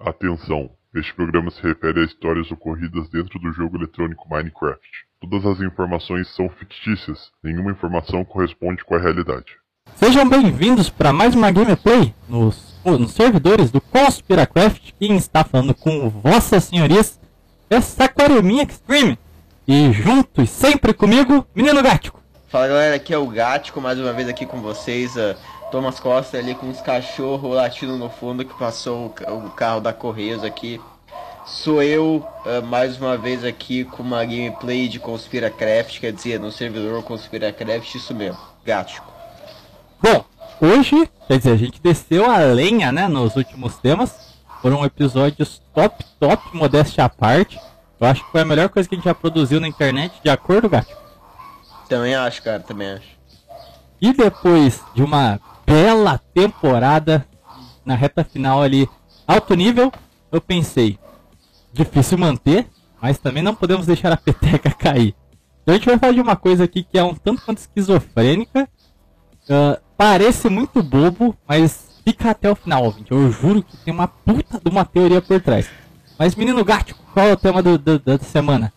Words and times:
Atenção! 0.00 0.70
Este 0.94 1.12
programa 1.12 1.50
se 1.50 1.60
refere 1.60 2.00
a 2.00 2.04
histórias 2.04 2.48
ocorridas 2.52 3.08
dentro 3.10 3.36
do 3.40 3.52
jogo 3.52 3.76
eletrônico 3.76 4.28
Minecraft. 4.30 4.80
Todas 5.20 5.44
as 5.44 5.60
informações 5.60 6.32
são 6.36 6.48
fictícias, 6.48 7.32
nenhuma 7.42 7.72
informação 7.72 8.24
corresponde 8.24 8.84
com 8.84 8.94
a 8.94 9.00
realidade. 9.00 9.56
Sejam 9.96 10.28
bem-vindos 10.28 10.88
para 10.88 11.12
mais 11.12 11.34
uma 11.34 11.50
gameplay 11.50 12.14
nos, 12.28 12.80
nos 12.84 13.10
servidores 13.10 13.72
do 13.72 13.80
Conspiracraft. 13.80 14.92
Quem 15.00 15.16
está 15.16 15.42
falando 15.42 15.74
com 15.74 16.08
vossas 16.08 16.64
senhorias 16.64 17.18
é 17.68 17.80
Saquareminha 17.80 18.62
Extreme. 18.62 19.18
E 19.66 19.92
junto 19.92 20.40
e 20.40 20.46
sempre 20.46 20.94
comigo, 20.94 21.44
Menino 21.52 21.82
Gático. 21.82 22.22
Fala 22.46 22.68
galera, 22.68 22.94
aqui 22.94 23.12
é 23.12 23.18
o 23.18 23.26
Gático, 23.26 23.80
mais 23.80 23.98
uma 23.98 24.12
vez 24.12 24.28
aqui 24.28 24.46
com 24.46 24.62
vocês. 24.62 25.16
Uh, 25.16 25.34
Thomas 25.70 26.00
Costa 26.00 26.38
ali 26.38 26.54
com 26.54 26.70
os 26.70 26.80
cachorros 26.80 27.54
latindo 27.54 27.96
no 27.96 28.08
fundo 28.08 28.44
que 28.44 28.54
passou 28.54 29.06
o, 29.06 29.50
carro 29.50 29.80
da 29.80 29.92
Correios 29.92 30.42
aqui. 30.42 30.80
Sou 31.44 31.82
eu, 31.82 32.26
uh, 32.44 32.62
mais 32.66 32.98
uma 32.98 33.16
vez 33.16 33.44
aqui 33.44 33.84
com 33.84 34.02
uma 34.02 34.24
gameplay 34.24 34.88
de 34.88 34.98
Conspiracraft, 34.98 36.00
quer 36.00 36.12
dizer, 36.12 36.38
no 36.38 36.52
servidor 36.52 37.02
Conspiracraft, 37.02 37.94
isso 37.94 38.14
mesmo, 38.14 38.40
Gático. 38.64 39.10
Bom, 40.02 40.24
hoje, 40.60 41.08
quer 41.26 41.38
dizer, 41.38 41.52
a 41.52 41.56
gente 41.56 41.80
desceu 41.80 42.30
a 42.30 42.38
lenha, 42.38 42.92
né, 42.92 43.08
nos 43.08 43.36
últimos 43.36 43.76
temas. 43.78 44.14
Foram 44.60 44.84
episódios 44.84 45.62
top, 45.74 46.04
top, 46.18 46.54
modéstia 46.54 47.04
à 47.04 47.08
parte. 47.08 47.58
Eu 48.00 48.06
acho 48.06 48.24
que 48.24 48.30
foi 48.30 48.42
a 48.42 48.44
melhor 48.44 48.68
coisa 48.68 48.88
que 48.88 48.94
a 48.94 48.98
gente 48.98 49.06
já 49.06 49.14
produziu 49.14 49.60
na 49.60 49.68
internet, 49.68 50.20
de 50.22 50.28
acordo, 50.28 50.68
Gático? 50.68 51.00
Também 51.88 52.14
acho, 52.14 52.42
cara, 52.42 52.60
também 52.60 52.90
acho. 52.90 53.18
E 54.00 54.12
depois 54.12 54.82
de 54.94 55.02
uma 55.02 55.40
bela 55.68 56.18
temporada 56.32 57.26
na 57.84 57.94
reta 57.94 58.24
final 58.24 58.62
ali, 58.62 58.88
alto 59.26 59.54
nível, 59.54 59.92
eu 60.32 60.40
pensei, 60.40 60.98
difícil 61.70 62.16
manter, 62.16 62.66
mas 63.02 63.18
também 63.18 63.42
não 63.42 63.54
podemos 63.54 63.84
deixar 63.84 64.10
a 64.10 64.16
peteca 64.16 64.70
cair. 64.72 65.14
Então 65.62 65.74
a 65.74 65.78
gente 65.78 65.86
vai 65.86 65.98
falar 65.98 66.12
de 66.14 66.20
uma 66.22 66.36
coisa 66.36 66.64
aqui 66.64 66.82
que 66.82 66.98
é 66.98 67.04
um 67.04 67.14
tanto 67.14 67.42
quanto 67.44 67.58
esquizofrênica, 67.58 68.66
uh, 69.44 69.78
parece 69.94 70.48
muito 70.48 70.82
bobo, 70.82 71.36
mas 71.46 72.00
fica 72.02 72.30
até 72.30 72.50
o 72.50 72.56
final, 72.56 72.84
ouvinte. 72.84 73.12
Eu 73.12 73.30
juro 73.30 73.62
que 73.62 73.76
tem 73.76 73.92
uma 73.92 74.08
puta 74.08 74.58
de 74.58 74.70
uma 74.70 74.86
teoria 74.86 75.20
por 75.20 75.38
trás. 75.38 75.68
Mas 76.18 76.34
menino 76.34 76.64
gato, 76.64 76.94
qual 77.12 77.26
é 77.26 77.32
o 77.32 77.36
tema 77.36 77.62
do, 77.62 77.76
do, 77.76 77.98
da 77.98 78.18
semana? 78.18 78.72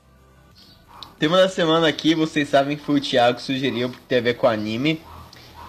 Tema 1.18 1.38
da 1.38 1.48
semana 1.48 1.88
aqui, 1.88 2.14
vocês 2.14 2.50
sabem 2.50 2.76
que 2.76 2.84
foi 2.84 2.98
o 2.98 3.02
Thiago 3.02 3.38
que 3.38 3.44
sugeriu 3.44 3.90
porque 3.90 4.04
tem 4.08 4.18
a 4.18 4.22
ver 4.22 4.34
com 4.34 4.48
anime, 4.48 5.00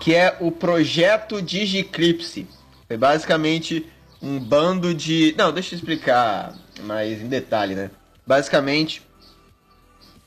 que 0.03 0.17
é 0.17 0.37
o 0.41 0.51
projeto 0.51 1.41
Digiclipse. 1.41 2.49
Foi 2.89 2.97
basicamente 2.97 3.87
um 4.21 4.41
bando 4.41 4.93
de. 4.93 5.33
Não, 5.39 5.53
deixa 5.53 5.75
eu 5.75 5.79
explicar 5.79 6.59
mais 6.81 7.23
em 7.23 7.29
detalhe, 7.29 7.77
né? 7.77 7.89
Basicamente, 8.27 9.01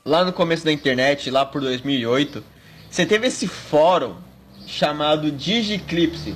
lá 0.02 0.24
no 0.24 0.32
começo 0.32 0.64
da 0.64 0.72
internet, 0.72 1.30
lá 1.30 1.44
por 1.44 1.60
2008, 1.60 2.42
você 2.90 3.04
teve 3.04 3.26
esse 3.26 3.46
fórum 3.46 4.16
chamado 4.66 5.30
Digiclipse. 5.30 6.34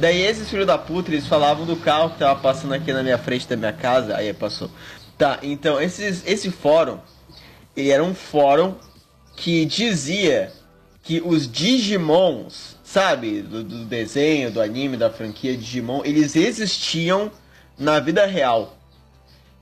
Daí 0.00 0.20
esses 0.20 0.50
filhos 0.50 0.66
da 0.66 0.76
puta, 0.76 1.12
eles 1.12 1.28
falavam 1.28 1.64
do 1.64 1.76
carro 1.76 2.10
que 2.10 2.18
tava 2.18 2.40
passando 2.40 2.74
aqui 2.74 2.92
na 2.92 3.04
minha 3.04 3.16
frente 3.16 3.46
da 3.46 3.56
minha 3.56 3.72
casa, 3.72 4.16
aí 4.16 4.34
passou. 4.34 4.68
Tá, 5.16 5.38
então 5.40 5.80
esses, 5.80 6.26
esse 6.26 6.50
fórum 6.50 6.98
ele 7.76 7.90
era 7.90 8.02
um 8.02 8.12
fórum 8.12 8.74
que 9.36 9.64
dizia 9.66 10.52
que 11.02 11.20
os 11.24 11.50
Digimons, 11.50 12.76
sabe, 12.84 13.42
do, 13.42 13.64
do, 13.64 13.84
desenho, 13.84 14.52
do 14.52 14.62
anime, 14.62 14.96
da 14.96 15.10
franquia 15.10 15.56
Digimon, 15.56 16.02
eles 16.04 16.36
existiam 16.36 17.30
na 17.76 17.98
vida 17.98 18.24
real. 18.24 18.78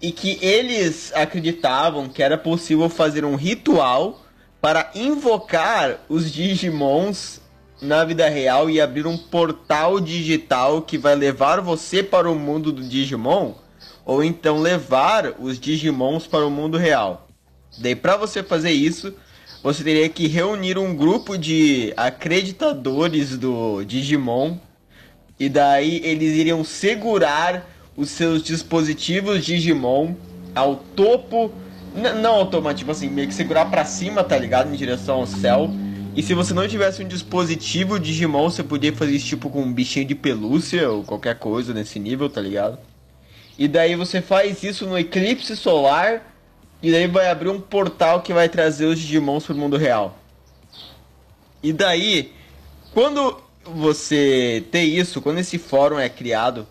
E 0.01 0.13
que 0.13 0.39
eles 0.43 1.13
acreditavam 1.15 2.09
que 2.09 2.23
era 2.23 2.37
possível 2.37 2.89
fazer 2.89 3.25
um 3.25 3.37
ritual 3.37 4.23
para 4.61 4.91
invocar 4.95 6.01
os 6.09 6.31
Digimons 6.31 7.41
na 7.81 8.05
vida 8.05 8.29
real 8.29 8.69
e 8.69 8.79
abrir 8.79 9.07
um 9.07 9.17
portal 9.17 9.99
digital 9.99 10.83
que 10.83 10.99
vai 10.99 11.15
levar 11.15 11.63
você 11.63 12.03
para 12.03 12.31
o 12.31 12.35
mundo 12.35 12.71
do 12.71 12.83
Digimon, 12.83 13.55
ou 14.05 14.23
então 14.23 14.61
levar 14.61 15.35
os 15.39 15.59
Digimons 15.59 16.27
para 16.27 16.47
o 16.47 16.51
mundo 16.51 16.77
real. 16.77 17.29
Daí, 17.79 17.97
para 17.97 18.17
você 18.17 18.43
fazer 18.43 18.73
isso, 18.73 19.15
você 19.63 19.85
teria 19.85 20.09
que 20.09 20.27
reunir 20.27 20.79
um 20.79 20.95
grupo 20.95 21.37
de 21.37 21.93
acreditadores 21.97 23.37
do 23.37 23.85
Digimon. 23.85 24.57
E 25.39 25.49
daí 25.49 26.01
eles 26.05 26.35
iriam 26.35 26.65
segurar 26.65 27.69
os 27.97 28.11
seus 28.11 28.43
dispositivos 28.43 29.45
Digimon 29.45 30.15
ao 30.55 30.77
topo. 30.77 31.53
Não 31.95 32.35
automático, 32.35 32.79
tipo 32.79 32.91
assim, 32.93 33.11
meio 33.11 33.29
que 33.29 33.35
segurar 33.35 33.67
para 33.67 33.85
cima, 33.85 34.23
tá 34.23 34.39
ligado? 34.39 34.73
Em 34.73 34.77
direção 34.77 35.17
ao 35.17 35.27
céu. 35.27 35.71
E 36.17 36.23
se 36.23 36.35
você 36.35 36.55
não 36.55 36.67
tivesse 36.67 37.03
um 37.03 37.09
dispositivo 37.09 37.99
Digimon, 37.99 38.51
você 38.51 38.63
podia 38.63 38.93
fazer 38.93 39.13
isso 39.13 39.27
tipo 39.27 39.51
com 39.51 39.63
um 39.63 39.73
bichinho 39.73 40.07
de 40.07 40.15
pelúcia 40.15 40.91
ou 40.91 41.05
qualquer 41.05 41.39
coisa 41.39 41.75
nesse 41.75 41.99
nível, 41.99 42.29
tá 42.29 42.41
ligado? 42.41 42.79
E 43.59 43.69
daí 43.69 43.95
você 43.95 44.23
faz 44.23 44.63
isso 44.63 44.87
no 44.87 44.99
eclipse 44.99 45.55
solar 45.55 46.30
e 46.83 46.91
daí 46.91 47.07
vai 47.07 47.29
abrir 47.31 47.49
um 47.49 47.61
portal 47.61 48.23
que 48.23 48.33
vai 48.33 48.49
trazer 48.49 48.87
os 48.87 48.99
Digimons 48.99 49.45
pro 49.45 49.55
mundo 49.55 49.77
real. 49.77 50.19
E 51.63 51.73
daí, 51.73 52.33
quando 52.95 53.39
você 53.65 54.65
tem 54.71 54.97
isso, 54.97 55.21
quando 55.21 55.39
esse 55.39 55.59
fórum 55.59 55.99
é 55.99 56.09
criado, 56.09 56.67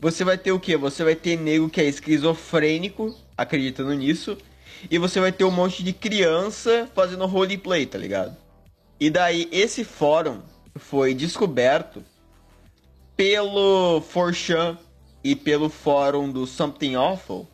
você 0.00 0.24
vai 0.24 0.38
ter 0.38 0.52
o 0.52 0.60
que? 0.60 0.76
Você 0.76 1.02
vai 1.02 1.14
ter 1.14 1.36
nego 1.36 1.68
que 1.68 1.80
é 1.80 1.84
esquizofrênico, 1.84 3.14
acreditando 3.36 3.92
nisso, 3.92 4.38
e 4.90 4.98
você 4.98 5.20
vai 5.20 5.32
ter 5.32 5.44
um 5.44 5.50
monte 5.50 5.82
de 5.82 5.92
criança 5.92 6.88
fazendo 6.94 7.26
roleplay, 7.26 7.84
tá 7.86 7.98
ligado? 7.98 8.36
E 9.00 9.10
daí, 9.10 9.48
esse 9.50 9.82
fórum 9.82 10.40
foi 10.76 11.12
descoberto 11.12 12.04
pelo 13.16 14.00
Forchan 14.00 14.78
e 15.22 15.34
pelo 15.34 15.68
fórum 15.68 16.30
do 16.30 16.46
Something 16.46 16.94
Awful, 16.94 17.46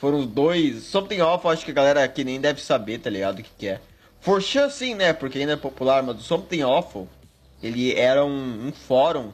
foram 0.00 0.26
dois. 0.26 0.84
Something 0.84 1.20
Off, 1.20 1.46
acho 1.46 1.64
que 1.64 1.70
a 1.70 1.74
galera 1.74 2.02
aqui 2.02 2.24
nem 2.24 2.40
deve 2.40 2.62
saber, 2.62 2.98
tá 2.98 3.10
ligado? 3.10 3.40
O 3.40 3.42
que, 3.42 3.50
que 3.58 3.68
é. 3.68 3.80
For 4.20 4.42
sure 4.42 4.70
sim, 4.70 4.94
né? 4.94 5.12
Porque 5.12 5.38
ainda 5.38 5.52
é 5.52 5.56
popular, 5.56 6.02
mas 6.02 6.16
o 6.16 6.22
Something 6.22 6.62
Awful, 6.62 7.06
ele 7.62 7.94
era 7.94 8.24
um, 8.24 8.68
um 8.68 8.72
fórum 8.72 9.32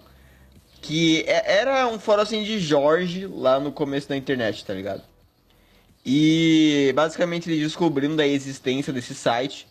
que 0.83 1.23
é, 1.27 1.59
era 1.59 1.87
um 1.87 1.99
fórum 1.99 2.23
assim 2.23 2.43
de 2.43 2.59
Jorge 2.59 3.27
lá 3.27 3.59
no 3.61 3.71
começo 3.73 4.09
da 4.09 4.17
internet, 4.17 4.65
tá 4.65 4.75
ligado? 4.75 5.03
E 6.05 6.93
basicamente 6.95 7.49
eles 7.49 7.63
descobriram 7.63 8.15
da 8.15 8.27
existência 8.27 8.93
desse 8.93 9.15
site. 9.15 9.69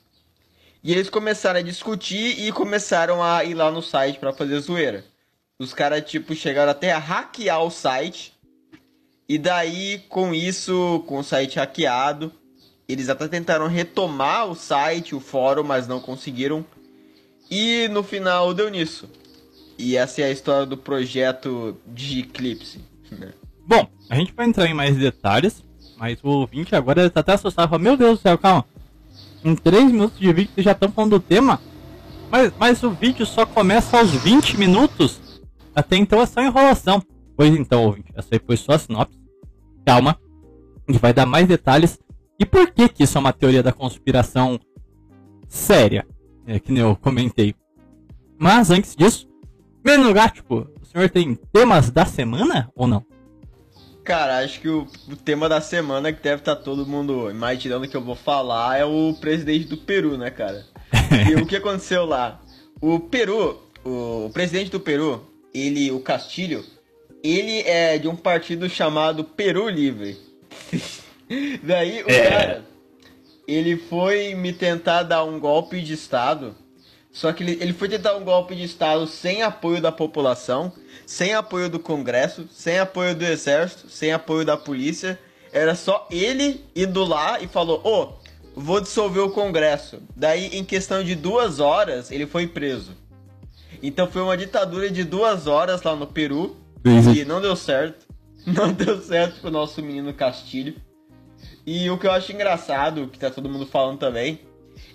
E 0.83 0.91
eles 0.91 1.09
começaram 1.09 1.59
a 1.59 1.63
discutir 1.63 2.39
e 2.39 2.51
começaram 2.51 3.23
a 3.23 3.43
ir 3.43 3.53
lá 3.53 3.71
no 3.71 3.81
site 3.81 4.19
para 4.19 4.33
fazer 4.33 4.59
zoeira. 4.59 5.03
Os 5.57 5.73
caras, 5.73 6.03
tipo, 6.03 6.35
chegaram 6.35 6.71
até 6.71 6.91
a 6.91 6.99
hackear 6.99 7.63
o 7.63 7.71
site 7.71 8.34
e 9.27 9.37
daí, 9.37 10.03
com 10.07 10.33
isso, 10.33 11.03
com 11.07 11.19
o 11.19 11.23
site 11.23 11.57
hackeado, 11.57 12.31
eles 12.87 13.09
até 13.09 13.27
tentaram 13.27 13.67
retomar 13.67 14.47
o 14.47 14.55
site, 14.55 15.15
o 15.15 15.19
fórum, 15.19 15.63
mas 15.63 15.87
não 15.87 15.99
conseguiram. 15.99 16.63
E 17.49 17.87
no 17.89 18.03
final 18.03 18.53
deu 18.53 18.69
nisso. 18.69 19.09
E 19.77 19.97
essa 19.97 20.21
é 20.21 20.25
a 20.25 20.31
história 20.31 20.65
do 20.65 20.77
projeto 20.77 21.75
de 21.87 22.19
Eclipse. 22.19 22.79
Né? 23.11 23.33
Bom, 23.65 23.87
a 24.09 24.15
gente 24.15 24.31
vai 24.33 24.45
entrar 24.45 24.67
em 24.67 24.73
mais 24.73 24.95
detalhes, 24.95 25.63
mas 25.97 26.19
o 26.23 26.29
ouvinte 26.29 26.75
agora 26.75 27.07
está 27.07 27.21
até 27.21 27.33
assustado. 27.33 27.69
Fala, 27.69 27.81
Meu 27.81 27.97
Deus 27.97 28.19
do 28.19 28.21
céu, 28.21 28.37
calma. 28.37 28.65
Em 29.43 29.55
3 29.55 29.91
minutos 29.91 30.19
de 30.19 30.31
vídeo 30.31 30.51
já 30.57 30.71
estão 30.71 30.91
falando 30.91 31.11
do 31.11 31.19
tema. 31.19 31.59
Mas, 32.31 32.53
mas 32.59 32.83
o 32.83 32.91
vídeo 32.91 33.25
só 33.25 33.45
começa 33.45 33.97
aos 33.97 34.11
20 34.11 34.57
minutos. 34.57 35.19
Até 35.75 35.97
então 35.97 36.21
é 36.21 36.25
só 36.25 36.41
enrolação. 36.41 37.03
Pois 37.35 37.53
então, 37.53 37.85
ouvinte, 37.85 38.11
essa 38.15 38.29
aí 38.31 38.39
foi 38.43 38.57
só 38.57 38.73
a 38.73 38.79
sinopse. 38.79 39.19
Calma, 39.85 40.19
a 40.87 40.91
gente 40.91 41.01
vai 41.01 41.13
dar 41.13 41.25
mais 41.25 41.47
detalhes. 41.47 41.99
E 42.39 42.45
por 42.45 42.71
que 42.71 42.89
que 42.89 43.03
isso 43.03 43.17
é 43.17 43.21
uma 43.21 43.33
teoria 43.33 43.63
da 43.63 43.71
conspiração 43.71 44.59
séria? 45.47 46.05
É 46.47 46.59
que 46.59 46.71
nem 46.71 46.81
eu 46.81 46.95
comentei. 46.95 47.55
Mas 48.37 48.69
antes 48.69 48.95
disso, 48.95 49.27
menino 49.83 50.13
Gático, 50.13 50.67
o 50.81 50.85
senhor 50.85 51.09
tem 51.09 51.35
temas 51.51 51.89
da 51.89 52.05
semana 52.05 52.69
ou 52.75 52.87
não? 52.87 53.05
Cara, 54.03 54.37
acho 54.39 54.61
que 54.61 54.69
o, 54.69 54.85
o, 55.09 55.15
tema 55.15 55.49
da 55.49 55.59
semana 55.59 56.13
que 56.13 56.21
deve 56.21 56.41
estar 56.41 56.55
tá 56.55 56.61
todo 56.61 56.85
mundo 56.85 57.29
imaginando 57.31 57.87
que 57.87 57.97
eu 57.97 58.03
vou 58.03 58.15
falar 58.15 58.77
é 58.77 58.85
o 58.85 59.15
presidente 59.19 59.65
do 59.65 59.77
Peru, 59.77 60.15
né, 60.15 60.29
cara? 60.29 60.63
e 61.27 61.33
o 61.35 61.45
que 61.45 61.55
aconteceu 61.55 62.05
lá? 62.05 62.39
O 62.79 62.99
Peru, 62.99 63.63
o, 63.83 64.27
o 64.27 64.29
presidente 64.31 64.69
do 64.69 64.79
Peru, 64.79 65.25
ele, 65.51 65.91
o 65.91 65.99
Castilho, 65.99 66.63
ele 67.33 67.61
é 67.61 67.97
de 67.97 68.07
um 68.07 68.15
partido 68.15 68.69
chamado 68.69 69.23
Peru 69.23 69.67
Livre. 69.69 70.17
Daí 71.63 72.03
o 72.03 72.11
é. 72.11 72.29
cara, 72.29 72.65
ele 73.47 73.77
foi 73.77 74.35
me 74.35 74.53
tentar 74.53 75.03
dar 75.03 75.23
um 75.23 75.39
golpe 75.39 75.81
de 75.81 75.93
Estado. 75.93 76.55
Só 77.11 77.31
que 77.31 77.43
ele, 77.43 77.57
ele 77.61 77.73
foi 77.73 77.87
tentar 77.87 78.15
um 78.15 78.23
golpe 78.23 78.55
de 78.55 78.63
Estado 78.63 79.07
sem 79.07 79.41
apoio 79.41 79.81
da 79.81 79.91
população, 79.91 80.73
sem 81.05 81.33
apoio 81.33 81.69
do 81.69 81.79
Congresso, 81.79 82.47
sem 82.51 82.77
apoio 82.77 83.15
do 83.15 83.23
Exército, 83.23 83.89
sem 83.89 84.11
apoio 84.11 84.45
da 84.45 84.57
polícia. 84.57 85.17
Era 85.51 85.75
só 85.75 86.07
ele 86.11 86.63
indo 86.75 87.05
lá 87.05 87.39
e 87.39 87.47
falou: 87.47 87.79
Ô, 87.83 88.01
oh, 88.01 88.13
vou 88.53 88.81
dissolver 88.81 89.23
o 89.23 89.31
Congresso. 89.31 90.01
Daí, 90.15 90.47
em 90.47 90.63
questão 90.63 91.03
de 91.03 91.15
duas 91.15 91.59
horas, 91.59 92.11
ele 92.11 92.27
foi 92.27 92.47
preso. 92.47 92.91
Então 93.81 94.09
foi 94.09 94.21
uma 94.21 94.35
ditadura 94.35 94.89
de 94.89 95.03
duas 95.03 95.47
horas 95.47 95.81
lá 95.83 95.95
no 95.95 96.07
Peru. 96.07 96.57
E 97.15 97.25
não 97.25 97.41
deu 97.41 97.55
certo. 97.55 98.05
Não 98.45 98.71
deu 98.71 99.01
certo 99.01 99.41
pro 99.41 99.49
nosso 99.49 99.81
menino 99.81 100.13
Castilho. 100.13 100.75
E 101.65 101.89
o 101.89 101.97
que 101.97 102.05
eu 102.05 102.11
acho 102.11 102.31
engraçado, 102.31 103.07
que 103.07 103.17
tá 103.17 103.31
todo 103.31 103.49
mundo 103.49 103.65
falando 103.65 103.97
também, 103.97 104.41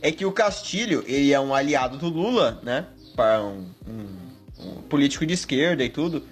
é 0.00 0.12
que 0.12 0.24
o 0.24 0.30
Castilho, 0.30 1.02
ele 1.04 1.32
é 1.32 1.40
um 1.40 1.52
aliado 1.52 1.98
do 1.98 2.08
Lula, 2.08 2.60
né? 2.62 2.86
Para 3.16 3.42
um, 3.42 3.66
um, 3.88 4.66
um 4.68 4.82
político 4.82 5.26
de 5.26 5.34
esquerda 5.34 5.82
e 5.82 5.88
tudo. 5.88 6.22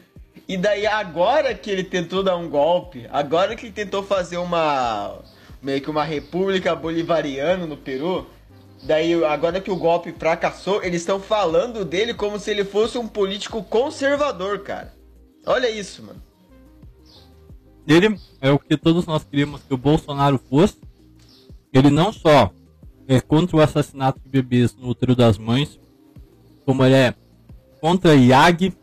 E 0.46 0.56
daí 0.56 0.87
agora 0.87 1.52
que 1.55 1.70
ele 1.70 1.82
tentou 1.82 2.22
dar 2.22 2.37
um 2.37 2.49
golpe, 2.49 3.06
agora 3.11 3.56
que 3.56 3.66
ele 3.66 3.72
tentou 3.72 4.02
fazer 4.02 4.37
uma 4.37 5.19
meio 5.61 5.81
que 5.81 5.90
uma 5.90 6.04
república 6.04 6.75
bolivariana 6.75 7.66
no 7.66 7.76
Peru, 7.76 8.26
daí 8.82 9.12
agora 9.25 9.61
que 9.61 9.70
o 9.70 9.76
golpe 9.76 10.14
fracassou, 10.16 10.82
eles 10.84 11.02
estão 11.02 11.20
falando 11.20 11.84
dele 11.84 12.14
como 12.14 12.38
se 12.38 12.50
ele 12.50 12.64
fosse 12.64 12.96
um 12.96 13.08
político 13.08 13.62
conservador, 13.62 14.61
cara. 14.61 14.97
Olha 15.48 15.70
isso, 15.70 16.02
mano. 16.02 16.22
Ele 17.86 18.20
é 18.38 18.50
o 18.50 18.58
que 18.58 18.76
todos 18.76 19.06
nós 19.06 19.24
queríamos 19.24 19.62
que 19.62 19.72
o 19.72 19.78
Bolsonaro 19.78 20.38
fosse. 20.38 20.76
Ele 21.72 21.88
não 21.88 22.12
só 22.12 22.52
é 23.08 23.18
contra 23.18 23.56
o 23.56 23.60
assassinato 23.60 24.20
de 24.20 24.28
bebês 24.28 24.76
no 24.76 24.90
útero 24.90 25.16
das 25.16 25.38
mães, 25.38 25.80
como 26.66 26.84
ele 26.84 26.96
é 26.96 27.14
contra 27.80 28.14
IAG. 28.14 28.74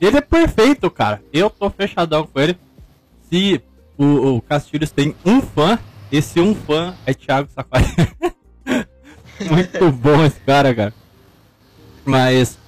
Ele 0.00 0.16
é 0.16 0.20
perfeito, 0.20 0.90
cara. 0.90 1.22
Eu 1.32 1.48
tô 1.48 1.70
fechadão 1.70 2.26
com 2.26 2.40
ele. 2.40 2.58
Se 3.30 3.62
o, 3.96 4.34
o 4.34 4.42
Castilhos 4.42 4.90
tem 4.90 5.14
um 5.24 5.40
fã, 5.40 5.78
esse 6.10 6.40
um 6.40 6.56
fã 6.56 6.96
é 7.06 7.14
Thiago 7.14 7.48
Safari. 7.54 7.86
Muito 9.48 9.92
bom 9.92 10.24
esse 10.24 10.40
cara, 10.40 10.74
cara. 10.74 10.94
Mas, 12.04 12.58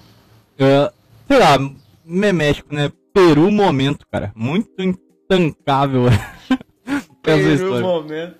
sei 0.57 1.39
lá, 1.41 1.59
memético, 2.05 2.73
né? 2.73 2.93
Peru 3.13 3.51
momento, 3.51 4.07
cara. 4.11 4.33
Muito 4.35 4.71
intancável. 4.81 6.05
Peru 7.23 7.81
momento. 7.81 8.37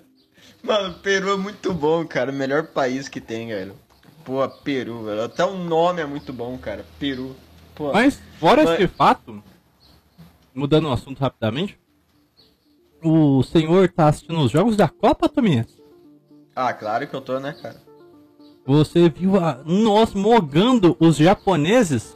Mano, 0.63 0.93
Peru 0.95 1.31
é 1.31 1.37
muito 1.37 1.73
bom, 1.73 2.05
cara. 2.05 2.31
O 2.31 2.35
melhor 2.35 2.67
país 2.67 3.07
que 3.07 3.19
tem, 3.19 3.47
velho. 3.47 3.75
Pô, 4.23 4.47
Peru, 4.47 5.03
velho. 5.03 5.23
Até 5.23 5.43
o 5.43 5.57
nome 5.57 6.01
é 6.01 6.05
muito 6.05 6.31
bom, 6.31 6.57
cara. 6.57 6.85
Peru. 6.97 7.35
Pô. 7.75 7.91
Mas, 7.91 8.21
fora 8.39 8.63
Mas... 8.63 8.79
esse 8.79 8.87
fato, 8.87 9.43
mudando 10.53 10.87
o 10.87 10.93
assunto 10.93 11.19
rapidamente, 11.19 11.77
o 13.03 13.43
senhor 13.43 13.89
tá 13.89 14.07
assistindo 14.07 14.39
os 14.39 14.51
jogos 14.51 14.77
da 14.77 14.87
Copa, 14.87 15.27
Tominhas? 15.27 15.67
Ah, 16.55 16.73
claro 16.73 17.07
que 17.07 17.13
eu 17.13 17.21
tô, 17.21 17.39
né, 17.39 17.53
cara? 17.61 17.81
Você 18.65 19.09
viu 19.09 19.37
a... 19.37 19.61
nós 19.65 20.13
mogando 20.13 20.95
os 20.99 21.17
japoneses? 21.17 22.15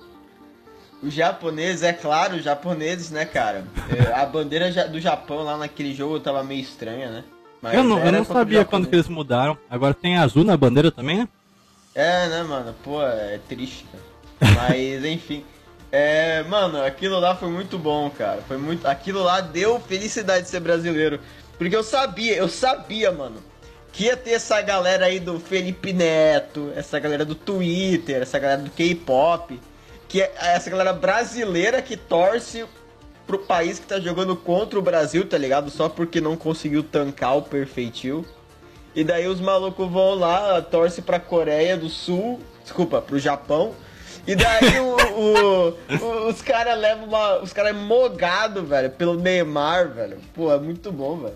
Os 1.02 1.14
japoneses, 1.14 1.84
é 1.84 1.94
claro, 1.94 2.38
os 2.38 2.44
japoneses, 2.44 3.12
né, 3.12 3.24
cara? 3.26 3.64
É, 3.96 4.14
a 4.14 4.26
bandeira 4.26 4.72
do 4.88 5.00
Japão 5.00 5.44
lá 5.44 5.58
naquele 5.58 5.94
jogo 5.94 6.20
tava 6.20 6.44
meio 6.44 6.62
estranha, 6.62 7.10
né? 7.10 7.24
Mas 7.62 7.74
eu 7.76 7.84
não, 7.84 8.00
eu 8.00 8.12
não 8.12 8.26
sabia 8.26 8.66
quando 8.66 8.88
que 8.88 8.96
eles 8.96 9.08
mudaram. 9.08 9.58
Agora 9.70 9.94
tem 9.94 10.18
azul 10.18 10.44
na 10.44 10.58
bandeira 10.58 10.92
também, 10.92 11.18
né? 11.18 11.28
É, 11.94 12.28
né, 12.28 12.44
mano? 12.44 12.76
Pô, 12.84 13.02
é 13.02 13.40
triste, 13.48 13.86
cara. 13.92 14.04
Mas, 14.56 15.04
enfim. 15.06 15.44
É, 15.92 16.44
mano, 16.44 16.84
aquilo 16.84 17.20
lá 17.20 17.36
foi 17.36 17.50
muito 17.50 17.78
bom, 17.78 18.10
cara. 18.10 18.42
Foi 18.48 18.58
muito. 18.58 18.86
Aquilo 18.88 19.24
lá 19.24 19.42
deu 19.42 19.80
felicidade 19.80 20.44
de 20.44 20.50
ser 20.50 20.60
brasileiro. 20.60 21.20
Porque 21.58 21.76
eu 21.76 21.84
sabia, 21.84 22.36
eu 22.36 22.48
sabia, 22.48 23.12
mano, 23.12 23.38
que 23.92 24.06
ia 24.06 24.16
ter 24.16 24.32
essa 24.32 24.62
galera 24.62 25.06
aí 25.06 25.20
do 25.20 25.40
Felipe 25.40 25.92
Neto, 25.92 26.72
essa 26.76 27.00
galera 27.00 27.26
do 27.26 27.34
Twitter, 27.34 28.22
essa 28.22 28.38
galera 28.38 28.62
do 28.62 28.70
K-pop, 28.70 29.60
que 30.08 30.22
é 30.22 30.32
essa 30.38 30.70
galera 30.70 30.94
brasileira 30.94 31.82
que 31.82 31.98
torce 31.98 32.66
pro 33.26 33.40
país 33.40 33.78
que 33.78 33.86
tá 33.86 34.00
jogando 34.00 34.36
contra 34.36 34.80
o 34.80 34.82
Brasil, 34.82 35.28
tá 35.28 35.38
ligado? 35.38 35.70
Só 35.70 35.90
porque 35.90 36.22
não 36.22 36.38
conseguiu 36.38 36.82
tancar 36.82 37.38
o 37.38 37.42
perfeitinho. 37.42 38.26
E 38.96 39.04
daí 39.04 39.28
os 39.28 39.40
malucos 39.40 39.92
vão 39.92 40.16
lá, 40.16 40.62
torce 40.62 41.02
pra 41.02 41.20
Coreia 41.20 41.78
do 41.78 41.90
Sul, 41.90 42.40
desculpa, 42.64 43.02
pro 43.02 43.20
Japão. 43.20 43.76
E 44.26 44.36
daí 44.36 44.80
o, 44.80 44.96
o, 44.96 45.70
o, 45.70 46.28
os 46.30 46.42
caras 46.42 46.80
levam 46.80 47.06
uma. 47.06 47.42
Os 47.42 47.54
caras 47.54 47.72
é 47.72 47.80
mogado, 47.80 48.66
velho, 48.66 48.90
pelo 48.90 49.16
Neymar, 49.16 49.90
velho. 49.90 50.18
Pô, 50.34 50.52
é 50.52 50.60
muito 50.60 50.92
bom, 50.92 51.18
velho. 51.18 51.36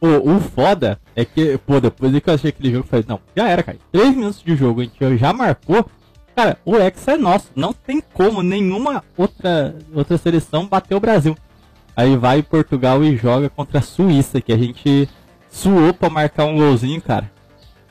O, 0.00 0.36
o 0.36 0.40
foda 0.40 1.00
é 1.14 1.24
que, 1.24 1.56
pô, 1.58 1.80
depois 1.80 2.12
que 2.20 2.28
eu 2.28 2.34
achei 2.34 2.50
aquele 2.50 2.72
jogo, 2.72 2.84
eu 2.84 2.88
falei, 2.88 3.04
não, 3.08 3.20
já 3.34 3.48
era, 3.48 3.62
cara. 3.62 3.78
Três 3.90 4.14
minutos 4.14 4.42
de 4.42 4.54
jogo, 4.54 4.80
a 4.80 4.84
gente 4.84 5.18
já 5.18 5.32
marcou. 5.32 5.88
Cara, 6.36 6.58
o 6.66 6.76
Hexa 6.76 7.12
é 7.12 7.16
nosso. 7.16 7.46
Não 7.56 7.72
tem 7.72 7.98
como 8.12 8.42
nenhuma 8.42 9.02
outra, 9.16 9.74
outra 9.94 10.18
seleção 10.18 10.66
bater 10.66 10.94
o 10.94 11.00
Brasil. 11.00 11.34
Aí 11.96 12.14
vai 12.14 12.42
Portugal 12.42 13.02
e 13.02 13.16
joga 13.16 13.48
contra 13.48 13.78
a 13.78 13.82
Suíça, 13.82 14.38
que 14.38 14.52
a 14.52 14.58
gente 14.58 15.08
suou 15.50 15.94
pra 15.94 16.10
marcar 16.10 16.44
um 16.44 16.58
golzinho, 16.58 17.00
cara. 17.00 17.32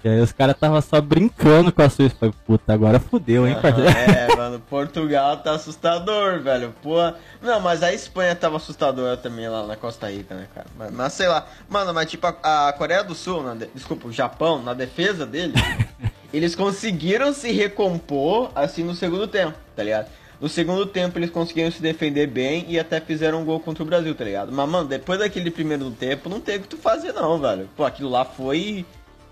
E 0.03 0.07
aí 0.07 0.19
os 0.19 0.31
caras 0.31 0.55
tava 0.55 0.79
só 0.83 1.01
brincando 1.01 1.71
com 1.71 1.81
a 1.81 1.89
Suíça. 1.89 2.15
Falei, 2.19 2.35
puta, 2.45 2.71
agora 2.71 2.99
fudeu, 2.99 3.47
hein, 3.47 3.57
parceiro? 3.59 3.89
É, 3.89 4.35
mano, 4.35 4.59
Portugal 4.59 5.37
tá 5.37 5.55
assustador, 5.55 6.39
velho. 6.41 6.71
Pô. 6.83 6.97
Não, 7.41 7.59
mas 7.59 7.81
a 7.81 7.91
Espanha 7.91 8.35
tava 8.35 8.57
assustadora 8.57 9.17
também 9.17 9.49
lá 9.49 9.65
na 9.65 9.75
Costa 9.75 10.11
Rica, 10.11 10.35
né, 10.35 10.45
cara? 10.53 10.67
Mas, 10.77 10.91
mas 10.91 11.13
sei 11.13 11.27
lá. 11.27 11.47
Mano, 11.67 11.91
mas 11.91 12.07
tipo, 12.11 12.27
a, 12.27 12.67
a 12.67 12.73
Coreia 12.73 13.03
do 13.03 13.15
Sul, 13.15 13.43
de... 13.55 13.65
desculpa, 13.73 14.07
o 14.07 14.11
Japão, 14.11 14.61
na 14.61 14.75
defesa 14.75 15.25
dele, 15.25 15.53
eles 16.35 16.55
conseguiram 16.55 17.33
se 17.33 17.51
recompor 17.51 18.51
assim 18.55 18.83
no 18.83 18.93
segundo 18.95 19.27
tempo, 19.27 19.57
tá 19.75 19.83
ligado? 19.83 20.09
No 20.39 20.49
segundo 20.49 20.85
tempo 20.85 21.17
eles 21.17 21.29
conseguiram 21.29 21.71
se 21.71 21.81
defender 21.81 22.27
bem 22.27 22.65
e 22.67 22.77
até 22.77 22.99
fizeram 22.99 23.41
um 23.41 23.45
gol 23.45 23.59
contra 23.59 23.83
o 23.83 23.85
Brasil, 23.85 24.13
tá 24.13 24.25
ligado? 24.25 24.51
Mas, 24.51 24.69
mano, 24.69 24.87
depois 24.87 25.19
daquele 25.19 25.49
primeiro 25.49 25.89
tempo 25.91 26.27
não 26.27 26.39
tem 26.41 26.57
o 26.57 26.61
que 26.61 26.67
tu 26.67 26.77
fazer 26.77 27.13
não, 27.13 27.39
velho. 27.39 27.69
Pô, 27.75 27.85
aquilo 27.85 28.09
lá 28.09 28.25
foi 28.25 28.85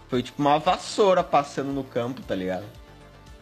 foi 0.09 0.21
tipo 0.21 0.41
uma 0.41 0.59
vassoura 0.59 1.23
passando 1.23 1.71
no 1.71 1.83
campo, 1.83 2.21
tá 2.21 2.35
ligado? 2.35 2.65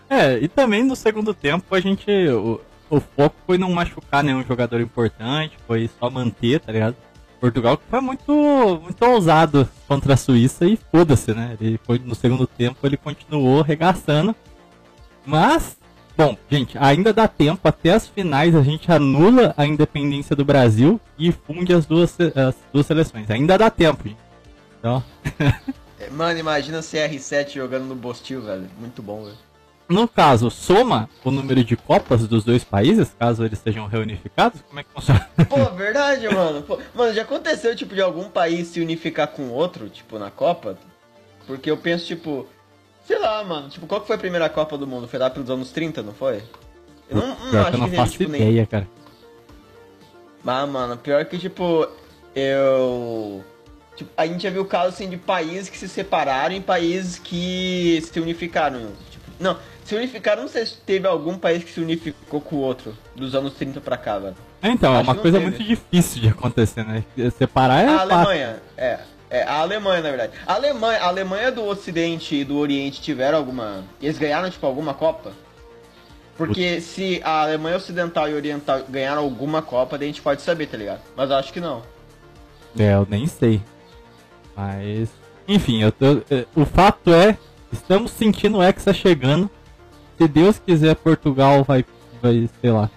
É, 0.10 0.38
e 0.40 0.48
também 0.48 0.84
no 0.84 0.96
segundo 0.96 1.34
tempo 1.34 1.76
a 1.76 1.80
gente. 1.80 2.10
O, 2.30 2.62
o 2.90 3.00
foco 3.00 3.36
foi 3.46 3.58
não 3.58 3.72
machucar 3.72 4.24
nenhum 4.24 4.44
jogador 4.44 4.82
importante, 4.82 5.58
foi 5.68 5.90
só 6.00 6.10
manter, 6.10 6.60
tá 6.60 6.72
ligado? 6.72 6.96
Portugal 7.42 7.76
que 7.76 7.84
foi 7.90 8.00
muito, 8.00 8.32
muito 8.84 9.04
ousado 9.04 9.68
contra 9.88 10.14
a 10.14 10.18
Suíça 10.18 10.64
e 10.64 10.78
foda-se, 10.78 11.34
né? 11.34 11.58
Ele 11.60 11.80
foi 11.84 11.98
no 11.98 12.14
segundo 12.14 12.46
tempo, 12.46 12.86
ele 12.86 12.96
continuou 12.96 13.64
regaçando. 13.64 14.36
Mas, 15.26 15.76
bom, 16.16 16.38
gente, 16.48 16.78
ainda 16.78 17.12
dá 17.12 17.28
tempo, 17.28 17.68
até 17.68 17.94
as 17.94 18.08
finais 18.08 18.56
a 18.56 18.62
gente 18.62 18.92
anula 18.92 19.56
a 19.58 19.66
independência 19.66 20.36
do 20.36 20.46
Brasil 20.46 21.02
e 21.18 21.32
funde 21.32 21.74
as 21.74 21.88
duas, 21.88 22.16
as 22.20 22.56
duas 22.72 22.86
seleções. 22.86 23.30
Ainda 23.32 23.58
dá 23.58 23.72
tempo, 23.72 24.08
gente. 24.08 24.20
Então. 24.78 25.04
Mano, 26.12 26.40
imagina 26.40 26.80
CR7 26.80 27.54
jogando 27.54 27.86
no 27.86 27.96
Bostil, 27.96 28.42
velho. 28.44 28.68
Muito 28.80 29.02
bom, 29.02 29.24
velho. 29.24 29.38
No 29.92 30.08
caso, 30.08 30.50
soma 30.50 31.10
o 31.24 31.30
número 31.30 31.64
de 31.64 31.76
copas 31.76 32.28
dos 32.28 32.44
dois 32.44 32.64
países, 32.64 33.14
caso 33.20 33.44
eles 33.44 33.60
sejam 33.60 33.88
reunificados? 33.88 34.62
Como 34.62 34.80
é 34.80 34.84
que 34.84 34.90
funciona? 34.92 35.30
Pô, 35.50 35.66
verdade, 35.76 36.28
mano. 36.30 36.62
Pô, 36.62 36.80
mano, 36.96 37.14
já 37.14 37.24
aconteceu, 37.24 37.76
tipo, 37.76 37.94
de 37.94 38.02
algum 38.02 38.30
país 38.30 38.70
se 38.70 38.80
unificar 38.80 39.28
com 39.28 39.50
outro, 39.50 39.90
tipo, 39.90 40.18
na 40.18 40.32
Copa? 40.32 40.78
Porque 41.46 41.70
eu 41.70 41.76
penso, 41.76 42.06
tipo, 42.06 42.48
sei 43.06 43.20
lá, 43.20 43.44
mano, 43.44 43.70
tipo, 43.70 43.86
qual 43.86 44.00
que 44.00 44.08
foi 44.08 44.16
a 44.16 44.20
primeira 44.20 44.48
Copa 44.50 44.78
do 44.78 44.88
Mundo? 44.88 45.08
Foi 45.08 45.20
lá 45.20 45.30
pelos 45.30 45.50
anos 45.50 45.72
30, 45.72 46.02
não 46.02 46.14
foi? 46.14 46.42
Eu 47.10 47.18
não, 47.18 47.28
não 47.28 47.36
pior 47.52 47.62
acho 47.62 47.70
que 47.72 47.76
eu 47.76 47.80
não 47.82 47.90
que 47.90 47.96
faço 47.96 48.12
tipo, 48.14 48.36
ideia, 48.36 48.52
nem... 48.52 48.66
cara. 48.66 48.88
Mas, 50.44 50.70
mano, 50.70 50.98
pior 50.98 51.26
que, 51.26 51.38
tipo, 51.38 51.88
eu 52.34 53.44
Tipo, 53.96 54.10
a 54.16 54.26
gente 54.26 54.42
já 54.42 54.50
viu 54.50 54.66
casos 54.66 54.96
assim, 54.96 55.10
de 55.10 55.18
países 55.18 55.70
que 55.70 55.78
se 55.78 55.88
separaram 55.88 56.56
e 56.56 56.62
países 56.62 57.20
que 57.20 58.02
se 58.02 58.20
unificaram. 58.20 58.80
Tipo, 59.12 59.26
não, 59.40 59.58
se 59.92 59.96
unificaram, 59.96 60.44
não 60.44 60.50
sei 60.50 60.66
se 60.66 60.78
teve 60.78 61.06
algum 61.06 61.38
país 61.38 61.66
que 61.66 61.72
se 61.72 61.82
unificou 61.82 62.40
com 62.40 62.56
o 62.56 62.60
outro, 62.60 62.96
dos 63.14 63.36
anos 63.36 63.54
30 63.56 63.82
pra 63.82 63.98
cá, 63.98 64.18
velho. 64.18 64.38
Então, 64.64 64.96
é 64.96 65.02
uma 65.02 65.16
coisa 65.16 65.38
teve. 65.38 65.52
muito 65.52 65.62
difícil 65.62 66.22
de 66.22 66.30
acontecer, 66.30 66.86
né? 66.86 67.04
Separar 67.38 67.84
é. 67.84 67.88
A 67.88 68.00
Alemanha, 68.00 68.64
é. 68.78 69.00
É, 69.30 69.44
a 69.44 69.60
Alemanha, 69.60 70.02
na 70.02 70.10
verdade. 70.10 70.34
A 70.48 70.54
Alemanha, 70.54 71.00
a 71.02 71.08
Alemanha 71.08 71.52
do 71.52 71.66
Ocidente 71.66 72.36
e 72.36 72.44
do 72.46 72.58
Oriente 72.58 73.02
tiveram 73.02 73.38
alguma. 73.38 73.84
Eles 74.02 74.18
ganharam, 74.18 74.50
tipo, 74.50 74.66
alguma 74.66 74.94
Copa? 74.94 75.34
Porque 76.38 76.80
se 76.80 77.22
a 77.24 77.42
Alemanha 77.42 77.76
Ocidental 77.76 78.30
e 78.30 78.34
Oriental 78.34 78.82
ganharam 78.88 79.22
alguma 79.22 79.62
Copa, 79.62 79.98
daí 79.98 80.08
a 80.08 80.12
gente 80.12 80.22
pode 80.22 80.42
saber, 80.42 80.68
tá 80.68 80.78
ligado? 80.78 81.02
Mas 81.18 81.30
eu 81.30 81.36
acho 81.36 81.52
que 81.52 81.60
não. 81.60 81.82
É, 82.80 82.94
eu 82.94 83.06
nem 83.10 83.28
sei. 83.28 83.62
Mas, 84.56 85.10
enfim, 85.48 85.82
eu 85.82 85.92
tô, 85.92 86.22
é, 86.30 86.46
o 86.56 86.66
fato 86.66 87.14
é, 87.14 87.38
estamos 87.74 88.12
sentindo 88.12 88.58
o 88.58 88.64
Hexa 88.64 88.94
chegando. 88.94 89.50
Se 90.22 90.28
Deus 90.28 90.60
quiser, 90.60 90.96
Portugal 90.98 91.64
vai, 91.64 91.84
vai 92.22 92.48
sei 92.62 92.70
lá, 92.72 92.92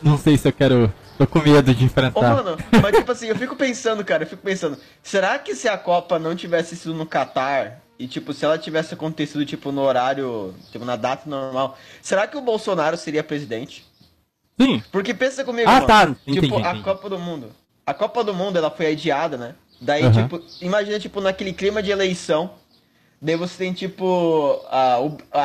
não 0.00 0.16
sei 0.16 0.36
se 0.38 0.46
eu 0.46 0.52
quero. 0.52 0.92
Tô 1.18 1.26
com 1.26 1.40
medo 1.40 1.74
de 1.74 1.82
Ô, 1.82 1.86
enfrentar. 1.86 2.34
mano, 2.36 2.56
mas 2.80 2.96
tipo 2.96 3.10
assim, 3.10 3.26
eu 3.26 3.36
fico 3.36 3.56
pensando, 3.56 4.04
cara, 4.04 4.22
eu 4.22 4.28
fico 4.28 4.42
pensando, 4.42 4.78
será 5.02 5.38
que 5.40 5.56
se 5.56 5.68
a 5.68 5.76
Copa 5.76 6.20
não 6.20 6.36
tivesse 6.36 6.76
sido 6.76 6.94
no 6.94 7.04
Catar 7.04 7.80
e 7.98 8.06
tipo, 8.06 8.32
se 8.32 8.44
ela 8.44 8.56
tivesse 8.56 8.94
acontecido 8.94 9.44
tipo 9.44 9.72
no 9.72 9.82
horário, 9.82 10.54
tipo 10.70 10.84
na 10.84 10.94
data 10.94 11.28
normal, 11.28 11.76
será 12.00 12.28
que 12.28 12.36
o 12.36 12.40
Bolsonaro 12.40 12.96
seria 12.96 13.24
presidente? 13.24 13.84
Sim. 14.60 14.80
Porque 14.92 15.12
pensa 15.12 15.44
comigo, 15.44 15.68
Ah, 15.68 15.74
mano, 15.74 15.86
tá, 15.88 16.06
tipo, 16.06 16.20
entendi, 16.30 16.54
a 16.54 16.58
entendi. 16.70 16.82
Copa 16.84 17.08
do 17.10 17.18
Mundo. 17.18 17.50
A 17.84 17.92
Copa 17.92 18.22
do 18.22 18.32
Mundo, 18.32 18.56
ela 18.56 18.70
foi 18.70 18.92
adiada, 18.92 19.36
né? 19.36 19.54
Daí, 19.80 20.04
Aham. 20.04 20.12
tipo, 20.28 20.40
imagina, 20.60 21.00
tipo, 21.00 21.20
naquele 21.20 21.52
clima 21.52 21.82
de 21.82 21.90
eleição, 21.90 22.52
daí 23.22 23.36
você 23.36 23.56
tem, 23.58 23.72
tipo, 23.72 24.60
a, 24.68 24.98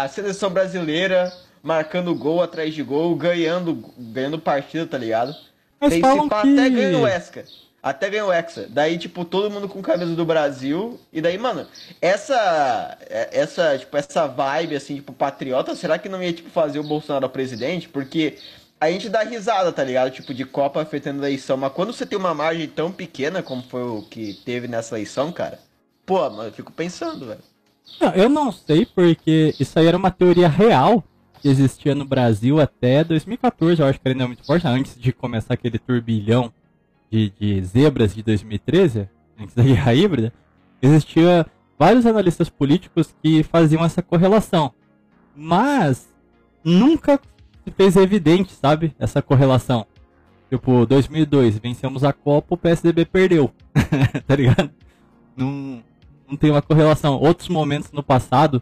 a 0.03 0.07
seleção 0.09 0.49
brasileira 0.49 1.31
marcando 1.63 2.13
gol 2.15 2.41
atrás 2.41 2.73
de 2.73 2.83
gol, 2.83 3.15
ganhando, 3.15 3.93
ganhando 3.97 4.39
partida, 4.39 4.85
tá 4.87 4.97
ligado? 4.97 5.35
Mas 5.79 5.91
daí 5.91 6.01
falam 6.01 6.27
pá, 6.29 6.41
que- 6.41 6.53
até 6.53 6.69
ganha 6.69 6.97
o 6.97 7.07
Esca. 7.07 7.45
Até 7.81 8.09
ganha 8.09 8.25
o 8.25 8.33
Hexa. 8.33 8.67
Daí, 8.69 8.97
tipo, 8.97 9.23
todo 9.23 9.49
mundo 9.51 9.69
com 9.69 9.81
camisa 9.81 10.13
do 10.13 10.25
Brasil. 10.25 10.99
E 11.13 11.21
daí, 11.21 11.37
mano, 11.37 11.65
essa. 12.01 12.97
é- 13.09 13.29
Essa, 13.31 13.77
tipo, 13.77 13.95
essa 13.95 14.27
vibe, 14.27 14.75
assim, 14.75 14.95
tipo, 14.95 15.13
patriota, 15.13 15.75
será 15.75 15.97
que 15.97 16.09
não 16.09 16.21
ia, 16.21 16.33
tipo, 16.33 16.49
fazer 16.49 16.79
o 16.79 16.83
Bolsonaro 16.83 17.29
presidente? 17.29 17.87
Porque 17.87 18.37
a 18.81 18.91
gente 18.91 19.07
dá 19.09 19.21
risada, 19.23 19.71
tá 19.71 19.83
ligado? 19.83 20.11
Tipo, 20.11 20.33
de 20.33 20.43
Copa 20.43 20.81
afetando 20.81 21.23
a 21.23 21.27
eleição. 21.27 21.55
Mas 21.55 21.71
quando 21.71 21.93
você 21.93 22.05
tem 22.05 22.17
uma 22.17 22.33
margem 22.33 22.67
tão 22.67 22.91
pequena 22.91 23.41
como 23.43 23.61
foi 23.63 23.83
o 23.83 24.01
que 24.01 24.33
teve 24.45 24.67
nessa 24.67 24.95
eleição, 24.95 25.31
cara. 25.31 25.59
Pô, 26.05 26.17
mano, 26.29 26.49
eu 26.49 26.53
fico 26.53 26.71
pensando, 26.71 27.27
velho. 27.27 27.39
Não, 27.99 28.09
eu 28.13 28.29
não 28.29 28.51
sei 28.51 28.85
porque 28.85 29.55
isso 29.59 29.77
aí 29.79 29.87
era 29.87 29.97
uma 29.97 30.11
teoria 30.11 30.47
real 30.47 31.03
que 31.41 31.47
existia 31.47 31.93
no 31.93 32.05
Brasil 32.05 32.59
até 32.59 33.03
2014, 33.03 33.81
eu 33.81 33.87
acho 33.87 33.99
que 33.99 34.07
ainda 34.07 34.23
é 34.23 34.27
muito 34.27 34.43
forte, 34.43 34.67
antes 34.67 34.99
de 34.99 35.11
começar 35.11 35.53
aquele 35.53 35.77
turbilhão 35.77 36.51
de, 37.11 37.31
de 37.39 37.63
zebras 37.63 38.13
de 38.13 38.23
2013, 38.23 39.07
antes 39.39 39.55
da 39.55 39.63
guerra 39.63 39.93
híbrida, 39.93 40.33
existia 40.81 41.45
vários 41.77 42.05
analistas 42.05 42.49
políticos 42.49 43.13
que 43.21 43.43
faziam 43.43 43.83
essa 43.83 44.01
correlação. 44.01 44.73
Mas 45.35 46.09
nunca 46.63 47.19
se 47.63 47.71
fez 47.71 47.95
evidente, 47.95 48.53
sabe, 48.53 48.95
essa 48.97 49.21
correlação. 49.21 49.85
Tipo, 50.49 50.85
2002, 50.85 51.59
vencemos 51.59 52.03
a 52.03 52.13
Copa, 52.13 52.55
o 52.55 52.57
PSDB 52.57 53.05
perdeu. 53.05 53.51
tá 54.25 54.35
ligado? 54.35 54.71
Não, 55.35 55.83
não 56.27 56.35
tem 56.37 56.51
uma 56.51 56.61
correlação. 56.61 57.19
Outros 57.19 57.49
momentos 57.49 57.91
no 57.91 58.03
passado, 58.03 58.61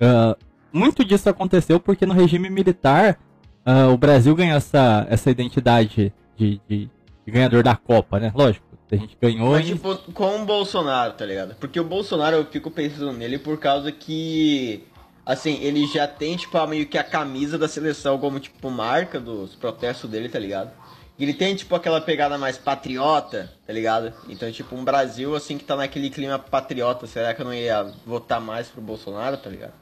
ah, 0.00 0.36
muito 0.72 1.04
disso 1.04 1.28
aconteceu 1.28 1.78
porque 1.80 2.06
no 2.06 2.14
regime 2.14 2.48
militar 2.48 3.18
ah, 3.64 3.88
o 3.88 3.96
Brasil 3.96 4.34
ganhou 4.34 4.56
essa, 4.56 5.06
essa 5.10 5.30
identidade 5.30 6.12
de, 6.36 6.60
de- 6.68 6.90
de 7.24 7.30
ganhador 7.30 7.62
da 7.62 7.76
Copa, 7.76 8.18
né? 8.18 8.32
Lógico, 8.34 8.66
a 8.90 8.96
gente 8.96 9.16
ganhou 9.20 9.52
Mas, 9.52 9.66
e- 9.68 9.72
tipo, 9.74 9.94
com 10.12 10.42
o 10.42 10.44
Bolsonaro, 10.44 11.12
tá 11.12 11.24
ligado? 11.24 11.54
Porque 11.54 11.78
o 11.78 11.84
Bolsonaro, 11.84 12.36
eu 12.36 12.44
fico 12.46 12.70
pensando 12.70 13.12
nele 13.12 13.38
por 13.38 13.58
causa 13.58 13.92
que, 13.92 14.82
assim, 15.24 15.58
ele 15.62 15.86
já 15.86 16.06
tem, 16.08 16.36
tipo, 16.36 16.66
meio 16.66 16.86
que 16.86 16.98
a 16.98 17.04
camisa 17.04 17.56
da 17.56 17.68
seleção 17.68 18.18
como, 18.18 18.40
tipo, 18.40 18.70
marca 18.70 19.20
dos 19.20 19.54
protestos 19.54 20.10
dele, 20.10 20.28
tá 20.28 20.38
ligado? 20.38 20.72
Ele 21.22 21.32
tem, 21.32 21.54
tipo, 21.54 21.72
aquela 21.74 22.00
pegada 22.00 22.36
mais 22.36 22.58
patriota, 22.58 23.52
tá 23.64 23.72
ligado? 23.72 24.12
Então, 24.28 24.50
tipo, 24.50 24.74
um 24.74 24.82
Brasil, 24.82 25.36
assim, 25.36 25.56
que 25.56 25.64
tá 25.64 25.76
naquele 25.76 26.10
clima 26.10 26.36
patriota, 26.36 27.06
será 27.06 27.32
que 27.32 27.40
eu 27.40 27.44
não 27.44 27.54
ia 27.54 27.92
votar 28.04 28.40
mais 28.40 28.66
pro 28.66 28.80
Bolsonaro, 28.80 29.36
tá 29.36 29.48
ligado? 29.48 29.72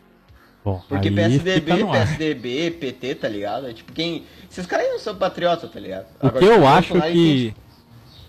Bom, 0.62 0.82
Porque 0.87 1.11
PSDB. 1.11 1.85
PSDB, 1.85 2.70
PT, 2.73 3.14
tá 3.14 3.28
ligado? 3.28 3.68
É, 3.68 3.73
tipo, 3.73 3.90
quem... 3.92 4.25
Esses 4.50 4.66
caras 4.66 4.85
aí 4.85 4.92
não 4.92 4.99
são 4.99 5.16
patriota, 5.16 5.66
tá 5.66 5.80
ligado? 5.80 6.04
O 6.23 6.26
Agora, 6.26 6.38
que 6.38 6.44
eu 6.44 6.54
tipo, 6.54 6.66
acho 6.66 6.88
Bolsonaro, 6.92 7.12
que. 7.14 7.54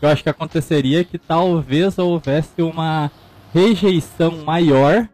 Eu 0.02 0.10
acho 0.10 0.24
que 0.24 0.30
aconteceria 0.30 1.02
é 1.02 1.04
que 1.04 1.18
talvez 1.18 1.98
houvesse 2.00 2.62
uma 2.62 3.12
rejeição 3.54 4.44
maior 4.46 5.10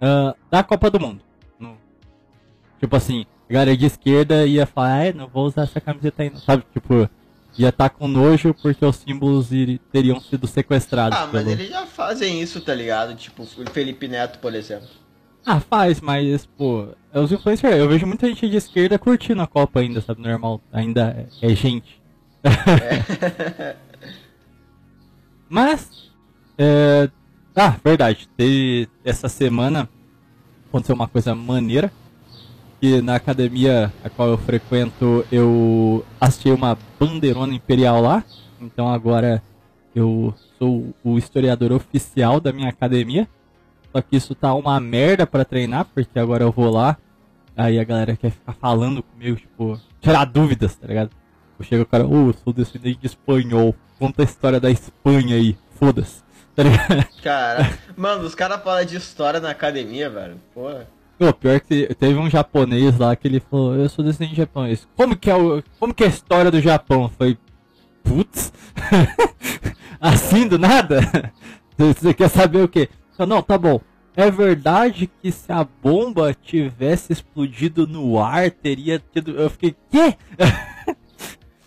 ah, 0.00 0.34
da 0.50 0.62
Copa 0.64 0.90
do 0.90 0.98
Mundo. 0.98 1.20
No- 1.58 1.78
tipo 2.80 2.96
assim, 2.96 3.24
a 3.48 3.52
galera 3.52 3.76
de 3.76 3.86
esquerda 3.86 4.44
ia 4.44 4.66
falar, 4.66 4.92
"Ai, 4.94 5.12
não 5.12 5.28
vou 5.28 5.46
usar 5.46 5.62
essa 5.62 5.80
camiseta 5.80 6.22
aí, 6.24 6.30
não. 6.30 6.40
sabe? 6.40 6.64
Tipo, 6.72 7.08
ia 7.58 7.68
estar 7.70 7.90
com 7.90 8.06
nojo 8.08 8.54
porque 8.54 8.84
os 8.84 8.96
símbolos 8.96 9.50
iri- 9.52 9.80
teriam 9.92 10.20
sido 10.20 10.46
sequestrados. 10.46 11.18
Ah, 11.18 11.28
mas 11.32 11.42
pelo- 11.44 11.50
eles 11.50 11.68
já 11.68 11.84
fazem 11.86 12.40
isso, 12.40 12.60
tá 12.60 12.74
ligado? 12.74 13.14
Tipo, 13.16 13.42
o 13.42 13.70
Felipe 13.70 14.06
Neto, 14.08 14.38
por 14.38 14.54
exemplo. 14.54 14.88
Ah, 15.44 15.60
faz, 15.60 16.00
mas, 16.00 16.46
pô, 16.46 16.88
é 17.12 17.18
os 17.20 17.32
influencers. 17.32 17.74
Eu 17.76 17.88
vejo 17.88 18.06
muita 18.06 18.26
gente 18.28 18.48
de 18.48 18.56
esquerda 18.56 18.98
curtindo 18.98 19.40
a 19.42 19.46
Copa 19.46 19.80
ainda, 19.80 20.00
sabe? 20.00 20.20
Normal, 20.22 20.60
ainda 20.72 21.26
é, 21.42 21.50
é 21.50 21.54
gente. 21.54 22.00
mas, 25.48 26.10
é... 26.56 27.08
ah, 27.56 27.76
verdade. 27.82 28.28
Teve 28.36 28.88
essa 29.04 29.28
semana 29.28 29.88
aconteceu 30.68 30.94
uma 30.94 31.08
coisa 31.08 31.34
maneira. 31.34 31.90
Que 32.80 33.02
na 33.02 33.16
academia 33.16 33.92
a 34.04 34.08
qual 34.08 34.28
eu 34.28 34.38
frequento, 34.38 35.26
eu 35.32 36.04
assisti 36.20 36.50
uma 36.50 36.78
bandeirona 36.98 37.52
imperial 37.52 38.00
lá. 38.00 38.24
Então 38.60 38.88
agora 38.88 39.42
eu 39.94 40.32
sou 40.58 40.94
o 41.02 41.18
historiador 41.18 41.72
oficial 41.72 42.40
da 42.40 42.52
minha 42.52 42.68
academia. 42.68 43.28
Só 43.92 44.02
que 44.02 44.16
isso 44.16 44.34
tá 44.34 44.54
uma 44.54 44.78
merda 44.78 45.26
pra 45.26 45.44
treinar, 45.44 45.86
porque 45.94 46.18
agora 46.18 46.44
eu 46.44 46.52
vou 46.52 46.70
lá, 46.70 46.96
aí 47.56 47.78
a 47.78 47.84
galera 47.84 48.16
quer 48.16 48.30
ficar 48.30 48.52
falando 48.52 49.02
comigo, 49.02 49.36
tipo, 49.36 49.80
tirar 50.00 50.24
dúvidas, 50.26 50.76
tá 50.76 50.86
ligado? 50.86 51.10
Eu 51.58 51.64
chego 51.64 51.82
o 51.82 51.86
cara, 51.86 52.06
ô, 52.06 52.28
eu 52.28 52.34
sou 52.44 52.52
descendente 52.52 53.00
de 53.00 53.06
espanhol, 53.06 53.74
conta 53.98 54.22
a 54.22 54.24
história 54.24 54.60
da 54.60 54.70
Espanha 54.70 55.36
aí, 55.36 55.56
foda-se, 55.78 56.22
tá 56.54 56.62
ligado? 56.62 57.08
Cara, 57.22 57.78
mano, 57.96 58.24
os 58.24 58.34
caras 58.34 58.62
falam 58.62 58.84
de 58.84 58.96
história 58.96 59.40
na 59.40 59.50
academia, 59.50 60.10
velho. 60.10 60.38
Pô. 60.54 60.68
Pô, 61.18 61.32
pior 61.32 61.58
que 61.60 61.92
teve 61.96 62.16
um 62.18 62.30
japonês 62.30 62.96
lá 62.96 63.16
que 63.16 63.26
ele 63.26 63.40
falou, 63.40 63.74
eu 63.74 63.88
sou 63.88 64.04
descendente 64.04 64.34
de 64.34 64.40
japonês. 64.42 64.86
Como 64.96 65.16
que 65.16 65.28
é 65.30 65.34
o. 65.34 65.62
Como 65.80 65.92
que 65.92 66.04
é 66.04 66.06
a 66.06 66.10
história 66.10 66.50
do 66.50 66.60
Japão? 66.60 67.10
Falei, 67.18 67.36
putz, 68.04 68.52
assim 70.00 70.46
do 70.46 70.58
nada? 70.58 71.00
Você 71.76 72.12
quer 72.14 72.28
saber 72.28 72.62
o 72.62 72.68
quê? 72.68 72.88
Eu, 73.18 73.26
não, 73.26 73.42
tá 73.42 73.56
bom. 73.58 73.80
É 74.16 74.30
verdade 74.30 75.08
que 75.22 75.30
se 75.30 75.50
a 75.52 75.64
bomba 75.64 76.34
tivesse 76.34 77.12
explodido 77.12 77.86
no 77.86 78.18
ar, 78.20 78.50
teria 78.50 79.00
tido. 79.12 79.32
Eu 79.32 79.50
fiquei, 79.50 79.74
quê? 79.90 80.16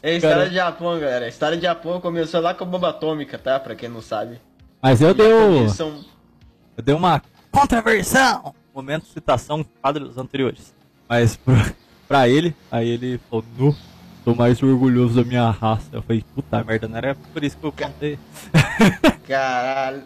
É 0.04 0.14
a 0.14 0.16
história 0.16 0.38
Cara. 0.38 0.50
de 0.50 0.56
Japão, 0.56 1.00
galera. 1.00 1.26
A 1.26 1.30
história 1.30 1.56
de 1.58 1.62
Japão 1.62 2.02
começou 2.02 2.42
lá 2.42 2.56
com 2.56 2.64
a 2.64 2.68
bomba 2.68 2.90
atômica, 2.90 3.38
tá? 3.38 3.60
Pra 3.60 3.76
quem 3.76 3.88
não 3.88 4.02
sabe. 4.02 4.42
Mas 4.82 5.00
eu 5.00 5.14
dei, 5.14 5.32
o- 5.32 5.70
são- 5.70 6.04
eu 6.76 6.84
dei 6.84 6.96
uma 6.96 7.22
contraversão. 7.52 8.52
Momento 8.74 9.04
de 9.04 9.10
citação 9.10 9.66
quadros 9.82 10.18
anteriores. 10.18 10.74
Mas 11.08 11.36
pra, 11.36 11.74
pra 12.08 12.30
ele, 12.30 12.56
aí 12.72 12.88
ele 12.88 13.20
falou, 13.30 13.44
nu, 13.58 13.76
tô 14.24 14.34
mais 14.34 14.62
orgulhoso 14.64 15.16
da 15.22 15.28
minha 15.28 15.50
raça. 15.50 15.90
Eu 15.92 16.02
falei, 16.02 16.24
puta 16.34 16.64
merda, 16.64 16.88
não 16.88 16.98
era 16.98 17.16
por 17.16 17.44
isso 17.44 17.58
que 17.58 17.66
eu 17.66 17.72
contei. 17.72 18.18
Caralho. 19.28 20.04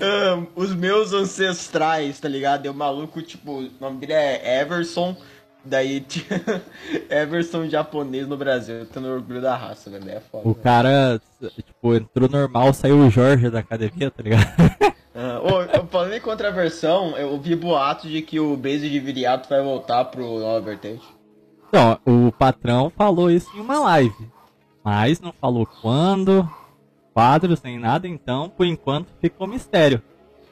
Ah, 0.00 0.42
Os 0.54 0.74
meus 0.74 1.12
ancestrais, 1.12 2.18
tá 2.20 2.28
ligado? 2.28 2.66
É 2.66 2.70
o 2.70 2.74
maluco, 2.74 3.20
tipo, 3.22 3.62
o 3.62 3.70
nome 3.80 3.98
dele 3.98 4.12
é 4.12 4.60
Everson. 4.60 5.16
Daí 5.64 6.00
tinha 6.00 6.24
Everson 7.08 7.68
japonês 7.68 8.28
no 8.28 8.36
Brasil, 8.36 8.86
tendo 8.86 9.08
orgulho 9.08 9.40
da 9.40 9.56
raça, 9.56 9.88
velho. 9.90 10.10
É 10.10 10.20
foda. 10.20 10.46
O 10.46 10.54
cara, 10.54 11.20
tipo, 11.56 11.94
entrou 11.94 12.28
normal, 12.28 12.74
saiu 12.74 12.98
o 12.98 13.10
Jorge 13.10 13.48
da 13.48 13.60
academia, 13.60 14.10
tá 14.10 14.22
ligado? 14.22 14.46
Ah, 15.14 15.40
ô, 15.42 15.62
eu 15.62 15.63
falando 15.90 16.14
em 16.14 16.20
contraversão, 16.20 17.16
eu 17.16 17.30
ouvi 17.30 17.54
boatos 17.54 18.10
de 18.10 18.22
que 18.22 18.38
o 18.38 18.56
base 18.56 18.88
de 18.88 19.00
Viriato 19.00 19.48
vai 19.48 19.62
voltar 19.62 20.04
pro 20.06 20.38
Nova 20.38 20.60
Vertente. 20.60 21.04
Então, 21.68 21.98
o 22.06 22.30
patrão 22.32 22.92
falou 22.96 23.30
isso 23.30 23.50
em 23.56 23.60
uma 23.60 23.78
live. 23.80 24.30
Mas 24.84 25.20
não 25.20 25.32
falou 25.40 25.66
quando, 25.80 26.48
quadros, 27.12 27.62
nem 27.62 27.78
nada, 27.78 28.06
então, 28.06 28.48
por 28.48 28.66
enquanto, 28.66 29.08
ficou 29.20 29.46
mistério. 29.46 30.02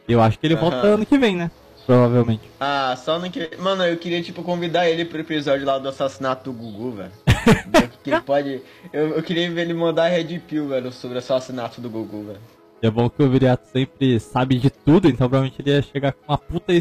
Eu 0.09 0.21
acho 0.21 0.39
que 0.39 0.47
ele 0.47 0.57
volta 0.57 0.79
ano 0.79 1.07
que 1.07 1.19
vem, 1.19 1.37
né? 1.37 1.51
Provavelmente. 1.87 2.43
Ah, 2.61 2.95
só 2.97 3.19
no 3.19 3.31
que. 3.31 3.57
Mano, 3.59 3.85
eu 3.85 3.97
queria, 3.97 4.23
tipo, 4.23 4.43
convidar 4.43 4.89
ele 4.89 5.05
pro 5.05 5.21
episódio 5.21 5.67
lá 5.67 5.79
do 5.79 5.89
assassinato 5.89 6.51
do 6.51 6.57
Gugu, 6.57 6.93
velho. 6.93 7.13
que 8.03 8.11
ele 8.11 8.21
pode. 8.21 8.63
Eu, 8.93 9.17
eu 9.17 9.23
queria 9.23 9.51
ver 9.51 9.63
ele 9.63 9.75
mandar 9.75 10.09
Red 10.09 10.39
Pill, 10.41 10.69
velho, 10.69 10.93
sobre 10.93 11.17
o 11.17 11.19
assassinato 11.19 11.81
do 11.81 11.91
Gugu, 11.91 12.25
velho. 12.25 12.41
É 12.83 12.91
bom 12.91 13.09
que 13.09 13.23
o 13.23 13.31
Viriato 13.31 13.69
sempre 13.69 14.19
sabe 14.19 14.59
de 14.59 14.69
tudo, 14.69 15.07
então 15.09 15.29
provavelmente 15.29 15.63
ele 15.63 15.71
ia 15.71 15.83
chegar 15.83 16.13
com 16.13 16.33
uma 16.33 16.37
puta, 16.39 16.73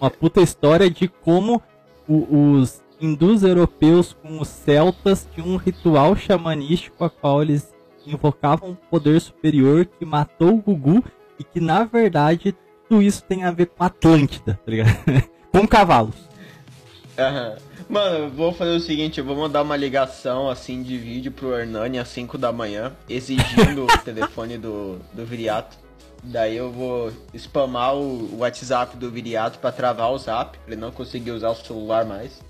uma 0.00 0.10
puta 0.10 0.40
história 0.40 0.90
de 0.90 1.06
como 1.08 1.62
o- 2.08 2.52
os 2.56 2.82
hindus 3.00 3.44
europeus 3.44 4.12
com 4.20 4.40
os 4.40 4.48
celtas 4.48 5.28
tinham 5.32 5.48
um 5.50 5.56
ritual 5.56 6.16
xamanístico 6.16 7.04
a 7.04 7.10
qual 7.10 7.42
eles 7.42 7.72
invocavam 8.04 8.70
um 8.70 8.74
poder 8.74 9.20
superior 9.20 9.84
que 9.86 10.04
matou 10.04 10.54
o 10.54 10.56
Gugu 10.62 11.04
e 11.38 11.44
que 11.44 11.60
na 11.60 11.84
verdade 11.84 12.56
tudo 12.88 13.00
isso 13.00 13.22
tem 13.22 13.44
a 13.44 13.52
ver 13.52 13.66
com 13.66 13.84
Atlântida, 13.84 14.58
tá 14.64 14.70
ligado? 14.70 14.96
com 15.52 15.66
cavalos. 15.68 16.27
Aham. 17.18 17.56
Mano, 17.88 18.16
eu 18.16 18.30
vou 18.30 18.52
fazer 18.52 18.70
o 18.70 18.80
seguinte, 18.80 19.18
eu 19.18 19.24
vou 19.24 19.36
mandar 19.36 19.62
uma 19.62 19.76
ligação 19.76 20.48
assim 20.48 20.82
de 20.82 20.96
vídeo 20.96 21.32
pro 21.32 21.52
Hernani 21.52 21.98
às 21.98 22.08
5 22.08 22.38
da 22.38 22.52
manhã, 22.52 22.92
exigindo 23.08 23.84
o 23.84 23.86
telefone 24.04 24.56
do, 24.56 25.00
do 25.12 25.26
Viriato. 25.26 25.76
Daí 26.22 26.56
eu 26.56 26.70
vou 26.70 27.12
spamar 27.36 27.96
o, 27.96 28.38
WhatsApp 28.38 28.96
do 28.96 29.10
Viriato 29.10 29.58
pra 29.58 29.72
travar 29.72 30.12
o 30.12 30.18
zap, 30.18 30.58
pra 30.58 30.72
ele 30.72 30.80
não 30.80 30.92
conseguir 30.92 31.32
usar 31.32 31.50
o 31.50 31.54
celular 31.54 32.04
mais. 32.04 32.40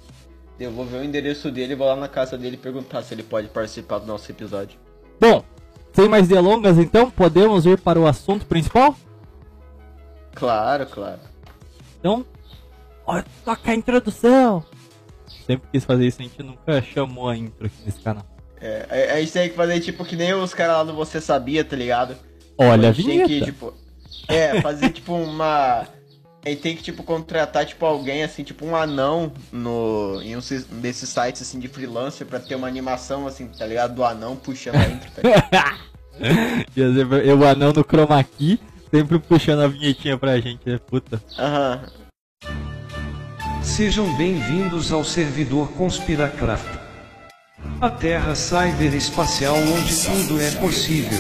Eu 0.61 0.73
vou 0.73 0.85
ver 0.85 0.99
o 0.99 1.05
endereço 1.05 1.51
dele 1.51 1.73
e 1.73 1.77
vou 1.77 1.87
lá 1.87 1.97
na 1.97 2.09
casa 2.09 2.37
dele 2.37 2.57
perguntar 2.57 3.03
se 3.03 3.15
ele 3.15 3.23
pode 3.23 3.49
participar 3.49 4.01
do 4.01 4.07
nosso 4.07 4.31
episódio. 4.31 4.79
Bom, 5.21 5.45
sem 5.93 6.09
mais 6.09 6.29
delongas 6.29 6.79
então, 6.79 7.11
podemos 7.11 7.65
ir 7.65 7.79
para 7.79 7.99
o 7.99 8.07
assunto 8.07 8.45
principal? 8.45 8.95
Claro, 10.35 10.87
claro. 10.87 11.21
Então, 11.99 12.25
olha, 13.09 13.25
toca 13.45 13.71
a 13.71 13.75
introdução. 13.75 14.65
Sempre 15.47 15.69
quis 15.73 15.85
fazer 15.85 16.07
isso, 16.07 16.21
a 16.21 16.23
gente 16.23 16.43
nunca 16.43 16.83
chamou 16.83 17.29
a 17.29 17.37
intro 17.37 17.67
aqui 17.67 17.77
nesse 17.85 18.01
canal. 18.01 18.25
É, 18.61 19.11
a, 19.11 19.15
a 19.15 19.21
gente 19.21 19.33
tem 19.33 19.49
que 19.49 19.57
fazer 19.57 19.81
tipo 19.81 20.05
que 20.05 20.15
nem 20.15 20.35
os 20.35 20.53
caras 20.53 20.77
lá 20.77 20.85
do 20.85 20.95
Você 20.95 21.21
Sabia, 21.21 21.65
tá 21.65 21.75
ligado? 21.75 22.17
Olha 22.57 22.89
a 22.89 22.91
a 22.91 22.93
gente 22.93 23.07
tem 23.07 23.27
que, 23.27 23.41
tipo. 23.41 23.73
É, 24.27 24.61
fazer 24.61 24.91
tipo 24.91 25.15
uma. 25.15 25.87
A 26.45 26.51
gente 26.51 26.63
tem 26.63 26.77
que, 26.77 26.83
tipo, 26.83 27.03
contratar, 27.03 27.67
tipo, 27.67 27.85
alguém, 27.85 28.23
assim, 28.23 28.45
tipo, 28.45 28.65
um 28.65 28.77
anão 28.77 29.33
no, 29.53 30.21
em 30.23 30.37
um 30.37 30.41
desses 30.81 31.09
sites, 31.09 31.43
assim, 31.43 31.59
de 31.59 31.67
freelancer 31.67 32.27
pra 32.27 32.39
ter 32.39 32.55
uma 32.55 32.69
animação, 32.69 33.27
assim, 33.27 33.49
tá 33.49 33.67
ligado? 33.67 33.95
Do 33.95 34.05
anão 34.05 34.37
puxando 34.37 34.77
a 34.77 34.85
intro, 34.85 35.11
tá 35.11 35.23
ligado? 35.23 35.89
Eu, 37.25 37.39
o 37.39 37.45
anão 37.45 37.73
no 37.73 37.85
chroma 37.85 38.23
key, 38.23 38.59
sempre 38.91 39.19
puxando 39.19 39.61
a 39.61 39.69
vinhetinha 39.69 40.17
pra 40.17 40.41
gente, 40.41 40.69
né? 40.69 40.79
Puta. 40.79 41.23
Aham. 41.39 42.08
Sejam 43.69 44.13
bem-vindos 44.17 44.91
ao 44.91 45.05
servidor 45.05 45.71
Conspiracraft. 45.73 46.79
A 47.81 47.91
Terra 47.91 48.35
cyberespacial 48.35 49.55
onde 49.55 49.95
tudo 50.05 50.41
é 50.41 50.51
possível. 50.53 51.19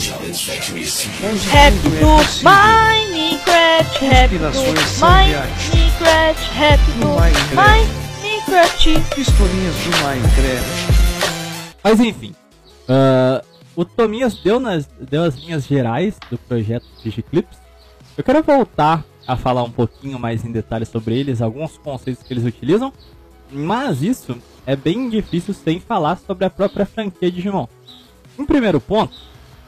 Onde 1.22 1.50
Happy 1.56 1.78
tudo 1.82 1.94
é 1.94 2.00
to 2.00 2.06
possível. 2.06 2.50
Minecraft, 2.50 4.06
happy 4.06 4.38
to 4.38 4.44
Conspirações 4.44 4.80
são. 4.88 5.08
Minecraft, 5.08 6.58
happy 6.58 6.90
No 6.98 7.14
Minecraft. 7.20 7.54
Minecraft. 7.54 9.20
Historinhas 9.20 9.74
do 9.76 9.90
Minecraft. 10.02 11.78
Mas 11.84 12.00
enfim, 12.00 12.34
ah, 12.88 13.44
o 13.76 13.84
Tominhas 13.84 14.34
deu, 14.42 14.58
nas, 14.58 14.88
deu 14.98 15.22
as 15.22 15.36
linhas 15.36 15.66
gerais 15.66 16.16
do 16.30 16.38
projeto 16.38 16.86
Digiclips. 17.04 17.58
Eu 18.16 18.24
quero 18.24 18.42
voltar 18.42 19.04
a 19.28 19.36
falar 19.36 19.62
um 19.62 19.70
pouquinho 19.70 20.18
mais 20.18 20.44
em 20.44 20.50
detalhes 20.50 20.88
sobre 20.88 21.16
eles, 21.16 21.40
alguns 21.40 21.76
conceitos 21.78 22.22
que 22.26 22.32
eles 22.32 22.44
utilizam, 22.44 22.92
mas 23.52 24.02
isso 24.02 24.36
é 24.66 24.74
bem 24.74 25.08
difícil 25.08 25.54
sem 25.54 25.78
falar 25.78 26.16
sobre 26.26 26.44
a 26.46 26.50
própria 26.50 26.84
franquia 26.86 27.30
Digimon. 27.30 27.66
Um 28.38 28.44
primeiro 28.46 28.80
ponto, 28.80 29.14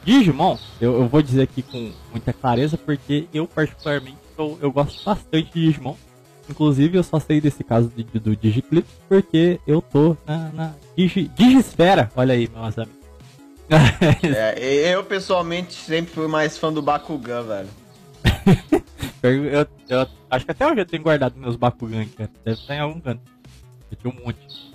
Digimon, 0.05 0.57
eu, 0.81 0.95
eu 1.03 1.07
vou 1.09 1.21
dizer 1.23 1.43
aqui 1.43 1.63
com 1.63 1.93
muita 2.11 2.33
clareza, 2.33 2.77
porque 2.79 3.27
eu 3.35 3.47
particularmente 3.47 4.17
sou- 4.35 4.59
eu 4.63 4.73
gosto 4.73 5.05
bastante 5.05 5.53
de 5.53 5.67
Digimon. 5.67 5.95
Inclusive 6.49 6.99
eu 6.99 7.03
só 7.05 7.21
sei 7.21 7.41
desse 7.41 7.63
caso 7.63 7.93
de- 7.95 8.03
do 8.19 8.35
Digiclips 8.35 8.91
porque 9.09 9.61
eu 9.67 9.81
tô 9.81 10.17
na, 10.27 10.49
na 10.53 10.75
Digi, 10.97 11.31
Digisfera. 11.37 12.11
Olha 12.17 12.35
aí, 12.35 12.49
meus 12.53 12.77
amigos. 12.79 12.99
É, 14.25 14.93
eu, 14.95 15.05
pessoalmente, 15.05 15.75
sempre 15.75 16.13
fui 16.13 16.27
mais 16.27 16.59
fã 16.59 16.73
do 16.73 16.83
Bakugan, 16.83 17.43
velho. 17.43 17.69
eu, 19.23 19.45
eu- 19.45 19.67
eu 19.89 20.07
acho 20.31 20.45
que 20.45 20.51
até 20.51 20.67
hoje 20.67 20.81
eu 20.81 20.87
tenho 20.87 21.03
guardado 21.03 21.39
meus 21.39 21.57
Bakugan 21.57 22.03
aqui. 22.03 22.11
cara. 22.17 22.31
Deve 22.45 22.61
estar 22.61 22.75
em 22.75 22.81
algum 22.81 23.01
canto. 23.01 23.23
Eu 23.91 23.97
tinha 23.97 24.13
um 24.13 24.25
monte. 24.25 24.71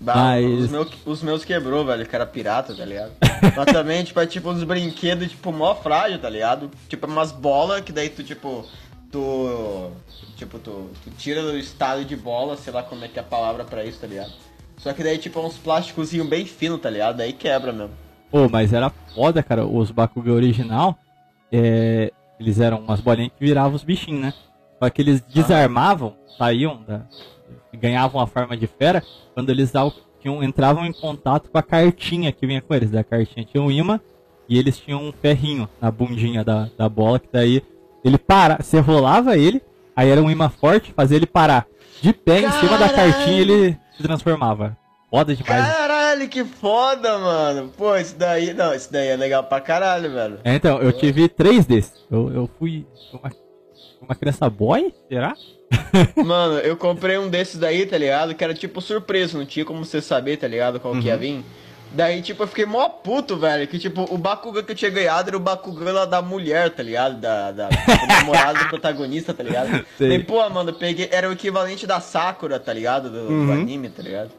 Bah, 0.00 0.14
Mas- 0.14 0.44
os, 0.64 0.70
meus, 0.70 0.88
os 1.04 1.22
meus 1.22 1.44
quebrou, 1.44 1.84
velho, 1.84 2.06
que 2.06 2.14
era 2.16 2.24
pirata, 2.26 2.74
tá 2.74 2.84
ligado? 2.84 3.12
Mas 3.56 3.66
também, 3.66 4.02
tipo, 4.02 4.18
é 4.18 4.26
tipo 4.26 4.50
uns 4.50 4.64
brinquedos, 4.64 5.30
tipo, 5.30 5.52
mó 5.52 5.74
frágil, 5.74 6.18
tá 6.18 6.30
ligado? 6.30 6.70
Tipo, 6.88 7.06
umas 7.06 7.32
bolas 7.32 7.82
que 7.82 7.92
daí 7.92 8.08
tu, 8.08 8.22
tipo, 8.24 8.64
tu. 9.12 9.90
Tipo, 10.36 10.58
tu, 10.58 10.90
tu 11.04 11.10
tira 11.18 11.42
do 11.42 11.56
estado 11.58 12.02
de 12.04 12.16
bola, 12.16 12.56
sei 12.56 12.72
lá 12.72 12.82
como 12.82 13.04
é 13.04 13.08
que 13.08 13.18
é 13.18 13.22
a 13.22 13.24
palavra 13.24 13.62
pra 13.64 13.84
isso, 13.84 14.00
tá 14.00 14.06
ligado? 14.06 14.32
Só 14.78 14.94
que 14.94 15.02
daí, 15.02 15.18
tipo, 15.18 15.38
é 15.38 15.42
uns 15.42 15.58
plásticozinhos 15.58 16.26
bem 16.26 16.46
finos, 16.46 16.80
tá 16.80 16.88
ligado? 16.88 17.18
Daí 17.18 17.34
quebra 17.34 17.70
mesmo. 17.70 17.90
Pô, 18.30 18.48
mas 18.48 18.72
era 18.72 18.88
foda, 19.14 19.42
cara. 19.42 19.66
Os 19.66 19.90
Bakugan 19.90 20.32
original, 20.32 20.96
é, 21.52 22.10
eles 22.40 22.58
eram 22.58 22.78
umas 22.78 23.00
bolinhas 23.00 23.32
que 23.38 23.44
viravam 23.44 23.74
os 23.74 23.84
bichinhos, 23.84 24.20
né? 24.20 24.34
Só 24.82 24.88
que 24.88 25.02
eles 25.02 25.20
desarmavam, 25.20 26.16
saíam, 26.38 26.82
da, 26.88 27.02
ganhavam 27.74 28.20
a 28.20 28.26
forma 28.26 28.56
de 28.56 28.66
fera, 28.66 29.02
quando 29.34 29.50
eles 29.50 29.70
tinham, 30.20 30.42
entravam 30.42 30.86
em 30.86 30.92
contato 30.92 31.50
com 31.50 31.58
a 31.58 31.62
cartinha 31.62 32.32
que 32.32 32.46
vinha 32.46 32.62
com 32.62 32.74
eles. 32.74 32.90
Da 32.90 33.04
cartinha 33.04 33.44
tinha 33.44 33.62
um 33.62 33.70
imã 33.70 34.00
e 34.48 34.58
eles 34.58 34.78
tinham 34.78 35.02
um 35.02 35.12
ferrinho 35.12 35.68
na 35.80 35.90
bundinha 35.90 36.42
da, 36.42 36.68
da 36.76 36.88
bola, 36.88 37.18
que 37.18 37.28
daí 37.30 37.62
ele 38.02 38.16
para, 38.16 38.62
você 38.62 38.80
rolava 38.80 39.36
ele, 39.36 39.62
aí 39.94 40.08
era 40.08 40.22
um 40.22 40.30
imã 40.30 40.48
forte, 40.48 40.94
fazia 40.94 41.18
ele 41.18 41.26
parar 41.26 41.66
de 42.00 42.12
pé 42.14 42.40
em 42.40 42.50
cima 42.52 42.78
da 42.78 42.88
Caralho! 42.88 43.12
cartinha 43.12 43.36
e 43.36 43.40
ele 43.40 43.78
se 43.94 44.02
transformava. 44.02 44.76
Foda 45.10 45.34
demais. 45.34 45.66
Caralho, 45.66 45.89
que 46.28 46.44
foda, 46.44 47.18
mano. 47.18 47.72
Pô, 47.76 47.96
isso 47.96 48.16
daí, 48.16 48.52
não, 48.54 48.74
isso 48.74 48.92
daí 48.92 49.08
é 49.08 49.16
legal 49.16 49.44
pra 49.44 49.60
caralho, 49.60 50.12
velho. 50.12 50.38
É, 50.44 50.54
então, 50.54 50.78
eu 50.80 50.92
tive 50.92 51.28
três 51.28 51.66
desses. 51.66 51.92
Eu, 52.10 52.32
eu 52.32 52.50
fui 52.58 52.86
uma, 53.12 53.30
uma 54.02 54.14
criança 54.14 54.48
boy? 54.50 54.92
Será? 55.08 55.34
Mano, 56.16 56.58
eu 56.58 56.76
comprei 56.76 57.16
um 57.16 57.28
desses 57.28 57.56
daí, 57.58 57.86
tá 57.86 57.96
ligado? 57.96 58.34
Que 58.34 58.42
era 58.42 58.52
tipo 58.52 58.80
surpresa, 58.80 59.38
não 59.38 59.46
tinha 59.46 59.64
como 59.64 59.84
você 59.84 60.00
saber, 60.02 60.36
tá 60.36 60.48
ligado? 60.48 60.80
Qual 60.80 60.94
que 60.98 61.06
ia 61.06 61.16
vir. 61.16 61.44
Daí, 61.92 62.22
tipo, 62.22 62.42
eu 62.42 62.46
fiquei 62.46 62.64
mó 62.66 62.88
puto, 62.88 63.36
velho. 63.36 63.66
Que, 63.66 63.78
tipo, 63.78 64.02
o 64.12 64.16
Bakugan 64.18 64.62
que 64.62 64.70
eu 64.72 64.76
tinha 64.76 64.90
ganhado 64.90 65.28
era 65.30 65.36
o 65.36 65.40
Bakugan 65.40 65.92
lá 65.92 66.04
da 66.04 66.20
mulher, 66.22 66.70
tá 66.70 66.82
ligado? 66.82 67.20
Da, 67.20 67.50
da, 67.52 67.68
da 67.68 68.06
namorada 68.06 68.60
do 68.60 68.68
protagonista, 68.68 69.34
tá 69.34 69.42
ligado? 69.42 69.84
Sei. 69.98 70.08
Daí, 70.08 70.18
pô, 70.24 70.48
mano, 70.50 70.70
eu 70.70 70.74
peguei. 70.74 71.08
Era 71.10 71.28
o 71.28 71.32
equivalente 71.32 71.86
da 71.86 72.00
Sakura, 72.00 72.58
tá 72.60 72.72
ligado? 72.72 73.10
Do, 73.10 73.26
do 73.26 73.32
Uhum. 73.32 73.52
anime, 73.52 73.88
tá 73.90 74.02
ligado? 74.02 74.30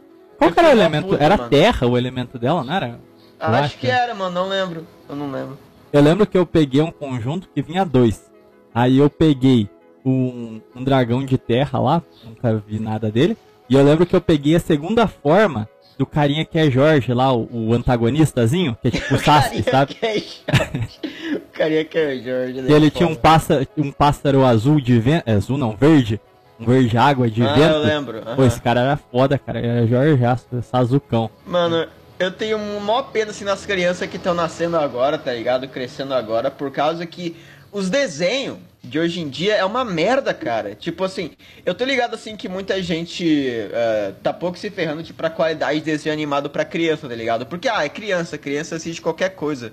Qual 0.49 0.53
era 0.57 0.67
o 0.67 0.71
elemento? 0.71 1.07
puto, 1.09 1.23
era 1.23 1.37
mano. 1.37 1.49
terra 1.49 1.87
o 1.87 1.97
elemento 1.97 2.39
dela, 2.39 2.63
não 2.63 2.73
era? 2.73 2.87
Eu 2.87 2.95
Ah, 3.39 3.59
acho 3.59 3.77
que 3.77 3.87
era, 3.87 4.13
mano, 4.15 4.33
não 4.35 4.47
lembro. 4.49 4.85
Eu 5.09 5.15
não 5.15 5.31
lembro. 5.31 5.57
Eu 5.91 6.01
lembro 6.01 6.25
que 6.25 6.37
eu 6.37 6.45
peguei 6.45 6.81
um 6.81 6.91
conjunto 6.91 7.49
que 7.53 7.61
vinha 7.61 7.83
dois. 7.85 8.29
Aí 8.73 8.97
eu 8.97 9.09
peguei 9.09 9.69
um, 10.05 10.61
um 10.75 10.83
dragão 10.83 11.23
de 11.25 11.37
terra 11.37 11.79
lá, 11.79 12.01
nunca 12.23 12.63
vi 12.65 12.79
nada 12.79 13.11
dele. 13.11 13.37
E 13.69 13.75
eu 13.75 13.83
lembro 13.83 14.05
que 14.05 14.15
eu 14.15 14.21
peguei 14.21 14.55
a 14.55 14.59
segunda 14.59 15.07
forma 15.07 15.67
do 15.97 16.05
carinha 16.05 16.45
que 16.45 16.57
é 16.57 16.69
Jorge 16.71 17.13
lá, 17.13 17.31
o, 17.33 17.47
o 17.69 17.73
antagonistazinho, 17.73 18.75
que 18.81 18.87
é 18.87 18.91
tipo 18.91 19.13
o 19.15 19.19
Sasuke, 19.19 19.63
sabe? 19.63 19.93
que 19.95 20.05
é 20.05 20.13
Jorge. 20.13 20.89
O 21.35 21.51
carinha 21.57 21.85
que 21.85 21.97
é 21.97 22.15
Jorge. 22.19 22.53
Que 22.65 22.71
ele 22.73 22.89
tinha 22.89 23.07
um 23.07 23.15
pássaro, 23.15 23.67
um 23.77 23.91
pássaro 23.91 24.45
azul 24.45 24.79
de 24.81 24.97
vento. 24.99 25.29
Azul 25.29 25.57
não, 25.57 25.75
verde. 25.75 26.19
Um 26.61 26.65
verde 26.65 26.97
água 26.97 27.29
de 27.29 27.43
Ah, 27.43 27.53
vento. 27.53 27.73
eu 27.73 27.79
lembro. 27.79 28.21
Pô, 28.21 28.29
aham. 28.29 28.45
esse 28.47 28.61
cara 28.61 28.81
era 28.81 28.97
foda, 28.97 29.37
cara. 29.37 29.59
Era 29.59 29.87
Jorge 29.87 30.23
Astro, 30.23 30.61
Sazucão. 30.61 31.29
Mano, 31.45 31.87
eu 32.19 32.31
tenho 32.31 32.57
maior 32.81 33.03
pena 33.11 33.31
assim 33.31 33.43
nas 33.43 33.65
crianças 33.65 34.07
que 34.09 34.17
estão 34.17 34.33
nascendo 34.33 34.77
agora, 34.77 35.17
tá 35.17 35.33
ligado? 35.33 35.67
Crescendo 35.67 36.13
agora, 36.13 36.51
por 36.51 36.71
causa 36.71 37.05
que 37.05 37.35
os 37.71 37.89
desenhos 37.89 38.57
de 38.83 38.99
hoje 38.99 39.21
em 39.21 39.29
dia 39.29 39.55
é 39.55 39.63
uma 39.65 39.83
merda, 39.85 40.33
cara. 40.33 40.75
Tipo 40.75 41.03
assim, 41.03 41.31
eu 41.65 41.73
tô 41.73 41.83
ligado 41.85 42.13
assim 42.15 42.35
que 42.35 42.49
muita 42.49 42.81
gente 42.81 43.47
eh, 43.71 44.11
tá 44.23 44.33
pouco 44.33 44.57
se 44.57 44.69
ferrando 44.69 45.03
tipo, 45.03 45.17
pra 45.17 45.29
qualidade 45.29 45.79
de 45.79 45.85
desenho 45.85 46.13
animado 46.13 46.49
pra 46.49 46.65
criança, 46.65 47.07
tá 47.07 47.15
ligado? 47.15 47.45
Porque, 47.45 47.67
ah, 47.69 47.83
é 47.85 47.89
criança, 47.89 48.37
criança 48.37 48.75
assiste 48.75 49.01
qualquer 49.01 49.29
coisa. 49.35 49.71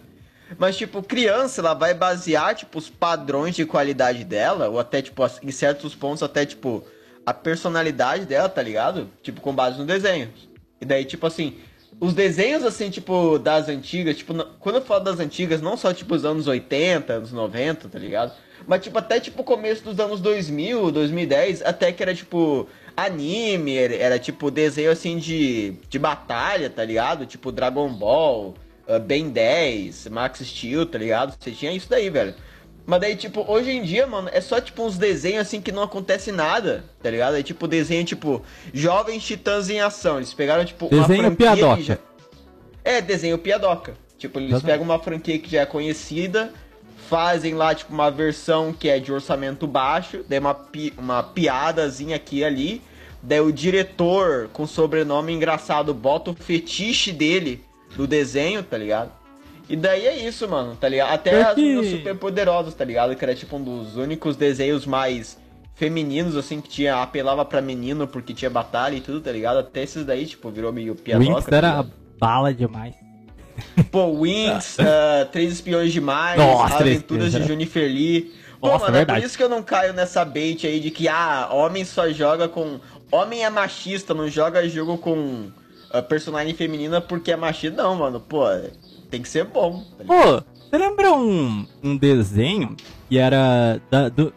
Mas, 0.57 0.77
tipo, 0.77 1.03
criança, 1.03 1.61
ela 1.61 1.75
vai 1.75 1.93
basear, 1.93 2.55
tipo, 2.55 2.79
os 2.79 2.89
padrões 2.89 3.55
de 3.55 3.67
qualidade 3.67 4.25
dela, 4.25 4.69
ou 4.69 4.79
até, 4.79 5.03
tipo, 5.03 5.23
em 5.43 5.51
certos 5.51 5.95
pontos, 5.95 6.23
até, 6.23 6.47
tipo, 6.47 6.85
a 7.27 7.35
personalidade 7.35 8.25
dela, 8.25 8.49
tá 8.49 8.63
ligado? 8.63 9.11
Tipo, 9.23 9.41
com 9.41 9.55
base 9.55 9.79
no 9.79 9.85
desenho. 9.85 10.31
E 10.81 10.85
daí, 10.85 11.05
tipo 11.05 11.27
assim, 11.27 11.59
os 12.01 12.15
desenhos, 12.15 12.65
assim, 12.65 12.89
tipo, 12.89 13.39
das 13.39 13.69
antigas, 13.69 14.17
tipo, 14.17 14.33
quando 14.61 14.77
eu 14.77 14.83
falo 14.83 15.05
das 15.05 15.21
antigas, 15.21 15.61
não 15.61 15.77
só, 15.77 15.93
tipo, 15.93 16.15
os 16.15 16.25
anos 16.25 16.47
80, 16.47 17.13
anos 17.13 17.33
90, 17.33 17.89
tá 17.89 17.99
ligado? 17.99 18.33
Mas, 18.67 18.83
tipo, 18.83 18.99
até, 18.99 19.21
tipo, 19.21 19.45
começo 19.45 19.83
dos 19.83 19.99
anos 19.99 20.21
2000, 20.21 20.91
2010, 20.91 21.63
até 21.63 21.93
que 21.93 22.03
era, 22.03 22.15
tipo, 22.15 22.69
anime, 22.97 23.77
era, 23.77 23.95
era, 23.95 24.19
tipo, 24.19 24.51
desenho, 24.51 24.91
assim, 24.91 25.19
de, 25.19 25.75
de 25.89 25.99
batalha, 25.99 26.71
tá 26.71 26.85
ligado? 26.85 27.27
Tipo, 27.27 27.53
Dragon 27.53 27.93
Ball, 27.93 28.55
uh, 28.89 28.99
Ben 28.99 29.29
10, 29.29 30.09
Max 30.09 30.41
Steel, 30.41 30.87
tá 30.87 30.99
ligado? 30.99 31.37
Você 31.39 31.51
tinha 31.51 31.73
isso 31.73 31.89
daí, 31.89 32.09
velho. 32.09 32.35
Mas 32.87 33.01
daí, 33.03 33.17
tipo, 33.17 33.45
hoje 33.47 33.71
em 33.71 33.83
dia, 33.83 34.07
mano, 34.07 34.31
é 34.33 34.41
só, 34.41 34.59
tipo, 34.63 34.83
uns 34.83 34.97
desenhos, 34.97 35.43
assim, 35.43 35.61
que 35.61 35.71
não 35.71 35.83
acontece 35.83 36.33
nada, 36.33 36.87
tá 37.03 37.11
ligado? 37.11 37.37
É, 37.37 37.43
tipo, 37.43 37.69
desenho, 37.69 38.03
tipo, 38.03 38.43
Jovens 38.73 39.23
Titãs 39.23 39.69
em 39.69 39.79
Ação. 39.79 40.17
Eles 40.17 40.33
pegaram, 40.33 40.65
tipo, 40.65 40.87
uma 40.87 41.03
Desenho 41.03 41.25
franquia 41.25 41.37
piadoca. 41.55 41.83
já... 41.83 41.99
É, 42.83 43.03
desenho 43.03 43.37
piadoca. 43.37 43.95
Tipo, 44.17 44.41
eles 44.41 44.63
pegam 44.63 44.87
uma 44.87 44.99
franquia 44.99 45.39
que 45.39 45.51
já 45.51 45.61
é 45.61 45.67
conhecida, 45.67 46.51
fazem 47.09 47.55
lá, 47.55 47.75
tipo, 47.75 47.93
uma 47.93 48.11
versão 48.11 48.73
que 48.73 48.89
é 48.89 48.99
de 48.99 49.13
orçamento 49.13 49.67
baixo, 49.67 50.25
daí 50.27 50.39
uma, 50.39 50.55
pi... 50.55 50.95
uma 50.97 51.23
piadazinha 51.23 52.17
aqui 52.17 52.39
e 52.39 52.45
ali, 52.45 52.83
daí 53.23 53.41
o 53.41 53.53
diretor 53.53 54.49
com 54.53 54.67
sobrenome 54.67 55.33
engraçado 55.33 55.93
bota 55.93 56.31
o 56.31 56.35
fetiche 56.35 57.13
dele 57.13 57.68
no 57.99 58.07
desenho, 58.07 58.63
tá 58.63 58.79
ligado? 58.79 59.11
E 59.69 59.77
daí 59.77 60.07
é 60.07 60.17
isso, 60.17 60.49
mano, 60.49 60.75
tá 60.77 60.89
ligado? 60.89 61.13
Até 61.13 61.31
Pior 61.31 61.51
as 61.51 61.57
meninas 61.57 61.91
super 61.91 62.17
poderosas, 62.17 62.73
tá 62.73 62.85
ligado? 62.85 63.15
Que 63.15 63.25
era 63.25 63.35
tipo 63.35 63.57
um 63.57 63.63
dos 63.63 63.97
únicos 63.97 64.37
desenhos 64.37 64.87
mais 64.87 65.37
femininos, 65.75 66.37
assim, 66.37 66.61
que 66.61 66.69
tinha, 66.69 67.03
apelava 67.03 67.45
pra 67.45 67.61
menino 67.61 68.07
porque 68.07 68.33
tinha 68.33 68.51
batalha 68.51 68.97
e 68.97 69.01
tudo, 69.01 69.21
tá 69.21 69.31
ligado? 69.31 69.59
Até 69.59 69.83
esses 69.83 70.07
daí, 70.07 70.27
tipo, 70.27 70.51
virou 70.51 70.73
meio 70.73 70.95
piadoca. 70.95 71.35
Winx 71.35 71.45
tá 71.45 71.57
era 71.57 71.87
bala 72.19 72.55
demais. 72.55 72.95
Pô, 73.91 74.23
Winx, 74.23 74.79
ah, 74.81 75.27
Três 75.31 75.53
Espiões 75.53 75.93
Demais, 75.93 76.39
Nossa, 76.39 76.77
Aventuras 76.77 77.33
de 77.33 77.43
Jennifer 77.45 77.87
Lee. 77.87 78.33
Pô, 78.61 78.69
Nossa, 78.69 78.87
mano, 78.87 78.97
é 78.97 78.99
verdade. 79.01 79.21
por 79.21 79.27
isso 79.27 79.37
que 79.37 79.43
eu 79.43 79.49
não 79.49 79.63
caio 79.63 79.93
nessa 79.93 80.25
bait 80.25 80.67
aí 80.67 80.81
de 80.81 80.91
que, 80.91 81.09
ah, 81.09 81.49
homem 81.53 81.85
só 81.85 82.09
joga 82.11 82.49
com... 82.49 82.81
Homem 83.11 83.45
é 83.45 83.51
machista, 83.51 84.15
não 84.15 84.29
joga 84.29 84.69
jogo 84.69 84.99
com 84.99 85.51
ah, 85.91 86.03
personagem 86.03 86.55
feminina 86.55 87.01
porque 87.01 87.33
é 87.33 87.37
machista. 87.37 87.83
Não, 87.83 87.95
mano, 87.95 88.21
pô, 88.21 88.45
tem 89.11 89.23
que 89.23 89.29
ser 89.29 89.45
bom. 89.45 89.85
tá? 89.97 90.05
Pô, 90.05 90.43
você 90.71 90.79
lembra 90.79 91.13
um, 91.13 91.67
um 91.83 91.97
desenho 91.97 92.77
que 93.09 93.19
era. 93.19 93.81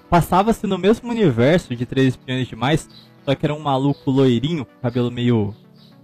Passava-se 0.09 0.65
no 0.67 0.77
mesmo 0.77 1.09
universo 1.09 1.75
de 1.75 1.85
Três 1.85 2.09
Espiões 2.09 2.47
Demais, 2.47 2.89
só 3.25 3.35
que 3.35 3.45
era 3.45 3.53
um 3.53 3.59
maluco 3.59 4.09
loirinho, 4.09 4.65
cabelo 4.81 5.11
meio. 5.11 5.53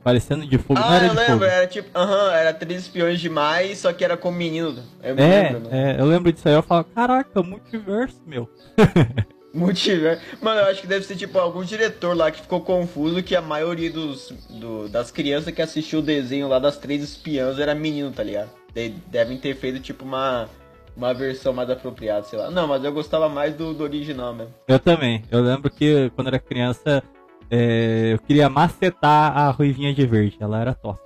parecendo 0.04 0.46
de 0.46 0.58
fogo. 0.58 0.80
não 0.80 0.90
Ah, 0.90 0.96
era 0.98 1.06
eu 1.06 1.12
de 1.12 1.16
lembro, 1.16 1.34
fogo. 1.34 1.46
era 1.46 1.68
tipo, 1.68 1.90
aham, 1.98 2.32
era 2.34 2.54
Três 2.54 2.82
Espiões 2.84 3.20
Demais, 3.20 3.78
só 3.80 3.94
que 3.94 4.04
era 4.04 4.18
com 4.18 4.32
menino. 4.32 4.84
Eu 5.02 5.16
É, 5.18 5.44
lembro, 5.44 5.70
né? 5.70 5.96
é, 5.96 6.02
eu 6.02 6.06
lembro 6.06 6.32
disso 6.32 6.48
aí, 6.48 6.56
eu 6.56 6.64
falo, 6.64 6.84
caraca, 6.84 7.42
multiverso, 7.42 8.22
meu. 8.26 8.50
Multiverso. 9.54 10.22
Mano, 10.42 10.62
eu 10.62 10.66
acho 10.68 10.82
que 10.82 10.88
deve 10.88 11.06
ser 11.06 11.16
tipo 11.16 11.40
algum 11.40 11.64
diretor 11.64 12.16
lá 12.16 12.30
que 12.30 12.42
ficou 12.42 12.62
confuso 12.62 13.24
que 13.24 13.36
a 13.36 13.42
maioria 13.42 13.92
dos, 13.92 14.32
do- 14.50 14.88
das 14.90 15.10
crianças 15.10 15.54
que 15.54 15.62
assistiu 15.62 16.00
o 16.00 16.04
desenho 16.04 16.48
lá 16.48 16.60
das 16.60 16.78
três 16.78 17.02
espiãs 17.02 17.58
era 17.58 17.74
menino, 17.74 18.12
tá 18.12 18.24
ligado? 18.24 18.50
De- 18.74 18.90
devem 19.08 19.38
ter 19.38 19.56
feito 19.56 19.80
tipo 19.80 20.04
uma, 20.06 20.48
uma 20.96 21.14
versão 21.14 21.54
mais 21.54 21.70
apropriada, 21.70 22.24
sei 22.24 22.38
lá. 22.38 22.52
Não, 22.52 22.68
mas 22.68 22.84
eu 22.84 22.92
gostava 22.92 23.28
mais 23.30 23.56
do, 23.56 23.74
do 23.74 23.84
original 23.84 24.34
mesmo. 24.34 24.54
Eu 24.68 24.80
também. 24.80 25.24
Eu 25.32 25.42
lembro 25.42 25.72
que 25.72 26.12
quando 26.16 26.28
era 26.28 26.40
criança, 26.40 27.02
é, 27.50 28.12
eu 28.14 28.20
queria 28.20 28.50
macetar 28.50 29.36
a 29.36 29.50
ruivinha 29.50 29.94
de 29.94 30.06
verde, 30.06 30.38
ela 30.40 30.60
era 30.62 30.74
top. 30.74 31.00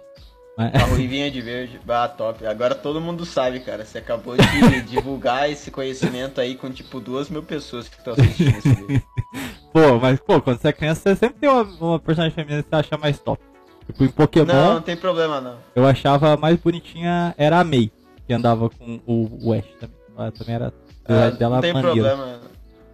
A 0.74 0.86
ruivinha 0.86 1.30
de 1.32 1.42
verde, 1.42 1.80
ah, 1.88 2.08
top. 2.08 2.46
Agora 2.46 2.76
todo 2.76 3.00
mundo 3.02 3.26
sabe, 3.26 3.60
cara. 3.62 3.86
Você 3.86 3.98
acabou 3.98 4.36
de 4.38 4.82
divulgar 4.84 5.50
esse 5.50 5.72
conhecimento 5.72 6.40
aí 6.42 6.56
com 6.56 6.70
tipo 6.72 7.00
duas 7.00 7.30
mil 7.30 7.44
pessoas 7.44 7.88
que 7.88 7.98
estão 7.98 8.14
assistindo 8.14 8.58
esse 8.58 8.70
vídeo. 8.74 9.04
Pô, 9.74 9.98
mas 10.02 10.20
pô, 10.20 10.42
quando 10.42 10.60
você 10.60 10.68
é 10.68 10.74
criança, 10.74 11.02
você 11.02 11.16
sempre 11.16 11.38
tem 11.40 11.50
uma, 11.50 11.64
uma 11.64 12.00
personagem 12.00 12.36
feminina 12.36 12.62
que 12.62 12.70
você 12.70 12.76
acha 12.76 12.98
mais 12.98 13.18
top. 13.20 13.42
Tipo, 13.88 14.04
em 14.04 14.10
Pokémon, 14.10 14.46
Não, 14.46 14.74
não 14.76 14.82
tem 14.82 14.98
problema 14.98 15.40
não. 15.40 15.56
eu 15.74 15.88
achava 15.88 16.36
mais 16.36 16.58
bonitinha 16.58 17.34
era 17.38 17.58
a 17.60 17.64
Mei, 17.64 17.90
que 18.28 18.34
andava 18.34 18.70
com 18.70 19.00
o, 19.08 19.48
o 19.50 19.54
Ash 19.54 19.64
também. 19.80 19.96
Ela 20.18 20.32
também 20.32 20.56
era 20.56 20.74
Ah, 21.06 21.30
dela 21.30 21.56
não 21.56 21.62
tem 21.62 21.74
maneira. 21.74 22.10
problema. 22.10 22.40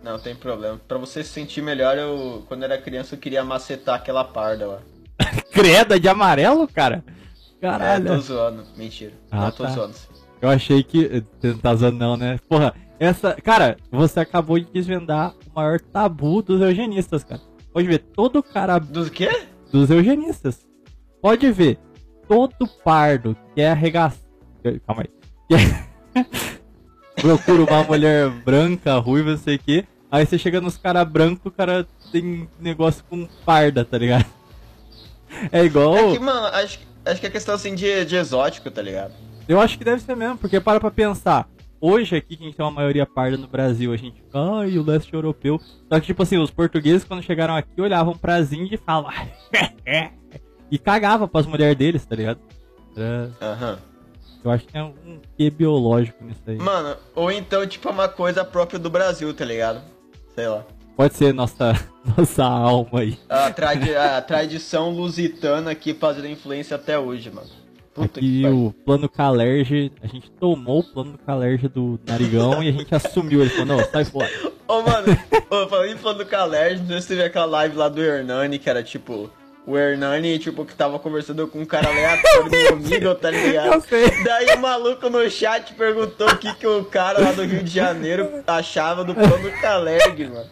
Não, 0.03 0.19
tem 0.19 0.35
problema. 0.35 0.79
Pra 0.87 0.97
você 0.99 1.23
se 1.23 1.31
sentir 1.31 1.61
melhor, 1.63 1.97
eu, 1.97 2.45
quando 2.47 2.63
era 2.63 2.77
criança, 2.77 3.15
eu 3.15 3.19
queria 3.19 3.43
macetar 3.43 3.95
aquela 3.95 4.23
parda 4.23 4.67
lá. 4.67 4.79
Creda 5.51 5.99
de 5.99 6.07
amarelo, 6.07 6.67
cara? 6.67 7.03
É, 7.61 7.67
Caralho. 7.67 8.05
tô 8.07 8.19
zoando. 8.19 8.63
Mentira. 8.77 9.13
Ah, 9.31 9.41
não 9.45 9.51
tô 9.51 9.63
tá. 9.63 9.69
zoando. 9.71 9.93
Eu 10.41 10.49
achei 10.49 10.83
que. 10.83 11.23
Você 11.39 11.47
não 11.47 11.57
tá 11.57 11.75
zoando, 11.75 11.97
não, 11.97 12.17
né? 12.17 12.39
Porra, 12.47 12.73
essa. 12.99 13.33
Cara, 13.41 13.77
você 13.91 14.19
acabou 14.19 14.59
de 14.59 14.65
desvendar 14.71 15.33
o 15.51 15.55
maior 15.55 15.79
tabu 15.79 16.41
dos 16.41 16.61
eugenistas, 16.61 17.23
cara. 17.23 17.41
Pode 17.73 17.87
ver, 17.87 17.99
todo 17.99 18.41
cara 18.43 18.79
Dos 18.79 19.09
quê? 19.09 19.29
dos 19.71 19.89
eugenistas. 19.89 20.65
Pode 21.21 21.51
ver, 21.51 21.79
todo 22.27 22.67
pardo 22.83 23.35
que 23.53 23.61
é 23.61 23.71
arregaçado. 23.71 24.21
Calma 24.85 25.03
aí. 25.03 25.09
Que 25.47 25.55
é- 25.55 25.87
Procura 27.21 27.63
uma 27.63 27.83
mulher 27.83 28.29
branca, 28.29 28.97
ruiva, 28.99 29.31
não 29.31 29.37
sei 29.37 29.55
o 29.55 29.59
que. 29.59 29.85
Aí 30.11 30.25
você 30.25 30.37
chega 30.37 30.61
nos 30.61 30.77
caras 30.77 31.07
brancos, 31.07 31.45
o 31.45 31.51
cara 31.51 31.85
tem 32.11 32.47
negócio 32.59 33.03
com 33.09 33.27
parda, 33.45 33.83
tá 33.83 33.97
ligado? 33.97 34.25
É 35.51 35.63
igual. 35.65 35.93
É 35.97 36.11
que, 36.13 36.19
mano, 36.19 36.47
acho, 36.47 36.79
acho 37.11 37.21
que 37.21 37.27
é 37.27 37.29
questão 37.29 37.55
assim 37.55 37.73
de, 37.75 38.05
de 38.05 38.15
exótico, 38.15 38.69
tá 38.71 38.81
ligado? 38.81 39.13
Eu 39.47 39.59
acho 39.59 39.77
que 39.77 39.83
deve 39.83 40.01
ser 40.01 40.15
mesmo, 40.15 40.37
porque 40.37 40.59
para 40.59 40.79
pra 40.79 40.91
pensar. 40.91 41.47
Hoje 41.79 42.15
aqui, 42.15 42.35
que 42.35 42.43
a 42.43 42.45
gente 42.47 42.57
tem 42.57 42.65
uma 42.65 42.71
maioria 42.71 43.05
parda 43.05 43.37
no 43.37 43.47
Brasil, 43.47 43.93
a 43.93 43.97
gente 43.97 44.15
fica, 44.15 44.39
ai, 44.39 44.77
o 44.79 44.83
leste 44.83 45.13
europeu. 45.13 45.61
Só 45.87 45.99
que, 45.99 46.07
tipo 46.07 46.23
assim, 46.23 46.37
os 46.37 46.49
portugueses, 46.49 47.03
quando 47.03 47.21
chegaram 47.21 47.55
aqui, 47.55 47.79
olhavam 47.79 48.17
pra 48.17 48.39
Índia 48.41 48.75
e 48.75 48.77
falavam, 48.77 49.13
e 50.71 50.77
cagavam 50.79 51.27
pras 51.27 51.45
mulheres 51.45 51.77
deles, 51.77 52.05
tá 52.05 52.15
ligado? 52.15 52.39
Era- 52.95 53.31
Aham. 53.41 53.79
Eu 54.43 54.51
acho 54.51 54.65
que 54.65 54.73
tem 54.73 54.81
um 54.81 55.19
quê 55.37 55.49
biológico 55.49 56.23
nisso 56.23 56.41
aí. 56.47 56.57
Mano, 56.57 56.95
ou 57.15 57.31
então, 57.31 57.65
tipo, 57.67 57.87
é 57.89 57.91
uma 57.91 58.07
coisa 58.07 58.43
própria 58.45 58.79
do 58.79 58.89
Brasil, 58.89 59.33
tá 59.33 59.43
ligado? 59.45 59.81
Sei 60.33 60.47
lá. 60.47 60.63
Pode 60.97 61.13
ser 61.13 61.31
nossa, 61.31 61.73
nossa 62.17 62.43
alma 62.43 63.01
aí. 63.01 63.19
A, 63.29 63.51
tradi 63.51 63.95
a 63.95 64.19
tradição 64.19 64.89
lusitana 64.89 65.69
aqui 65.69 65.93
fazendo 65.93 66.27
influência 66.27 66.75
até 66.75 66.97
hoje, 66.97 67.29
mano. 67.29 67.47
Puta 67.93 68.19
Aqui 68.19 68.41
que 68.41 68.47
o 68.47 68.73
plano 68.83 69.07
Calerge, 69.07 69.91
a 70.01 70.07
gente 70.07 70.31
tomou 70.31 70.79
o 70.79 70.83
plano 70.83 71.15
Calerge 71.23 71.67
do 71.67 71.99
Narigão 72.07 72.63
e 72.63 72.69
a 72.69 72.71
gente 72.71 72.93
assumiu. 72.95 73.41
Ele 73.41 73.49
falou, 73.51 73.77
não, 73.77 73.85
sai 73.85 74.05
fora. 74.05 74.29
Ô, 74.67 74.81
mano, 74.81 75.07
ô, 75.51 75.67
falando 75.67 75.91
em 75.91 76.17
do 76.17 76.25
Calerge, 76.25 76.81
não 76.81 76.89
sei 76.89 77.01
se 77.01 77.07
teve 77.09 77.23
aquela 77.23 77.45
live 77.45 77.75
lá 77.75 77.89
do 77.89 78.01
Hernani, 78.01 78.57
que 78.57 78.69
era 78.69 78.81
tipo. 78.81 79.29
O 79.67 79.77
Hernani, 79.77 80.39
tipo, 80.39 80.63
que 80.63 80.73
tava 80.73 80.97
conversando 80.97 81.45
com 81.45 81.59
um 81.59 81.65
cara 81.65 81.89
aleatório 81.89 82.49
do 82.69 82.73
Omigo, 82.75 83.13
tá 83.15 83.29
Eu 83.33 83.47
ligado? 83.47 83.83
sei. 83.89 84.23
Daí 84.23 84.55
o 84.55 84.59
maluco 84.61 85.09
no 85.09 85.29
chat 85.29 85.73
perguntou 85.73 86.25
o 86.29 86.37
que, 86.37 86.53
que 86.55 86.65
o 86.65 86.85
cara 86.85 87.19
lá 87.19 87.33
do 87.33 87.43
Rio 87.43 87.61
de 87.61 87.69
Janeiro 87.69 88.41
achava 88.47 89.03
do 89.03 89.13
plano 89.13 89.51
Calergue, 89.61 90.27
mano. 90.27 90.45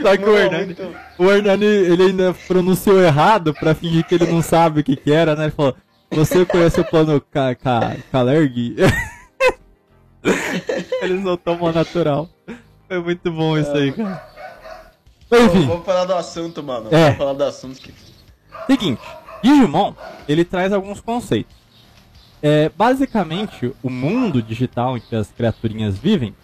Só 0.00 0.16
que 0.16 0.24
o 0.24 0.38
Hernani, 0.38 0.66
muito- 0.66 0.96
o 1.18 1.30
Hernani, 1.32 1.66
ele 1.66 2.02
ainda 2.04 2.32
pronunciou 2.46 3.02
errado 3.02 3.52
pra 3.52 3.74
fingir 3.74 4.06
que 4.06 4.14
ele 4.14 4.26
não 4.26 4.40
sabe 4.40 4.80
o 4.80 4.84
que 4.84 4.94
que 4.94 5.10
era, 5.12 5.34
né? 5.34 5.46
Ele 5.46 5.50
falou, 5.52 5.74
você 6.08 6.46
conhece 6.46 6.80
o 6.80 6.84
plano 6.84 7.20
Ca 7.20 7.56
Ca 7.56 7.96
Calerg? 8.12 8.76
Eles 11.02 11.22
não 11.22 11.36
tomam 11.36 11.72
natural. 11.72 12.28
Foi 12.86 13.00
muito 13.02 13.30
bom 13.32 13.58
isso 13.58 13.70
aí, 13.72 13.90
cara. 13.92 14.30
Enfim, 15.32 15.66
Vamos 15.66 15.84
falar 15.86 16.04
do 16.04 16.14
assunto, 16.14 16.62
mano. 16.62 16.88
É. 16.90 17.04
Vamos 17.04 17.18
falar 17.18 17.32
do 17.32 17.44
assunto 17.44 17.80
que. 17.80 17.92
Seguinte, 18.66 19.02
Digimon, 19.42 19.94
ele 20.28 20.44
traz 20.44 20.72
alguns 20.72 21.00
conceitos. 21.00 21.54
É, 22.42 22.70
basicamente, 22.70 23.72
o 23.82 23.90
mundo 23.90 24.42
digital 24.42 24.96
em 24.96 25.00
que 25.00 25.14
as 25.14 25.30
criaturinhas 25.30 25.98
vivem 25.98 26.34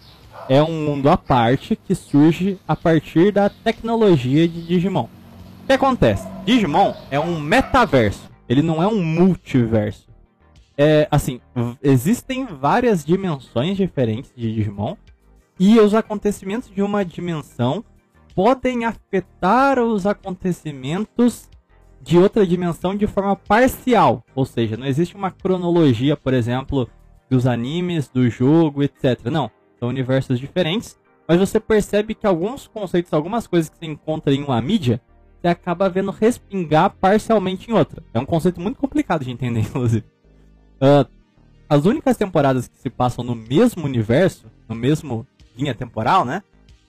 é 0.47 0.61
um 0.61 0.85
mundo 0.85 1.09
à 1.09 1.17
parte 1.17 1.75
que 1.75 1.93
surge 1.95 2.59
a 2.67 2.75
partir 2.75 3.31
da 3.31 3.49
tecnologia 3.49 4.47
de 4.47 4.65
Digimon. 4.65 5.09
O 5.63 5.67
que 5.67 5.73
acontece? 5.73 6.27
Digimon 6.45 6.93
é 7.11 7.19
um 7.19 7.39
metaverso, 7.39 8.29
ele 8.47 8.61
não 8.61 8.81
é 8.81 8.87
um 8.87 9.03
multiverso. 9.03 10.07
É, 10.77 11.07
assim, 11.09 11.41
existem 11.81 12.45
várias 12.45 13.03
dimensões 13.03 13.75
diferentes 13.75 14.31
de 14.35 14.53
Digimon 14.53 14.95
e 15.59 15.79
os 15.79 15.95
acontecimentos 15.95 16.69
de 16.69 16.83
uma 16.83 17.03
dimensão 17.03 17.83
podem 18.35 18.85
afetar 18.85 19.79
os 19.79 20.05
acontecimentos 20.05 21.49
de 22.07 22.17
outra 22.17 22.47
dimensão 22.47 22.95
de 22.95 23.05
forma 23.05 23.35
parcial, 23.35 24.23
ou 24.33 24.45
seja, 24.45 24.77
não 24.77 24.87
existe 24.87 25.13
uma 25.13 25.29
cronologia, 25.29 26.15
por 26.15 26.33
exemplo, 26.33 26.89
dos 27.29 27.45
animes, 27.45 28.07
do 28.07 28.29
jogo, 28.29 28.81
etc. 28.81 29.25
Não, 29.25 29.51
são 29.77 29.89
universos 29.89 30.39
diferentes, 30.39 30.97
mas 31.27 31.37
você 31.37 31.59
percebe 31.59 32.15
que 32.15 32.25
alguns 32.25 32.65
conceitos, 32.65 33.11
algumas 33.11 33.45
coisas 33.45 33.69
que 33.69 33.77
você 33.77 33.85
encontra 33.85 34.33
em 34.33 34.41
uma 34.41 34.61
mídia, 34.61 35.01
você 35.41 35.49
acaba 35.49 35.89
vendo 35.89 36.09
respingar 36.09 36.91
parcialmente 36.91 37.69
em 37.69 37.73
outra. 37.73 38.01
É 38.13 38.19
um 38.19 38.25
conceito 38.25 38.61
muito 38.61 38.79
complicado 38.79 39.25
de 39.25 39.31
entender, 39.31 39.59
inclusive. 39.67 40.05
Ah, 40.79 41.05
as 41.67 41.83
únicas 41.83 42.15
temporadas 42.15 42.69
que 42.69 42.77
se 42.77 42.89
passam 42.89 43.21
no 43.21 43.35
mesmo 43.35 43.83
universo, 43.83 44.49
no 44.69 44.75
mesmo 44.75 45.27
linha 45.57 45.75
temporal, 45.75 46.23
né? 46.23 46.41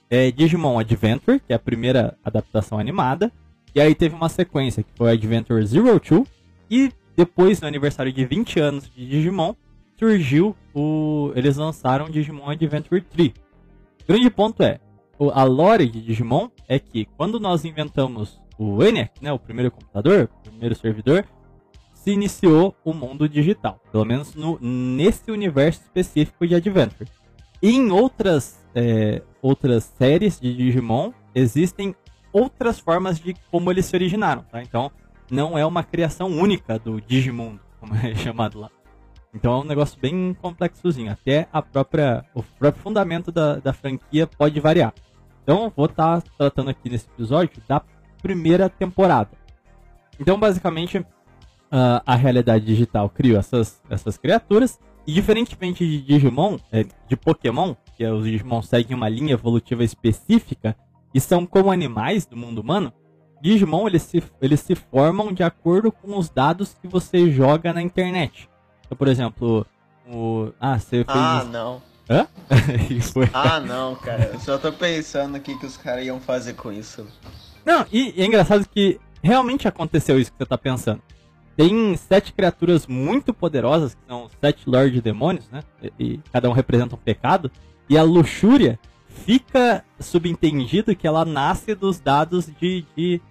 É 0.09 0.31
Digimon 0.31 0.79
Adventure, 0.79 1.41
que 1.41 1.51
é 1.51 1.57
a 1.57 1.59
primeira 1.59 2.17
adaptação 2.23 2.79
animada, 2.79 3.29
e 3.73 3.81
aí 3.81 3.93
teve 3.93 4.15
uma 4.15 4.29
sequência 4.29 4.83
que 4.83 4.91
foi 4.95 5.11
Adventure 5.11 5.65
Zero 5.65 5.99
Two. 5.99 6.25
E 6.69 6.91
depois, 7.15 7.59
no 7.61 7.67
aniversário 7.67 8.11
de 8.11 8.25
20 8.25 8.59
anos 8.59 8.89
de 8.89 9.05
Digimon, 9.07 9.53
surgiu 9.97 10.55
o. 10.73 11.31
Eles 11.35 11.57
lançaram 11.57 12.09
Digimon 12.09 12.49
Adventure 12.49 13.01
3. 13.01 13.29
O 13.29 14.07
grande 14.07 14.29
ponto 14.29 14.63
é, 14.63 14.79
a 15.33 15.43
lore 15.43 15.87
de 15.87 16.01
Digimon 16.01 16.49
é 16.67 16.79
que 16.79 17.05
quando 17.17 17.39
nós 17.39 17.65
inventamos 17.65 18.39
o 18.57 18.83
ENIAC, 18.83 19.11
né, 19.21 19.31
o 19.31 19.39
primeiro 19.39 19.71
computador, 19.71 20.29
o 20.39 20.49
primeiro 20.49 20.75
servidor, 20.75 21.25
se 21.93 22.11
iniciou 22.11 22.75
o 22.83 22.93
mundo 22.93 23.27
digital. 23.27 23.79
Pelo 23.91 24.05
menos 24.05 24.33
no, 24.33 24.57
nesse 24.61 25.29
universo 25.29 25.81
específico 25.81 26.47
de 26.47 26.55
Adventure. 26.55 27.09
E 27.61 27.71
em 27.71 27.91
outras, 27.91 28.59
é, 28.73 29.21
outras 29.41 29.83
séries 29.97 30.39
de 30.39 30.55
Digimon 30.55 31.11
existem 31.35 31.93
outras 32.31 32.79
formas 32.79 33.19
de 33.19 33.35
como 33.51 33.71
eles 33.71 33.85
se 33.85 33.95
originaram, 33.95 34.43
tá? 34.43 34.61
Então, 34.61 34.91
não 35.29 35.57
é 35.57 35.65
uma 35.65 35.83
criação 35.83 36.27
única 36.27 36.79
do 36.79 36.99
Digimundo, 36.99 37.59
como 37.79 37.95
é 37.95 38.13
chamado 38.15 38.59
lá. 38.59 38.69
Então 39.33 39.53
é 39.53 39.57
um 39.59 39.63
negócio 39.63 39.99
bem 39.99 40.35
complexozinho. 40.41 41.11
Até 41.11 41.47
a 41.53 41.61
própria, 41.61 42.25
o 42.33 42.41
próprio 42.41 42.81
fundamento 42.81 43.31
da, 43.31 43.57
da 43.57 43.73
franquia 43.73 44.25
pode 44.25 44.59
variar. 44.59 44.93
Então 45.43 45.71
vou 45.75 45.85
estar 45.85 46.21
tá 46.21 46.27
tratando 46.37 46.69
aqui 46.69 46.89
nesse 46.89 47.07
episódio 47.07 47.61
da 47.67 47.81
primeira 48.21 48.69
temporada. 48.69 49.29
Então 50.19 50.39
basicamente 50.39 50.97
uh, 50.97 52.01
a 52.05 52.15
realidade 52.15 52.65
digital 52.65 53.09
criou 53.09 53.37
essas, 53.37 53.81
essas 53.89 54.17
criaturas 54.17 54.79
e 55.05 55.13
diferentemente 55.13 55.85
de 55.85 56.01
Digimon, 56.01 56.57
é, 56.71 56.83
de 56.83 57.15
Pokémon, 57.15 57.75
que 57.95 58.05
os 58.05 58.25
Digimon 58.25 58.61
seguem 58.61 58.95
uma 58.95 59.09
linha 59.09 59.33
evolutiva 59.33 59.83
específica 59.83 60.75
e 61.13 61.19
são 61.19 61.45
como 61.45 61.71
animais 61.71 62.25
do 62.25 62.37
mundo 62.37 62.59
humano, 62.59 62.93
Digimon 63.41 63.87
eles 63.87 64.03
se, 64.03 64.23
eles 64.41 64.59
se 64.59 64.75
formam 64.75 65.33
de 65.33 65.43
acordo 65.43 65.91
com 65.91 66.17
os 66.17 66.29
dados 66.29 66.75
que 66.81 66.87
você 66.87 67.31
joga 67.31 67.73
na 67.73 67.81
internet. 67.81 68.49
Então, 68.85 68.97
por 68.97 69.07
exemplo, 69.07 69.65
o. 70.07 70.51
Ah, 70.59 70.77
você 70.77 71.03
fez. 71.03 71.07
Ah, 71.07 71.45
não. 71.49 71.81
Hã? 72.09 72.27
foi... 73.13 73.29
Ah, 73.33 73.59
não, 73.59 73.95
cara. 73.95 74.31
Eu 74.33 74.39
só 74.39 74.57
tô 74.57 74.73
pensando 74.73 75.35
aqui 75.35 75.57
que 75.59 75.65
os 75.65 75.77
caras 75.77 76.05
iam 76.05 76.19
fazer 76.19 76.53
com 76.53 76.71
isso. 76.71 77.07
Não, 77.63 77.85
e, 77.91 78.13
e 78.17 78.23
é 78.23 78.25
engraçado 78.25 78.67
que 78.67 78.99
realmente 79.21 79.67
aconteceu 79.67 80.19
isso 80.19 80.31
que 80.31 80.37
você 80.37 80.45
tá 80.45 80.57
pensando. 80.57 81.01
Tem 81.55 81.95
sete 81.95 82.33
criaturas 82.33 82.87
muito 82.87 83.33
poderosas, 83.33 83.93
que 83.93 84.01
são 84.07 84.29
sete 84.41 84.67
Lord 84.67 84.99
Demônios, 85.01 85.49
né? 85.49 85.61
E, 85.81 85.91
e 85.99 86.19
cada 86.31 86.49
um 86.49 86.53
representa 86.53 86.95
um 86.95 86.99
pecado. 86.99 87.51
E 87.87 87.97
a 87.97 88.03
luxúria 88.03 88.79
fica 89.09 89.83
subentendido 89.99 90.95
que 90.95 91.07
ela 91.07 91.25
nasce 91.25 91.75
dos 91.75 91.99
dados 91.99 92.49
de, 92.59 92.85
de 92.95 93.21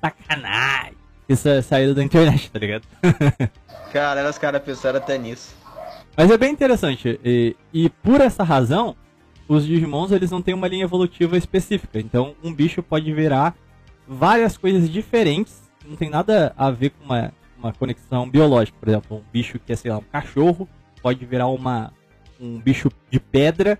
sacanagem. 0.00 0.94
É 1.28 1.62
saída 1.62 1.94
da 1.94 2.02
internet, 2.02 2.50
tá 2.50 2.58
ligado? 2.58 2.84
Cara, 3.92 4.28
os 4.28 4.38
caras 4.38 4.62
pensaram 4.62 4.98
até 4.98 5.16
nisso. 5.16 5.54
Mas 6.16 6.30
é 6.30 6.36
bem 6.36 6.52
interessante. 6.52 7.18
E, 7.24 7.56
e, 7.72 7.88
por 7.88 8.20
essa 8.20 8.42
razão, 8.42 8.96
os 9.48 9.64
Digimons 9.66 10.12
eles 10.12 10.30
não 10.30 10.42
têm 10.42 10.54
uma 10.54 10.68
linha 10.68 10.84
evolutiva 10.84 11.36
específica. 11.36 11.98
Então, 11.98 12.34
um 12.42 12.52
bicho 12.52 12.82
pode 12.82 13.12
virar 13.12 13.54
várias 14.06 14.56
coisas 14.56 14.90
diferentes. 14.90 15.62
Não 15.84 15.96
tem 15.96 16.10
nada 16.10 16.52
a 16.56 16.70
ver 16.70 16.90
com 16.90 17.04
uma, 17.04 17.32
uma 17.58 17.72
conexão 17.72 18.28
biológica. 18.28 18.76
Por 18.78 18.88
exemplo, 18.88 19.16
um 19.16 19.32
bicho 19.32 19.58
que 19.58 19.72
é, 19.72 19.76
sei 19.76 19.90
lá, 19.90 19.98
um 19.98 20.02
cachorro 20.02 20.68
pode 21.02 21.24
virar 21.24 21.48
uma, 21.48 21.92
um 22.40 22.58
bicho 22.58 22.90
de 23.10 23.18
pedra 23.18 23.78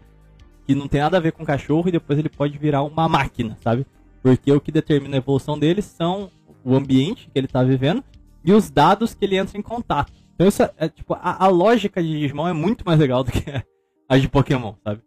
que 0.67 0.75
não 0.75 0.89
tem 0.89 1.01
nada 1.01 1.17
a 1.17 1.21
ver 1.21 1.33
com 1.33 1.45
cachorro 1.45 1.89
e 1.89 1.93
depois 1.93 2.19
ele 2.19 2.29
pode 2.29 2.57
virar 2.59 2.83
uma 2.83 3.09
máquina, 3.09 3.57
sabe? 3.63 3.87
Porque 4.23 4.51
o 4.51 4.61
que 4.61 4.73
determina 4.73 5.17
a 5.17 5.19
evolução 5.19 5.59
deles 5.59 5.85
são 5.85 6.31
o 6.65 6.75
ambiente 6.75 7.29
que 7.31 7.39
ele 7.39 7.47
está 7.47 7.63
vivendo 7.63 8.03
e 8.45 8.53
os 8.53 8.71
dados 8.71 9.15
que 9.15 9.25
ele 9.25 9.37
entra 9.37 9.59
em 9.59 9.63
contato. 9.63 10.13
Então 10.35 10.49
isso 10.49 10.63
é, 10.63 10.73
é 10.77 10.89
tipo, 10.89 11.15
a, 11.15 11.45
a, 11.45 11.49
lógica 11.49 12.03
de 12.03 12.09
Digimon 12.09 12.49
é 12.49 12.53
muito 12.53 12.85
mais 12.85 12.99
legal 12.99 13.23
do 13.23 13.31
que 13.31 13.45
a 14.09 14.19
de 14.19 14.29
Pokémon, 14.29 14.75
sabe? 14.83 15.03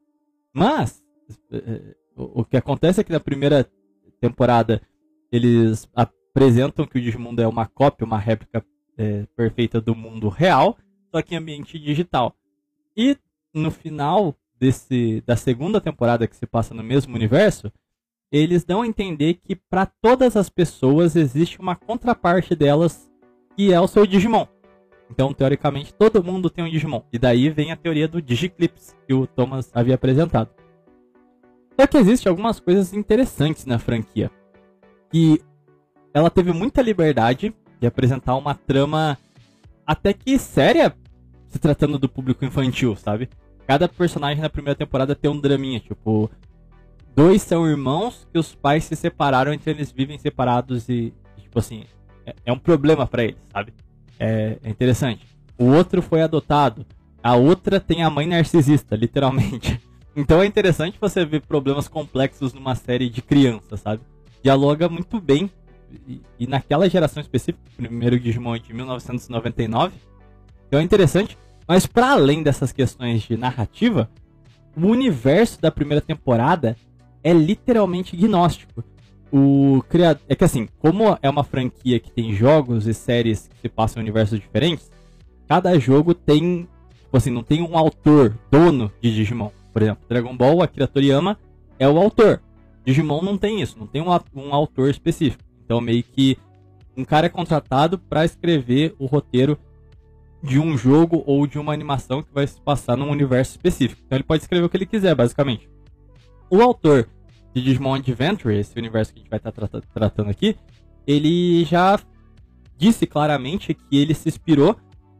Mas 0.54 1.04
é, 1.52 1.58
é, 1.58 1.96
o, 2.16 2.42
o 2.42 2.46
que 2.46 2.58
acontece 2.58 3.02
é 3.02 3.04
que 3.04 3.12
na 3.12 3.20
primeira 3.20 3.68
temporada 4.22 4.82
eles 5.32 5.90
apresentam 5.96 6.86
que 6.86 6.98
o 6.98 7.02
Digimundo 7.02 7.42
é 7.42 7.48
uma 7.48 7.66
cópia, 7.66 8.06
uma 8.06 8.18
réplica 8.18 8.64
é, 8.98 9.26
perfeita 9.36 9.82
do 9.82 9.96
mundo 9.96 10.30
real, 10.30 10.78
só 11.12 11.22
que 11.22 11.36
em 11.36 11.38
ambiente 11.38 11.78
digital. 11.78 12.36
E 12.96 13.18
no 13.54 13.70
final 13.70 14.36
desse 14.60 15.22
da 15.26 15.36
segunda 15.36 15.80
temporada 15.80 16.28
que 16.28 16.36
se 16.36 16.46
passa 16.46 16.74
no 16.74 16.84
mesmo 16.84 17.16
universo, 17.16 17.72
eles 18.32 18.64
dão 18.64 18.82
a 18.82 18.88
entender 18.88 19.36
que 19.36 19.56
para 19.56 19.86
todas 19.86 20.36
as 20.36 20.50
pessoas 20.50 21.16
existe 21.16 21.60
uma 21.60 21.76
contraparte 21.76 22.56
delas 22.56 23.10
que 23.56 23.74
é 23.74 23.80
o 23.80 23.88
seu 23.88 24.06
Digimon. 24.06 24.46
Então, 25.10 25.34
teoricamente, 25.34 25.94
todo 25.94 26.24
mundo 26.24 26.50
tem 26.50 26.64
um 26.64 26.70
Digimon. 26.70 27.02
E 27.12 27.18
daí 27.18 27.50
vem 27.50 27.72
a 27.72 27.78
teoria 27.78 28.08
do 28.08 28.22
Digiclips 28.22 28.96
que 29.08 29.14
o 29.14 29.26
Thomas 29.26 29.72
havia 29.74 29.96
apresentado. 29.96 30.50
Só 31.80 31.88
que 31.88 31.98
existe 31.98 32.28
algumas 32.28 32.60
coisas 32.60 32.94
interessantes 32.94 33.66
na 33.66 33.80
franquia. 33.80 34.30
Que 35.10 35.42
ela 36.14 36.30
teve 36.30 36.52
muita 36.52 36.82
liberdade 36.82 37.56
de 37.80 37.88
apresentar 37.88 38.36
uma 38.36 38.54
trama 38.54 39.18
até 39.86 40.12
que 40.12 40.38
séria, 40.38 40.94
se 41.48 41.58
tratando 41.60 41.98
do 41.98 42.10
público 42.10 42.44
infantil, 42.44 42.96
sabe? 42.96 43.30
Cada 43.68 43.90
personagem 43.90 44.42
na 44.42 44.50
primeira 44.50 44.76
temporada 44.76 45.14
tem 45.14 45.30
um 45.30 45.40
draminha, 45.40 45.80
tipo, 45.82 46.32
dois 47.14 47.42
são 47.42 47.68
irmãos 47.68 48.26
que 48.32 48.40
os 48.40 48.56
pais 48.56 48.86
se 48.86 48.96
separaram, 48.96 49.54
então 49.54 49.74
eles 49.74 49.92
vivem 49.92 50.18
separados 50.18 50.88
e, 50.88 51.14
tipo 51.38 51.60
assim, 51.60 51.84
é, 52.26 52.34
é 52.46 52.54
um 52.54 52.58
problema 52.58 53.06
para 53.06 53.26
eles, 53.26 53.42
sabe? 53.52 53.74
É, 54.18 54.58
é, 54.64 54.70
interessante. 54.70 55.28
O 55.58 55.66
outro 55.66 56.02
foi 56.02 56.22
adotado, 56.22 56.86
a 57.22 57.36
outra 57.36 57.80
tem 57.80 58.04
a 58.04 58.10
mãe 58.10 58.26
narcisista, 58.26 58.96
literalmente. 58.96 59.82
Então 60.20 60.42
é 60.42 60.48
interessante 60.48 60.98
você 61.00 61.24
ver 61.24 61.42
problemas 61.42 61.88
complexos 61.88 62.52
numa 62.52 62.74
série 62.74 63.08
de 63.08 63.22
crianças, 63.22 63.82
sabe? 63.82 64.02
Dialoga 64.42 64.90
muito 64.90 65.22
bem 65.22 65.48
e, 66.08 66.20
e 66.40 66.48
naquela 66.48 66.90
geração 66.90 67.22
específica, 67.22 67.64
primeiro 67.76 68.20
Digimon 68.20 68.58
de 68.58 68.74
1999. 68.74 69.94
Então 70.68 70.80
é 70.80 70.84
interessante, 70.84 71.38
mas 71.68 71.86
para 71.86 72.12
além 72.12 72.42
dessas 72.42 72.72
questões 72.72 73.24
de 73.24 73.36
narrativa, 73.36 74.10
o 74.76 74.88
universo 74.88 75.60
da 75.60 75.72
primeira 75.72 76.02
temporada 76.02 76.78
é 77.24 77.34
literalmente 77.34 78.16
gnóstico. 78.16 78.84
O 79.32 79.84
criador. 79.90 80.24
É 80.30 80.36
que 80.36 80.44
assim, 80.44 80.70
como 80.80 81.18
é 81.22 81.30
uma 81.30 81.44
franquia 81.44 82.00
que 82.00 82.12
tem 82.12 82.34
jogos 82.34 82.88
e 82.88 82.94
séries 82.94 83.48
que 83.48 83.62
se 83.62 83.70
passam 83.70 84.00
em 84.00 84.06
universos 84.06 84.40
diferentes, 84.40 84.90
cada 85.48 85.78
jogo 85.78 86.14
tem. 86.14 86.68
Tipo 87.04 87.18
assim, 87.18 87.32
não 87.32 87.44
tem 87.44 87.62
um 87.62 87.78
autor, 87.78 88.38
dono 88.50 88.92
de 89.02 89.14
Digimon. 89.14 89.52
Por 89.74 89.82
exemplo, 89.82 90.06
Dragon 90.08 90.36
Ball, 90.36 90.62
Akira 90.62 90.88
Toriyama 90.88 91.38
é 91.78 91.88
o 91.88 91.98
autor. 91.98 92.42
Digimon 92.86 93.22
não 93.22 93.38
tem 93.38 93.62
isso, 93.62 93.78
não 93.78 93.88
tem 93.88 94.02
um, 94.02 94.08
um 94.36 94.54
autor 94.54 94.90
específico. 94.90 95.44
Então, 95.66 95.82
meio 95.82 96.04
que 96.04 96.38
um 96.96 97.04
cara 97.04 97.28
é 97.28 97.30
contratado 97.30 98.00
para 98.00 98.26
escrever 98.26 98.96
o 98.98 99.06
roteiro 99.06 99.58
de 100.42 100.60
um 100.60 100.78
jogo 100.78 101.24
ou 101.26 101.48
de 101.48 101.58
uma 101.58 101.74
animação 101.74 102.22
que 102.22 102.34
vai 102.34 102.46
se 102.46 102.60
passar 102.62 102.96
num 102.96 103.10
universo 103.10 103.52
específico. 103.52 104.02
Então, 104.06 104.18
ele 104.18 104.24
pode 104.24 104.44
escrever 104.44 104.66
o 104.66 104.70
que 104.70 104.78
ele 104.78 104.86
quiser, 104.86 105.16
basicamente. 105.16 105.70
O 106.50 106.62
autor 106.62 107.10
de 107.54 107.62
Digimon 107.62 107.96
Adventure, 107.96 108.56
esse 108.56 108.78
universo 108.78 109.14
que 109.14 109.20
a 109.20 109.22
gente 109.22 109.30
vai 109.30 109.38
estar 109.38 109.52
tá 109.52 109.82
tratando 109.94 110.30
aqui, 110.30 110.56
ele 111.06 111.66
já 111.66 112.00
disse 112.78 113.08
claramente 113.08 113.74
que 113.74 113.98
ele 113.98 114.14
se 114.14 114.30
inspirou 114.30 114.76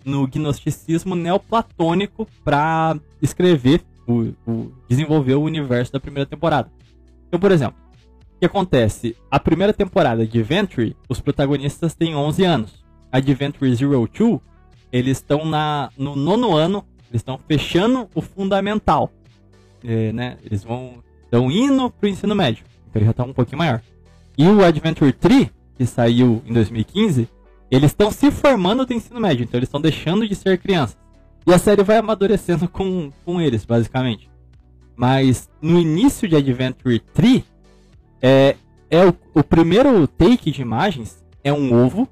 no 0.06 0.28
gnosticismo 0.28 1.16
neoplatônico 1.16 2.28
para 2.44 2.98
escrever, 3.22 3.82
o, 4.08 4.34
o, 4.48 4.72
desenvolver 4.88 5.36
o 5.36 5.42
universo 5.42 5.92
da 5.92 6.00
primeira 6.00 6.26
temporada. 6.26 6.72
Então, 7.28 7.40
por 7.40 7.52
exemplo, 7.52 7.78
o 8.36 8.40
que 8.40 8.46
acontece? 8.46 9.18
A 9.30 9.40
primeira 9.40 9.74
temporada 9.74 10.26
de 10.26 10.40
Adventure, 10.40 10.96
os 11.10 11.20
protagonistas 11.20 11.94
têm 11.94 12.16
11 12.16 12.44
anos. 12.46 12.86
A 13.12 13.18
Adventure 13.18 13.74
Zero 13.76 14.08
Two, 14.08 14.42
eles 14.92 15.18
estão 15.18 15.42
no 15.98 16.16
nono 16.16 16.56
ano, 16.56 16.86
eles 17.10 17.22
estão 17.22 17.38
fechando 17.48 18.10
o 18.14 18.22
fundamental. 18.22 19.12
É, 19.84 20.12
né? 20.12 20.38
Eles 20.44 20.64
vão 20.64 21.04
estão 21.28 21.52
indo 21.52 21.90
pro 21.92 22.10
ensino 22.10 22.34
médio. 22.34 22.66
Então 22.90 23.02
ele 23.02 23.06
já 23.06 23.14
tá 23.14 23.24
um 23.24 23.34
pouquinho 23.34 23.60
maior. 23.60 23.82
E 24.38 24.48
o 24.48 24.64
Adventure 24.64 25.12
3, 25.12 25.50
que 25.78 25.86
saiu 25.86 26.42
em 26.46 26.54
2015, 26.54 27.28
eles 27.70 27.92
estão 27.92 28.12
se 28.12 28.32
formando 28.32 28.86
do 28.86 28.94
ensino 28.94 29.20
médio, 29.20 29.44
então 29.44 29.58
eles 29.58 29.68
estão 29.68 29.82
deixando 29.82 30.28
de 30.28 30.36
ser 30.36 30.58
crianças. 30.58 30.98
E 31.46 31.54
a 31.54 31.58
série 31.58 31.84
vai 31.84 31.98
amadurecendo 31.98 32.68
com, 32.70 33.12
com 33.26 33.42
eles, 33.42 33.66
basicamente. 33.66 34.30
Mas 34.96 35.50
no 35.62 35.80
início 35.80 36.28
de 36.28 36.36
Adventure 36.36 37.00
3, 37.14 37.44
é, 38.22 38.56
é 38.90 39.06
o, 39.06 39.14
o 39.34 39.44
primeiro 39.44 40.08
take 40.08 40.50
de 40.50 40.62
imagens 40.62 41.24
é 41.44 41.54
um 41.54 41.74
ovo, 41.74 42.08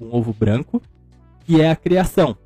um 0.00 0.14
ovo 0.14 0.32
branco, 0.32 0.80
que 1.44 1.60
é 1.60 1.70
a 1.70 1.76
criação. 1.76 2.36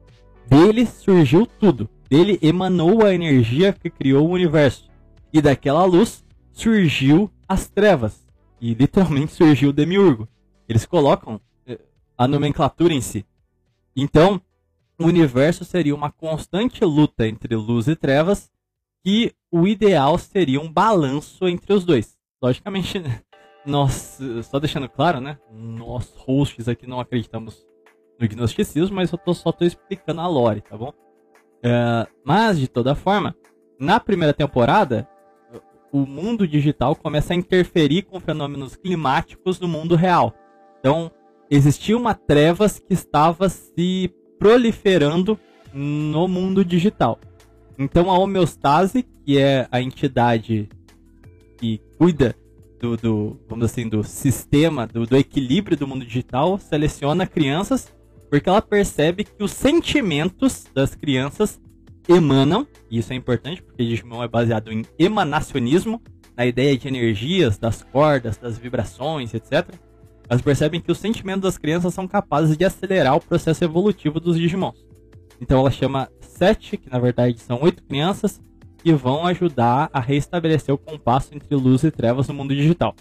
Dele 0.46 0.86
surgiu 0.86 1.46
tudo. 1.46 1.88
Dele 2.08 2.38
emanou 2.40 3.04
a 3.04 3.14
energia 3.14 3.72
que 3.72 3.90
criou 3.90 4.28
o 4.28 4.32
universo. 4.32 4.88
E 5.32 5.40
daquela 5.40 5.84
luz 5.84 6.24
surgiu 6.52 7.30
as 7.48 7.68
trevas. 7.68 8.26
E 8.60 8.74
literalmente 8.74 9.32
surgiu 9.32 9.70
o 9.70 9.72
demiurgo. 9.72 10.28
Eles 10.68 10.86
colocam 10.86 11.40
eh, 11.66 11.78
a 12.16 12.26
nomenclatura 12.26 12.94
em 12.94 13.00
si. 13.00 13.24
Então, 13.94 14.40
o 14.98 15.04
universo 15.04 15.64
seria 15.64 15.94
uma 15.94 16.10
constante 16.10 16.84
luta 16.84 17.26
entre 17.26 17.54
luz 17.54 17.86
e 17.86 17.94
trevas, 17.94 18.50
e 19.04 19.32
o 19.50 19.66
ideal 19.66 20.18
seria 20.18 20.60
um 20.60 20.72
balanço 20.72 21.46
entre 21.46 21.72
os 21.72 21.84
dois. 21.84 22.16
Logicamente, 22.42 23.02
nós, 23.64 24.18
só 24.44 24.58
deixando 24.58 24.88
claro, 24.88 25.20
né? 25.20 25.38
Nós 25.52 26.12
hosts 26.16 26.66
aqui 26.68 26.86
não 26.86 26.98
acreditamos 26.98 27.64
no 28.18 28.28
gnosticismo, 28.28 28.96
mas 28.96 29.12
eu 29.12 29.18
tô, 29.18 29.34
só 29.34 29.50
estou 29.50 29.66
explicando 29.66 30.20
a 30.20 30.26
lore, 30.26 30.60
tá 30.60 30.76
bom? 30.76 30.92
Uh, 31.58 32.06
mas, 32.24 32.58
de 32.58 32.68
toda 32.68 32.94
forma, 32.94 33.34
na 33.78 34.00
primeira 34.00 34.32
temporada, 34.32 35.08
o 35.92 36.06
mundo 36.06 36.46
digital 36.46 36.94
começa 36.94 37.32
a 37.32 37.36
interferir 37.36 38.02
com 38.02 38.20
fenômenos 38.20 38.76
climáticos 38.76 39.58
no 39.60 39.68
mundo 39.68 39.94
real. 39.94 40.34
Então, 40.78 41.10
existia 41.50 41.96
uma 41.96 42.14
trevas 42.14 42.78
que 42.78 42.94
estava 42.94 43.48
se 43.48 44.12
proliferando 44.38 45.38
no 45.72 46.28
mundo 46.28 46.64
digital. 46.64 47.18
Então, 47.78 48.10
a 48.10 48.18
homeostase, 48.18 49.02
que 49.24 49.38
é 49.38 49.66
a 49.70 49.80
entidade 49.80 50.68
que 51.58 51.80
cuida 51.98 52.34
do, 52.80 52.96
do 52.96 53.40
vamos 53.48 53.66
assim, 53.66 53.88
do 53.88 54.02
sistema, 54.02 54.86
do, 54.86 55.06
do 55.06 55.16
equilíbrio 55.16 55.76
do 55.76 55.86
mundo 55.86 56.04
digital, 56.04 56.58
seleciona 56.58 57.26
crianças 57.26 57.94
porque 58.28 58.48
ela 58.48 58.62
percebe 58.62 59.24
que 59.24 59.42
os 59.42 59.52
sentimentos 59.52 60.64
das 60.74 60.94
crianças 60.94 61.60
emanam, 62.08 62.66
e 62.90 62.98
isso 62.98 63.12
é 63.12 63.16
importante 63.16 63.62
porque 63.62 63.84
Digimon 63.84 64.22
é 64.22 64.28
baseado 64.28 64.72
em 64.72 64.84
emanacionismo, 64.98 66.00
na 66.36 66.44
ideia 66.44 66.76
de 66.76 66.86
energias, 66.86 67.58
das 67.58 67.82
cordas, 67.82 68.36
das 68.36 68.58
vibrações, 68.58 69.32
etc. 69.32 69.74
Elas 70.28 70.42
percebem 70.42 70.80
que 70.80 70.92
os 70.92 70.98
sentimentos 70.98 71.42
das 71.42 71.58
crianças 71.58 71.94
são 71.94 72.06
capazes 72.06 72.56
de 72.56 72.64
acelerar 72.64 73.16
o 73.16 73.20
processo 73.20 73.64
evolutivo 73.64 74.20
dos 74.20 74.36
Digimons. 74.36 74.84
Então 75.40 75.60
ela 75.60 75.70
chama 75.70 76.08
sete, 76.20 76.76
que 76.76 76.90
na 76.90 76.98
verdade 76.98 77.38
são 77.40 77.60
oito 77.62 77.82
crianças, 77.82 78.40
que 78.78 78.92
vão 78.92 79.26
ajudar 79.26 79.88
a 79.92 80.00
restabelecer 80.00 80.74
o 80.74 80.78
compasso 80.78 81.34
entre 81.34 81.54
luz 81.54 81.82
e 81.82 81.90
trevas 81.90 82.28
no 82.28 82.34
mundo 82.34 82.54
digital. 82.54 82.94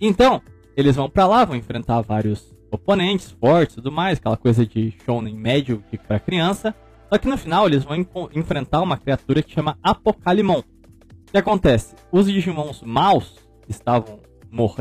Então, 0.00 0.42
eles 0.76 0.96
vão 0.96 1.08
para 1.08 1.26
lá, 1.26 1.44
vão 1.44 1.56
enfrentar 1.56 2.00
vários 2.00 2.54
oponentes 2.70 3.30
fortes 3.30 3.76
tudo 3.76 3.90
mais, 3.90 4.18
aquela 4.18 4.36
coisa 4.36 4.66
de 4.66 4.94
shonen 5.04 5.34
médio 5.34 5.82
para 6.06 6.20
criança. 6.20 6.74
Só 7.08 7.18
que 7.18 7.28
no 7.28 7.36
final 7.36 7.66
eles 7.66 7.84
vão 7.84 8.06
enfrentar 8.34 8.80
uma 8.80 8.96
criatura 8.96 9.42
que 9.42 9.52
chama 9.52 9.76
Apocalimon. 9.82 10.60
O 10.60 11.32
que 11.32 11.38
acontece? 11.38 11.94
Os 12.12 12.26
Digimons 12.26 12.82
maus 12.82 13.36
estavam, 13.68 14.20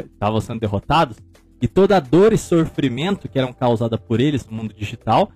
estavam 0.05 0.39
sendo 0.39 0.59
derrotados 0.59 1.17
e 1.61 1.67
toda 1.67 1.97
a 1.97 1.99
dor 1.99 2.31
e 2.31 2.37
sofrimento 2.37 3.27
que 3.27 3.37
eram 3.37 3.51
causadas 3.51 3.99
por 3.99 4.19
eles 4.19 4.47
no 4.47 4.55
mundo 4.55 4.73
digital, 4.73 5.31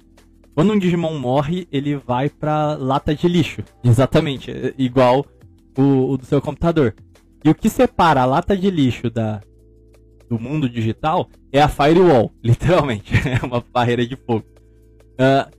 quando 0.56 0.72
um 0.72 0.80
Digimon 0.80 1.18
morre, 1.18 1.68
ele 1.72 1.96
vai 1.96 2.30
pra 2.30 2.76
lata 2.76 3.14
de 3.16 3.28
lixo. 3.28 3.64
Exatamente, 3.84 4.52
é 4.52 4.74
igual 4.78 5.26
o, 5.78 6.12
o 6.12 6.18
do 6.18 6.26
seu 6.26 6.42
computador. 6.42 6.96
E 7.44 7.50
o 7.50 7.56
que 7.56 7.70
separa 7.70 8.22
a 8.22 8.26
lata 8.26 8.56
de 8.56 8.70
lixo 8.70 9.10
da, 9.10 9.42
do 10.34 10.40
mundo 10.40 10.68
digital 10.68 11.30
é 11.52 11.62
a 11.62 11.70
firewall, 11.70 12.34
literalmente. 12.44 13.14
É 13.28 13.46
uma 13.46 13.64
barreira 13.72 14.06
de 14.06 14.16
fogo. 14.16 14.46
Uh, 15.14 15.52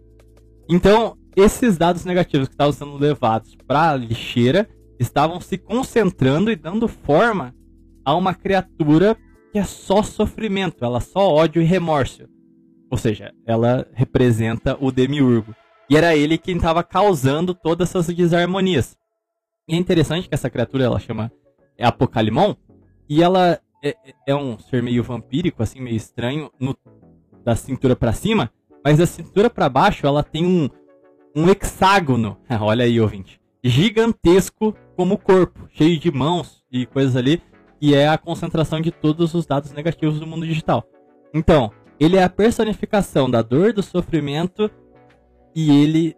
então, 0.69 1.17
esses 1.37 1.77
dados 1.77 2.05
negativos 2.05 2.49
que 2.49 2.55
estavam 2.55 2.73
sendo 2.73 2.97
levados 2.97 3.57
para 3.67 3.91
a 3.91 3.97
lixeira 3.97 4.69
estavam 4.99 5.41
se 5.41 5.57
concentrando 5.57 6.51
e 6.51 6.57
dando 6.57 6.89
forma 6.89 7.55
a 8.05 8.15
uma 8.15 8.35
criatura 8.35 9.17
que 9.53 9.59
é 9.59 9.65
só 9.65 10.03
sofrimento, 10.03 10.85
ela 10.85 11.01
só 11.01 11.33
ódio 11.33 11.63
e 11.63 11.65
remorso. 11.65 12.25
Ou 12.91 12.99
seja, 12.99 13.33
ela 13.47 13.87
representa 13.93 14.77
o 14.81 14.91
demiurgo. 14.91 15.55
E 15.89 15.97
era 15.97 16.17
ele 16.17 16.39
quem 16.39 16.57
estava 16.57 16.83
causando 16.83 17.55
todas 17.55 17.91
essas 17.91 18.13
desarmonias. 18.15 18.97
E 19.69 19.75
é 19.75 19.79
interessante 19.79 20.29
que 20.29 20.35
essa 20.35 20.51
criatura 20.51 20.85
ela 20.85 20.99
chama 20.99 21.31
é 21.77 21.87
Apocalimon 21.87 22.55
e 23.09 23.23
ela 23.23 23.61
é, 23.85 23.97
é, 24.27 24.35
um 24.35 24.59
ser 24.59 24.83
meio 24.83 25.03
vampírico, 25.03 25.63
assim, 25.63 25.79
meio 25.79 25.97
estranho, 25.97 26.51
no, 26.59 26.75
da 27.45 27.55
cintura 27.55 27.95
para 27.95 28.15
cima, 28.15 28.51
mas 28.83 28.97
da 28.97 29.07
cintura 29.07 29.51
para 29.51 29.69
baixo 29.69 30.07
ela 30.07 30.23
tem 30.23 30.47
um, 30.47 30.71
um 31.37 31.49
hexágono, 31.51 32.39
olha 32.61 32.87
aí, 32.87 32.99
ouvinte, 32.99 33.39
gigantesco 33.63 34.75
como 34.97 35.19
corpo, 35.19 35.69
cheio 35.71 35.99
de 35.99 36.11
mãos 36.11 36.65
e 36.73 36.87
coisas 36.87 37.15
ali, 37.15 37.43
que 37.79 37.95
é 37.95 38.09
a 38.09 38.17
concentração 38.17 38.81
de 38.81 38.91
todos 38.91 39.35
os 39.35 39.45
dados 39.45 39.73
negativos 39.73 40.19
do 40.19 40.27
mundo 40.27 40.47
digital. 40.47 40.89
Então, 41.35 41.71
ele 42.01 42.17
é 42.17 42.23
a 42.23 42.29
personificação 42.31 43.31
da 43.31 43.43
dor, 43.43 43.73
do 43.73 43.83
sofrimento, 43.83 44.71
e 45.55 45.71
ele 45.71 46.17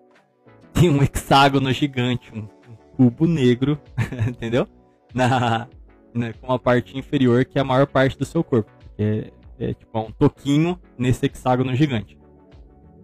tem 0.73 0.89
um 0.89 1.03
hexágono 1.03 1.73
gigante, 1.73 2.33
um, 2.33 2.49
um 2.71 2.77
cubo 2.97 3.27
negro, 3.27 3.81
entendeu? 4.29 4.69
Na, 5.13 5.69
né, 6.17 6.33
com 6.41 6.53
a 6.53 6.59
parte 6.59 6.97
inferior, 6.97 7.45
que 7.45 7.59
é 7.59 7.61
a 7.61 7.65
maior 7.65 7.87
parte 7.87 8.19
do 8.19 8.25
seu 8.25 8.43
corpo. 8.43 8.71
É, 8.99 9.31
é 9.59 9.75
tipo 9.75 9.99
um 9.99 10.11
toquinho 10.11 10.79
nesse 10.99 11.27
hexágono 11.27 11.75
gigante. 11.75 12.19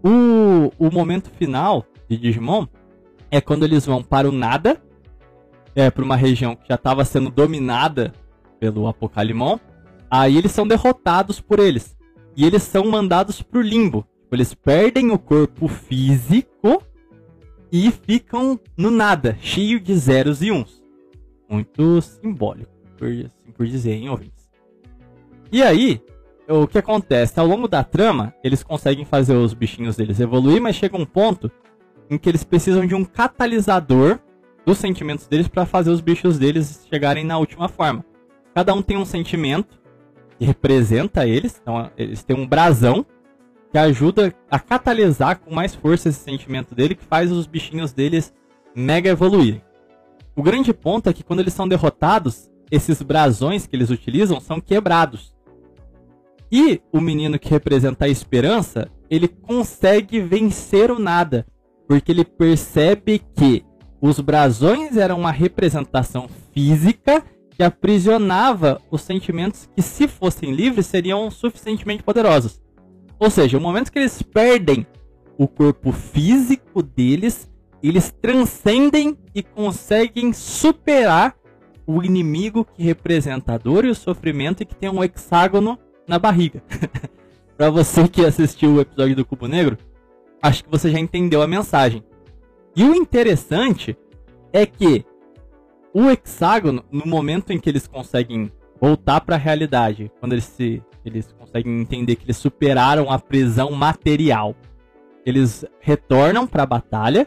O, 0.03 0.73
o 0.79 0.91
momento 0.91 1.31
final 1.31 1.87
de 2.09 2.17
Digimon 2.17 2.67
é 3.31 3.41
quando 3.41 3.65
eles 3.65 3.87
vão 3.87 4.03
para 4.03 4.29
o 4.29 4.33
nada, 4.33 4.83
é, 5.75 5.91
para 5.91 6.05
uma 6.05 6.17
região 6.17 6.57
que 6.57 6.69
já 6.69 6.75
estava 6.75 7.05
sendo 7.05 7.31
dominada 7.31 8.13
pelo 8.59 8.87
Apocalimon. 8.87 9.59
Aí 10.11 10.37
eles 10.37 10.53
são 10.53 10.67
derrotados 10.67 11.41
por 11.41 11.59
eles. 11.59 11.97
E 12.37 12.45
eles 12.45 12.63
são 12.63 12.91
mandados 12.91 13.41
para 13.43 13.59
o 13.59 13.63
limbo. 13.63 14.07
Eles 14.31 14.55
perdem 14.55 15.11
o 15.11 15.19
corpo 15.19 15.69
físico 15.69 16.83
e 17.71 17.91
ficam 17.91 18.59
no 18.77 18.91
nada, 18.91 19.37
cheio 19.41 19.81
de 19.81 19.95
zeros 19.95 20.43
e 20.43 20.51
uns. 20.51 20.83
Muito 21.49 22.01
simbólico, 22.01 22.71
por, 23.03 23.09
assim 23.09 23.53
por 23.57 23.67
dizer, 23.67 23.95
hein, 23.95 24.09
ouvintes. 24.09 24.49
E 25.51 25.63
aí, 25.63 26.01
o 26.49 26.67
que 26.67 26.79
acontece? 26.79 27.39
Ao 27.39 27.47
longo 27.47 27.67
da 27.67 27.83
trama, 27.83 28.33
eles 28.45 28.63
conseguem 28.63 29.05
fazer 29.05 29.35
os 29.35 29.53
bichinhos 29.53 29.97
deles 29.97 30.21
evoluir, 30.21 30.63
mas 30.63 30.77
chega 30.77 30.97
um 30.97 31.05
ponto 31.05 31.51
em 32.09 32.17
que 32.17 32.29
eles 32.29 32.45
precisam 32.45 32.87
de 32.87 32.95
um 32.95 33.05
catalisador 33.05 34.21
dos 34.65 34.79
sentimentos 34.79 35.27
deles 35.27 35.49
para 35.49 35.67
fazer 35.67 35.91
os 35.91 36.01
bichos 36.01 36.39
deles 36.39 36.87
chegarem 36.89 37.25
na 37.25 37.37
última 37.39 37.69
forma. 37.69 38.05
Cada 38.55 38.73
um 38.73 38.83
tem 38.83 38.97
um 38.97 39.05
sentimento 39.05 39.81
que 40.39 40.45
representa 40.45 41.27
eles, 41.27 41.59
então 41.61 41.91
eles 41.97 42.23
têm 42.23 42.37
um 42.37 42.47
brasão 42.47 43.05
que 43.71 43.79
ajuda 43.79 44.33
a 44.51 44.59
catalisar 44.61 45.41
com 45.41 45.53
mais 45.55 45.75
força 45.75 46.09
esse 46.09 46.21
sentimento 46.21 46.75
dele, 46.75 46.95
que 46.95 47.05
faz 47.05 47.33
os 47.33 47.47
bichinhos 47.47 47.93
deles 47.93 48.33
mega 48.75 49.11
evoluírem. 49.11 49.63
O 50.37 50.43
grande 50.43 50.73
ponto 50.73 51.09
é 51.09 51.13
que 51.13 51.25
quando 51.25 51.41
eles 51.41 51.55
são 51.55 51.67
derrotados, 51.67 52.52
esses 52.73 53.03
brasões 53.03 53.67
que 53.67 53.77
eles 53.77 53.91
utilizam 53.91 54.41
são 54.41 54.59
quebrados. 54.59 55.35
E 56.51 56.81
o 56.91 57.03
menino 57.03 57.39
que 57.39 57.51
representa 57.51 58.07
a 58.07 58.09
esperança, 58.09 58.91
ele 59.11 59.29
consegue 59.29 60.21
vencer 60.21 60.91
o 60.91 60.99
nada, 60.99 61.47
porque 61.87 62.11
ele 62.11 62.25
percebe 62.25 63.19
que 63.37 63.63
os 64.01 64.19
brasões 64.21 64.97
eram 64.97 65.19
uma 65.19 65.31
representação 65.31 66.29
física 66.55 67.23
que 67.51 67.63
aprisionava 67.63 68.81
os 68.91 69.03
sentimentos 69.03 69.69
que, 69.77 69.83
se 69.83 70.09
fossem 70.09 70.53
livres, 70.53 70.87
seriam 70.87 71.31
suficientemente 71.31 72.03
poderosos. 72.03 72.59
Ou 73.19 73.29
seja, 73.29 73.59
no 73.59 73.63
momento 73.63 73.93
que 73.93 73.99
eles 73.99 74.23
perdem 74.23 74.87
o 75.37 75.47
corpo 75.47 75.93
físico 75.93 76.83
deles, 76.83 77.51
eles 77.83 78.11
transcendem 78.11 79.19
e 79.35 79.43
conseguem 79.43 80.33
superar 80.33 81.37
o 81.87 82.03
inimigo 82.03 82.65
que 82.65 82.83
representa 82.83 83.55
a 83.55 83.59
dor 83.59 83.85
e 83.85 83.91
o 83.91 83.95
sofrimento 83.95 84.63
e 84.63 84.67
que 84.67 84.75
tem 84.75 84.89
um 84.89 85.03
hexágono 85.03 85.79
na 86.07 86.19
barriga. 86.19 86.63
para 87.57 87.71
você 87.71 88.09
que 88.09 88.25
assistiu 88.25 88.75
o 88.75 88.81
episódio 88.81 89.17
do 89.17 89.25
Cubo 89.25 89.47
Negro, 89.47 89.79
acho 90.43 90.65
que 90.65 90.71
você 90.71 90.91
já 90.91 90.99
entendeu 90.99 91.43
a 91.43 91.47
mensagem. 91.47 92.03
E 92.75 92.85
o 92.85 92.95
interessante 92.95 93.97
é 94.53 94.65
que 94.67 95.05
o 95.95 96.09
hexágono, 96.09 96.85
no 96.91 97.07
momento 97.07 97.53
em 97.53 97.59
que 97.59 97.69
eles 97.69 97.87
conseguem 97.87 98.51
voltar 98.81 99.21
para 99.21 99.37
a 99.37 99.39
realidade, 99.39 100.11
quando 100.19 100.33
eles 100.33 100.45
se 100.45 100.83
eles 101.05 101.35
conseguem 101.39 101.81
entender 101.81 102.17
que 102.17 102.25
eles 102.25 102.37
superaram 102.37 103.11
a 103.11 103.19
prisão 103.19 103.73
material, 103.73 104.55
eles 105.27 105.65
retornam 105.81 106.47
para 106.47 106.63
a 106.63 106.67
batalha 106.67 107.27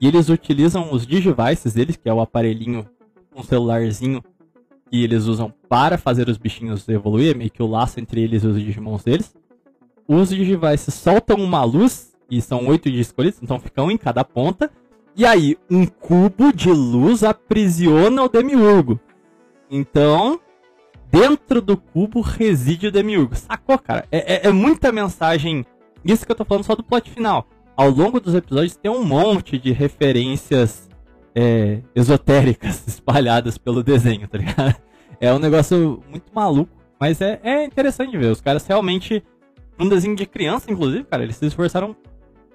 e 0.00 0.08
eles 0.08 0.28
utilizam 0.28 0.92
os 0.92 1.06
digivices 1.06 1.74
deles, 1.74 1.96
que 1.96 2.08
é 2.08 2.12
o 2.12 2.20
aparelhinho, 2.20 2.88
um 3.34 3.42
celularzinho 3.42 4.22
que 4.90 5.04
eles 5.04 5.26
usam 5.26 5.52
para 5.68 5.96
fazer 5.96 6.28
os 6.28 6.36
bichinhos 6.36 6.88
evoluir, 6.88 7.36
meio 7.36 7.50
que 7.50 7.62
o 7.62 7.66
laço 7.66 8.00
entre 8.00 8.22
eles 8.22 8.42
e 8.42 8.46
os 8.46 8.56
Digimons 8.60 9.04
deles. 9.04 9.34
Os 10.06 10.30
Digivices 10.30 10.94
soltam 10.94 11.36
uma 11.36 11.62
luz, 11.62 12.10
e 12.30 12.40
são 12.40 12.66
oito 12.68 12.88
escolhidos, 12.88 13.40
então 13.42 13.58
ficam 13.58 13.90
em 13.90 13.96
cada 13.96 14.24
ponta. 14.24 14.70
E 15.16 15.26
aí, 15.26 15.56
um 15.68 15.84
cubo 15.84 16.52
de 16.52 16.70
luz 16.70 17.24
aprisiona 17.24 18.22
o 18.22 18.28
Demiurgo. 18.28 19.00
Então, 19.68 20.40
dentro 21.10 21.60
do 21.60 21.76
cubo 21.76 22.20
reside 22.20 22.86
o 22.86 22.92
Demiurgo. 22.92 23.34
Sacou, 23.34 23.78
cara? 23.78 24.06
É, 24.10 24.46
é, 24.46 24.48
é 24.48 24.52
muita 24.52 24.92
mensagem. 24.92 25.66
Isso 26.04 26.24
que 26.24 26.32
eu 26.32 26.36
tô 26.36 26.44
falando 26.44 26.64
só 26.64 26.74
do 26.74 26.84
plot 26.84 27.10
final. 27.10 27.46
Ao 27.76 27.88
longo 27.88 28.20
dos 28.20 28.34
episódios 28.34 28.76
tem 28.76 28.90
um 28.90 29.04
monte 29.04 29.58
de 29.58 29.72
referências 29.72 30.89
é, 31.34 31.80
esotéricas 31.94 32.84
espalhadas 32.88 33.58
pelo 33.58 33.82
desenho, 33.82 34.26
tá 34.28 34.38
ligado? 34.38 34.76
É 35.20 35.32
um 35.32 35.38
negócio 35.38 36.02
muito 36.08 36.32
maluco, 36.34 36.72
mas 36.98 37.20
é, 37.20 37.40
é 37.42 37.64
interessante 37.64 38.16
ver. 38.16 38.30
Os 38.30 38.40
caras 38.40 38.66
realmente, 38.66 39.22
um 39.78 39.88
desenho 39.88 40.16
de 40.16 40.26
criança, 40.26 40.70
inclusive, 40.70 41.04
cara, 41.04 41.22
eles 41.22 41.36
se 41.36 41.46
esforçaram 41.46 41.94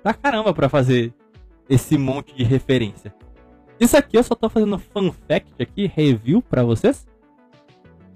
pra 0.01 0.13
caramba 0.13 0.53
pra 0.53 0.69
fazer 0.69 1.13
esse 1.69 1.97
monte 1.97 2.35
de 2.35 2.43
referência. 2.43 3.13
Isso 3.79 3.97
aqui 3.97 4.17
eu 4.17 4.23
só 4.23 4.35
tô 4.35 4.49
fazendo 4.49 4.79
fun 4.79 5.11
fact 5.27 5.53
aqui, 5.59 5.91
review 5.93 6.41
pra 6.41 6.63
vocês. 6.63 7.05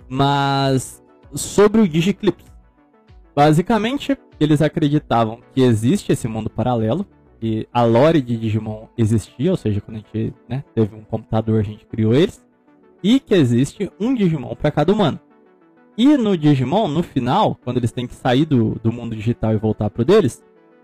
Mas 0.08 1.04
sobre 1.34 1.82
o 1.82 1.88
Digiclips. 1.88 2.46
Basicamente, 3.36 4.18
eles 4.40 4.62
acreditavam 4.62 5.40
que 5.54 5.62
existe 5.62 6.12
esse 6.12 6.28
mundo 6.28 6.50
paralelo, 6.50 7.06
que 7.40 7.68
a 7.74 7.84
lore 7.84 8.22
de 8.22 8.38
Digimon 8.38 8.88
existia, 8.98 9.52
ou 9.52 9.58
seja, 9.58 9.82
quando 9.82 9.98
a 9.98 10.00
gente 10.00 10.34
né, 10.48 10.64
teve 10.76 10.96
um 10.96 11.02
computador, 11.02 11.60
a 11.60 11.64
gente 11.64 11.86
criou 11.86 12.14
eles, 12.14 12.46
e 13.04 13.20
que 13.20 13.34
existe 13.34 13.92
um 14.00 14.14
Digimon 14.14 14.56
para 14.56 14.72
cada 14.72 14.92
humano. 14.92 15.20
E 15.98 16.18
no 16.18 16.38
Digimon, 16.38 16.88
no 16.88 17.04
final, 17.04 17.58
quando 17.64 17.78
eles 17.78 17.92
têm 17.92 18.08
que 18.08 18.16
sair 18.16 18.46
do, 18.46 18.80
do 18.84 18.92
mundo 18.92 19.16
digital 19.16 19.54
e 19.54 19.58
voltar 19.58 19.90
pro 19.90 20.06
deles, 20.06 20.44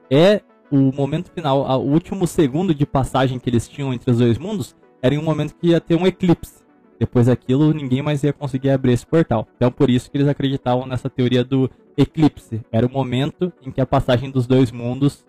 é 0.09 0.41
o 0.71 0.91
momento 0.91 1.31
final, 1.31 1.61
o 1.79 1.91
último 1.91 2.25
segundo 2.25 2.73
de 2.73 2.85
passagem 2.85 3.39
que 3.39 3.49
eles 3.49 3.67
tinham 3.67 3.93
entre 3.93 4.11
os 4.11 4.17
dois 4.17 4.37
mundos, 4.37 4.75
era 5.01 5.13
em 5.13 5.17
um 5.17 5.23
momento 5.23 5.55
que 5.55 5.67
ia 5.67 5.79
ter 5.79 5.95
um 5.95 6.07
eclipse. 6.07 6.63
Depois 6.99 7.27
daquilo, 7.27 7.73
ninguém 7.73 8.01
mais 8.01 8.23
ia 8.23 8.33
conseguir 8.33 8.69
abrir 8.69 8.93
esse 8.93 9.05
portal. 9.05 9.47
Então, 9.55 9.71
por 9.71 9.89
isso 9.89 10.09
que 10.09 10.17
eles 10.17 10.27
acreditavam 10.27 10.85
nessa 10.85 11.09
teoria 11.09 11.43
do 11.43 11.69
eclipse. 11.97 12.61
Era 12.71 12.87
o 12.87 12.91
momento 12.91 13.51
em 13.61 13.71
que 13.71 13.81
a 13.81 13.85
passagem 13.85 14.31
dos 14.31 14.47
dois 14.47 14.71
mundos 14.71 15.25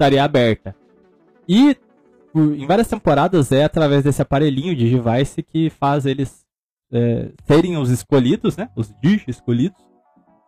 estaria 0.00 0.24
aberta. 0.24 0.74
E 1.46 1.76
em 2.34 2.66
várias 2.66 2.88
temporadas 2.88 3.52
é 3.52 3.64
através 3.64 4.02
desse 4.02 4.22
aparelhinho 4.22 4.74
de 4.74 4.88
device 4.88 5.42
que 5.42 5.68
faz 5.68 6.06
eles 6.06 6.46
é, 6.90 7.30
serem 7.44 7.76
os 7.76 7.90
escolhidos, 7.90 8.56
né? 8.56 8.70
Os 8.74 8.92
Digi 9.02 9.24
escolhidos. 9.28 9.78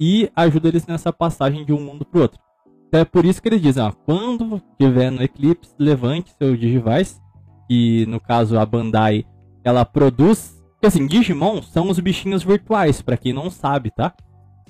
E 0.01 0.31
ajuda 0.35 0.69
eles 0.69 0.87
nessa 0.87 1.13
passagem 1.13 1.65
de 1.65 1.73
um 1.73 1.81
mundo 1.81 2.05
pro 2.05 2.23
outro. 2.23 2.41
Então 2.89 3.01
é 3.01 3.05
por 3.05 3.25
isso 3.25 3.43
que 3.43 3.49
eles 3.49 3.61
dizem, 3.61 3.83
ó, 3.83 3.93
quando 3.93 4.61
tiver 4.81 5.11
no 5.11 5.23
eclipse, 5.23 5.75
levante 5.79 6.35
seu 6.39 6.57
Digivice. 6.57 7.21
Que 7.69 8.07
no 8.07 8.21
caso 8.21 8.59
a 8.59 8.65
Bandai 8.65 9.25
ela 9.63 9.85
produz. 9.85 10.61
Porque 10.73 10.87
assim, 10.87 11.07
Digimon 11.07 11.63
são 11.63 11.89
os 11.91 11.99
bichinhos 12.01 12.43
virtuais, 12.43 13.03
pra 13.03 13.17
quem 13.17 13.33
não 13.33 13.51
sabe, 13.51 13.91
tá? 13.91 14.15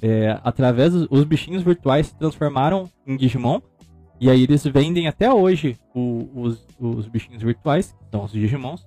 É, 0.03 0.39
através 0.43 0.93
dos 0.93 1.07
os 1.11 1.25
bichinhos 1.25 1.63
virtuais 1.63 2.09
se 2.09 2.19
transformaram 2.19 2.91
em 3.07 3.17
Digimon. 3.17 3.61
E 4.21 4.31
aí 4.31 4.43
eles 4.43 4.65
vendem 4.65 5.09
até 5.09 5.33
hoje 5.33 5.77
o- 5.95 6.29
os, 6.35 6.67
os 6.79 7.09
bichinhos 7.09 7.43
virtuais, 7.43 7.93
que 7.93 8.09
são 8.11 8.25
os 8.25 8.33
Digimons. 8.33 8.87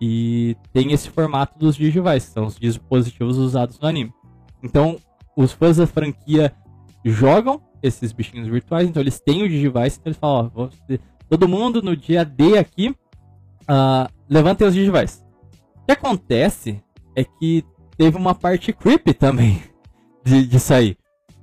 E 0.00 0.56
tem 0.72 0.92
esse 0.92 1.08
formato 1.10 1.56
dos 1.58 1.76
Digivice, 1.76 2.26
que 2.26 2.32
são 2.32 2.46
os 2.46 2.56
dispositivos 2.58 3.38
usados 3.38 3.78
no 3.78 3.86
anime. 3.86 4.12
Então, 4.62 4.96
os 5.36 5.52
fãs 5.52 5.76
da 5.76 5.86
franquia 5.86 6.52
jogam 7.04 7.60
esses 7.82 8.12
bichinhos 8.12 8.48
virtuais, 8.48 8.88
então 8.88 9.00
eles 9.00 9.20
têm 9.20 9.42
o 9.42 9.48
Digivice, 9.48 9.98
então 10.00 10.10
eles 10.10 10.16
falam, 10.18 10.50
ó, 10.54 10.68
todo 11.28 11.48
mundo 11.48 11.80
no 11.82 11.96
dia 11.96 12.24
D 12.24 12.58
aqui, 12.58 12.94
ah, 13.68 14.08
levantem 14.28 14.66
os 14.66 14.74
Digivice. 14.74 15.22
O 15.82 15.86
que 15.86 15.92
acontece 15.92 16.82
é 17.16 17.22
que 17.24 17.64
teve 17.96 18.16
uma 18.16 18.34
parte 18.34 18.72
creepy 18.72 19.14
também 19.14 19.62
de, 20.24 20.46
disso 20.46 20.74
aí. 20.74 20.96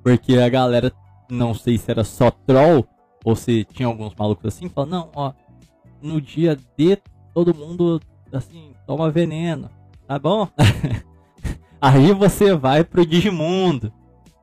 Porque 0.04 0.36
a 0.38 0.50
galera, 0.50 0.92
não 1.30 1.54
sei 1.54 1.78
se 1.78 1.90
era 1.92 2.04
só 2.04 2.30
troll, 2.32 2.86
ou 3.24 3.36
se 3.36 3.64
tinha 3.66 3.88
alguns 3.88 4.14
malucos 4.16 4.46
assim, 4.46 4.70
falando, 4.70 4.92
não, 4.92 5.10
ó, 5.16 5.34
no 6.02 6.20
dia 6.22 6.58
D 6.78 6.98
todo 7.34 7.54
mundo, 7.54 8.02
assim, 8.32 8.74
toma 8.86 9.12
veneno, 9.12 9.70
tá 10.08 10.18
bom? 10.18 10.48
aí 11.82 12.12
você 12.14 12.54
vai 12.56 12.84
pro 12.84 13.06
Digimundo. 13.06 13.92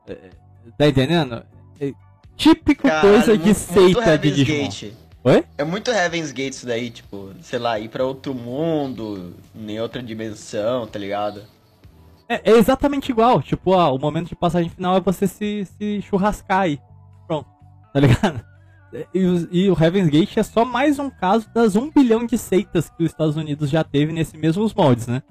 É, 0.07 0.29
Tá 0.77 0.87
entendendo? 0.87 1.43
É 1.79 1.91
típico 2.35 2.83
Caralho, 2.83 3.09
coisa 3.09 3.37
de 3.37 3.53
seita 3.53 4.17
de 4.17 4.31
Digimon. 4.31 4.65
Gate. 4.65 4.93
Oi? 5.23 5.43
É 5.57 5.63
muito 5.63 5.89
Heaven's 5.89 6.31
Gate 6.31 6.53
isso 6.53 6.67
daí, 6.67 6.91
tipo, 6.91 7.31
sei 7.41 7.57
lá, 7.57 7.79
ir 7.79 7.89
pra 7.89 8.05
outro 8.05 8.33
mundo, 8.33 9.33
em 9.55 9.79
outra 9.79 10.01
dimensão, 10.01 10.85
tá 10.85 10.99
ligado? 10.99 11.41
É, 12.29 12.51
é 12.51 12.57
exatamente 12.57 13.11
igual. 13.11 13.41
Tipo, 13.41 13.71
ó, 13.71 13.93
o 13.93 13.99
momento 13.99 14.29
de 14.29 14.35
passagem 14.35 14.69
final 14.69 14.95
é 14.95 15.01
você 15.01 15.27
se, 15.27 15.65
se 15.77 16.01
churrascar 16.03 16.61
aí. 16.61 16.79
Pronto. 17.25 17.49
Tá 17.91 17.99
ligado? 17.99 18.45
E, 19.13 19.25
os- 19.25 19.47
e 19.51 19.69
o 19.69 19.77
Heaven's 19.77 20.09
Gate 20.09 20.37
é 20.37 20.43
só 20.43 20.63
mais 20.63 20.97
um 20.97 21.09
caso 21.09 21.49
das 21.53 21.75
um 21.75 21.91
bilhão 21.91 22.25
de 22.25 22.37
seitas 22.37 22.89
que 22.89 23.03
os 23.03 23.11
Estados 23.11 23.35
Unidos 23.35 23.69
já 23.69 23.83
teve 23.83 24.13
nesse 24.13 24.37
mesmos 24.37 24.73
moldes, 24.73 25.07
né? 25.07 25.21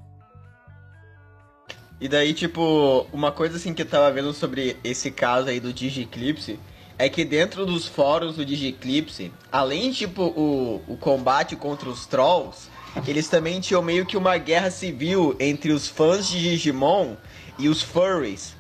E 1.98 2.08
daí, 2.08 2.34
tipo, 2.34 3.06
uma 3.12 3.32
coisa 3.32 3.56
assim 3.56 3.72
que 3.72 3.80
eu 3.80 3.86
tava 3.86 4.10
vendo 4.12 4.32
sobre 4.34 4.76
esse 4.84 5.10
caso 5.10 5.48
aí 5.48 5.58
do 5.58 5.72
Digiclipse 5.72 6.58
é 6.98 7.08
que 7.08 7.24
dentro 7.24 7.64
dos 7.64 7.86
fóruns 7.86 8.36
do 8.36 8.44
Digiclipse, 8.44 9.32
além, 9.50 9.90
tipo, 9.92 10.22
o, 10.22 10.82
o 10.86 10.96
combate 10.98 11.56
contra 11.56 11.88
os 11.88 12.04
trolls, 12.06 12.68
eles 13.06 13.28
também 13.28 13.60
tinham 13.60 13.82
meio 13.82 14.04
que 14.04 14.16
uma 14.16 14.36
guerra 14.36 14.70
civil 14.70 15.34
entre 15.40 15.72
os 15.72 15.88
fãs 15.88 16.28
de 16.28 16.38
Digimon 16.40 17.16
e 17.58 17.68
os 17.68 17.82
furries. 17.82 18.54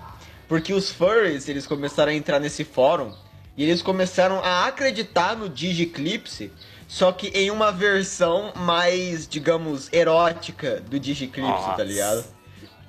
Porque 0.48 0.72
os 0.72 0.90
furries, 0.90 1.48
eles 1.48 1.66
começaram 1.66 2.12
a 2.12 2.14
entrar 2.14 2.40
nesse 2.40 2.64
fórum 2.64 3.12
e 3.56 3.62
eles 3.62 3.82
começaram 3.82 4.40
a 4.44 4.66
acreditar 4.66 5.36
no 5.36 5.48
Digiclipse, 5.48 6.52
só 6.88 7.10
que 7.12 7.28
em 7.28 7.50
uma 7.50 7.72
versão 7.72 8.52
mais, 8.54 9.26
digamos, 9.26 9.92
erótica 9.92 10.80
do 10.88 10.98
Digiclipse, 11.00 11.64
tá 11.76 11.82
ligado? 11.84 12.24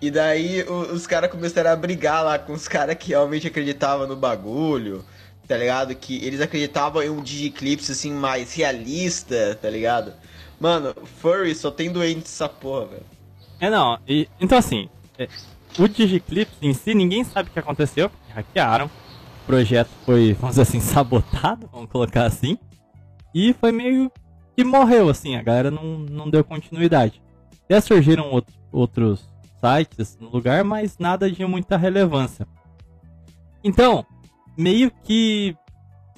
E 0.01 0.11
daí 0.11 0.61
o- 0.63 0.93
os 0.93 1.07
caras 1.07 1.31
começaram 1.31 1.71
a 1.71 1.75
brigar 1.75 2.23
lá 2.23 2.37
com 2.37 2.53
os 2.53 2.67
caras 2.67 2.95
que 2.95 3.09
realmente 3.09 3.47
acreditavam 3.47 4.05
no 4.07 4.15
bagulho, 4.15 5.03
tá 5.47 5.57
ligado? 5.57 5.95
Que 5.95 6.23
eles 6.23 6.39
acreditavam 6.41 7.01
em 7.01 7.09
um 7.09 7.21
Digiclipse 7.23 7.91
assim 7.91 8.11
mais 8.11 8.53
realista, 8.53 9.57
tá 9.59 9.69
ligado? 9.69 10.13
Mano, 10.59 10.93
furry 11.19 11.55
só 11.55 11.71
tem 11.71 11.91
doente 11.91 12.25
essa 12.25 12.47
porra, 12.49 12.85
velho. 12.87 13.05
É, 13.59 13.69
não. 13.69 13.97
E, 14.07 14.27
então, 14.39 14.57
assim, 14.57 14.87
é, 15.17 15.27
o 15.79 15.87
Digiclips 15.87 16.53
em 16.61 16.73
si, 16.73 16.93
ninguém 16.93 17.23
sabe 17.23 17.49
o 17.49 17.53
que 17.53 17.59
aconteceu. 17.59 18.11
Hackearam. 18.35 18.89
Projeto 19.47 19.89
foi, 20.05 20.33
vamos 20.33 20.51
dizer 20.57 20.61
assim, 20.63 20.79
sabotado, 20.81 21.67
vamos 21.71 21.89
colocar 21.89 22.25
assim. 22.25 22.57
E 23.33 23.53
foi 23.53 23.71
meio 23.71 24.11
que 24.55 24.63
morreu, 24.63 25.09
assim. 25.09 25.35
A 25.35 25.41
galera 25.41 25.71
não, 25.71 25.99
não 25.99 26.29
deu 26.29 26.43
continuidade. 26.43 27.21
Até 27.65 27.79
surgiram 27.81 28.29
outro- 28.29 28.53
outros 28.71 29.29
sites 29.59 30.17
no 30.19 30.29
lugar, 30.29 30.63
mas 30.63 30.97
nada 30.99 31.31
de 31.31 31.43
muita 31.45 31.77
relevância. 31.77 32.47
Então, 33.63 34.05
meio 34.57 34.91
que 35.03 35.55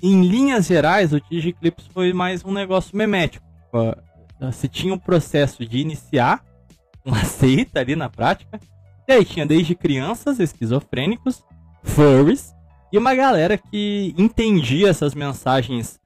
em 0.02 0.22
linhas 0.28 0.66
gerais, 0.68 1.14
o 1.14 1.22
Digiclips 1.22 1.88
foi 1.94 2.14
mais 2.14 2.44
um 2.44 2.52
negócio 2.52 2.96
memético. 2.98 3.46
Se 4.54 4.68
tinha 4.68 4.94
um 4.94 4.98
processo 5.00 5.66
de 5.66 5.78
iniciar 5.80 6.44
uma 7.06 7.24
seita 7.26 7.80
ali 7.80 7.96
na 7.96 8.10
prática. 8.10 8.60
E 9.08 9.12
aí 9.12 9.26
tinha 9.26 9.46
desde 9.46 9.76
crianças 9.76 10.40
esquizofrênicos, 10.40 11.44
furries, 11.84 12.54
e 12.92 12.98
uma 12.98 13.14
galera 13.14 13.58
que 13.58 14.14
entendia 14.18 14.90
essas 14.90 15.14
mensagens 15.14 16.00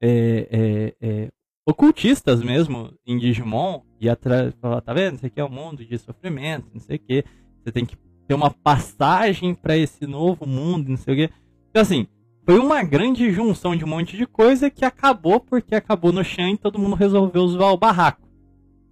é, 0.00 0.48
é, 0.50 0.94
é, 1.00 1.28
ocultistas 1.66 2.42
mesmo 2.42 2.92
em 3.06 3.18
Digimon, 3.18 3.82
e 4.00 4.08
atrás 4.08 4.54
falava, 4.60 4.80
tá 4.80 4.92
vendo? 4.92 5.16
Isso 5.16 5.26
aqui 5.26 5.40
é 5.40 5.44
um 5.44 5.50
mundo 5.50 5.84
de 5.84 5.98
sofrimento, 5.98 6.66
não 6.72 6.80
sei 6.80 6.96
o 6.96 7.00
que. 7.00 7.24
Você 7.62 7.72
tem 7.72 7.84
que 7.84 7.96
ter 8.26 8.34
uma 8.34 8.50
passagem 8.50 9.54
para 9.54 9.76
esse 9.76 10.06
novo 10.06 10.46
mundo, 10.46 10.88
não 10.88 10.96
sei 10.96 11.14
o 11.14 11.16
que. 11.16 11.34
Então 11.70 11.82
assim, 11.82 12.06
foi 12.44 12.58
uma 12.58 12.82
grande 12.82 13.30
junção 13.32 13.76
de 13.76 13.84
um 13.84 13.88
monte 13.88 14.16
de 14.16 14.26
coisa 14.26 14.70
que 14.70 14.84
acabou 14.84 15.40
porque 15.40 15.74
acabou 15.74 16.12
no 16.12 16.24
chão 16.24 16.48
e 16.48 16.56
todo 16.56 16.78
mundo 16.78 16.94
resolveu 16.94 17.46
zoar 17.48 17.72
o 17.72 17.78
barraco. 17.78 18.26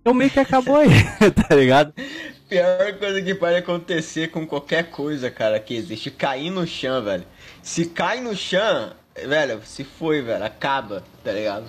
Então 0.01 0.13
meio 0.13 0.31
que 0.31 0.41
acabou 0.41 0.77
aí, 0.77 0.89
tá 1.49 1.55
ligado? 1.55 1.95
Pior 2.49 2.99
coisa 2.99 3.23
que 3.23 3.35
pode 3.35 3.57
acontecer 3.57 4.29
com 4.29 4.47
qualquer 4.47 4.91
coisa, 4.91 5.31
cara, 5.31 5.59
que 5.59 5.75
existe, 5.75 6.11
cair 6.11 6.51
no 6.51 6.67
chão, 6.67 7.03
velho. 7.03 7.25
Se 7.67 7.85
cai 7.85 8.21
no 8.21 8.33
chão, 8.33 8.93
velho, 9.27 9.61
se 9.65 9.83
foi, 9.83 10.23
velho, 10.23 10.45
acaba, 10.45 11.03
tá 11.25 11.33
ligado? 11.33 11.67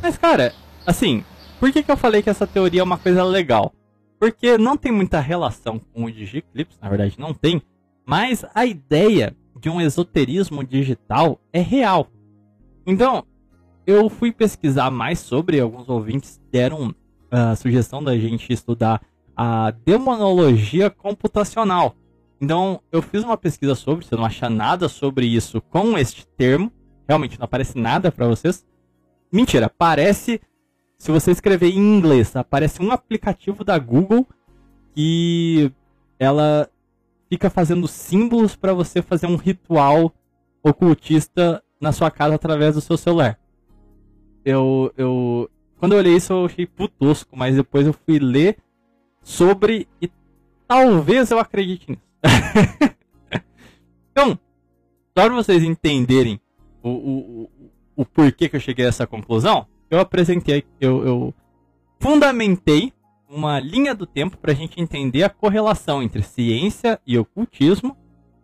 Mas, 0.00 0.16
cara, 0.16 0.54
assim, 0.86 1.22
por 1.60 1.70
que, 1.70 1.82
que 1.82 1.90
eu 1.90 1.96
falei 1.96 2.22
que 2.22 2.30
essa 2.30 2.46
teoria 2.46 2.80
é 2.80 2.82
uma 2.82 2.96
coisa 2.96 3.22
legal? 3.22 3.70
Porque 4.18 4.56
não 4.56 4.78
tem 4.78 4.90
muita 4.90 5.20
relação 5.20 5.78
com 5.78 6.04
o 6.04 6.10
Digiclips, 6.10 6.78
na 6.80 6.88
verdade 6.88 7.20
não 7.20 7.34
tem, 7.34 7.60
mas 8.06 8.46
a 8.54 8.64
ideia 8.64 9.36
de 9.60 9.68
um 9.68 9.78
esoterismo 9.78 10.64
digital 10.64 11.38
é 11.52 11.60
real. 11.60 12.08
Então, 12.86 13.22
eu 13.86 14.08
fui 14.08 14.32
pesquisar 14.32 14.90
mais 14.90 15.18
sobre, 15.18 15.60
alguns 15.60 15.86
ouvintes 15.90 16.40
deram 16.50 16.94
a 17.30 17.54
sugestão 17.56 18.02
da 18.02 18.16
gente 18.16 18.50
estudar 18.50 19.02
a 19.36 19.70
demonologia 19.84 20.88
computacional. 20.88 21.94
Então, 22.40 22.80
eu 22.90 23.02
fiz 23.02 23.22
uma 23.22 23.36
pesquisa 23.36 23.74
sobre, 23.74 24.04
você 24.04 24.16
não 24.16 24.24
achar 24.24 24.48
nada 24.48 24.88
sobre 24.88 25.26
isso 25.26 25.60
com 25.60 25.98
este 25.98 26.26
termo, 26.26 26.72
realmente 27.06 27.38
não 27.38 27.44
aparece 27.44 27.76
nada 27.78 28.10
para 28.10 28.26
vocês. 28.26 28.66
Mentira, 29.30 29.66
aparece. 29.66 30.40
Se 30.96 31.10
você 31.10 31.30
escrever 31.30 31.68
em 31.68 31.78
inglês, 31.78 32.34
aparece 32.34 32.82
um 32.82 32.90
aplicativo 32.90 33.64
da 33.64 33.78
Google 33.78 34.26
que 34.94 35.72
ela 36.18 36.68
fica 37.28 37.48
fazendo 37.48 37.86
símbolos 37.86 38.56
para 38.56 38.74
você 38.74 39.00
fazer 39.00 39.26
um 39.26 39.36
ritual 39.36 40.12
ocultista 40.62 41.62
na 41.80 41.92
sua 41.92 42.10
casa 42.10 42.34
através 42.34 42.74
do 42.74 42.80
seu 42.80 42.96
celular. 42.96 43.38
Eu, 44.44 44.92
eu 44.96 45.48
quando 45.78 45.92
eu 45.92 45.98
olhei 45.98 46.16
isso 46.16 46.32
eu 46.32 46.44
achei 46.44 46.66
putosco, 46.66 47.36
mas 47.36 47.56
depois 47.56 47.86
eu 47.86 47.92
fui 47.94 48.18
ler 48.18 48.58
sobre 49.22 49.88
e 50.02 50.10
talvez 50.66 51.30
eu 51.30 51.38
acredite 51.38 51.90
nisso. 51.90 52.09
então, 54.10 54.38
só 55.16 55.24
para 55.24 55.34
vocês 55.34 55.62
entenderem 55.62 56.40
o, 56.82 56.90
o, 56.90 57.50
o, 57.96 58.04
porquê 58.04 58.48
que 58.48 58.56
eu 58.56 58.60
cheguei 58.60 58.86
a 58.86 58.88
essa 58.88 59.06
conclusão, 59.06 59.66
eu 59.90 59.98
apresentei, 59.98 60.64
eu, 60.80 61.06
eu 61.06 61.34
fundamentei 61.98 62.92
uma 63.28 63.60
linha 63.60 63.94
do 63.94 64.06
tempo 64.06 64.36
para 64.36 64.52
a 64.52 64.54
gente 64.54 64.80
entender 64.80 65.22
a 65.22 65.30
correlação 65.30 66.02
entre 66.02 66.22
ciência 66.22 67.00
e 67.06 67.18
ocultismo 67.18 67.96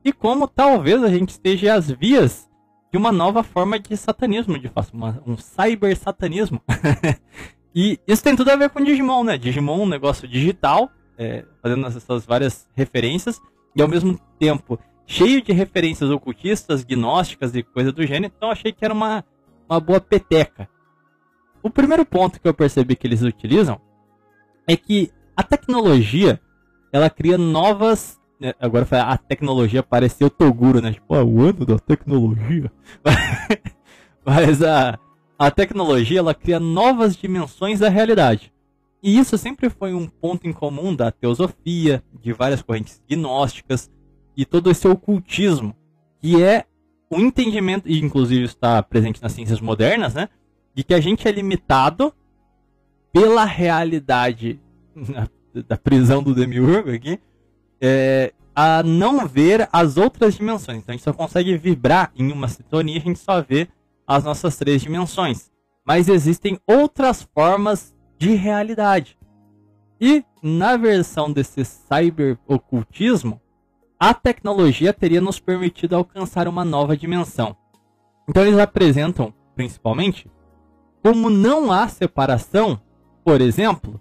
e 0.05 0.13
como 0.13 0.47
talvez 0.47 1.03
a 1.03 1.09
gente 1.09 1.31
esteja 1.31 1.75
às 1.75 1.91
vias 1.91 2.49
de 2.93 2.97
uma 2.97 3.11
nova 3.11 3.43
forma 3.43 3.79
de 3.79 3.97
satanismo, 3.97 4.59
de 4.59 4.69
fato, 4.69 4.95
uma, 4.95 5.21
um 5.27 5.37
cyber 5.37 5.97
satanismo. 5.97 6.63
e 7.75 7.99
isso 8.07 8.23
tem 8.23 8.37
tudo 8.37 8.51
a 8.51 8.57
ver 8.57 8.71
com 8.71 8.83
Digimon, 8.83 9.25
né? 9.25 9.37
Digimon, 9.37 9.83
um 9.83 9.89
negócio 9.89 10.29
digital, 10.29 10.91
é, 11.19 11.45
fazendo 11.61 11.87
essas 11.87 12.25
várias 12.25 12.69
referências, 12.75 13.41
e 13.77 13.83
ao 13.83 13.89
mesmo 13.89 14.19
tempo 14.39 14.79
cheio 15.07 15.43
de 15.43 15.53
referências 15.53 16.11
ocultistas, 16.11 16.83
gnósticas 16.83 17.55
e 17.55 17.63
coisa 17.63 17.93
do 17.93 18.05
gênero, 18.05 18.33
então 18.37 18.51
achei 18.51 18.73
que 18.73 18.85
era 18.85 18.93
uma, 18.93 19.25
uma 19.69 19.79
boa 19.79 20.01
peteca. 20.01 20.69
O 21.63 21.71
primeiro 21.71 22.05
ponto 22.05 22.41
que 22.41 22.49
eu 22.49 22.55
percebi 22.55 22.97
que 22.97 23.07
eles 23.07 23.23
utilizam 23.23 23.81
é 24.67 24.77
que 24.77 25.13
a 25.37 25.43
tecnologia 25.43 26.41
ela 26.93 27.11
cria 27.11 27.37
novas. 27.37 28.19
Né, 28.41 28.55
agora 28.61 28.87
a 29.03 29.17
tecnologia 29.17 29.83
pareceu 29.83 30.29
Toguro, 30.29 30.81
né? 30.81 30.93
Tipo, 30.93 31.15
ah, 31.15 31.25
o 31.25 31.43
ano 31.43 31.65
da 31.65 31.79
tecnologia. 31.79 32.71
Mas 34.25 34.63
a, 34.63 34.99
a 35.39 35.51
tecnologia 35.51 36.19
ela 36.19 36.35
cria 36.35 36.59
novas 36.59 37.17
dimensões 37.17 37.81
da 37.81 37.89
realidade. 37.89 38.53
E 39.07 39.17
isso 39.17 39.39
sempre 39.39 39.71
foi 39.71 39.95
um 39.95 40.09
ponto 40.09 40.49
em 40.49 40.53
comum 40.53 40.93
da 40.93 41.13
teosofia, 41.13 42.03
de 42.21 42.33
várias 42.33 42.61
correntes 42.61 43.01
gnósticas 43.09 43.89
e 44.37 44.45
todo 44.45 44.69
esse 44.69 44.89
ocultismo, 44.89 45.77
que 46.21 46.43
é 46.43 46.65
o 47.09 47.21
entendimento, 47.21 47.89
e 47.89 48.01
inclusive 48.01 48.47
está 48.47 48.83
presente 48.83 49.23
nas 49.23 49.31
ciências 49.31 49.61
modernas, 49.61 50.15
né? 50.15 50.29
De 50.75 50.83
que 50.83 50.93
a 50.93 50.99
gente 50.99 51.29
é 51.29 51.31
limitado 51.31 52.13
pela 53.13 53.45
realidade 53.45 54.59
da 55.69 55.77
prisão 55.77 56.21
do 56.21 56.35
Demiurgo 56.35 56.91
aqui, 56.91 57.21
é, 57.81 58.35
a 58.57 58.83
não 58.83 59.25
ver 59.25 59.69
as 59.73 59.97
outras 59.97 60.35
dimensões. 60.35 60.79
Então 60.79 60.93
a 60.93 60.97
gente 60.97 61.05
só 61.05 61.13
consegue 61.13 61.57
vibrar 61.57 62.11
em 62.17 62.33
uma 62.33 62.49
sintonia, 62.49 62.99
a 62.99 63.03
gente 63.03 63.21
só 63.21 63.41
vê 63.41 63.69
as 64.05 64.25
nossas 64.25 64.57
três 64.57 64.83
dimensões. 64.83 65.49
Mas 65.85 66.09
existem 66.09 66.59
outras 66.67 67.23
formas 67.33 67.95
de 68.19 68.35
realidade. 68.35 69.19
E 70.01 70.25
na 70.43 70.77
versão 70.77 71.33
desse 71.33 71.65
cyber 71.65 72.39
ocultismo, 72.47 73.41
a 73.99 74.13
tecnologia 74.13 74.93
teria 74.93 75.21
nos 75.21 75.41
permitido 75.41 75.97
alcançar 75.97 76.47
uma 76.47 76.65
nova 76.65 76.97
dimensão. 76.97 77.57
Então 78.29 78.45
eles 78.45 78.59
apresentam, 78.59 79.33
principalmente, 79.55 80.31
como 81.03 81.31
não 81.31 81.73
há 81.73 81.89
separação, 81.89 82.81
por 83.25 83.41
exemplo, 83.41 84.01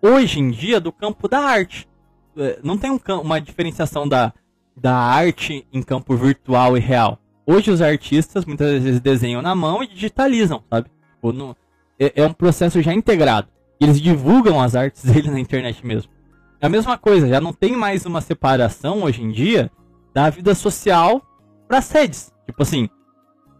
hoje 0.00 0.40
em 0.40 0.50
dia 0.50 0.80
do 0.80 0.92
campo 0.92 1.28
da 1.28 1.40
arte. 1.40 1.88
É, 2.36 2.58
não 2.62 2.78
tem 2.78 2.90
um, 2.90 3.00
uma 3.20 3.40
diferenciação 3.40 4.08
da, 4.08 4.32
da 4.76 4.94
arte 4.94 5.66
em 5.72 5.82
campo 5.82 6.16
virtual 6.16 6.76
e 6.76 6.80
real. 6.80 7.18
Hoje 7.46 7.70
os 7.70 7.82
artistas 7.82 8.44
muitas 8.44 8.82
vezes 8.82 9.00
desenham 9.00 9.42
na 9.42 9.54
mão 9.54 9.82
e 9.82 9.88
digitalizam, 9.88 10.62
sabe? 10.70 10.90
No, 11.22 11.56
é, 11.98 12.12
é, 12.22 12.26
um 12.26 12.32
processo 12.32 12.80
já 12.80 12.92
integrado. 12.92 13.48
Eles 13.80 14.00
divulgam 14.00 14.60
as 14.60 14.74
artes 14.74 15.04
dele 15.10 15.30
na 15.30 15.40
internet 15.40 15.84
mesmo. 15.86 16.10
É 16.60 16.66
a 16.66 16.70
mesma 16.70 16.98
coisa, 16.98 17.28
já 17.28 17.40
não 17.40 17.52
tem 17.52 17.76
mais 17.76 18.04
uma 18.04 18.20
separação 18.20 19.04
hoje 19.04 19.22
em 19.22 19.30
dia 19.30 19.70
da 20.12 20.28
vida 20.28 20.54
social 20.54 21.22
para 21.68 21.80
sedes. 21.80 22.32
Tipo 22.46 22.62
assim, 22.62 22.88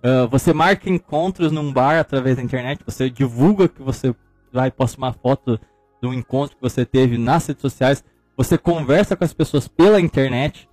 uh, 0.05 0.27
você 0.29 0.53
marca 0.53 0.91
encontros 0.91 1.53
num 1.53 1.73
bar 1.73 2.01
através 2.01 2.37
da 2.37 2.43
internet, 2.43 2.83
você 2.85 3.09
divulga 3.09 3.69
que 3.69 3.83
você 3.83 4.15
vai 4.53 4.71
postar 4.71 4.99
uma 4.99 5.13
foto 5.13 5.61
do 6.03 6.13
encontro 6.13 6.57
que 6.57 6.63
você 6.63 6.85
teve 6.85 7.19
nas 7.19 7.47
redes 7.47 7.63
sociais, 7.63 8.05
você 8.37 8.57
conversa 8.57 9.15
com 9.17 9.25
as 9.25 9.33
pessoas 9.33 9.69
pela 9.69 10.01
internet. 10.01 10.69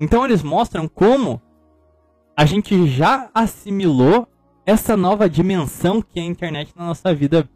Então 0.00 0.24
eles 0.24 0.42
mostram 0.42 0.88
como 0.88 1.40
a 2.36 2.44
gente 2.44 2.86
já 2.86 3.28
assimilou 3.34 4.28
essa 4.68 4.98
nova 4.98 5.30
dimensão 5.30 6.02
que 6.02 6.20
é 6.20 6.22
a 6.22 6.26
internet 6.26 6.74
na 6.76 6.84
nossa 6.84 7.14
vida 7.14 7.48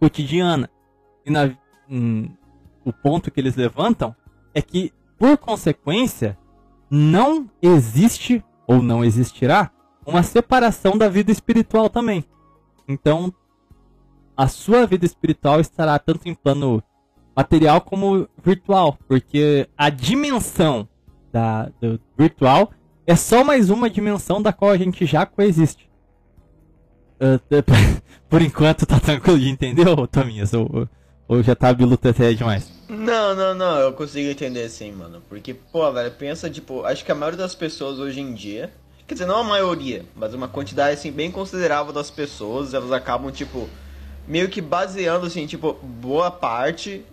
cotidiana. 0.00 0.70
E 1.22 1.30
na, 1.30 1.54
hum, 1.86 2.30
o 2.82 2.94
ponto 2.94 3.30
que 3.30 3.38
eles 3.38 3.56
levantam 3.56 4.16
é 4.54 4.62
que, 4.62 4.90
por 5.18 5.36
consequência, 5.36 6.38
não 6.88 7.46
existe 7.60 8.42
ou 8.66 8.80
não 8.80 9.04
existirá 9.04 9.70
uma 10.06 10.22
separação 10.22 10.96
da 10.96 11.10
vida 11.10 11.30
espiritual 11.30 11.90
também. 11.90 12.24
Então, 12.88 13.30
a 14.34 14.48
sua 14.48 14.86
vida 14.86 15.04
espiritual 15.04 15.60
estará 15.60 15.98
tanto 15.98 16.26
em 16.26 16.34
plano 16.34 16.82
material 17.36 17.82
como 17.82 18.26
virtual, 18.42 18.96
porque 19.06 19.68
a 19.76 19.90
dimensão 19.90 20.88
da, 21.30 21.70
do 21.82 22.00
virtual 22.16 22.70
é 23.06 23.14
só 23.14 23.44
mais 23.44 23.68
uma 23.68 23.90
dimensão 23.90 24.40
da 24.40 24.54
qual 24.54 24.70
a 24.70 24.78
gente 24.78 25.04
já 25.04 25.26
coexiste. 25.26 25.86
Uh, 27.20 27.40
por 28.28 28.42
enquanto 28.42 28.86
tá 28.86 29.00
tranquilo 29.00 29.38
de 29.38 29.48
entender, 29.48 29.88
ô 29.88 30.06
Tominhas? 30.06 30.52
Ou, 30.52 30.88
ou 31.28 31.42
já 31.42 31.54
tá 31.54 31.72
biluteté 31.72 32.32
demais? 32.32 32.70
Não, 32.88 33.34
não, 33.34 33.54
não, 33.54 33.78
eu 33.78 33.92
consigo 33.92 34.28
entender 34.28 34.68
sim, 34.68 34.92
mano. 34.92 35.22
Porque, 35.28 35.54
pô, 35.54 35.90
velho, 35.92 36.10
pensa, 36.12 36.48
tipo, 36.48 36.84
acho 36.84 37.04
que 37.04 37.10
a 37.10 37.14
maioria 37.14 37.38
das 37.38 37.54
pessoas 37.54 37.98
hoje 37.98 38.20
em 38.20 38.32
dia, 38.32 38.72
quer 39.06 39.14
dizer, 39.14 39.26
não 39.26 39.38
a 39.38 39.44
maioria, 39.44 40.04
mas 40.14 40.34
uma 40.34 40.46
quantidade, 40.46 40.94
assim, 40.94 41.10
bem 41.10 41.30
considerável 41.30 41.92
das 41.92 42.10
pessoas, 42.10 42.74
elas 42.74 42.92
acabam, 42.92 43.32
tipo, 43.32 43.68
meio 44.26 44.48
que 44.48 44.60
baseando, 44.60 45.26
assim, 45.26 45.46
tipo, 45.46 45.72
boa 45.72 46.30
parte, 46.30 47.04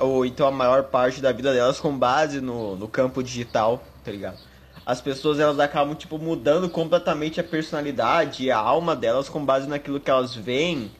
ou 0.00 0.26
então 0.26 0.46
a 0.46 0.50
maior 0.50 0.84
parte 0.84 1.20
da 1.20 1.30
vida 1.30 1.52
delas 1.52 1.78
com 1.78 1.96
base 1.96 2.40
no, 2.40 2.76
no 2.76 2.88
campo 2.88 3.22
digital, 3.22 3.82
tá 4.04 4.10
ligado? 4.10 4.38
As 4.84 5.00
pessoas, 5.00 5.38
elas 5.38 5.58
acabam, 5.60 5.94
tipo, 5.94 6.18
mudando 6.18 6.68
completamente 6.68 7.40
a 7.40 7.44
personalidade 7.44 8.44
e 8.44 8.50
a 8.50 8.58
alma 8.58 8.96
delas 8.96 9.28
com 9.28 9.44
base 9.44 9.68
naquilo 9.68 10.00
que 10.00 10.10
elas 10.10 10.34
veem 10.34 10.90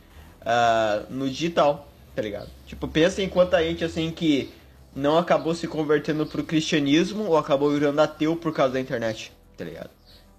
uh, 0.42 1.06
no 1.10 1.28
digital, 1.28 1.88
tá 2.14 2.22
ligado? 2.22 2.48
Tipo, 2.66 2.86
pensa 2.86 3.22
em 3.22 3.28
quanta 3.28 3.62
gente, 3.62 3.84
assim, 3.84 4.10
que 4.10 4.52
não 4.94 5.18
acabou 5.18 5.54
se 5.54 5.66
convertendo 5.66 6.26
pro 6.26 6.44
cristianismo 6.44 7.24
ou 7.24 7.36
acabou 7.36 7.70
virando 7.70 8.00
ateu 8.00 8.36
por 8.36 8.52
causa 8.52 8.74
da 8.74 8.80
internet, 8.80 9.32
tá 9.56 9.64
ligado? 9.64 9.90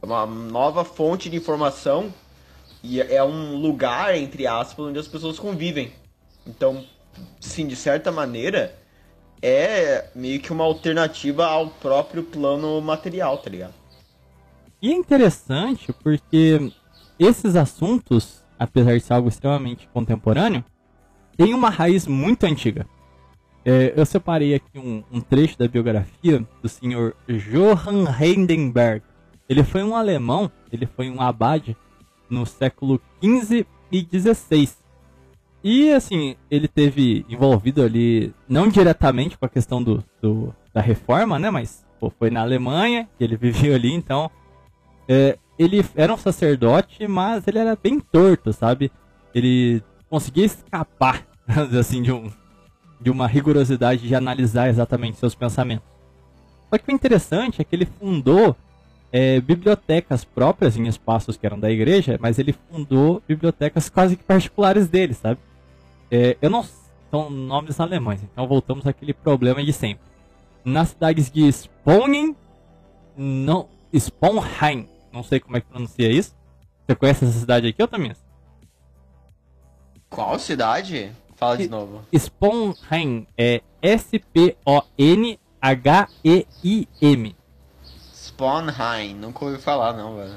É 0.01 0.05
uma 0.05 0.25
nova 0.25 0.85
fonte 0.85 1.29
de 1.29 1.35
informação 1.35 2.13
e 2.83 3.01
é 3.01 3.23
um 3.23 3.55
lugar, 3.55 4.15
entre 4.15 4.45
aspas, 4.45 4.85
onde 4.85 4.99
as 4.99 5.07
pessoas 5.07 5.39
convivem. 5.39 5.91
Então, 6.45 6.85
sim, 7.39 7.65
de 7.65 7.75
certa 7.75 8.11
maneira, 8.11 8.75
é 9.45 10.09
meio 10.15 10.39
que 10.39 10.53
uma 10.53 10.63
alternativa 10.63 11.45
ao 11.45 11.67
próprio 11.67 12.23
plano 12.23 12.79
material, 12.81 13.37
tá 13.37 13.49
ligado? 13.49 13.73
E 14.81 14.89
é 14.89 14.95
interessante 14.95 15.91
porque 15.91 16.71
esses 17.19 17.57
assuntos, 17.57 18.41
apesar 18.57 18.93
de 18.93 19.01
ser 19.01 19.13
algo 19.13 19.27
extremamente 19.27 19.89
contemporâneo, 19.93 20.63
têm 21.35 21.53
uma 21.53 21.69
raiz 21.69 22.07
muito 22.07 22.45
antiga. 22.45 22.87
É, 23.65 23.93
eu 23.95 24.05
separei 24.05 24.55
aqui 24.55 24.77
um, 24.77 25.03
um, 25.11 25.19
trecho 25.21 25.57
da 25.57 25.67
biografia 25.67 26.45
do 26.61 26.69
senhor 26.69 27.15
Johann 27.27 28.05
Heidenberg. 28.19 29.03
Ele 29.47 29.63
foi 29.63 29.83
um 29.83 29.95
alemão, 29.95 30.49
ele 30.71 30.85
foi 30.85 31.09
um 31.09 31.21
abade 31.21 31.75
no 32.29 32.45
século 32.45 32.99
XV 33.21 33.65
e 33.91 34.07
XVI. 34.11 34.82
E 35.63 35.91
assim, 35.91 36.35
ele 36.51 36.67
teve 36.67 37.25
envolvido 37.29 37.81
ali, 37.81 38.33
não 38.49 38.67
diretamente 38.67 39.37
com 39.37 39.45
a 39.45 39.49
questão 39.49 39.81
do, 39.81 40.03
do 40.21 40.53
da 40.73 40.81
reforma, 40.81 41.39
né? 41.39 41.49
Mas 41.49 41.85
pô, 41.99 42.11
foi 42.19 42.29
na 42.29 42.41
Alemanha 42.41 43.07
que 43.17 43.23
ele 43.23 43.37
viveu 43.37 43.73
ali, 43.73 43.93
então. 43.93 44.29
É, 45.07 45.37
ele 45.57 45.85
era 45.95 46.13
um 46.13 46.17
sacerdote, 46.17 47.07
mas 47.07 47.47
ele 47.47 47.59
era 47.59 47.77
bem 47.81 47.99
torto, 47.99 48.51
sabe? 48.51 48.91
Ele 49.33 49.81
conseguia 50.09 50.45
escapar, 50.45 51.25
assim, 51.79 52.01
de, 52.01 52.11
um, 52.11 52.31
de 52.99 53.09
uma 53.09 53.27
rigorosidade 53.27 54.07
de 54.07 54.15
analisar 54.15 54.69
exatamente 54.69 55.17
seus 55.17 55.35
pensamentos. 55.35 55.85
Só 56.69 56.77
que 56.77 56.91
o 56.91 56.95
interessante 56.95 57.61
é 57.61 57.63
que 57.63 57.75
ele 57.75 57.85
fundou 57.85 58.55
é, 59.11 59.39
bibliotecas 59.39 60.25
próprias 60.25 60.75
em 60.75 60.87
espaços 60.87 61.37
que 61.37 61.45
eram 61.45 61.59
da 61.59 61.69
igreja, 61.69 62.17
mas 62.19 62.39
ele 62.39 62.55
fundou 62.71 63.21
bibliotecas 63.27 63.87
quase 63.89 64.15
que 64.15 64.23
particulares 64.23 64.87
dele, 64.87 65.13
sabe? 65.13 65.39
É, 66.13 66.37
eu 66.39 66.49
não 66.51 66.63
são 67.09 67.27
nomes 67.31 67.79
alemães, 67.79 68.21
então 68.21 68.47
voltamos 68.47 68.85
àquele 68.85 69.15
problema 69.15 69.63
de 69.63 69.73
sempre. 69.73 70.03
Nas 70.63 70.89
cidades 70.89 71.31
de 71.31 71.47
Sponen, 71.51 72.35
não, 73.17 73.67
Sponheim, 73.91 74.87
não 75.11 75.23
sei 75.23 75.39
como 75.39 75.57
é 75.57 75.61
que 75.61 75.65
pronuncia 75.65 76.11
isso. 76.11 76.35
Você 76.85 76.95
conhece 76.95 77.25
essa 77.25 77.39
cidade 77.39 77.67
aqui 77.67 77.81
ou 77.81 77.87
também? 77.87 78.13
Qual 80.07 80.37
cidade? 80.37 81.11
Fala 81.35 81.57
de 81.57 81.67
novo. 81.67 82.05
Sponheim 82.13 83.25
é 83.35 83.63
S-P-O-N-H-E-I-M. 83.81 84.55
Sponheim, 88.13 89.15
nunca 89.15 89.45
ouvi 89.45 89.57
falar 89.57 89.93
não, 89.93 90.17
velho. 90.17 90.35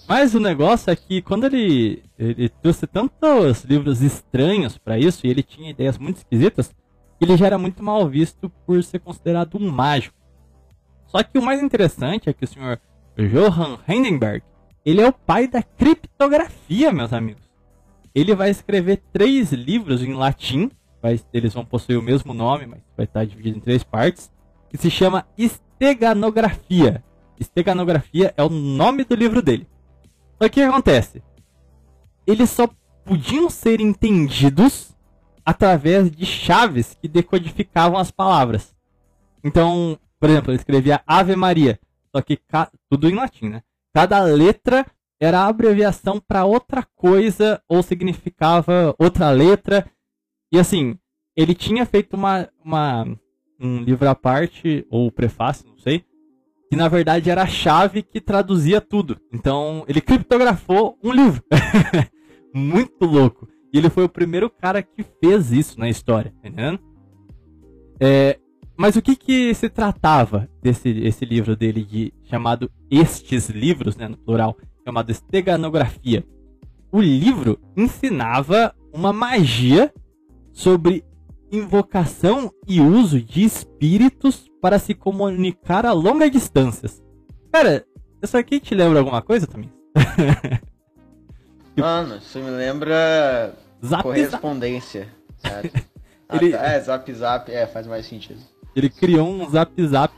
Mas 0.07 0.33
o 0.33 0.39
negócio 0.39 0.91
é 0.91 0.95
que 0.95 1.21
quando 1.21 1.45
ele, 1.45 2.03
ele 2.17 2.49
trouxe 2.49 2.87
tantos 2.87 3.63
livros 3.63 4.01
estranhos 4.01 4.77
pra 4.77 4.97
isso, 4.97 5.25
e 5.25 5.29
ele 5.29 5.43
tinha 5.43 5.69
ideias 5.69 5.97
muito 5.97 6.17
esquisitas, 6.17 6.73
ele 7.19 7.37
já 7.37 7.47
era 7.47 7.57
muito 7.57 7.83
mal 7.83 8.07
visto 8.07 8.49
por 8.65 8.83
ser 8.83 8.99
considerado 8.99 9.57
um 9.57 9.69
mágico. 9.69 10.15
Só 11.07 11.21
que 11.23 11.37
o 11.37 11.41
mais 11.41 11.61
interessante 11.61 12.29
é 12.29 12.33
que 12.33 12.45
o 12.45 12.47
senhor 12.47 12.79
Johann 13.17 13.77
Hindenburg, 13.87 14.41
ele 14.85 15.01
é 15.01 15.07
o 15.07 15.13
pai 15.13 15.47
da 15.47 15.61
criptografia, 15.61 16.91
meus 16.91 17.13
amigos. 17.13 17.43
Ele 18.13 18.35
vai 18.35 18.49
escrever 18.49 19.01
três 19.13 19.51
livros 19.51 20.03
em 20.03 20.13
latim, 20.13 20.69
eles 21.33 21.53
vão 21.53 21.65
possuir 21.65 21.97
o 21.97 22.01
mesmo 22.01 22.33
nome, 22.33 22.65
mas 22.65 22.79
vai 22.95 23.05
estar 23.05 23.25
dividido 23.25 23.57
em 23.57 23.61
três 23.61 23.83
partes, 23.83 24.31
que 24.69 24.77
se 24.77 24.89
chama 24.89 25.25
Esteganografia. 25.37 27.03
Esteganografia 27.39 28.33
é 28.37 28.43
o 28.43 28.49
nome 28.49 29.03
do 29.03 29.15
livro 29.15 29.41
dele. 29.41 29.67
Só 30.41 30.47
que 30.47 30.61
o 30.61 30.63
que 30.63 30.69
acontece? 30.69 31.23
Eles 32.27 32.49
só 32.49 32.69
podiam 33.03 33.49
ser 33.49 33.81
entendidos 33.81 34.95
através 35.43 36.11
de 36.11 36.25
chaves 36.25 36.95
que 37.01 37.07
decodificavam 37.07 37.97
as 37.97 38.11
palavras. 38.11 38.75
Então, 39.43 39.97
por 40.19 40.29
exemplo, 40.29 40.51
ele 40.51 40.59
escrevia 40.59 41.01
Ave 41.05 41.35
Maria, 41.35 41.79
só 42.15 42.21
que 42.21 42.39
tudo 42.89 43.09
em 43.09 43.15
latim, 43.15 43.49
né? 43.49 43.63
Cada 43.93 44.23
letra 44.23 44.85
era 45.19 45.45
abreviação 45.45 46.19
para 46.19 46.45
outra 46.45 46.85
coisa 46.95 47.61
ou 47.69 47.83
significava 47.83 48.95
outra 48.97 49.29
letra. 49.29 49.85
E 50.51 50.57
assim, 50.57 50.97
ele 51.35 51.53
tinha 51.53 51.85
feito 51.85 52.15
uma, 52.15 52.49
uma 52.63 53.05
um 53.59 53.81
livro 53.81 54.09
à 54.09 54.15
parte 54.15 54.85
ou 54.89 55.11
prefácio, 55.11 55.67
não 55.67 55.77
sei, 55.77 56.03
que 56.69 56.75
na 56.75 56.87
verdade 56.87 57.29
era 57.29 57.43
a 57.43 57.47
chave 57.47 58.01
que 58.01 58.19
traduzia 58.19 58.81
tudo. 58.81 59.19
Então, 59.31 59.85
ele 59.87 60.01
criptografou 60.01 60.97
um 61.03 61.11
livro. 61.11 61.43
Muito 62.53 63.05
louco. 63.05 63.47
E 63.73 63.77
ele 63.77 63.89
foi 63.89 64.03
o 64.03 64.09
primeiro 64.09 64.49
cara 64.49 64.81
que 64.81 65.03
fez 65.23 65.51
isso 65.51 65.79
na 65.79 65.89
história, 65.89 66.31
tá 66.31 66.47
entendendo? 66.47 66.79
É, 67.99 68.39
mas 68.77 68.95
o 68.95 69.01
que 69.01 69.15
que 69.15 69.53
se 69.53 69.69
tratava 69.69 70.49
desse 70.61 70.89
esse 70.89 71.25
livro 71.25 71.55
dele 71.55 71.83
de 71.83 72.13
chamado 72.23 72.71
Estes 72.89 73.49
Livros, 73.49 73.95
né, 73.95 74.07
no 74.07 74.17
plural, 74.17 74.57
chamado 74.85 75.09
Esteganografia? 75.11 76.25
O 76.91 76.99
livro 76.99 77.59
ensinava 77.77 78.73
uma 78.93 79.13
magia 79.13 79.93
sobre 80.51 81.05
invocação 81.51 82.51
e 82.67 82.81
uso 82.81 83.21
de 83.21 83.43
espíritos 83.43 84.49
para 84.61 84.77
se 84.79 84.93
comunicar 84.93 85.85
a 85.85 85.91
longas 85.93 86.31
distâncias. 86.31 87.01
Cara, 87.51 87.85
isso 88.21 88.37
aqui 88.37 88.59
te 88.59 88.73
lembra 88.75 88.99
alguma 88.99 89.21
coisa 89.21 89.47
também? 89.47 89.71
Mano, 91.77 92.17
isso 92.17 92.39
me 92.39 92.49
lembra 92.51 93.53
Zap, 93.83 93.87
zap. 93.87 94.03
correspondência. 94.03 95.07
sabe? 95.37 95.71
Ah, 96.33 96.37
Ele- 96.37 96.51
tá, 96.53 96.63
É, 96.65 96.79
zap 96.79 97.13
zap, 97.13 97.51
é, 97.51 97.67
faz 97.67 97.85
mais 97.85 98.05
sentido. 98.05 98.39
Ele 98.75 98.89
criou 98.89 99.27
um 99.27 99.49
zap 99.49 99.87
zap 99.87 100.13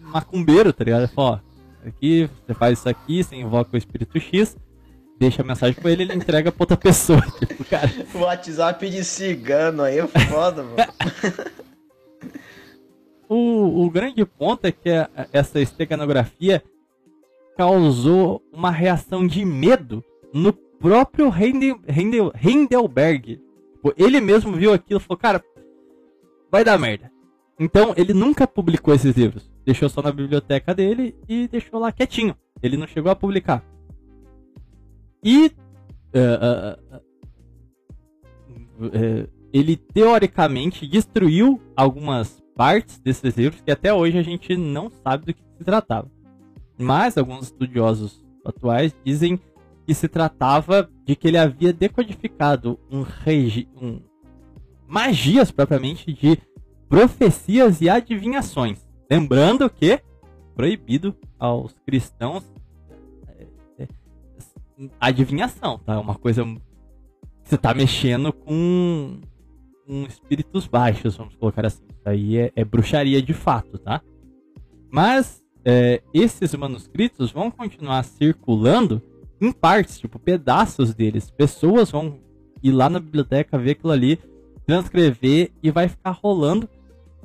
macumbeiro, 0.00 0.72
tá 0.72 0.84
ligado? 0.84 1.02
Ele 1.02 1.12
falou, 1.12 1.32
ó, 1.32 1.88
aqui 1.88 2.30
você 2.46 2.54
faz 2.54 2.78
isso 2.78 2.88
aqui, 2.88 3.22
você 3.22 3.36
invoca 3.36 3.74
o 3.74 3.78
espírito 3.78 4.18
X, 4.18 4.56
deixa 5.18 5.42
a 5.42 5.44
mensagem 5.44 5.80
pra 5.80 5.90
ele, 5.90 6.04
ele 6.04 6.14
entrega 6.14 6.52
pra 6.52 6.62
outra 6.62 6.76
pessoa. 6.80 7.20
Tipo, 7.20 7.64
cara, 7.64 7.90
WhatsApp 8.14 8.88
de 8.88 9.04
cigano 9.04 9.82
aí 9.82 9.98
é 9.98 10.06
foda, 10.06 10.62
mano. 10.62 10.76
o, 13.28 13.84
o 13.84 13.90
grande 13.90 14.24
ponto 14.24 14.64
é 14.64 14.72
que 14.72 14.88
essa 15.32 15.60
esteganografia 15.60 16.62
causou 17.56 18.42
uma 18.52 18.70
reação 18.70 19.26
de 19.26 19.44
medo 19.44 20.04
no 20.32 20.52
próprio 20.52 21.32
Heindel, 21.34 21.80
Heindel, 21.88 22.32
Heidelberg. 22.40 23.40
Tipo, 23.72 23.92
ele 23.96 24.20
mesmo 24.20 24.52
viu 24.52 24.72
aquilo 24.72 25.00
e 25.00 25.02
falou, 25.02 25.18
cara, 25.18 25.42
vai 26.50 26.64
dar 26.64 26.78
merda. 26.78 27.10
Então 27.58 27.92
ele 27.96 28.14
nunca 28.14 28.46
publicou 28.46 28.94
esses 28.94 29.16
livros. 29.16 29.50
Deixou 29.64 29.88
só 29.88 30.00
na 30.00 30.12
biblioteca 30.12 30.74
dele 30.74 31.16
e 31.28 31.48
deixou 31.48 31.80
lá 31.80 31.90
quietinho. 31.90 32.36
Ele 32.62 32.76
não 32.76 32.86
chegou 32.86 33.10
a 33.10 33.16
publicar. 33.16 33.64
E 35.22 35.52
ah, 36.14 36.78
ah, 36.90 37.00
eh, 38.92 39.28
ele 39.52 39.76
teoricamente 39.76 40.86
destruiu 40.86 41.60
algumas 41.76 42.42
partes 42.54 42.98
desses 42.98 43.36
livros 43.36 43.60
que 43.60 43.70
até 43.70 43.92
hoje 43.92 44.18
a 44.18 44.22
gente 44.22 44.56
não 44.56 44.90
sabe 44.90 45.26
do 45.26 45.34
que 45.34 45.42
se 45.56 45.64
tratava. 45.64 46.10
Mas 46.78 47.18
alguns 47.18 47.46
estudiosos 47.46 48.24
atuais 48.44 48.94
dizem 49.04 49.40
que 49.86 49.94
se 49.94 50.06
tratava 50.06 50.88
de 51.04 51.16
que 51.16 51.28
ele 51.28 51.38
havia 51.38 51.72
decodificado 51.72 52.78
um, 52.90 53.02
regi 53.02 53.68
um 53.80 54.00
magias 54.86 55.50
propriamente 55.50 56.12
de 56.12 56.38
profecias 56.88 57.80
e 57.80 57.88
adivinhações. 57.88 58.86
Lembrando 59.10 59.68
que 59.68 60.00
proibido 60.54 61.14
aos 61.38 61.72
cristãos 61.86 62.44
é, 63.28 63.46
é, 63.84 63.88
adivinhação, 65.00 65.78
tá? 65.78 65.94
É 65.94 65.98
uma 65.98 66.14
coisa 66.14 66.44
você 67.48 67.56
tá 67.56 67.72
mexendo 67.72 68.30
com, 68.30 69.20
com 69.86 70.02
espíritos 70.02 70.66
baixos, 70.66 71.16
vamos 71.16 71.34
colocar 71.36 71.64
assim. 71.64 71.82
Isso 71.88 72.06
aí 72.08 72.36
é, 72.36 72.52
é 72.54 72.64
bruxaria 72.64 73.22
de 73.22 73.32
fato, 73.32 73.78
tá? 73.78 74.02
Mas 74.90 75.42
é, 75.64 76.02
esses 76.12 76.54
manuscritos 76.54 77.30
vão 77.30 77.50
continuar 77.50 78.02
circulando 78.04 79.00
em 79.40 79.50
partes, 79.50 79.98
tipo 79.98 80.18
pedaços 80.18 80.92
deles. 80.92 81.30
Pessoas 81.30 81.90
vão 81.90 82.18
ir 82.62 82.72
lá 82.72 82.90
na 82.90 83.00
biblioteca 83.00 83.56
ver 83.56 83.70
aquilo 83.70 83.92
ali, 83.92 84.18
transcrever 84.66 85.50
e 85.62 85.70
vai 85.70 85.88
ficar 85.88 86.10
rolando 86.10 86.68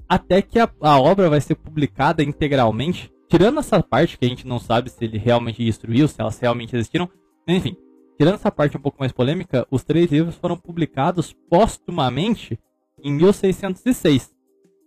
até 0.08 0.42
que 0.42 0.60
a, 0.60 0.70
a 0.82 1.00
obra 1.00 1.30
vai 1.30 1.42
ser 1.42 1.56
publicada 1.56 2.24
integralmente. 2.24 3.12
Tirando 3.30 3.60
essa 3.60 3.82
parte 3.82 4.18
que 4.18 4.26
a 4.26 4.30
gente 4.30 4.46
não 4.46 4.60
sabe 4.60 4.90
se 4.90 5.04
ele 5.04 5.18
realmente 5.18 5.64
destruiu, 5.64 6.08
se 6.08 6.20
elas 6.20 6.38
realmente 6.38 6.76
existiram. 6.76 7.10
Enfim, 7.48 7.76
tirando 8.18 8.36
essa 8.36 8.52
parte 8.52 8.78
um 8.78 8.82
pouco 8.82 8.98
mais 9.00 9.12
polêmica, 9.12 9.66
os 9.72 9.84
três 9.84 10.12
livros 10.12 10.36
foram 10.36 10.56
publicados 10.56 11.34
póstumamente 11.50 12.60
em 13.04 13.12
1606. 13.14 14.32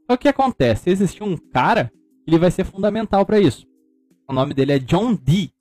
Só 0.09 0.11
que 0.11 0.15
o 0.15 0.19
que 0.19 0.29
acontece? 0.29 0.91
Existiu 0.91 1.27
um 1.27 1.37
cara 1.37 1.91
que 2.25 2.31
ele 2.31 2.39
vai 2.39 2.51
ser 2.51 2.65
fundamental 2.65 3.27
para 3.27 3.41
isso. 3.41 3.67
O 4.29 4.33
nome 4.33 4.55
dele 4.55 4.73
é 4.73 4.79
John 4.79 5.15
Dee. 5.15 5.53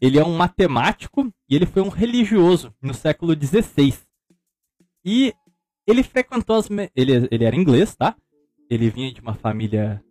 Ele 0.00 0.18
é 0.18 0.24
um 0.24 0.34
matemático 0.36 1.30
e 1.48 1.54
ele 1.54 1.66
foi 1.66 1.82
um 1.82 1.88
religioso 1.90 2.74
no 2.82 2.94
século 2.94 3.34
XVI. 3.34 3.94
E 5.04 5.34
ele 5.86 6.02
frequentou 6.02 6.56
as. 6.56 6.68
me- 6.68 6.90
Ele, 6.96 7.28
ele 7.30 7.44
era 7.44 7.54
inglês, 7.56 7.94
tá? 7.94 8.16
Ele 8.72 8.88
vinha 8.90 9.12
de 9.12 9.20
uma 9.20 9.34
família 9.34 10.02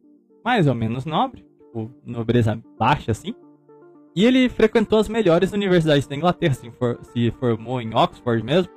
mais 0.45 0.67
ou 0.67 0.75
menos 0.75 1.05
nobre, 1.05 1.43
tipo, 1.59 1.89
nobreza 2.05 2.61
baixa 2.77 3.11
assim. 3.11 3.33
E 4.15 4.23
ele 4.25 4.49
frequentou 4.49 4.99
as 4.99 5.07
melhores 5.07 5.53
universidades 5.53 6.05
da 6.05 6.15
Inglaterra, 6.15 6.53
se, 6.53 6.69
for- 6.71 6.99
se 7.13 7.31
formou 7.39 7.79
em 7.81 7.95
Oxford 7.95 8.43
mesmo. 8.43 8.69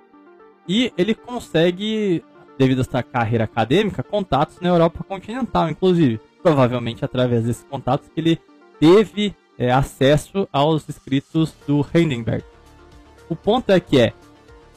E 0.69 0.93
ele 0.97 1.15
consegue, 1.15 2.23
devido 2.57 2.79
a 2.79 2.83
essa 2.83 3.03
carreira 3.03 3.45
acadêmica, 3.45 4.03
contatos 4.03 4.59
na 4.61 4.69
Europa 4.69 5.03
continental, 5.05 5.69
inclusive. 5.69 6.21
Provavelmente 6.43 7.05
através 7.05 7.45
desses 7.45 7.65
contatos 7.65 8.09
que 8.09 8.19
ele 8.21 8.39
teve 8.79 9.35
é, 9.59 9.71
acesso 9.73 10.49
aos 10.53 10.89
escritos 10.89 11.55
do 11.67 11.85
Hindenburg. 11.95 12.45
O 13.29 13.35
ponto 13.37 13.71
é 13.71 13.81
que 13.81 13.99
é, 13.99 14.13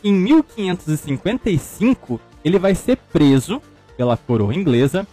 em 0.03 0.14
1555, 0.14 2.20
ele 2.43 2.58
vai 2.60 2.74
ser 2.76 2.97
preso 2.97 3.62
pela 3.98 4.16
coroa 4.16 4.54
inglesa 4.54 5.06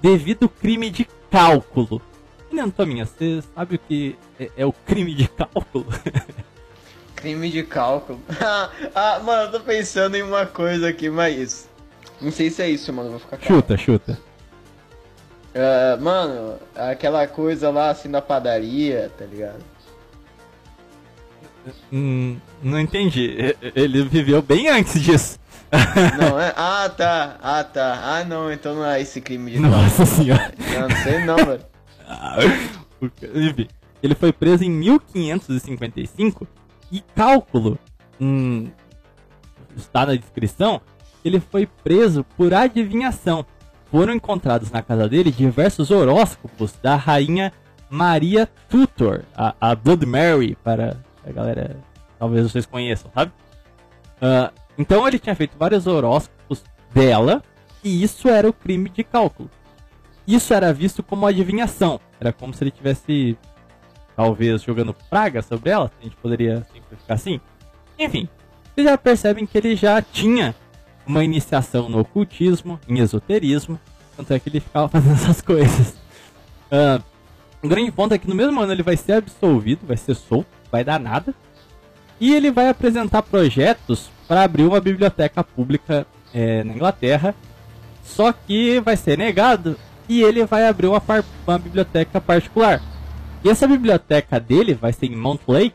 devido 0.00 0.44
ao 0.44 0.48
crime 0.48 0.88
de 0.88 1.06
cálculo. 1.30 2.00
Não, 2.50 2.70
Tominha, 2.70 3.04
você 3.04 3.42
sabe 3.54 3.76
o 3.76 3.78
que 3.78 4.16
é, 4.38 4.50
é 4.56 4.66
o 4.66 4.72
crime 4.72 5.14
de 5.14 5.28
cálculo? 5.28 5.86
Crime 7.14 7.50
de 7.50 7.62
cálculo. 7.64 8.18
ah, 8.94 9.20
mano, 9.22 9.42
eu 9.42 9.52
tô 9.52 9.60
pensando 9.60 10.16
em 10.16 10.22
uma 10.22 10.46
coisa 10.46 10.88
aqui, 10.88 11.10
mas. 11.10 11.68
Não 12.18 12.32
sei 12.32 12.48
se 12.48 12.62
é 12.62 12.70
isso, 12.70 12.90
mano. 12.94 13.10
Vou 13.10 13.18
ficar 13.18 13.36
calmo. 13.36 13.56
chuta, 13.60 13.76
chuta. 13.76 14.18
Ah, 15.54 15.98
mano, 16.00 16.58
aquela 16.74 17.26
coisa 17.26 17.70
lá 17.70 17.90
assim 17.90 18.10
da 18.10 18.22
padaria, 18.22 19.10
tá 19.18 19.26
ligado? 19.26 19.62
Hum, 21.92 22.38
não 22.62 22.80
entendi. 22.80 23.54
Ele 23.74 24.02
viveu 24.04 24.40
bem 24.40 24.68
antes 24.68 25.00
disso. 25.00 25.39
Não, 26.18 26.40
é? 26.40 26.52
Ah, 26.56 26.88
tá. 26.88 27.36
Ah, 27.42 27.64
tá. 27.64 28.00
Ah, 28.02 28.24
não, 28.24 28.52
então 28.52 28.74
não 28.74 28.84
é 28.84 29.00
esse 29.00 29.20
crime 29.20 29.52
de 29.52 29.58
Nossa 29.60 30.04
senhora. 30.04 30.52
Não, 30.72 30.88
não 30.88 30.96
sei 30.96 31.24
não, 31.24 31.36
velho. 31.36 31.70
Enfim, 33.34 33.68
ele 34.02 34.14
foi 34.14 34.32
preso 34.32 34.64
em 34.64 34.70
1555 34.70 36.46
e 36.90 37.00
cálculo, 37.14 37.78
hum, 38.20 38.68
está 39.76 40.04
na 40.04 40.14
descrição, 40.14 40.80
ele 41.24 41.40
foi 41.40 41.66
preso 41.66 42.24
por 42.36 42.52
adivinhação. 42.52 43.44
Foram 43.90 44.14
encontrados 44.14 44.70
na 44.70 44.82
casa 44.82 45.08
dele 45.08 45.30
diversos 45.30 45.90
horóscopos 45.90 46.74
da 46.82 46.96
rainha 46.96 47.52
Maria 47.88 48.48
Tutor, 48.68 49.24
a, 49.36 49.54
a 49.60 49.74
Blood 49.74 50.06
Mary, 50.06 50.56
para 50.62 50.96
a 51.26 51.32
galera, 51.32 51.76
talvez 52.18 52.50
vocês 52.50 52.66
conheçam, 52.66 53.10
sabe? 53.12 53.32
Ah, 54.22 54.52
então 54.78 55.06
ele 55.06 55.18
tinha 55.18 55.34
feito 55.34 55.56
vários 55.58 55.86
horóscopos 55.86 56.64
dela 56.92 57.42
e 57.82 58.02
isso 58.02 58.28
era 58.28 58.48
o 58.48 58.52
crime 58.52 58.88
de 58.88 59.02
cálculo. 59.02 59.50
Isso 60.26 60.52
era 60.54 60.72
visto 60.72 61.02
como 61.02 61.26
adivinhação. 61.26 62.00
Era 62.20 62.32
como 62.32 62.52
se 62.52 62.62
ele 62.62 62.70
tivesse, 62.70 63.36
talvez, 64.14 64.62
jogando 64.62 64.94
praga 65.08 65.42
sobre 65.42 65.70
ela. 65.70 65.90
A 66.00 66.04
gente 66.04 66.16
poderia 66.16 66.66
simplificar 66.72 67.16
assim. 67.16 67.40
Enfim, 67.98 68.28
vocês 68.74 68.86
já 68.86 68.96
percebem 68.96 69.46
que 69.46 69.58
ele 69.58 69.74
já 69.74 70.00
tinha 70.00 70.54
uma 71.06 71.24
iniciação 71.24 71.88
no 71.88 72.00
ocultismo, 72.00 72.78
em 72.88 72.98
esoterismo. 73.00 73.80
Tanto 74.16 74.32
é 74.32 74.38
que 74.38 74.48
ele 74.48 74.60
ficava 74.60 74.86
fazendo 74.90 75.14
essas 75.14 75.40
coisas. 75.40 75.94
Ah, 76.70 77.00
o 77.62 77.68
grande 77.68 77.90
ponto 77.90 78.14
é 78.14 78.18
que 78.18 78.28
no 78.28 78.34
mesmo 78.34 78.60
ano 78.60 78.72
ele 78.72 78.82
vai 78.82 78.96
ser 78.96 79.14
absolvido, 79.14 79.86
vai 79.86 79.96
ser 79.96 80.14
solto, 80.14 80.48
vai 80.70 80.84
dar 80.84 81.00
nada. 81.00 81.34
E 82.20 82.34
ele 82.34 82.50
vai 82.50 82.68
apresentar 82.68 83.22
projetos 83.22 84.10
para 84.30 84.44
abrir 84.44 84.62
uma 84.62 84.80
biblioteca 84.80 85.42
pública 85.42 86.06
eh, 86.32 86.62
na 86.62 86.72
Inglaterra. 86.72 87.34
Só 88.04 88.32
que 88.32 88.78
vai 88.78 88.96
ser 88.96 89.18
negado 89.18 89.76
e 90.08 90.22
ele 90.22 90.44
vai 90.44 90.68
abrir 90.68 90.86
uma, 90.86 91.02
uma 91.44 91.58
biblioteca 91.58 92.20
particular. 92.20 92.80
E 93.42 93.48
essa 93.48 93.66
biblioteca 93.66 94.38
dele 94.38 94.72
vai 94.72 94.92
ser 94.92 95.06
em 95.06 95.16
Mount 95.16 95.40
Lake, 95.48 95.74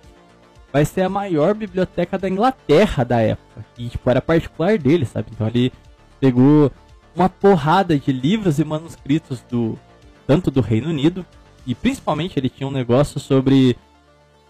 vai 0.71 0.85
ser 0.85 1.01
a 1.01 1.09
maior 1.09 1.53
biblioteca 1.53 2.17
da 2.17 2.29
Inglaterra 2.29 3.03
da 3.03 3.19
época. 3.19 3.65
E 3.77 3.89
tipo, 3.89 4.09
era 4.09 4.21
particular 4.21 4.77
dele, 4.77 5.05
sabe? 5.05 5.27
Então 5.33 5.47
ele 5.47 5.73
pegou 6.21 6.71
uma 7.13 7.27
porrada 7.27 7.99
de 7.99 8.13
livros 8.13 8.57
e 8.57 8.63
manuscritos 8.63 9.43
do 9.51 9.77
tanto 10.25 10.49
do 10.49 10.61
Reino 10.61 10.87
Unido 10.87 11.25
e 11.67 11.75
principalmente 11.75 12.39
ele 12.39 12.47
tinha 12.47 12.69
um 12.69 12.71
negócio 12.71 13.19
sobre 13.19 13.75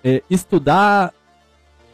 eh, 0.04 0.22
estudar 0.30 1.12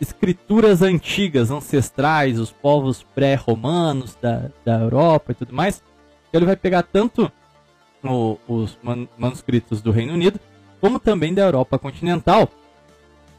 escrituras 0.02 0.82
antigas, 0.82 1.52
ancestrais, 1.52 2.40
os 2.40 2.52
povos 2.52 3.04
pré-romanos 3.04 4.18
da, 4.20 4.50
da 4.66 4.80
Europa 4.80 5.32
e 5.32 5.36
tudo 5.36 5.54
mais. 5.56 5.82
Ele 6.34 6.46
vai 6.46 6.56
pegar 6.56 6.82
tanto 6.84 7.32
o- 8.04 8.38
os 8.48 8.78
man- 8.82 9.08
manuscritos 9.18 9.82
do 9.82 9.92
Reino 9.92 10.14
Unido, 10.14 10.40
como 10.82 11.00
também 11.00 11.34
da 11.34 11.44
Europa 11.44 11.78
continental. 11.78 12.50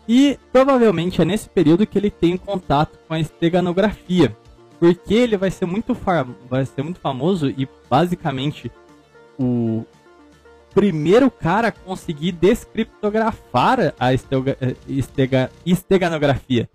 E 0.09 0.39
provavelmente 0.53 1.21
é 1.21 1.25
nesse 1.25 1.49
período 1.49 1.87
que 1.87 1.99
ele 1.99 2.11
tem 2.11 2.37
contato 2.37 2.99
com 3.09 3.15
a 3.15 3.21
esteganografia, 3.21 4.37
porque 4.79 5.15
ele 5.15 5.37
vai 5.37 5.51
ser 5.51 5.67
muito, 5.67 5.97
vai 6.49 6.65
ser 6.65 6.83
muito 6.83 7.01
famoso 7.01 7.49
e 7.51 7.69
basicamente 7.91 8.71
o 9.39 9.85
primeiro 10.75 11.31
cara 11.31 11.69
a 11.69 11.73
conseguir 11.73 12.33
descriptografar 12.33 13.95
a 13.99 14.13
estega- 14.15 14.57
eh, 14.61 14.75
estega- 14.89 15.51
esteganografia. 15.65 16.69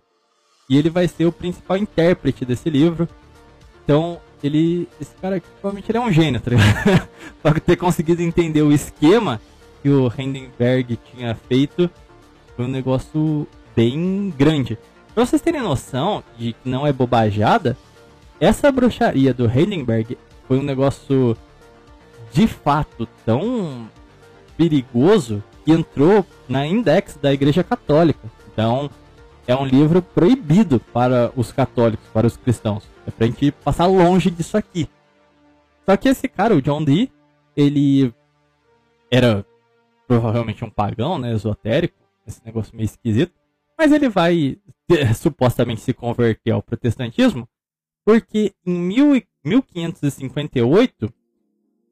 E 0.70 0.78
ele 0.78 0.90
vai 0.90 1.08
ser 1.08 1.26
o 1.26 1.32
principal 1.32 1.78
intérprete 1.78 2.44
desse 2.46 2.70
livro. 2.70 3.08
Então, 3.84 4.20
ele. 4.44 4.88
Esse 5.00 5.16
cara 5.16 5.38
aqui, 5.38 5.48
provavelmente 5.62 5.90
ele 5.90 5.98
é 5.98 6.02
um 6.02 6.12
gênio, 6.12 6.40
tá 6.42 6.52
ligado? 6.52 7.08
Pra 7.42 7.54
ter 7.60 7.76
conseguido 7.78 8.22
entender 8.22 8.62
o 8.62 8.72
esquema 8.72 9.40
que 9.82 9.90
o 9.90 10.12
Hindenburg 10.18 11.00
tinha 11.12 11.36
feito 11.48 11.90
foi 12.56 12.66
um 12.66 12.70
negócio 12.70 13.48
bem 13.76 14.34
grande. 14.38 14.78
Pra 15.16 15.26
vocês 15.26 15.42
terem 15.42 15.62
noção 15.62 16.24
de 16.38 16.54
que 16.54 16.70
não 16.70 16.86
é 16.86 16.92
bobajada, 16.92 17.78
essa 18.40 18.72
bruxaria 18.72 19.34
do 19.34 19.46
Hindenburg 19.46 20.18
foi 20.48 20.60
um 20.60 20.64
negócio 20.64 21.36
de 22.32 22.48
fato 22.48 23.08
tão 23.26 23.90
perigoso 24.56 25.44
que 25.64 25.72
entrou 25.72 26.26
na 26.48 26.66
index 26.66 27.18
da 27.22 27.34
Igreja 27.34 27.64
Católica. 27.64 28.30
Então, 28.52 28.90
é 29.46 29.56
um 29.56 29.66
livro 29.66 30.02
proibido 30.02 30.80
para 30.80 31.32
os 31.36 31.52
católicos, 31.52 32.06
para 32.14 32.28
os 32.28 32.36
cristãos. 32.36 32.84
É 33.06 33.12
pra 33.12 33.28
gente 33.28 33.52
passar 33.52 33.86
longe 33.86 34.30
disso 34.30 34.58
aqui. 34.58 34.90
Só 35.86 35.96
que 35.96 36.10
esse 36.10 36.28
cara, 36.28 36.56
o 36.56 36.62
John 36.62 36.84
Dee, 36.84 37.12
ele 37.56 38.14
era 39.10 39.46
provavelmente 40.08 40.64
um 40.66 40.70
pagão, 40.70 41.18
né, 41.18 41.34
esotérico, 41.34 41.96
esse 42.26 42.42
negócio 42.46 42.76
meio 42.76 42.86
esquisito, 42.86 43.32
mas 43.78 43.92
ele 43.92 44.10
vai 44.10 44.58
eh, 44.90 45.14
supostamente 45.14 45.82
se 45.82 45.94
converter 45.94 46.52
ao 46.52 46.62
protestantismo, 46.62 47.48
porque 48.06 48.54
em 48.66 48.74
mil 48.80 49.16
e- 49.16 49.26
1558 49.44 51.14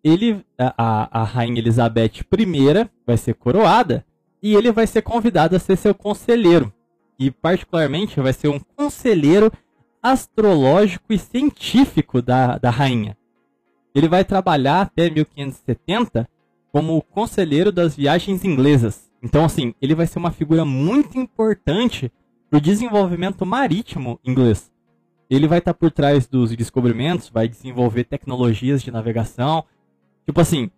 ele, 0.06 0.46
a, 0.56 1.22
a- 1.22 1.24
rainha 1.24 1.58
Elizabeth 1.58 2.12
I 2.32 2.90
vai 3.08 3.18
ser 3.18 3.34
coroada 3.34 4.06
e 4.42 4.54
ele 4.56 4.72
vai 4.72 4.86
ser 4.86 5.02
convidado 5.02 5.56
a 5.56 5.60
ser 5.60 5.76
seu 5.76 5.96
conselheiro. 5.96 6.72
E 7.18 7.32
particularmente 7.32 8.20
vai 8.22 8.32
ser 8.32 8.50
um 8.50 8.60
conselheiro 8.60 9.52
astrológico 10.04 11.12
e 11.12 11.18
científico 11.18 12.22
da, 12.22 12.60
da 12.60 12.70
rainha. 12.70 13.18
Ele 13.96 14.08
vai 14.08 14.24
trabalhar 14.24 14.82
até 14.82 15.10
1570 15.10 16.30
como 16.72 17.02
conselheiro 17.02 17.72
das 17.72 17.96
viagens 17.96 18.44
inglesas. 18.44 19.10
Então, 19.24 19.44
assim, 19.44 19.74
ele 19.82 19.96
vai 19.96 20.06
ser 20.06 20.20
uma 20.20 20.30
figura 20.30 20.64
muito 20.64 21.18
importante 21.18 22.12
para 22.50 22.58
o 22.58 22.62
desenvolvimento 22.62 23.44
marítimo 23.44 24.20
inglês. 24.24 24.72
Ele 25.30 25.48
vai 25.48 25.58
estar 25.58 25.74
por 25.74 25.90
trás 25.90 26.28
dos 26.28 26.56
descobrimentos, 26.56 27.30
vai 27.30 27.48
desenvolver 27.48 28.04
tecnologias 28.04 28.84
de 28.84 28.92
navegação. 28.92 29.64
Tipo 30.26 30.42
assim, 30.42 30.70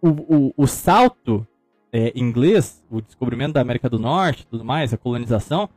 o, 0.00 0.08
o, 0.08 0.54
o 0.56 0.66
salto 0.66 1.46
é, 1.92 2.12
inglês, 2.14 2.82
o 2.90 3.00
descobrimento 3.00 3.54
da 3.54 3.60
América 3.60 3.88
do 3.88 3.98
Norte, 3.98 4.46
tudo 4.46 4.64
mais, 4.64 4.94
a 4.94 4.96
colonização, 4.96 5.68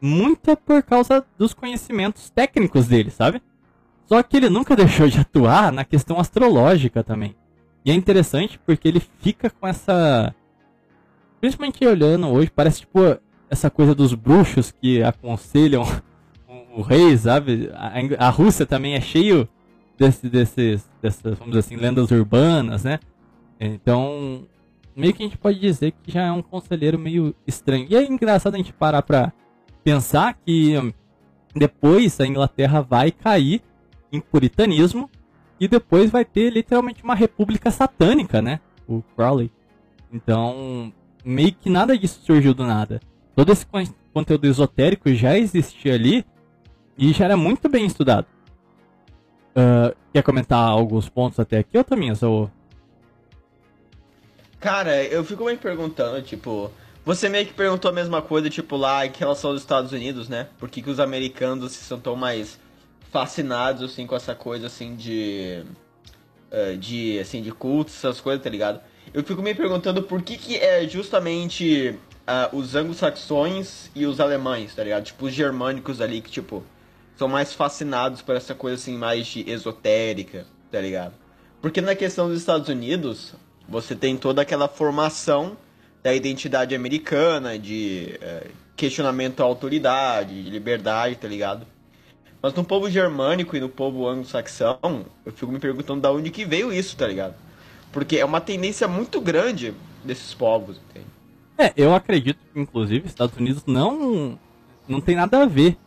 muito 0.00 0.50
é 0.50 0.56
por 0.56 0.82
causa 0.82 1.24
dos 1.38 1.54
conhecimentos 1.54 2.28
técnicos 2.28 2.86
dele, 2.86 3.10
sabe? 3.10 3.40
Só 4.06 4.22
que 4.22 4.36
ele 4.36 4.50
nunca 4.50 4.76
deixou 4.76 5.08
de 5.08 5.18
atuar 5.18 5.72
na 5.72 5.84
questão 5.84 6.20
astrológica 6.20 7.02
também. 7.02 7.34
E 7.84 7.90
é 7.90 7.94
interessante 7.94 8.58
porque 8.64 8.88
ele 8.88 9.00
fica 9.00 9.50
com 9.50 9.66
essa. 9.66 10.34
Principalmente 11.40 11.84
olhando 11.86 12.28
hoje, 12.28 12.50
parece 12.50 12.80
tipo 12.80 13.00
essa 13.50 13.70
coisa 13.70 13.94
dos 13.94 14.14
bruxos 14.14 14.72
que 14.72 15.02
aconselham 15.02 15.84
o, 16.74 16.80
rei, 16.82 17.16
sabe? 17.16 17.70
A, 17.74 18.26
a 18.26 18.30
Rússia 18.30 18.66
também 18.66 18.94
é 18.94 19.00
cheio 19.00 19.48
desse, 19.98 20.28
desses, 20.28 20.88
dessas, 21.00 21.38
vamos 21.38 21.56
assim, 21.56 21.76
lendas 21.76 22.10
urbanas, 22.10 22.84
né? 22.84 22.98
Então, 23.60 24.46
meio 24.96 25.12
que 25.12 25.22
a 25.22 25.26
gente 25.26 25.38
pode 25.38 25.58
dizer 25.58 25.92
que 26.02 26.10
já 26.10 26.22
é 26.22 26.32
um 26.32 26.42
conselheiro 26.42 26.98
meio 26.98 27.34
estranho. 27.46 27.86
E 27.88 27.96
é 27.96 28.04
engraçado 28.04 28.54
a 28.54 28.58
gente 28.58 28.72
parar 28.72 29.02
pra 29.02 29.32
pensar 29.82 30.34
que 30.44 30.74
depois 31.54 32.20
a 32.20 32.26
Inglaterra 32.26 32.80
vai 32.82 33.10
cair 33.10 33.62
em 34.12 34.20
puritanismo 34.20 35.08
e 35.58 35.68
depois 35.68 36.10
vai 36.10 36.24
ter 36.24 36.50
literalmente 36.50 37.02
uma 37.04 37.14
república 37.14 37.70
satânica, 37.70 38.42
né? 38.42 38.60
O 38.88 39.02
Crowley. 39.16 39.50
Então, 40.12 40.92
meio 41.24 41.52
que 41.52 41.70
nada 41.70 41.96
disso 41.96 42.20
surgiu 42.24 42.54
do 42.54 42.66
nada. 42.66 43.00
Todo 43.34 43.52
esse 43.52 43.64
con- 43.66 43.84
conteúdo 44.12 44.46
esotérico 44.46 45.12
já 45.14 45.38
existia 45.38 45.94
ali 45.94 46.24
e 46.98 47.12
já 47.12 47.24
era 47.24 47.36
muito 47.36 47.68
bem 47.68 47.86
estudado. 47.86 48.26
Ah, 49.54 49.94
quer 50.12 50.22
comentar 50.22 50.58
alguns 50.58 51.08
pontos 51.08 51.38
até 51.38 51.58
aqui 51.58 51.78
ou 51.78 51.84
também? 51.84 52.12
Ou... 52.22 52.50
Cara, 54.60 55.02
eu 55.04 55.22
fico 55.24 55.44
me 55.44 55.56
perguntando, 55.56 56.20
tipo, 56.22 56.70
você 57.04 57.28
meio 57.28 57.46
que 57.46 57.52
perguntou 57.52 57.90
a 57.90 57.94
mesma 57.94 58.22
coisa, 58.22 58.48
tipo, 58.48 58.76
lá 58.76 59.04
em 59.06 59.12
relação 59.14 59.50
aos 59.50 59.60
Estados 59.60 59.92
Unidos, 59.92 60.28
né? 60.28 60.48
Por 60.58 60.68
que, 60.70 60.82
que 60.82 60.90
os 60.90 60.98
americanos 60.98 61.72
se 61.72 61.84
são 61.84 62.00
tão 62.00 62.16
mais 62.16 62.58
fascinados, 63.12 63.82
assim, 63.82 64.06
com 64.06 64.16
essa 64.16 64.34
coisa, 64.34 64.66
assim, 64.66 64.96
de... 64.96 65.62
eh, 66.50 66.76
de, 66.76 67.18
assim, 67.20 67.42
de 67.42 67.52
cultos, 67.52 67.94
essas 67.96 68.20
coisas, 68.20 68.42
tá 68.42 68.50
ligado? 68.50 68.80
Eu 69.12 69.22
fico 69.22 69.42
me 69.42 69.54
perguntando 69.54 70.02
por 70.02 70.22
que 70.22 70.36
que 70.36 70.56
é 70.56 70.88
justamente 70.88 71.98
ah, 72.26 72.48
os 72.52 72.74
anglo-saxões 72.74 73.90
e 73.94 74.06
os 74.06 74.18
alemães, 74.18 74.74
tá 74.74 74.82
ligado? 74.82 75.04
Tipo, 75.04 75.26
os 75.26 75.32
germânicos 75.32 76.00
ali 76.00 76.20
que, 76.20 76.30
tipo, 76.30 76.64
são 77.16 77.28
mais 77.28 77.52
fascinados 77.52 78.22
por 78.22 78.34
essa 78.34 78.54
coisa, 78.54 78.76
assim, 78.76 78.96
mais 78.96 79.26
de 79.26 79.48
esotérica, 79.48 80.46
tá 80.70 80.80
ligado? 80.80 81.14
Porque 81.60 81.80
na 81.80 81.94
questão 81.94 82.28
dos 82.28 82.38
Estados 82.38 82.68
Unidos, 82.68 83.34
você 83.68 83.94
tem 83.94 84.16
toda 84.16 84.42
aquela 84.42 84.68
formação 84.68 85.56
da 86.02 86.14
identidade 86.14 86.74
americana, 86.74 87.58
de, 87.58 88.18
eh, 88.20 88.48
questionamento 88.76 89.40
à 89.40 89.44
autoridade, 89.44 90.42
de 90.42 90.50
liberdade, 90.50 91.16
tá 91.16 91.28
ligado? 91.28 91.66
Mas 92.42 92.52
no 92.52 92.64
povo 92.64 92.90
germânico 92.90 93.56
e 93.56 93.60
no 93.60 93.68
povo 93.68 94.06
anglo-saxão, 94.06 95.06
eu 95.24 95.32
fico 95.32 95.50
me 95.50 95.58
perguntando 95.58 96.02
da 96.02 96.12
onde 96.12 96.30
que 96.30 96.44
veio 96.44 96.72
isso, 96.72 96.96
tá 96.96 97.06
ligado? 97.06 97.34
Porque 97.90 98.18
é 98.18 98.24
uma 98.24 98.40
tendência 98.40 98.86
muito 98.86 99.20
grande 99.20 99.72
desses 100.04 100.34
povos, 100.34 100.78
entende? 100.90 101.06
É, 101.56 101.72
eu 101.76 101.94
acredito 101.94 102.38
que, 102.52 102.60
inclusive, 102.60 103.06
Estados 103.06 103.36
Unidos 103.38 103.62
não, 103.66 104.38
não 104.86 105.00
tem 105.00 105.14
nada 105.14 105.42
a 105.42 105.46
ver 105.46 105.78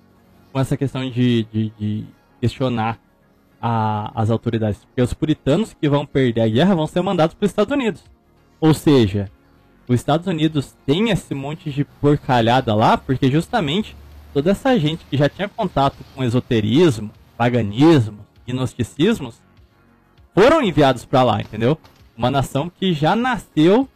com 0.58 0.62
essa 0.62 0.76
questão 0.76 1.08
de, 1.08 1.44
de, 1.54 1.72
de 1.78 2.04
questionar 2.42 3.00
a, 3.62 4.12
as 4.20 4.32
autoridades. 4.32 4.84
Porque 4.86 5.04
os 5.04 5.14
puritanos 5.14 5.76
que 5.80 5.88
vão 5.88 6.04
perder 6.04 6.42
a 6.42 6.48
guerra 6.48 6.74
vão 6.74 6.88
ser 6.88 7.00
mandados 7.04 7.36
para 7.36 7.46
os 7.46 7.52
Estados 7.52 7.72
Unidos. 7.72 8.04
Ou 8.60 8.74
seja, 8.74 9.30
os 9.88 9.94
Estados 9.94 10.26
Unidos 10.26 10.76
tem 10.84 11.12
esse 11.12 11.36
monte 11.36 11.70
de 11.70 11.86
porcalhada 11.86 12.74
lá 12.74 12.98
porque 12.98 13.30
justamente 13.30 13.96
toda 14.34 14.50
essa 14.50 14.80
gente 14.80 15.06
que 15.06 15.16
já 15.16 15.30
tinha 15.30 15.48
contato 15.48 15.98
com 16.16 16.24
esoterismo, 16.24 17.12
paganismo, 17.38 18.26
gnosticismos 18.48 19.40
foram 20.34 20.64
enviados 20.64 21.06
para 21.06 21.22
lá, 21.22 21.40
entendeu? 21.40 21.78
Uma 22.18 22.32
nação 22.32 22.68
que 22.68 22.94
já 22.94 23.16
nasceu 23.16 23.88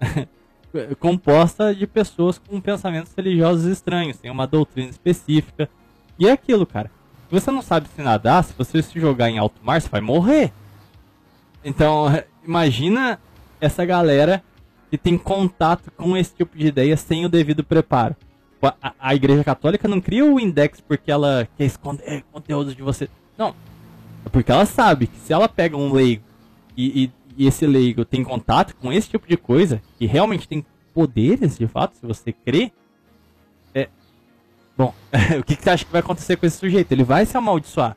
composta 0.98 1.72
de 1.72 1.86
pessoas 1.86 2.38
com 2.38 2.60
pensamentos 2.60 3.14
religiosos 3.16 3.66
estranhos, 3.66 4.18
tem 4.18 4.32
uma 4.32 4.48
doutrina 4.48 4.90
específica. 4.90 5.70
E 6.18 6.26
é 6.26 6.32
aquilo, 6.32 6.66
cara. 6.66 6.90
Se 7.28 7.34
você 7.34 7.50
não 7.50 7.62
sabe 7.62 7.88
se 7.88 8.02
nadar, 8.02 8.42
se 8.42 8.54
você 8.56 8.82
se 8.82 8.98
jogar 8.98 9.28
em 9.30 9.38
alto 9.38 9.60
mar, 9.62 9.80
você 9.80 9.88
vai 9.88 10.00
morrer. 10.00 10.52
Então, 11.64 12.06
imagina 12.44 13.20
essa 13.60 13.84
galera 13.84 14.42
que 14.90 14.96
tem 14.96 15.18
contato 15.18 15.90
com 15.90 16.16
esse 16.16 16.34
tipo 16.34 16.56
de 16.56 16.66
ideia 16.66 16.96
sem 16.96 17.24
o 17.24 17.28
devido 17.28 17.62
preparo. 17.62 18.16
A, 18.62 18.94
a 18.98 19.14
Igreja 19.14 19.44
Católica 19.44 19.86
não 19.86 20.00
cria 20.00 20.24
o 20.24 20.40
index 20.40 20.80
porque 20.80 21.10
ela 21.10 21.46
quer 21.56 21.66
esconder 21.66 22.24
conteúdos 22.32 22.74
de 22.74 22.82
você. 22.82 23.08
Não. 23.36 23.54
É 24.24 24.28
porque 24.28 24.50
ela 24.50 24.66
sabe 24.66 25.06
que 25.06 25.18
se 25.18 25.32
ela 25.32 25.48
pega 25.48 25.76
um 25.76 25.92
leigo 25.92 26.24
e, 26.76 27.04
e, 27.04 27.12
e 27.36 27.46
esse 27.46 27.66
leigo 27.66 28.04
tem 28.04 28.24
contato 28.24 28.74
com 28.76 28.92
esse 28.92 29.08
tipo 29.08 29.28
de 29.28 29.36
coisa, 29.36 29.80
que 29.96 30.06
realmente 30.06 30.48
tem 30.48 30.64
poderes 30.92 31.56
de 31.56 31.66
fato, 31.68 31.96
se 31.96 32.06
você 32.06 32.32
crê, 32.32 32.64
é. 32.64 32.70
Bom, 34.78 34.94
o 35.40 35.42
que, 35.42 35.56
que 35.56 35.64
você 35.64 35.70
acha 35.70 35.84
que 35.84 35.90
vai 35.90 36.00
acontecer 36.00 36.36
com 36.36 36.46
esse 36.46 36.56
sujeito? 36.56 36.92
Ele 36.92 37.02
vai 37.02 37.26
se 37.26 37.36
amaldiçoar. 37.36 37.96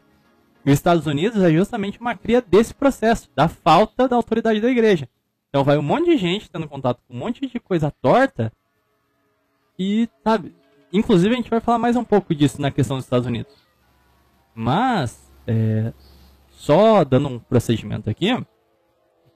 E 0.65 0.71
os 0.71 0.73
Estados 0.73 1.05
Unidos 1.05 1.43
é 1.43 1.51
justamente 1.51 1.99
uma 1.99 2.15
cria 2.15 2.41
desse 2.41 2.73
processo, 2.73 3.29
da 3.35 3.47
falta 3.47 4.07
da 4.07 4.15
autoridade 4.15 4.59
da 4.59 4.69
igreja. 4.69 5.07
Então 5.49 5.63
vai 5.63 5.77
um 5.77 5.83
monte 5.83 6.05
de 6.05 6.17
gente 6.17 6.49
tendo 6.49 6.67
contato 6.67 6.99
com 7.07 7.13
um 7.13 7.19
monte 7.19 7.45
de 7.45 7.59
coisa 7.59 7.93
torta. 8.01 8.51
E, 9.77 10.09
sabe, 10.23 10.55
inclusive 10.91 11.31
a 11.31 11.37
gente 11.37 11.51
vai 11.51 11.59
falar 11.59 11.77
mais 11.77 11.95
um 11.95 12.03
pouco 12.03 12.33
disso 12.33 12.59
na 12.59 12.71
questão 12.71 12.97
dos 12.97 13.05
Estados 13.05 13.27
Unidos. 13.27 13.53
Mas, 14.55 15.31
é, 15.45 15.93
só 16.49 17.03
dando 17.03 17.27
um 17.27 17.37
procedimento 17.37 18.09
aqui, 18.09 18.29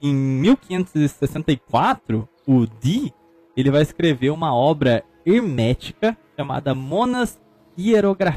em 0.02 0.14
1564, 0.14 2.28
o 2.44 2.66
Dee 2.66 3.14
ele 3.56 3.70
vai 3.70 3.82
escrever 3.82 4.30
uma 4.30 4.52
obra 4.52 5.04
hermética 5.24 6.18
chamada 6.36 6.74
Monas 6.74 7.40
Hierogra 7.78 8.36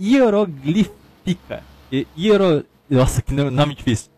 Hieroglífica. 0.00 1.62
Hiero... 2.16 2.64
Nossa, 2.88 3.20
que 3.22 3.32
nome 3.34 3.74
difícil. 3.74 4.10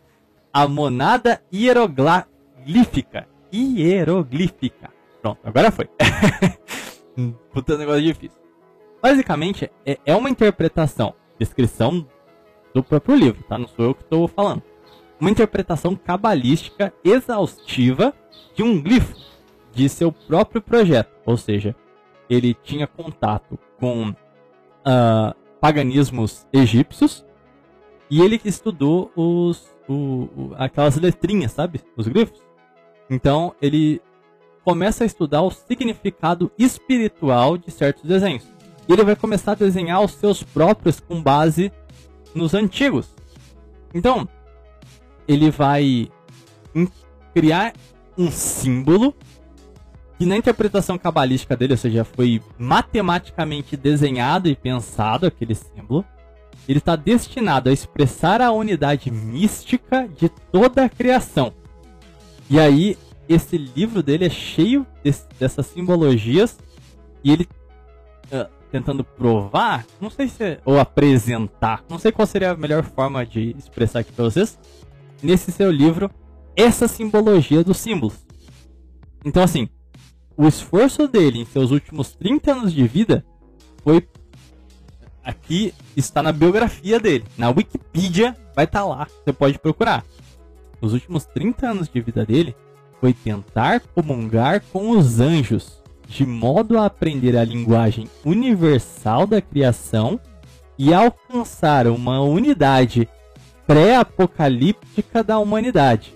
A 0.53 0.69
monada 0.69 1.43
hieroglífica. 1.53 3.27
Hieroglífica. 3.53 4.91
Pronto, 5.21 5.41
agora 5.45 5.71
foi. 5.71 5.89
Puta 7.53 7.79
negócio 7.79 8.03
difícil. 8.03 8.39
Basicamente, 9.03 9.71
é, 9.85 9.99
é 10.05 10.15
uma 10.15 10.31
interpretação, 10.31 11.15
descrição 11.39 12.07
do 12.75 12.83
próprio 12.83 13.17
livro, 13.17 13.43
tá? 13.45 13.59
Não 13.59 13.69
sou 13.69 13.87
eu 13.87 13.95
que 13.95 14.03
estou 14.03 14.29
falando 14.29 14.63
uma 15.23 15.31
interpretação 15.31 15.95
cabalística 15.95 16.93
exaustiva 17.05 18.13
de 18.57 18.63
um 18.65 18.83
glifo 18.83 19.15
de 19.73 19.89
seu 19.89 20.11
próprio 20.11 20.61
projeto. 20.61 21.13
Ou 21.25 21.37
seja, 21.37 21.77
ele 22.33 22.55
tinha 22.55 22.87
contato 22.87 23.59
com 23.79 24.09
uh, 24.11 25.35
paganismos 25.61 26.47
egípcios 26.53 27.25
e 28.11 28.23
ele 28.23 28.41
estudou 28.45 29.13
os, 29.15 29.71
o, 29.87 29.95
o, 29.95 30.55
aquelas 30.57 30.97
letrinhas, 30.97 31.53
sabe? 31.53 31.81
Os 31.95 32.09
glifos. 32.09 32.43
Então 33.11 33.55
ele 33.61 34.01
começa 34.65 35.05
a 35.05 35.07
estudar 35.07 35.43
o 35.43 35.51
significado 35.51 36.51
espiritual 36.59 37.59
de 37.59 37.71
certos 37.71 38.05
desenhos. 38.05 38.47
E 38.89 38.93
ele 38.93 39.05
vai 39.05 39.15
começar 39.15 39.53
a 39.53 39.57
desenhar 39.57 40.03
os 40.03 40.13
seus 40.13 40.43
próprios 40.43 41.01
com 41.01 41.23
base 41.23 41.71
nos 42.35 42.55
antigos. 42.55 43.15
Então, 43.93 44.27
ele 45.29 45.51
vai 45.51 46.11
criar 47.35 47.75
um 48.17 48.31
símbolo 48.31 49.15
que 50.23 50.27
na 50.27 50.37
interpretação 50.37 50.97
cabalística 50.97 51.57
dele, 51.57 51.73
ou 51.73 51.77
seja, 51.77 52.05
foi 52.05 52.41
matematicamente 52.57 53.77
desenhado 53.77 54.49
e 54.49 54.55
pensado 54.55 55.27
aquele 55.27 55.53
símbolo, 55.53 56.05
ele 56.69 56.79
está 56.79 56.95
destinado 56.95 57.69
a 57.69 57.73
expressar 57.73 58.41
a 58.41 58.53
unidade 58.53 59.11
mística 59.11 60.09
de 60.17 60.29
toda 60.29 60.85
a 60.85 60.89
criação. 60.89 61.53
E 62.49 62.61
aí, 62.61 62.97
esse 63.29 63.59
livro 63.59 64.01
dele 64.01 64.27
é 64.27 64.31
cheio 64.31 64.87
desse, 65.03 65.27
dessas 65.41 65.67
simbologias 65.67 66.57
e 67.25 67.33
ele 67.33 67.49
uh, 68.31 68.49
tentando 68.71 69.03
provar, 69.03 69.85
não 70.01 70.09
sei 70.09 70.29
se 70.29 70.45
é, 70.45 70.61
ou 70.65 70.79
apresentar, 70.79 71.85
não 71.89 71.99
sei 71.99 72.13
qual 72.13 72.27
seria 72.27 72.53
a 72.53 72.57
melhor 72.57 72.85
forma 72.85 73.27
de 73.27 73.57
expressar 73.59 73.99
aqui 73.99 74.13
para 74.13 74.27
vocês, 74.27 74.57
nesse 75.21 75.51
seu 75.51 75.69
livro 75.69 76.09
essa 76.55 76.87
simbologia 76.87 77.65
dos 77.65 77.79
símbolos. 77.79 78.25
Então, 79.25 79.43
assim, 79.43 79.69
o 80.37 80.47
esforço 80.47 81.07
dele 81.07 81.41
em 81.41 81.45
seus 81.45 81.71
últimos 81.71 82.13
30 82.13 82.53
anos 82.53 82.73
de 82.73 82.87
vida 82.87 83.25
foi. 83.83 84.07
Aqui 85.25 85.73
está 85.97 86.23
na 86.23 86.33
biografia 86.33 86.99
dele. 86.99 87.25
Na 87.39 87.49
Wikipedia 87.49 88.37
vai 88.57 88.65
estar 88.65 88.81
tá 88.81 88.85
lá, 88.85 89.07
você 89.07 89.33
pode 89.33 89.59
procurar. 89.59 90.05
Os 90.81 90.93
últimos 90.93 91.25
30 91.27 91.71
anos 91.71 91.89
de 91.89 92.01
vida 92.01 92.27
dele 92.27 92.57
foi 93.01 93.13
tentar 93.13 93.81
comungar 93.81 94.63
com 94.73 94.91
os 94.91 95.21
anjos, 95.21 95.81
de 96.09 96.27
modo 96.27 96.77
a 96.77 96.87
aprender 96.87 97.37
a 97.37 97.45
linguagem 97.45 98.09
universal 98.25 99.27
da 99.27 99.41
criação 99.41 100.19
e 100.77 100.93
alcançar 100.93 101.87
uma 101.87 102.21
unidade 102.21 103.09
pré-apocalíptica 103.67 105.23
da 105.23 105.39
humanidade. 105.39 106.15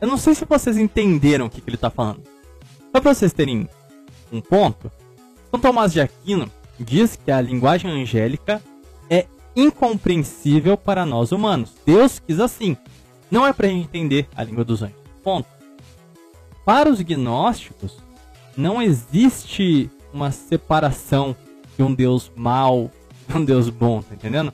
Eu 0.00 0.08
não 0.08 0.16
sei 0.16 0.34
se 0.34 0.44
vocês 0.44 0.76
entenderam 0.76 1.46
o 1.46 1.50
que, 1.50 1.60
que 1.60 1.68
ele 1.68 1.76
está 1.76 1.90
falando. 1.90 2.22
Só 2.92 3.00
para 3.00 3.14
vocês 3.14 3.32
terem 3.32 3.68
um 4.32 4.40
ponto, 4.40 4.90
São 5.50 5.60
Tomás 5.60 5.92
de 5.92 6.00
Aquino 6.00 6.50
diz 6.78 7.16
que 7.16 7.30
a 7.30 7.40
linguagem 7.40 7.90
angélica 7.90 8.62
é 9.08 9.26
incompreensível 9.54 10.76
para 10.76 11.06
nós 11.06 11.32
humanos. 11.32 11.72
Deus 11.84 12.18
quis 12.18 12.40
assim. 12.40 12.76
Não 13.30 13.46
é 13.46 13.52
para 13.52 13.68
entender 13.68 14.28
a 14.36 14.44
língua 14.44 14.64
dos 14.64 14.82
anjos. 14.82 14.98
Ponto. 15.22 15.48
Para 16.64 16.90
os 16.90 17.00
gnósticos, 17.00 17.98
não 18.56 18.82
existe 18.82 19.90
uma 20.12 20.30
separação 20.30 21.36
de 21.76 21.82
um 21.82 21.94
Deus 21.94 22.30
mau 22.34 22.90
e 23.28 23.36
um 23.36 23.44
Deus 23.44 23.68
bom, 23.68 24.02
tá 24.02 24.14
entendendo? 24.14 24.52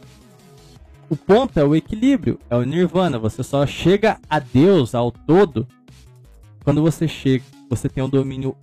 O 1.12 1.16
ponto 1.16 1.60
é 1.60 1.62
o 1.62 1.76
equilíbrio, 1.76 2.38
é 2.48 2.56
o 2.56 2.62
nirvana. 2.62 3.18
Você 3.18 3.42
só 3.42 3.66
chega 3.66 4.18
a 4.30 4.38
Deus, 4.38 4.94
ao 4.94 5.12
todo, 5.12 5.68
quando 6.64 6.80
você 6.80 7.06
chega, 7.06 7.44
você 7.68 7.86
tem 7.86 8.02
o 8.02 8.08
domínio 8.08 8.56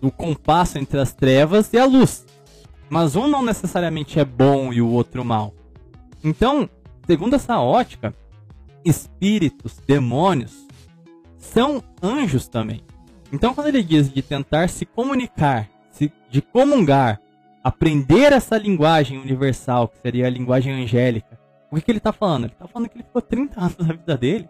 do 0.00 0.10
compasso 0.10 0.76
entre 0.76 0.98
as 0.98 1.12
trevas 1.12 1.72
e 1.72 1.78
a 1.78 1.84
luz. 1.84 2.26
Mas 2.88 3.14
um 3.14 3.28
não 3.28 3.44
necessariamente 3.44 4.18
é 4.18 4.24
bom 4.24 4.72
e 4.72 4.82
o 4.82 4.88
outro 4.88 5.24
mal. 5.24 5.54
Então, 6.24 6.68
segundo 7.06 7.36
essa 7.36 7.60
ótica, 7.60 8.12
espíritos, 8.84 9.80
demônios, 9.86 10.66
são 11.38 11.80
anjos 12.02 12.48
também. 12.48 12.82
Então, 13.32 13.54
quando 13.54 13.68
ele 13.68 13.84
diz 13.84 14.12
de 14.12 14.20
tentar 14.20 14.68
se 14.68 14.84
comunicar, 14.84 15.70
de 16.28 16.42
comungar 16.42 17.20
aprender 17.62 18.32
essa 18.32 18.56
linguagem 18.56 19.18
universal, 19.18 19.88
que 19.88 19.98
seria 19.98 20.26
a 20.26 20.30
linguagem 20.30 20.72
angélica. 20.72 21.38
O 21.70 21.76
que, 21.76 21.82
que 21.82 21.90
ele 21.90 21.98
está 21.98 22.12
falando? 22.12 22.44
Ele 22.44 22.52
está 22.52 22.66
falando 22.66 22.88
que 22.88 22.96
ele 22.96 23.04
ficou 23.04 23.22
30 23.22 23.60
anos 23.60 23.76
da 23.76 23.94
vida 23.94 24.16
dele 24.16 24.48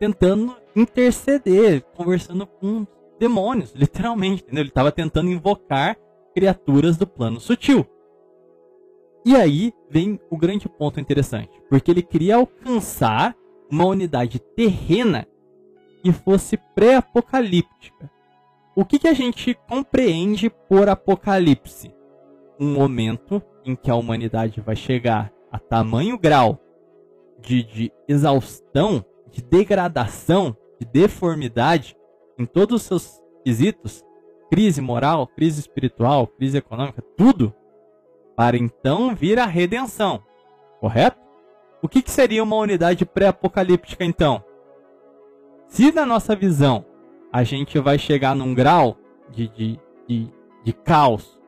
tentando 0.00 0.56
interceder, 0.74 1.82
conversando 1.94 2.46
com 2.46 2.86
demônios, 3.18 3.74
literalmente. 3.74 4.42
Entendeu? 4.42 4.62
Ele 4.62 4.70
estava 4.70 4.90
tentando 4.90 5.30
invocar 5.30 5.96
criaturas 6.34 6.96
do 6.96 7.06
plano 7.06 7.38
sutil. 7.38 7.86
E 9.24 9.36
aí 9.36 9.74
vem 9.90 10.18
o 10.30 10.36
grande 10.38 10.66
ponto 10.66 10.98
interessante, 10.98 11.50
porque 11.68 11.90
ele 11.90 12.02
queria 12.02 12.36
alcançar 12.36 13.36
uma 13.70 13.84
unidade 13.84 14.38
terrena 14.38 15.28
que 16.02 16.10
fosse 16.10 16.56
pré-apocalíptica. 16.74 18.10
o 18.74 18.84
que, 18.84 18.98
que 18.98 19.08
a 19.08 19.12
gente 19.12 19.54
compreende 19.68 20.48
por 20.48 20.88
apocalipse? 20.88 21.92
Um 22.60 22.74
momento 22.74 23.42
em 23.64 23.74
que 23.74 23.90
a 23.90 23.94
humanidade 23.94 24.60
vai 24.60 24.76
chegar 24.76 25.32
a 25.50 25.58
tamanho 25.58 26.18
grau 26.18 26.60
de, 27.40 27.64
de 27.64 27.92
exaustão, 28.06 29.02
de 29.30 29.42
degradação, 29.42 30.54
de 30.78 30.86
deformidade 30.86 31.96
em 32.38 32.44
todos 32.44 32.82
os 32.82 32.82
seus 32.82 33.22
quesitos, 33.42 34.04
crise 34.50 34.80
moral, 34.82 35.26
crise 35.26 35.60
espiritual, 35.60 36.26
crise 36.26 36.58
econômica, 36.58 37.02
tudo, 37.16 37.54
para 38.36 38.58
então 38.58 39.14
vir 39.14 39.38
a 39.38 39.46
redenção. 39.46 40.22
Correto? 40.80 41.18
O 41.82 41.88
que, 41.88 42.02
que 42.02 42.10
seria 42.10 42.42
uma 42.42 42.56
unidade 42.56 43.06
pré-apocalíptica 43.06 44.04
então? 44.04 44.44
Se 45.66 45.90
na 45.92 46.04
nossa 46.04 46.36
visão 46.36 46.84
a 47.32 47.42
gente 47.42 47.78
vai 47.78 47.98
chegar 47.98 48.34
num 48.34 48.52
grau 48.52 48.98
de, 49.30 49.48
de, 49.48 49.80
de, 50.06 50.28
de 50.62 50.72
caos 50.72 51.39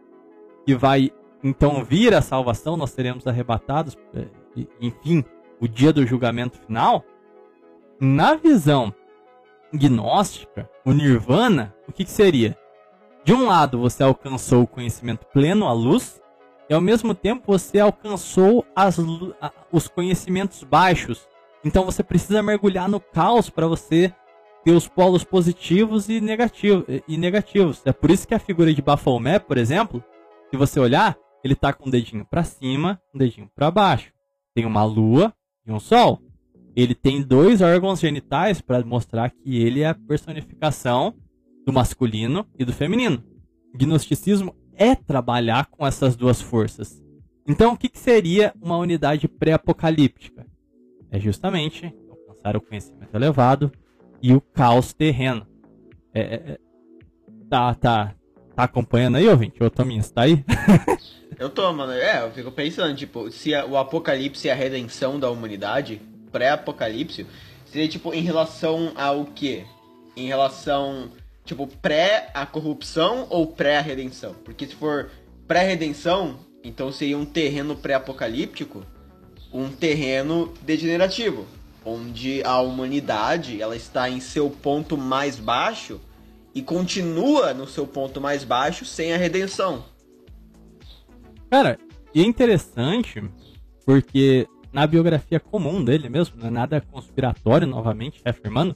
que 0.65 0.75
vai 0.75 1.11
então 1.43 1.85
vir 1.85 2.15
a 2.15 2.23
salvação, 2.23 2.77
nós 2.77 2.91
seremos 2.91 3.27
arrebatados, 3.27 3.97
eh, 4.15 4.67
enfim, 4.81 5.25
o 5.61 5.67
dia 5.67 5.93
do 5.93 6.07
julgamento 6.07 6.59
final. 6.59 7.05
Na 8.01 8.35
visão 8.35 8.95
gnóstica, 9.73 10.69
o 10.85 10.93
nirvana, 10.93 11.75
o 11.89 11.93
que, 11.93 12.05
que 12.05 12.11
seria? 12.11 12.57
De 13.25 13.33
um 13.33 13.47
lado, 13.47 13.79
você 13.79 14.03
alcançou 14.03 14.63
o 14.63 14.67
conhecimento 14.67 15.27
pleno, 15.27 15.67
a 15.67 15.73
luz, 15.73 16.21
e 16.69 16.75
ao 16.75 16.81
mesmo 16.81 17.15
tempo 17.15 17.45
você 17.47 17.79
alcançou 17.81 18.65
as, 18.75 18.99
os 19.71 19.89
conhecimentos 19.89 20.63
baixos. 20.65 21.29
Então 21.65 21.85
você 21.85 22.03
precisa 22.03 22.43
mergulhar 22.43 22.89
no 22.89 22.99
caos 22.99 23.49
para 23.49 23.67
você 23.67 24.13
ter 24.65 24.73
os 24.73 24.89
polos 24.89 25.25
positivos 25.25 26.09
e, 26.09 26.21
negativo, 26.21 26.85
e 27.07 27.17
negativos. 27.17 27.83
É 27.85 27.93
por 27.93 28.11
isso 28.11 28.27
que 28.27 28.35
a 28.35 28.39
figura 28.39 28.73
de 28.73 28.83
Baphomet, 28.83 29.45
por 29.45 29.59
exemplo, 29.59 30.03
se 30.53 30.57
você 30.59 30.79
olhar, 30.79 31.17
ele 31.43 31.55
tá 31.55 31.73
com 31.73 31.89
um 31.89 31.91
dedinho 31.91 32.27
para 32.27 32.45
cima, 32.45 33.01
um 33.15 33.19
dedinho 33.19 33.51
para 33.55 33.71
baixo. 33.71 34.13
Tem 34.55 34.67
uma 34.67 34.85
lua 34.85 35.33
e 35.67 35.73
um 35.73 35.81
sol. 35.81 36.21
Ele 36.77 36.95
tem 36.95 37.23
dois 37.23 37.63
órgãos 37.63 38.01
genitais 38.01 38.61
para 38.61 38.85
mostrar 38.85 39.31
que 39.31 39.63
ele 39.63 39.81
é 39.81 39.89
a 39.89 39.95
personificação 39.95 41.15
do 41.65 41.73
masculino 41.73 42.47
e 42.59 42.67
do 42.67 42.73
feminino. 42.73 43.25
O 43.75 43.79
gnosticismo 43.79 44.55
é 44.75 44.95
trabalhar 44.95 45.69
com 45.71 45.87
essas 45.87 46.17
duas 46.17 46.43
forças. 46.43 47.03
Então, 47.49 47.73
o 47.73 47.77
que, 47.77 47.89
que 47.89 47.99
seria 47.99 48.53
uma 48.61 48.77
unidade 48.77 49.27
pré-apocalíptica? 49.27 50.47
É 51.11 51.19
justamente 51.19 51.95
alcançar 52.11 52.59
o 52.59 52.61
conhecimento 52.61 53.15
elevado 53.15 53.73
e 54.21 54.35
o 54.35 54.41
caos 54.41 54.93
terreno. 54.93 55.47
É, 56.13 56.21
é, 56.21 56.35
é 56.35 56.59
tá, 57.49 57.75
tá, 57.75 58.15
tá 58.63 58.65
acompanhando 58.65 59.17
aí, 59.17 59.29
ouvinte? 59.29 59.63
Ô, 59.63 59.69
Tominho, 59.69 60.03
você 60.03 60.13
tá 60.13 60.23
aí? 60.23 60.45
eu 61.39 61.51
tô, 61.51 61.73
mano. 61.73 61.93
É, 61.93 62.23
eu 62.23 62.31
fico 62.31 62.51
pensando, 62.51 62.95
tipo, 62.97 63.31
se 63.31 63.55
a, 63.55 63.67
o 63.67 63.77
apocalipse 63.77 64.49
é 64.49 64.53
a 64.53 64.57
redenção 64.57 65.19
da 65.19 65.31
humanidade, 65.31 66.01
pré-apocalipse, 66.31 67.27
seria, 67.67 67.89
tipo, 67.89 68.15
em 68.15 68.23
relação 68.23 68.93
ao 68.95 69.25
quê? 69.25 69.65
Em 70.17 70.27
relação 70.27 71.11
tipo, 71.45 71.67
pré 71.67 72.31
a 72.35 72.47
corrupção 72.47 73.27
ou 73.29 73.47
pré 73.47 73.79
a 73.79 73.81
redenção? 73.81 74.35
Porque 74.45 74.67
se 74.67 74.75
for 74.75 75.11
pré-redenção, 75.47 76.39
então 76.63 76.93
seria 76.93 77.19
um 77.19 77.25
terreno 77.25 77.75
pré-apocalíptico, 77.77 78.85
um 79.53 79.69
terreno 79.69 80.53
degenerativo, 80.63 81.47
onde 81.85 82.43
a 82.45 82.61
humanidade 82.61 83.61
ela 83.61 83.77
está 83.77 84.09
em 84.09 84.21
seu 84.21 84.49
ponto 84.49 84.97
mais 84.97 85.39
baixo 85.39 86.01
e 86.55 86.63
continua 86.63 87.55
no 87.55 87.67
seu 87.67 87.87
ponto 87.87 88.21
mais 88.21 88.45
baixo 88.45 88.85
sem 88.85 89.13
a 89.13 89.17
redenção. 89.17 89.85
Cara, 91.51 91.79
e 92.15 92.21
é 92.21 92.25
interessante 92.25 93.23
porque 93.85 94.47
na 94.73 94.87
biografia 94.87 95.39
comum 95.39 95.85
dele 95.85 96.09
mesmo, 96.09 96.37
não 96.39 96.49
é 96.49 96.51
nada 96.51 96.81
conspiratório, 96.81 97.67
novamente 97.67 98.23
afirmando, 98.25 98.75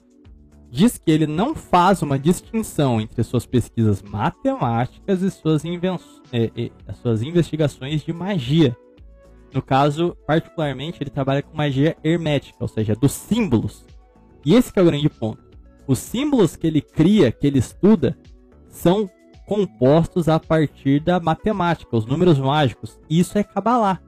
diz 0.69 0.97
que 0.97 1.09
ele 1.09 1.25
não 1.25 1.55
faz 1.55 2.01
uma 2.01 2.19
distinção 2.19 3.01
entre 3.01 3.23
suas 3.23 3.45
pesquisas 3.45 4.01
matemáticas 4.01 5.21
e 5.21 5.31
suas, 5.31 5.63
é, 5.65 6.51
é, 6.55 6.93
suas 6.93 7.21
investigações 7.21 8.03
de 8.03 8.13
magia. 8.13 8.75
No 9.53 9.61
caso, 9.61 10.15
particularmente, 10.27 11.01
ele 11.01 11.09
trabalha 11.09 11.41
com 11.41 11.55
magia 11.55 11.97
hermética, 12.03 12.57
ou 12.59 12.67
seja, 12.67 12.93
dos 12.93 13.13
símbolos. 13.13 13.85
E 14.45 14.53
esse 14.53 14.71
é 14.75 14.81
o 14.81 14.85
grande 14.85 15.09
ponto. 15.09 15.46
Os 15.87 15.99
símbolos 15.99 16.55
que 16.55 16.67
ele 16.67 16.81
cria, 16.81 17.31
que 17.31 17.47
ele 17.47 17.59
estuda, 17.59 18.17
são 18.67 19.09
compostos 19.47 20.27
a 20.27 20.39
partir 20.39 20.99
da 20.99 21.19
matemática, 21.19 21.95
os 21.95 22.05
números 22.05 22.37
mágicos. 22.37 22.99
Isso 23.09 23.37
é 23.37 23.43
Kabbalah. 23.43 24.01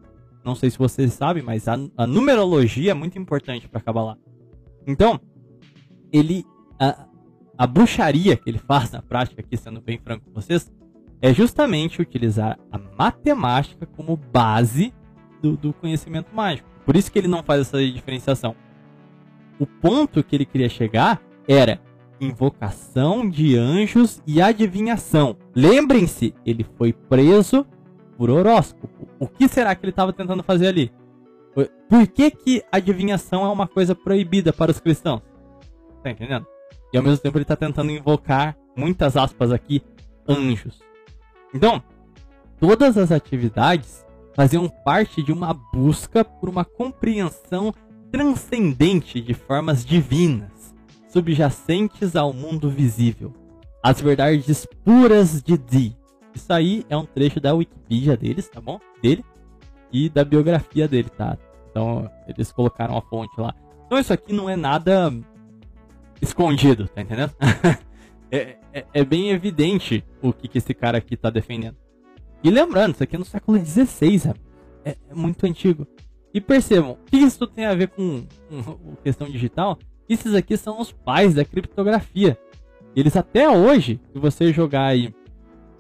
Não 0.44 0.54
sei 0.54 0.70
se 0.70 0.78
vocês 0.78 1.14
sabem, 1.14 1.42
mas 1.42 1.68
a, 1.68 1.78
a 1.96 2.06
numerologia 2.06 2.92
é 2.92 2.94
muito 2.94 3.18
importante 3.18 3.68
para 3.68 3.80
Kabbalah. 3.80 4.18
Então, 4.86 5.20
ele 6.12 6.46
a, 6.80 7.06
a 7.58 7.68
bruxaria 7.68 8.36
que 8.36 8.50
ele 8.50 8.58
faz 8.58 8.92
na 8.92 9.02
prática, 9.02 9.42
aqui 9.42 9.56
sendo 9.58 9.82
bem 9.82 9.98
franco 9.98 10.26
com 10.26 10.32
vocês, 10.34 10.72
é 11.22 11.34
justamente 11.34 12.02
utilizar 12.02 12.58
a 12.72 12.78
matemática 12.98 13.86
como 13.86 14.16
base 14.16 14.94
do, 15.42 15.58
do 15.58 15.74
conhecimento 15.74 16.34
mágico. 16.34 16.70
Por 16.86 16.96
isso 16.96 17.12
que 17.12 17.20
ele 17.20 17.28
não 17.28 17.44
faz 17.44 17.62
essa 17.62 17.86
diferenciação. 17.86 18.56
O 19.60 19.66
ponto 19.66 20.24
que 20.24 20.36
ele 20.36 20.46
queria 20.46 20.70
chegar 20.70 21.22
era 21.50 21.82
invocação 22.22 23.28
de 23.28 23.58
anjos 23.58 24.22
e 24.28 24.40
adivinhação. 24.40 25.36
Lembrem-se, 25.56 26.36
ele 26.46 26.64
foi 26.78 26.94
preso 26.94 27.66
por 28.16 28.30
horóscopo. 28.30 29.08
O 29.20 29.28
que 29.28 29.48
será 29.48 29.74
que 29.74 29.84
ele 29.84 29.92
estava 29.92 30.14
tentando 30.14 30.44
fazer 30.44 30.68
ali? 30.68 30.92
Por 31.90 32.06
que, 32.08 32.30
que 32.30 32.64
adivinhação 32.72 33.44
é 33.44 33.50
uma 33.50 33.68
coisa 33.68 33.96
proibida 33.96 34.54
para 34.54 34.70
os 34.70 34.80
cristãos? 34.80 35.22
Tá 36.04 36.12
entendendo? 36.12 36.46
E 36.94 36.98
ao 36.98 37.04
mesmo 37.04 37.18
tempo 37.18 37.38
ele 37.38 37.44
está 37.44 37.56
tentando 37.56 37.92
invocar, 37.92 38.56
muitas 38.78 39.18
aspas 39.18 39.52
aqui, 39.52 39.82
anjos. 40.28 40.80
Então, 41.54 41.82
todas 42.60 42.96
as 42.96 43.12
atividades 43.12 44.06
faziam 44.36 44.70
parte 44.70 45.24
de 45.24 45.32
uma 45.32 45.54
busca 45.74 46.24
por 46.24 46.48
uma 46.48 46.64
compreensão 46.64 47.74
transcendente 48.12 49.20
de 49.20 49.34
formas 49.34 49.84
divinas, 49.84 50.59
subjacentes 51.10 52.16
ao 52.16 52.32
mundo 52.32 52.70
visível. 52.70 53.34
As 53.84 54.00
verdades 54.00 54.66
puras 54.84 55.42
de 55.42 55.58
Di. 55.58 55.98
Isso 56.34 56.52
aí 56.54 56.86
é 56.90 56.96
um 56.96 57.06
trecho 57.06 57.40
da 57.40 57.54
Wikipedia 57.54 58.16
deles, 58.16 58.48
tá 58.48 58.62
bom? 58.62 58.80
Dele. 59.02 59.26
E 59.92 60.08
da 60.08 60.24
biografia 60.24 60.88
dele, 60.88 61.10
tá? 61.10 61.38
Então, 61.70 62.10
eles 62.28 62.52
colocaram 62.52 62.96
a 62.98 63.02
fonte 63.02 63.40
lá. 63.40 63.54
Então, 63.86 63.98
isso 63.98 64.14
aqui 64.14 64.32
não 64.32 64.50
é 64.50 64.56
nada 64.56 65.12
escondido, 66.22 66.88
tá 66.88 67.02
entendendo? 67.02 67.34
é, 68.32 68.58
é, 68.72 68.86
é, 68.94 69.04
bem 69.04 69.32
evidente 69.32 70.04
o 70.22 70.32
que, 70.32 70.48
que 70.48 70.58
esse 70.60 70.74
cara 70.74 70.98
aqui 70.98 71.18
tá 71.18 71.30
defendendo. 71.30 71.78
E 72.44 72.50
lembrando, 72.50 72.94
isso 72.94 73.04
aqui 73.04 73.16
é 73.16 73.20
no 73.20 73.26
século 73.26 73.58
XVI, 73.58 74.34
é, 74.86 74.96
é, 75.10 75.14
muito 75.14 75.46
antigo. 75.46 75.88
E 76.34 76.40
percebam, 76.40 76.92
o 76.92 76.96
que 77.06 77.18
isso 77.18 77.48
tem 77.48 77.66
a 77.66 77.74
ver 77.74 77.88
com, 77.90 78.24
com 78.50 78.96
questão 79.04 79.28
digital? 79.28 79.78
Esses 80.10 80.34
aqui 80.34 80.58
são 80.58 80.82
os 80.82 80.92
pais 80.92 81.36
da 81.36 81.46
criptografia. 81.46 82.38
Eles 82.96 83.16
até 83.16 83.48
hoje, 83.48 84.02
se 84.12 84.18
você 84.20 84.52
jogar 84.52 84.88
aí 84.88 85.14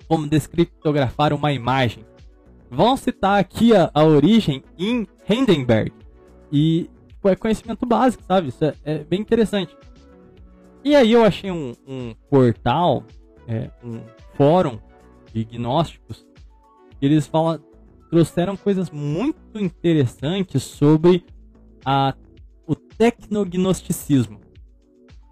como 0.07 0.27
descriptografar 0.27 1.33
uma 1.33 1.51
imagem, 1.51 2.05
vão 2.69 2.95
citar 2.95 3.39
aqui 3.39 3.75
a, 3.75 3.89
a 3.93 4.03
origem 4.03 4.63
em 4.77 5.07
Hindenburg. 5.27 5.91
E 6.51 6.89
tipo, 7.07 7.27
é 7.27 7.35
conhecimento 7.35 7.85
básico, 7.85 8.23
sabe? 8.23 8.49
Isso 8.49 8.63
é, 8.63 8.73
é 8.85 8.97
bem 8.99 9.19
interessante. 9.19 9.75
E 10.83 10.95
aí 10.95 11.11
eu 11.11 11.25
achei 11.25 11.51
um, 11.51 11.73
um 11.87 12.13
portal, 12.29 13.03
é, 13.47 13.69
um 13.83 13.99
fórum 14.35 14.79
de 15.33 15.43
gnósticos, 15.43 16.25
que 16.99 17.05
eles 17.05 17.27
falam, 17.27 17.59
trouxeram 18.09 18.55
coisas 18.55 18.89
muito 18.89 19.59
interessantes 19.59 20.63
sobre 20.63 21.25
a, 21.83 22.13
tecnognosticismo. 22.99 24.41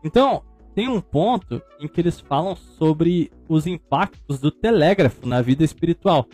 Então, 0.03 0.41
tem 0.73 0.87
um 0.87 1.01
ponto 1.01 1.61
em 1.79 1.87
que 1.87 1.99
eles 1.99 2.19
falam 2.19 2.55
sobre 2.55 3.29
os 3.49 3.67
impactos 3.67 4.39
do 4.39 4.49
telégrafo 4.49 5.27
na 5.27 5.41
vida 5.41 5.63
espiritual. 5.63 6.25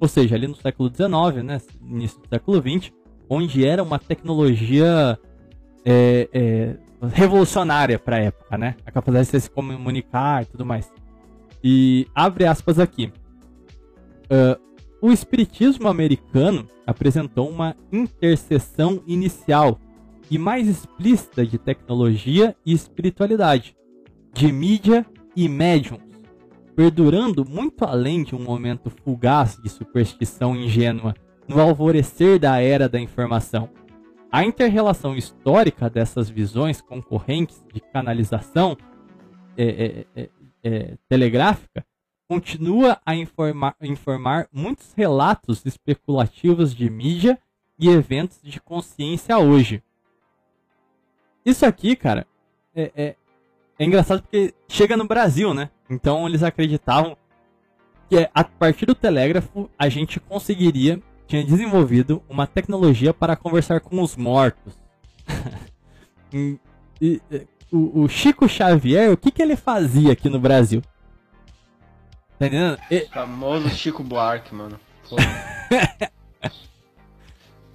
Ou 0.00 0.06
seja, 0.06 0.36
ali 0.36 0.46
no 0.46 0.54
século 0.54 0.88
XIX, 0.88 1.42
né, 1.44 1.60
início 1.82 2.20
do 2.20 2.28
século 2.28 2.58
XX, 2.58 2.92
onde 3.28 3.66
era 3.66 3.82
uma 3.82 3.98
tecnologia 3.98 5.18
é, 5.84 6.28
é, 6.32 6.76
revolucionária 7.08 7.98
para 7.98 8.16
a 8.16 8.20
época, 8.20 8.56
né? 8.56 8.76
A 8.84 8.92
capacidade 8.92 9.30
de 9.30 9.40
se 9.40 9.50
comunicar 9.50 10.42
e 10.42 10.46
tudo 10.46 10.64
mais. 10.64 10.92
E 11.64 12.06
abre 12.14 12.44
aspas 12.44 12.78
aqui. 12.78 13.12
Uh, 14.26 14.60
o 15.00 15.10
espiritismo 15.10 15.88
americano 15.88 16.68
apresentou 16.86 17.48
uma 17.48 17.76
interseção 17.92 19.02
inicial 19.06 19.78
e 20.30 20.38
mais 20.38 20.68
explícita 20.68 21.46
de 21.46 21.58
tecnologia 21.58 22.56
e 22.64 22.72
espiritualidade, 22.72 23.76
de 24.32 24.50
mídia 24.50 25.06
e 25.34 25.48
médiums, 25.48 26.02
perdurando 26.74 27.44
muito 27.44 27.84
além 27.84 28.22
de 28.22 28.34
um 28.34 28.42
momento 28.42 28.90
fugaz 28.90 29.56
de 29.62 29.68
superstição 29.68 30.56
ingênua 30.56 31.14
no 31.48 31.60
alvorecer 31.60 32.38
da 32.38 32.60
era 32.60 32.88
da 32.88 33.00
informação. 33.00 33.70
A 34.30 34.44
interrelação 34.44 35.16
histórica 35.16 35.88
dessas 35.88 36.28
visões 36.28 36.80
concorrentes 36.80 37.64
de 37.72 37.80
canalização 37.80 38.76
é, 39.56 39.64
é, 39.64 40.06
é, 40.22 40.30
é, 40.62 40.96
telegráfica 41.08 41.86
continua 42.28 43.00
a 43.06 43.14
informar, 43.14 43.76
informar 43.80 44.48
muitos 44.52 44.92
relatos 44.94 45.64
especulativos 45.64 46.74
de 46.74 46.90
mídia 46.90 47.38
e 47.78 47.88
eventos 47.88 48.40
de 48.42 48.60
consciência 48.60 49.38
hoje. 49.38 49.82
Isso 51.46 51.64
aqui, 51.64 51.94
cara, 51.94 52.26
é, 52.74 52.90
é, 52.96 53.14
é 53.78 53.84
engraçado 53.84 54.20
porque 54.20 54.52
chega 54.66 54.96
no 54.96 55.06
Brasil, 55.06 55.54
né? 55.54 55.70
Então 55.88 56.26
eles 56.26 56.42
acreditavam 56.42 57.16
que 58.10 58.28
a 58.34 58.42
partir 58.42 58.84
do 58.84 58.96
telégrafo 58.96 59.70
a 59.78 59.88
gente 59.88 60.18
conseguiria, 60.18 61.00
tinha 61.28 61.44
desenvolvido 61.44 62.20
uma 62.28 62.48
tecnologia 62.48 63.14
para 63.14 63.36
conversar 63.36 63.78
com 63.80 64.02
os 64.02 64.16
mortos. 64.16 64.76
e, 66.34 66.58
e, 67.00 67.22
o, 67.70 68.02
o, 68.02 68.08
Chico 68.08 68.48
Xavier, 68.48 69.12
o 69.12 69.16
que, 69.16 69.30
que 69.30 69.40
ele 69.40 69.54
fazia 69.54 70.12
aqui 70.12 70.28
no 70.28 70.40
Brasil? 70.40 70.82
Tá 72.40 72.46
entendendo? 72.46 72.76
E... 72.90 73.06
Famoso 73.06 73.68
Chico 73.68 74.02
Buarque, 74.02 74.52
mano. 74.52 74.80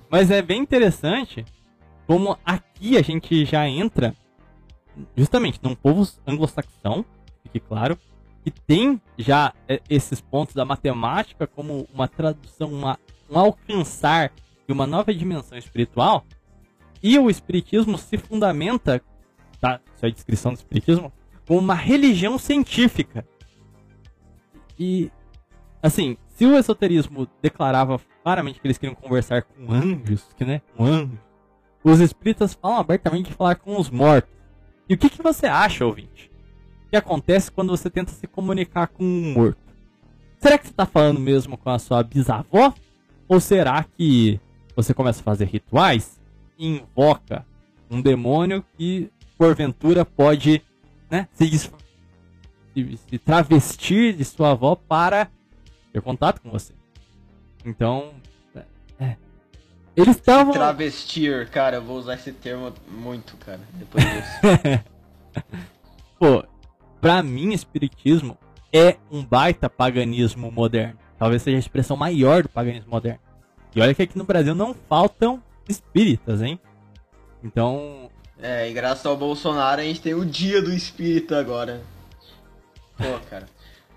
Mas 0.09 0.29
é 0.29 0.41
bem 0.41 0.61
interessante 0.61 1.45
como 2.11 2.37
aqui 2.43 2.97
a 2.97 3.01
gente 3.01 3.45
já 3.45 3.65
entra 3.69 4.13
justamente 5.15 5.61
num 5.63 5.73
povo 5.73 6.05
anglo-saxão, 6.27 7.05
fique 7.41 7.57
claro, 7.57 7.97
que 8.43 8.51
tem 8.51 9.01
já 9.17 9.53
é, 9.65 9.81
esses 9.89 10.19
pontos 10.19 10.53
da 10.53 10.65
matemática 10.65 11.47
como 11.47 11.87
uma 11.93 12.09
tradução, 12.09 12.67
uma, 12.67 12.99
um 13.29 13.39
alcançar 13.39 14.33
de 14.67 14.73
uma 14.73 14.85
nova 14.85 15.13
dimensão 15.13 15.57
espiritual, 15.57 16.25
e 17.01 17.17
o 17.17 17.29
espiritismo 17.29 17.97
se 17.97 18.17
fundamenta, 18.17 19.01
tá? 19.61 19.79
Isso 19.95 20.05
é 20.05 20.09
a 20.09 20.11
descrição 20.11 20.51
do 20.51 20.57
espiritismo, 20.57 21.13
como 21.47 21.61
uma 21.61 21.75
religião 21.75 22.37
científica. 22.37 23.25
E, 24.77 25.09
assim, 25.81 26.17
se 26.35 26.45
o 26.45 26.57
esoterismo 26.57 27.25
declarava 27.41 28.01
claramente 28.21 28.59
que 28.59 28.67
eles 28.67 28.77
queriam 28.77 28.95
conversar 28.95 29.43
com 29.43 29.71
anjos, 29.71 30.27
que 30.35 30.43
né, 30.43 30.61
com 30.75 30.83
anjos, 30.83 31.30
os 31.83 31.99
espíritas 31.99 32.53
falam 32.53 32.79
abertamente 32.79 33.29
de 33.29 33.35
falar 33.35 33.55
com 33.55 33.79
os 33.79 33.89
mortos. 33.89 34.31
E 34.87 34.93
o 34.93 34.97
que, 34.97 35.09
que 35.09 35.21
você 35.21 35.47
acha, 35.47 35.85
ouvinte? 35.85 36.31
que 36.91 36.97
acontece 36.97 37.49
quando 37.49 37.69
você 37.69 37.89
tenta 37.89 38.11
se 38.11 38.27
comunicar 38.27 38.87
com 38.87 39.03
um 39.03 39.33
morto? 39.33 39.61
Será 40.37 40.57
que 40.57 40.65
você 40.65 40.71
está 40.71 40.85
falando 40.85 41.19
mesmo 41.21 41.57
com 41.57 41.69
a 41.69 41.79
sua 41.79 42.03
bisavó? 42.03 42.73
Ou 43.29 43.39
será 43.39 43.85
que 43.85 44.39
você 44.75 44.93
começa 44.93 45.21
a 45.21 45.23
fazer 45.23 45.45
rituais 45.45 46.19
e 46.59 46.67
invoca 46.67 47.45
um 47.89 48.01
demônio 48.01 48.63
que, 48.77 49.09
porventura, 49.37 50.03
pode 50.03 50.61
né, 51.09 51.29
se, 51.31 51.49
se, 51.57 53.17
travestir 53.19 54.13
de 54.13 54.25
sua 54.25 54.51
avó 54.51 54.75
para 54.75 55.29
ter 55.93 56.01
contato 56.01 56.41
com 56.41 56.51
você? 56.51 56.73
Então, 57.63 58.15
é, 58.99 59.15
eles 59.95 60.15
estavam. 60.15 60.53
Travestir, 60.53 61.49
cara, 61.49 61.77
eu 61.77 61.81
vou 61.83 61.97
usar 61.97 62.15
esse 62.15 62.31
termo 62.31 62.73
muito, 62.87 63.35
cara, 63.37 63.61
depois 63.73 64.03
disso. 64.03 64.83
Pô, 66.19 66.45
Pra 67.01 67.23
mim, 67.23 67.51
espiritismo 67.51 68.37
é 68.71 68.97
um 69.09 69.25
baita 69.25 69.67
paganismo 69.67 70.51
moderno. 70.51 70.99
Talvez 71.17 71.41
seja 71.41 71.57
a 71.57 71.59
expressão 71.59 71.97
maior 71.97 72.43
do 72.43 72.49
paganismo 72.49 72.91
moderno. 72.91 73.19
E 73.75 73.81
olha 73.81 73.95
que 73.95 74.03
aqui 74.03 74.15
no 74.15 74.23
Brasil 74.23 74.53
não 74.53 74.75
faltam 74.87 75.41
espíritas, 75.67 76.43
hein? 76.43 76.59
Então. 77.43 78.11
É, 78.39 78.69
e 78.69 78.73
graças 78.73 79.03
ao 79.03 79.17
Bolsonaro 79.17 79.81
a 79.81 79.83
gente 79.83 79.99
tem 79.99 80.13
o 80.13 80.23
dia 80.23 80.61
do 80.61 80.71
espírita 80.71 81.39
agora. 81.39 81.81
Pô, 82.95 83.19
cara. 83.27 83.47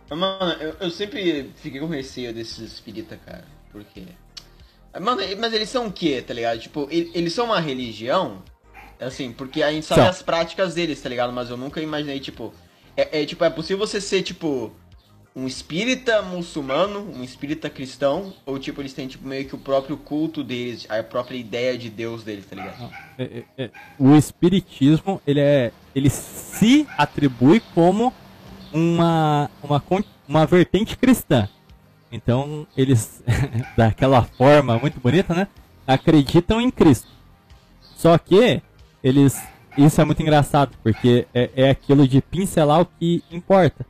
Mano, 0.09 0.53
eu, 0.63 0.77
eu 0.81 0.91
sempre 0.91 1.51
fiquei 1.57 1.81
com 1.81 1.87
receio 1.87 2.33
desses 2.33 2.59
espíritas, 2.59 3.19
cara. 3.27 3.45
Por 3.71 3.85
quê? 3.85 4.07
Mano, 5.01 5.23
mas 5.39 5.53
eles 5.53 5.69
são 5.69 5.87
o 5.87 5.93
quê, 5.93 6.23
tá 6.27 6.33
ligado? 6.33 6.59
Tipo, 6.59 6.89
eles 6.91 7.33
são 7.33 7.47
uma 7.47 7.61
religião? 7.61 8.43
Assim, 9.01 9.33
porque 9.33 9.63
a 9.63 9.73
gente 9.73 9.87
sabe 9.87 10.03
as 10.03 10.23
práticas 10.23 10.75
deles, 10.75 11.01
tá 11.01 11.09
ligado? 11.09 11.33
Mas 11.33 11.51
eu 11.51 11.57
nunca 11.57 11.81
imaginei, 11.81 12.21
tipo, 12.21 12.55
é, 12.97 13.23
é, 13.23 13.27
tipo, 13.27 13.45
é 13.45 13.51
possível 13.51 13.79
você 13.87 14.01
ser, 14.01 14.23
tipo, 14.23 14.73
um 15.37 15.47
espírita 15.47 16.23
muçulmano, 16.23 17.11
um 17.13 17.25
espírita 17.25 17.69
cristão, 17.69 18.33
ou 18.47 18.57
tipo, 18.59 18.81
eles 18.81 18.93
têm 18.93 19.09
tipo 19.09 19.27
meio 19.27 19.47
que 19.47 19.55
o 19.55 19.59
próprio 19.59 19.97
culto 19.97 20.45
deles, 20.45 20.87
a 20.89 21.03
própria 21.03 21.37
ideia 21.37 21.77
de 21.77 21.91
Deus 21.91 22.23
deles, 22.23 22.47
tá 22.47 22.55
ligado? 22.55 22.91
É, 23.19 23.25
é, 23.25 23.65
é. 23.65 23.71
o 23.99 24.15
espiritismo, 24.15 25.21
ele 25.27 25.41
é. 25.41 25.73
ele 25.95 26.09
se 26.09 26.87
atribui 26.97 27.61
como 27.75 28.13
uma, 28.73 29.51
uma, 29.61 29.83
uma 30.29 30.47
vertente 30.47 30.97
cristã. 30.97 31.49
Então, 32.15 32.67
eles, 32.77 33.23
daquela 33.77 34.23
forma 34.23 34.79
muito 34.79 35.01
bonita, 35.01 35.35
né? 35.35 35.49
Acreditam 35.87 36.61
em 36.61 36.71
Cristo. 36.71 37.09
Só 37.97 38.17
que 38.17 38.63
eles 39.03 39.37
isso 39.77 40.01
é 40.01 40.05
muito 40.05 40.23
engraçado, 40.23 40.77
porque 40.83 41.27
é, 41.35 41.51
é 41.57 41.71
aquilo 41.71 42.07
de 42.07 42.23
pincelar 42.23 42.81
o 42.81 42.87
que 42.87 43.25
importa. 43.31 43.85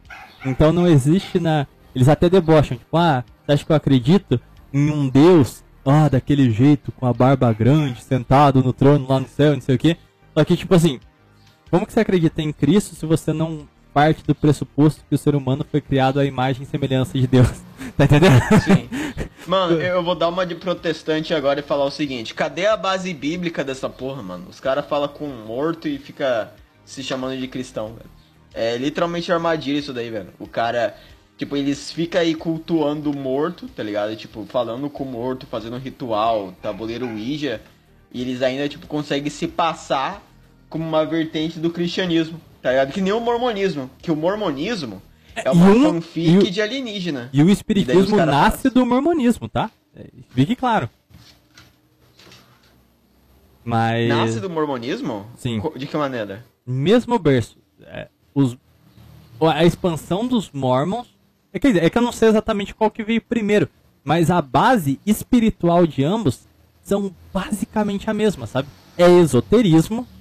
Então 0.45 0.72
não 0.72 0.87
existe 0.87 1.39
na. 1.39 1.66
Eles 1.95 2.09
até 2.09 2.29
debocham, 2.29 2.79
tipo, 2.79 2.97
ah, 2.97 3.22
você 3.45 3.53
acha 3.53 3.64
que 3.64 3.70
eu 3.70 3.77
acredito 3.77 4.41
em 4.72 4.91
um 4.91 5.09
Deus, 5.09 5.62
ah, 5.85 6.09
daquele 6.09 6.51
jeito, 6.51 6.91
com 6.93 7.07
a 7.07 7.12
barba 7.12 7.53
grande, 7.53 8.03
sentado 8.03 8.62
no 8.62 8.72
trono 8.72 9.07
lá 9.07 9.20
no 9.20 9.29
céu, 9.29 9.53
não 9.53 9.61
sei 9.61 9.75
o 9.75 9.79
quê. 9.79 9.97
Só 10.33 10.43
que, 10.45 10.57
tipo 10.57 10.75
assim, 10.75 10.99
como 11.70 11.87
que 11.87 11.93
você 11.93 12.01
acredita 12.01 12.41
em 12.41 12.53
Cristo 12.53 12.97
se 12.97 13.05
você 13.05 13.33
não 13.33 13.68
parte 13.95 14.24
do 14.24 14.34
pressuposto 14.34 15.05
que 15.09 15.14
o 15.14 15.18
ser 15.18 15.36
humano 15.36 15.64
foi 15.70 15.80
criado 15.80 16.18
à 16.18 16.24
imagem 16.24 16.64
e 16.64 16.66
semelhança 16.66 17.16
de 17.16 17.28
Deus? 17.28 17.49
tá 17.97 18.05
entendendo? 18.05 18.40
Sim. 18.64 18.88
Mano, 19.47 19.80
eu 19.80 20.03
vou 20.03 20.14
dar 20.16 20.28
uma 20.28 20.45
de 20.45 20.55
protestante 20.57 21.32
agora 21.32 21.61
e 21.61 21.62
falar 21.62 21.84
o 21.84 21.90
seguinte: 21.90 22.34
cadê 22.34 22.66
a 22.66 22.76
base 22.76 23.12
bíblica 23.14 23.62
dessa 23.62 23.90
porra, 23.90 24.22
mano? 24.22 24.47
Os 24.49 24.59
caras 24.59 24.86
falam 24.86 25.07
com 25.07 25.26
um 25.26 25.45
morto 25.45 25.86
e 25.86 25.99
fica 25.99 26.51
se 26.84 27.03
chamando 27.03 27.38
de 27.38 27.47
cristão, 27.47 27.88
velho. 27.88 28.11
É 28.55 28.78
literalmente 28.78 29.30
armadilha 29.30 29.78
isso 29.78 29.92
daí, 29.92 30.09
velho. 30.09 30.30
O 30.38 30.47
cara, 30.47 30.97
tipo, 31.36 31.57
eles 31.57 31.92
ficam 31.92 32.22
aí 32.22 32.34
cultuando 32.34 33.11
o 33.11 33.16
morto, 33.16 33.68
tá 33.68 33.82
ligado? 33.82 34.16
Tipo, 34.16 34.47
falando 34.47 34.88
com 34.88 35.05
o 35.05 35.07
morto, 35.07 35.47
fazendo 35.47 35.76
ritual, 35.76 36.55
tabuleiro 36.62 37.07
Ouija. 37.07 37.61
E 38.11 38.22
eles 38.22 38.41
ainda, 38.41 38.66
tipo, 38.66 38.87
conseguem 38.87 39.29
se 39.29 39.46
passar 39.46 40.22
como 40.71 40.84
uma 40.88 41.04
vertente 41.04 41.58
do 41.58 41.68
cristianismo, 41.68 42.41
tá 42.64 42.70
ligado? 42.70 42.92
Que 42.92 43.00
nem 43.03 43.12
o 43.12 43.20
mormonismo. 43.20 43.91
Que 44.00 44.11
o 44.11 44.16
mormonismo 44.16 45.03
é 45.36 45.50
uma 45.50 45.66
um, 45.66 45.82
fanfic 46.00 46.50
de 46.50 46.62
alienígena. 46.62 47.28
E 47.30 47.42
o 47.42 47.50
espiritismo 47.50 48.18
e 48.18 48.24
nasce 48.24 48.70
do 48.70 48.86
mormonismo, 48.86 49.50
tá? 49.50 49.70
É, 49.95 50.07
fique 50.30 50.57
claro. 50.57 50.88
Mas... 53.62 54.08
Nasce 54.08 54.41
do 54.41 54.49
mormonismo? 54.49 55.26
Sim. 55.36 55.61
De 55.76 55.86
que 55.86 55.95
maneira? 55.95 56.42
Mesmo 56.66 57.18
berço. 57.18 57.58
É, 57.82 58.08
os, 58.34 58.57
a 59.38 59.62
expansão 59.62 60.26
dos 60.26 60.50
mormons... 60.50 61.14
É, 61.53 61.58
quer 61.58 61.68
dizer, 61.68 61.84
é 61.84 61.91
que 61.91 61.99
eu 61.99 62.03
não 62.03 62.12
sei 62.12 62.30
exatamente 62.30 62.74
qual 62.74 62.91
que 62.91 63.04
veio 63.04 63.20
primeiro. 63.20 63.68
Mas 64.03 64.30
a 64.30 64.41
base 64.41 64.99
espiritual 65.04 65.86
de 65.86 66.03
ambos 66.03 66.49
são 66.82 67.14
basicamente 67.30 68.08
a 68.08 68.14
mesma, 68.14 68.46
sabe? 68.46 68.68
É 68.96 69.11
esoterismo, 69.11 70.00
é, 70.03 70.13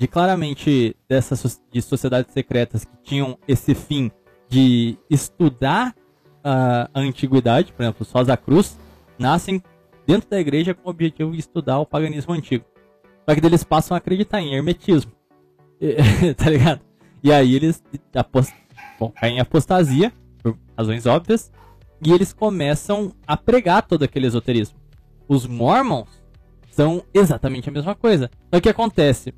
de 0.00 0.08
claramente 0.08 0.96
dessas 1.06 1.60
de 1.70 1.82
sociedades 1.82 2.32
secretas 2.32 2.86
que 2.86 2.96
tinham 3.02 3.38
esse 3.46 3.74
fim 3.74 4.10
de 4.48 4.96
estudar 5.10 5.94
a, 6.42 6.88
antiguidade, 6.94 7.70
por 7.74 7.82
exemplo, 7.82 8.06
Sosa 8.06 8.34
Cruz, 8.34 8.78
nascem 9.18 9.62
dentro 10.06 10.30
da 10.30 10.40
igreja 10.40 10.72
com 10.72 10.88
o 10.88 10.90
objetivo 10.90 11.32
de 11.32 11.40
estudar 11.40 11.80
o 11.80 11.84
paganismo 11.84 12.32
antigo. 12.32 12.64
Só 13.28 13.34
que 13.34 13.44
eles 13.44 13.62
passam 13.62 13.94
a 13.94 13.98
acreditar 13.98 14.40
em 14.40 14.54
hermetismo. 14.54 15.12
tá 16.34 16.48
ligado? 16.48 16.80
E 17.22 17.30
aí 17.30 17.54
eles 17.54 17.84
apost... 18.14 18.54
Bom, 18.98 19.10
caem 19.10 19.36
em 19.36 19.40
apostasia, 19.40 20.10
por 20.42 20.56
razões 20.78 21.04
óbvias, 21.04 21.52
e 22.02 22.10
eles 22.10 22.32
começam 22.32 23.12
a 23.26 23.36
pregar 23.36 23.82
todo 23.82 24.02
aquele 24.02 24.26
esoterismo. 24.26 24.78
Os 25.28 25.46
mormons 25.46 26.08
são 26.70 27.04
exatamente 27.12 27.68
a 27.68 27.72
mesma 27.72 27.94
coisa. 27.94 28.30
Só 28.44 28.52
que 28.52 28.56
o 28.56 28.62
que 28.62 28.68
acontece? 28.70 29.34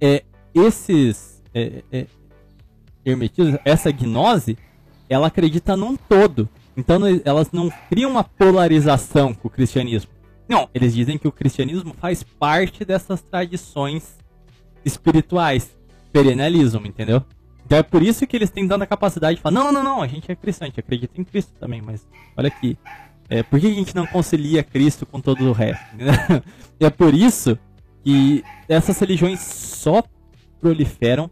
É, 0.00 0.24
esses, 0.54 1.42
é, 1.52 1.82
é, 1.90 2.06
hermetismo, 3.04 3.58
essa 3.64 3.90
gnose, 3.90 4.56
ela 5.08 5.26
acredita 5.26 5.76
num 5.76 5.96
todo. 5.96 6.48
Então 6.76 7.00
elas 7.24 7.52
não 7.52 7.70
criam 7.88 8.10
uma 8.10 8.24
polarização 8.24 9.32
com 9.32 9.48
o 9.48 9.50
cristianismo. 9.50 10.10
Não, 10.48 10.68
eles 10.74 10.94
dizem 10.94 11.16
que 11.16 11.28
o 11.28 11.32
cristianismo 11.32 11.94
faz 11.94 12.22
parte 12.22 12.84
dessas 12.84 13.22
tradições 13.22 14.18
espirituais. 14.84 15.76
Perennialismo, 16.12 16.86
entendeu? 16.86 17.24
Então 17.64 17.78
é 17.78 17.82
por 17.82 18.02
isso 18.02 18.26
que 18.26 18.36
eles 18.36 18.50
têm 18.50 18.68
tanta 18.68 18.86
capacidade 18.86 19.36
de 19.36 19.42
falar, 19.42 19.54
não, 19.54 19.72
não, 19.72 19.82
não, 19.82 20.02
a 20.02 20.06
gente 20.06 20.30
é 20.30 20.36
cristão, 20.36 20.66
a 20.66 20.68
gente 20.68 20.80
acredita 20.80 21.18
em 21.18 21.24
Cristo 21.24 21.52
também, 21.58 21.80
mas 21.80 22.06
olha 22.36 22.48
aqui, 22.48 22.76
é, 23.28 23.42
por 23.42 23.58
que 23.58 23.66
a 23.66 23.70
gente 23.70 23.96
não 23.96 24.06
concilia 24.06 24.62
Cristo 24.62 25.06
com 25.06 25.20
todo 25.20 25.48
o 25.48 25.52
resto? 25.52 25.84
é 26.78 26.90
por 26.90 27.14
isso 27.14 27.58
que 28.04 28.44
essas 28.68 28.98
religiões 28.98 29.40
só 29.40 30.02
proliferam 30.60 31.30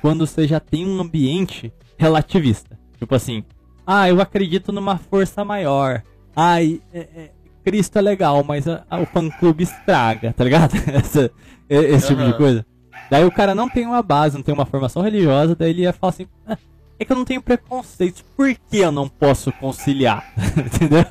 quando 0.00 0.26
você 0.26 0.46
já 0.46 0.60
tem 0.60 0.86
um 0.86 1.00
ambiente 1.00 1.72
relativista. 1.96 2.78
Tipo 2.98 3.14
assim, 3.14 3.44
ah, 3.86 4.08
eu 4.08 4.20
acredito 4.20 4.72
numa 4.72 4.98
força 4.98 5.44
maior. 5.44 6.02
Ai, 6.34 6.80
é, 6.92 7.00
é, 7.00 7.30
Cristo 7.64 7.98
é 7.98 8.02
legal, 8.02 8.44
mas 8.44 8.66
a, 8.68 8.84
a, 8.90 9.00
o 9.00 9.06
fã-clube 9.06 9.64
estraga, 9.64 10.32
tá 10.32 10.44
ligado? 10.44 10.74
Essa, 10.92 11.30
esse 11.68 12.08
tipo 12.08 12.22
de 12.24 12.36
coisa. 12.36 12.66
Daí 13.10 13.24
o 13.24 13.30
cara 13.30 13.54
não 13.54 13.68
tem 13.68 13.86
uma 13.86 14.02
base, 14.02 14.36
não 14.36 14.42
tem 14.42 14.54
uma 14.54 14.66
formação 14.66 15.02
religiosa, 15.02 15.54
daí 15.54 15.70
ele 15.70 15.82
ia 15.82 15.92
falar 15.92 16.10
assim, 16.10 16.26
ah, 16.46 16.56
é 16.98 17.04
que 17.04 17.12
eu 17.12 17.16
não 17.16 17.24
tenho 17.24 17.42
preconceitos, 17.42 18.22
por 18.36 18.54
que 18.54 18.78
eu 18.78 18.92
não 18.92 19.08
posso 19.08 19.52
conciliar? 19.52 20.32
Entendeu? 20.56 21.04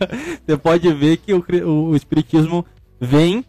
Você 0.45 0.57
pode 0.57 0.93
ver 0.93 1.17
que 1.17 1.33
o, 1.33 1.43
o, 1.65 1.89
o 1.89 1.95
espiritismo 1.95 2.65
vem 2.99 3.45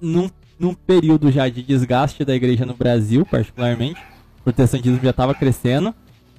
num, 0.00 0.28
num 0.58 0.74
período 0.74 1.30
já 1.30 1.48
de 1.48 1.62
desgaste 1.62 2.24
da 2.24 2.34
igreja 2.34 2.64
no 2.64 2.74
Brasil, 2.74 3.26
particularmente, 3.26 4.00
o 4.40 4.44
protestantismo 4.44 5.00
já 5.02 5.10
estava 5.10 5.34
crescendo, 5.34 5.94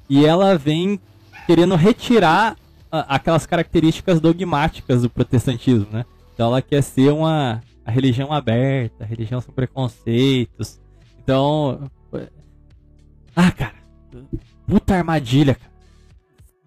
e 0.10 0.26
ela 0.26 0.58
vem 0.58 1.00
querendo 1.46 1.76
retirar 1.76 2.56
aquelas 2.92 3.46
características 3.46 4.20
dogmáticas 4.20 5.02
do 5.02 5.10
protestantismo, 5.10 5.88
né? 5.92 6.06
Então 6.34 6.48
ela 6.48 6.62
quer 6.62 6.82
ser 6.82 7.12
uma 7.12 7.62
a 7.86 7.92
religião 7.92 8.34
aberta, 8.34 9.04
a 9.04 9.08
religião 9.08 9.40
sem 9.40 9.54
preconceitos. 9.54 10.80
Então, 11.24 11.90
ah, 13.36 13.52
cara, 13.52 13.76
puta 14.66 14.96
armadilha, 14.96 15.56
cara. 15.56 15.72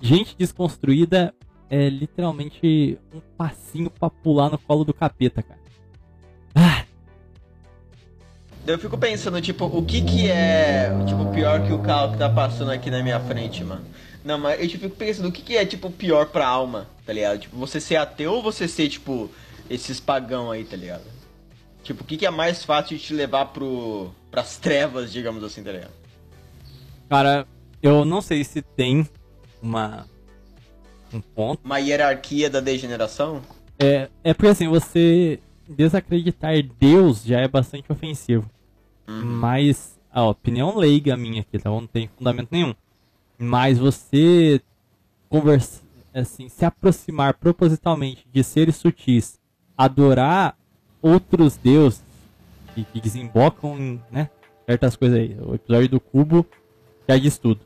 Gente 0.01 0.37
desconstruída 0.37 1.35
é 1.69 1.89
literalmente 1.89 2.99
um 3.15 3.21
passinho 3.37 3.91
para 3.91 4.09
pular 4.11 4.51
no 4.51 4.59
colo 4.59 4.85
do 4.85 4.95
capeta, 4.95 5.43
cara. 5.43 5.61
Ah. 6.55 6.90
Eu 8.67 8.79
fico 8.79 8.97
pensando, 8.99 9.41
tipo, 9.41 9.65
o 9.65 9.85
que 9.85 10.03
que 10.03 10.31
é, 10.31 10.91
tipo, 11.07 11.33
pior 11.33 11.67
que 11.67 11.73
o 11.73 11.79
carro 11.79 12.13
que 12.13 12.19
tá 12.19 12.29
passando 12.29 12.71
aqui 12.71 12.91
na 12.91 13.03
minha 13.03 13.19
frente, 13.19 13.65
mano? 13.65 13.85
Não, 14.25 14.39
mas 14.39 14.63
eu 14.63 14.69
fico 14.69 14.91
pensando, 14.91 15.29
o 15.29 15.33
que, 15.33 15.43
que 15.43 15.57
é, 15.57 15.65
tipo, 15.65 15.91
pior 15.91 16.27
pra 16.27 16.47
alma, 16.47 16.87
tá 17.07 17.13
ligado? 17.13 17.39
Tipo, 17.39 17.57
você 17.57 17.81
ser 17.81 17.97
ateu 17.97 18.35
ou 18.35 18.43
você 18.43 18.69
ser, 18.69 18.89
tipo, 18.89 19.31
esses 19.69 19.99
pagão 19.99 20.51
aí, 20.51 20.65
tá 20.65 20.77
ligado? 20.77 21.05
Tipo, 21.83 22.03
o 22.03 22.07
que, 22.07 22.19
que 22.19 22.27
é 22.27 22.31
mais 22.31 22.65
fácil 22.65 22.97
de 22.97 23.03
te 23.03 23.15
levar 23.15 23.47
pro, 23.47 24.11
pras 24.31 24.59
trevas, 24.59 25.11
digamos 25.11 25.43
assim, 25.43 25.63
tá 25.63 25.73
ligado? 25.73 25.93
Cara, 27.09 27.47
eu 27.83 28.05
não 28.05 28.21
sei 28.21 28.45
se 28.45 28.61
tem 28.61 29.09
uma. 29.63 30.07
um 31.13 31.21
ponto. 31.21 31.61
Uma 31.65 31.79
hierarquia 31.79 32.51
da 32.51 32.61
degeneração? 32.61 33.43
É, 33.79 34.09
é 34.23 34.35
porque 34.35 34.49
assim, 34.49 34.69
você 34.69 35.41
desacreditar 35.71 36.55
Deus 36.79 37.25
já 37.25 37.41
é 37.41 37.49
bastante 37.49 37.91
ofensivo. 37.91 38.49
Uhum. 39.09 39.25
Mas 39.25 39.99
a 40.13 40.25
opinião 40.25 40.77
leiga 40.77 41.17
minha 41.17 41.41
aqui, 41.41 41.59
tá? 41.59 41.71
Não 41.71 41.87
tem 41.87 42.09
fundamento 42.09 42.49
nenhum. 42.51 42.75
Mas 43.39 43.79
você 43.79 44.61
conversa, 45.29 45.83
assim, 46.13 46.49
se 46.49 46.65
aproximar 46.65 47.35
propositalmente 47.35 48.27
de 48.33 48.43
seres 48.43 48.77
sutis, 48.77 49.41
adorar 49.79 50.57
outros 51.01 51.57
deuses 51.57 52.03
que, 52.75 52.85
que 52.85 53.01
desembocam 53.01 53.79
em 53.79 54.01
né, 54.11 54.29
certas 54.67 54.97
coisas 54.97 55.19
aí. 55.19 55.37
O 55.41 55.55
episódio 55.55 55.89
do 55.89 56.01
cubo 56.01 56.47
já 57.09 57.17
diz 57.17 57.39
tudo. 57.39 57.61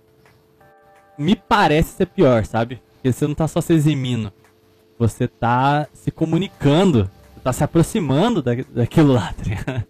Me 1.18 1.36
parece 1.36 1.96
ser 1.96 2.06
pior, 2.06 2.44
sabe? 2.44 2.80
Porque 2.94 3.12
você 3.12 3.26
não 3.26 3.34
tá 3.34 3.48
só 3.48 3.60
se 3.60 3.72
eximindo. 3.72 4.32
Você 4.98 5.26
tá 5.26 5.88
se 5.92 6.10
comunicando. 6.10 7.10
Tá 7.44 7.52
se 7.52 7.62
aproximando 7.62 8.42
da, 8.42 8.52
daquilo 8.70 9.12
lá, 9.12 9.34
tá 9.34 9.42
ligado? 9.44 9.84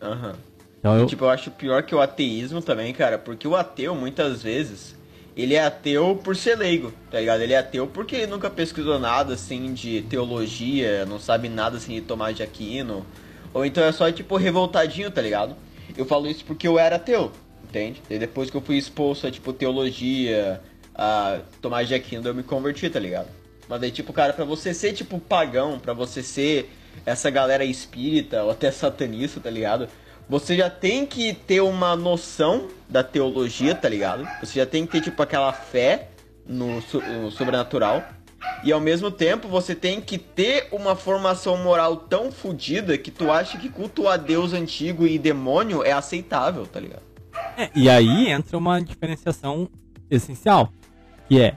Aham. 0.00 0.28
Uhum. 0.28 0.52
Então 0.78 0.98
eu... 0.98 1.06
Tipo, 1.06 1.24
eu 1.24 1.30
acho 1.30 1.50
pior 1.50 1.82
que 1.82 1.94
o 1.94 2.00
ateísmo 2.00 2.62
também, 2.62 2.92
cara, 2.92 3.18
porque 3.18 3.46
o 3.46 3.54
ateu, 3.54 3.94
muitas 3.94 4.42
vezes, 4.42 4.96
ele 5.36 5.54
é 5.54 5.64
ateu 5.64 6.20
por 6.22 6.36
ser 6.36 6.56
leigo, 6.56 6.92
tá 7.10 7.20
ligado? 7.20 7.40
Ele 7.40 7.52
é 7.52 7.58
ateu 7.58 7.86
porque 7.86 8.16
ele 8.16 8.26
nunca 8.26 8.48
pesquisou 8.50 8.98
nada, 8.98 9.34
assim, 9.34 9.72
de 9.74 10.02
teologia, 10.02 11.04
não 11.06 11.18
sabe 11.20 11.48
nada, 11.48 11.76
assim, 11.76 11.94
de 11.94 12.00
Tomás 12.00 12.36
de 12.36 12.42
Aquino, 12.42 13.06
ou 13.54 13.64
então 13.64 13.82
é 13.84 13.92
só, 13.92 14.10
tipo, 14.10 14.36
revoltadinho, 14.36 15.10
tá 15.10 15.20
ligado? 15.20 15.56
Eu 15.96 16.04
falo 16.04 16.26
isso 16.26 16.44
porque 16.44 16.66
eu 16.66 16.78
era 16.78 16.96
ateu, 16.96 17.30
entende? 17.62 18.02
E 18.10 18.18
depois 18.18 18.50
que 18.50 18.56
eu 18.56 18.60
fui 18.60 18.76
expulso 18.76 19.26
a, 19.26 19.30
tipo, 19.30 19.52
teologia, 19.52 20.60
a 20.94 21.40
Tomás 21.60 21.86
de 21.86 21.94
Aquino, 21.94 22.26
eu 22.26 22.34
me 22.34 22.42
converti, 22.42 22.88
tá 22.90 22.98
ligado? 22.98 23.28
Mas 23.72 23.84
aí, 23.84 23.90
tipo, 23.90 24.12
cara, 24.12 24.34
pra 24.34 24.44
você 24.44 24.74
ser, 24.74 24.92
tipo, 24.92 25.18
pagão, 25.18 25.78
pra 25.78 25.94
você 25.94 26.22
ser 26.22 26.70
essa 27.06 27.30
galera 27.30 27.64
espírita 27.64 28.44
ou 28.44 28.50
até 28.50 28.70
satanista, 28.70 29.40
tá 29.40 29.48
ligado? 29.48 29.88
você 30.28 30.56
já 30.56 30.68
tem 30.68 31.06
que 31.06 31.32
ter 31.32 31.62
uma 31.62 31.96
noção 31.96 32.68
da 32.86 33.02
teologia, 33.02 33.74
tá 33.74 33.88
ligado? 33.88 34.28
Você 34.40 34.58
já 34.58 34.66
tem 34.66 34.84
que 34.84 34.92
ter, 34.92 35.00
tipo, 35.00 35.22
aquela 35.22 35.54
fé 35.54 36.08
no, 36.46 36.82
no 37.22 37.30
sobrenatural. 37.30 38.04
E 38.62 38.70
ao 38.70 38.80
mesmo 38.80 39.10
tempo 39.10 39.48
você 39.48 39.74
tem 39.74 40.02
que 40.02 40.18
ter 40.18 40.68
uma 40.70 40.94
formação 40.94 41.56
moral 41.56 41.96
tão 41.96 42.30
fodida 42.30 42.98
que 42.98 43.10
tu 43.10 43.30
acha 43.30 43.56
que 43.56 43.70
culto 43.70 44.06
a 44.06 44.18
Deus 44.18 44.52
antigo 44.52 45.06
e 45.06 45.18
demônio 45.18 45.82
é 45.82 45.92
aceitável, 45.92 46.66
tá 46.66 46.78
ligado? 46.78 47.02
É, 47.56 47.70
e 47.74 47.88
aí 47.88 48.28
entra 48.28 48.58
uma 48.58 48.80
diferenciação 48.80 49.66
essencial, 50.10 50.70
que 51.26 51.40
é 51.40 51.56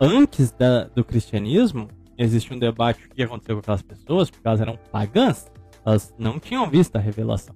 antes 0.00 0.50
da, 0.50 0.84
do 0.84 1.04
cristianismo 1.04 1.88
existe 2.16 2.52
um 2.52 2.58
debate 2.58 3.06
o 3.06 3.10
que 3.10 3.22
aconteceu 3.22 3.56
com 3.56 3.60
aquelas 3.60 3.82
pessoas, 3.82 4.30
porque 4.30 4.46
elas 4.46 4.60
eram 4.60 4.78
pagãs, 4.90 5.50
elas 5.84 6.14
não 6.18 6.38
tinham 6.38 6.68
visto 6.68 6.96
a 6.96 7.00
revelação. 7.00 7.54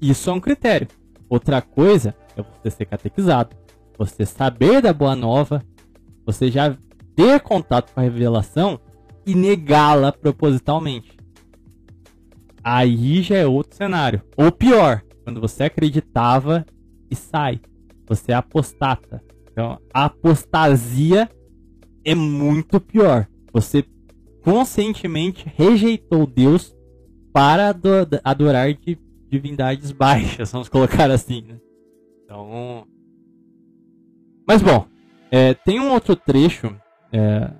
Isso 0.00 0.30
é 0.30 0.32
um 0.32 0.40
critério. 0.40 0.88
Outra 1.28 1.62
coisa 1.62 2.14
é 2.36 2.42
você 2.42 2.70
ser 2.70 2.86
catequizado, 2.86 3.56
você 3.96 4.26
saber 4.26 4.82
da 4.82 4.92
boa 4.92 5.16
nova, 5.16 5.62
você 6.24 6.50
já 6.50 6.76
ter 7.14 7.40
contato 7.40 7.92
com 7.92 8.00
a 8.00 8.02
revelação 8.02 8.80
e 9.26 9.34
negá-la 9.34 10.12
propositalmente. 10.12 11.16
Aí 12.62 13.22
já 13.22 13.36
é 13.36 13.46
outro 13.46 13.76
cenário. 13.76 14.22
Ou 14.36 14.52
pior, 14.52 15.02
quando 15.24 15.40
você 15.40 15.64
acreditava 15.64 16.64
e 17.10 17.16
sai. 17.16 17.60
Você 18.06 18.32
é 18.32 18.34
apostata. 18.34 19.22
Então, 19.50 19.78
a 19.92 20.04
apostasia 20.04 21.28
é 22.04 22.14
muito 22.14 22.80
pior. 22.80 23.28
Você 23.52 23.84
conscientemente 24.42 25.50
rejeitou 25.56 26.26
Deus 26.26 26.74
para 27.32 27.74
adorar 28.24 28.74
de 28.74 28.98
divindades 29.28 29.92
baixas, 29.92 30.50
vamos 30.52 30.68
colocar 30.68 31.10
assim, 31.10 31.42
né? 31.42 31.58
Então. 32.24 32.86
Mas 34.46 34.60
bom, 34.60 34.86
é, 35.30 35.54
tem 35.54 35.80
um 35.80 35.92
outro 35.92 36.14
trecho. 36.14 36.76
É, 37.12 37.50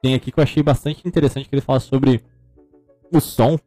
tem 0.00 0.14
aqui 0.14 0.32
que 0.32 0.38
eu 0.38 0.42
achei 0.42 0.62
bastante 0.62 1.06
interessante 1.06 1.48
que 1.48 1.54
ele 1.54 1.62
fala 1.62 1.80
sobre 1.80 2.22
o 3.12 3.20
som. 3.20 3.58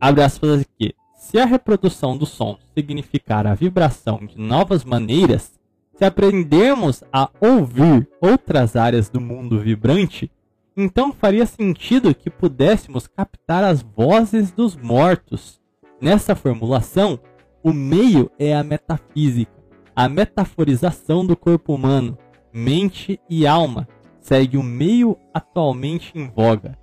Abre 0.00 0.22
aspas 0.22 0.60
aqui. 0.60 0.94
Se 1.16 1.38
a 1.38 1.44
reprodução 1.44 2.16
do 2.16 2.24
som 2.24 2.58
significar 2.74 3.46
a 3.46 3.54
vibração 3.54 4.24
de 4.24 4.38
novas 4.38 4.84
maneiras, 4.84 5.58
se 5.96 6.04
aprendermos 6.04 7.02
a 7.12 7.30
ouvir 7.40 8.08
outras 8.20 8.76
áreas 8.76 9.08
do 9.08 9.20
mundo 9.20 9.58
vibrante, 9.58 10.30
então 10.76 11.12
faria 11.12 11.46
sentido 11.46 12.14
que 12.14 12.28
pudéssemos 12.28 13.06
captar 13.06 13.64
as 13.64 13.82
vozes 13.82 14.50
dos 14.50 14.76
mortos 14.76 15.60
Nessa 16.00 16.34
formulação, 16.34 17.18
o 17.62 17.72
meio 17.72 18.30
é 18.38 18.54
a 18.54 18.62
metafísica, 18.62 19.50
a 19.94 20.08
metaforização 20.08 21.24
do 21.24 21.34
corpo 21.34 21.74
humano, 21.74 22.18
mente 22.52 23.18
e 23.30 23.46
alma, 23.46 23.88
segue 24.20 24.58
o 24.58 24.62
meio 24.62 25.16
atualmente 25.32 26.12
em 26.14 26.28
voga. 26.28 26.78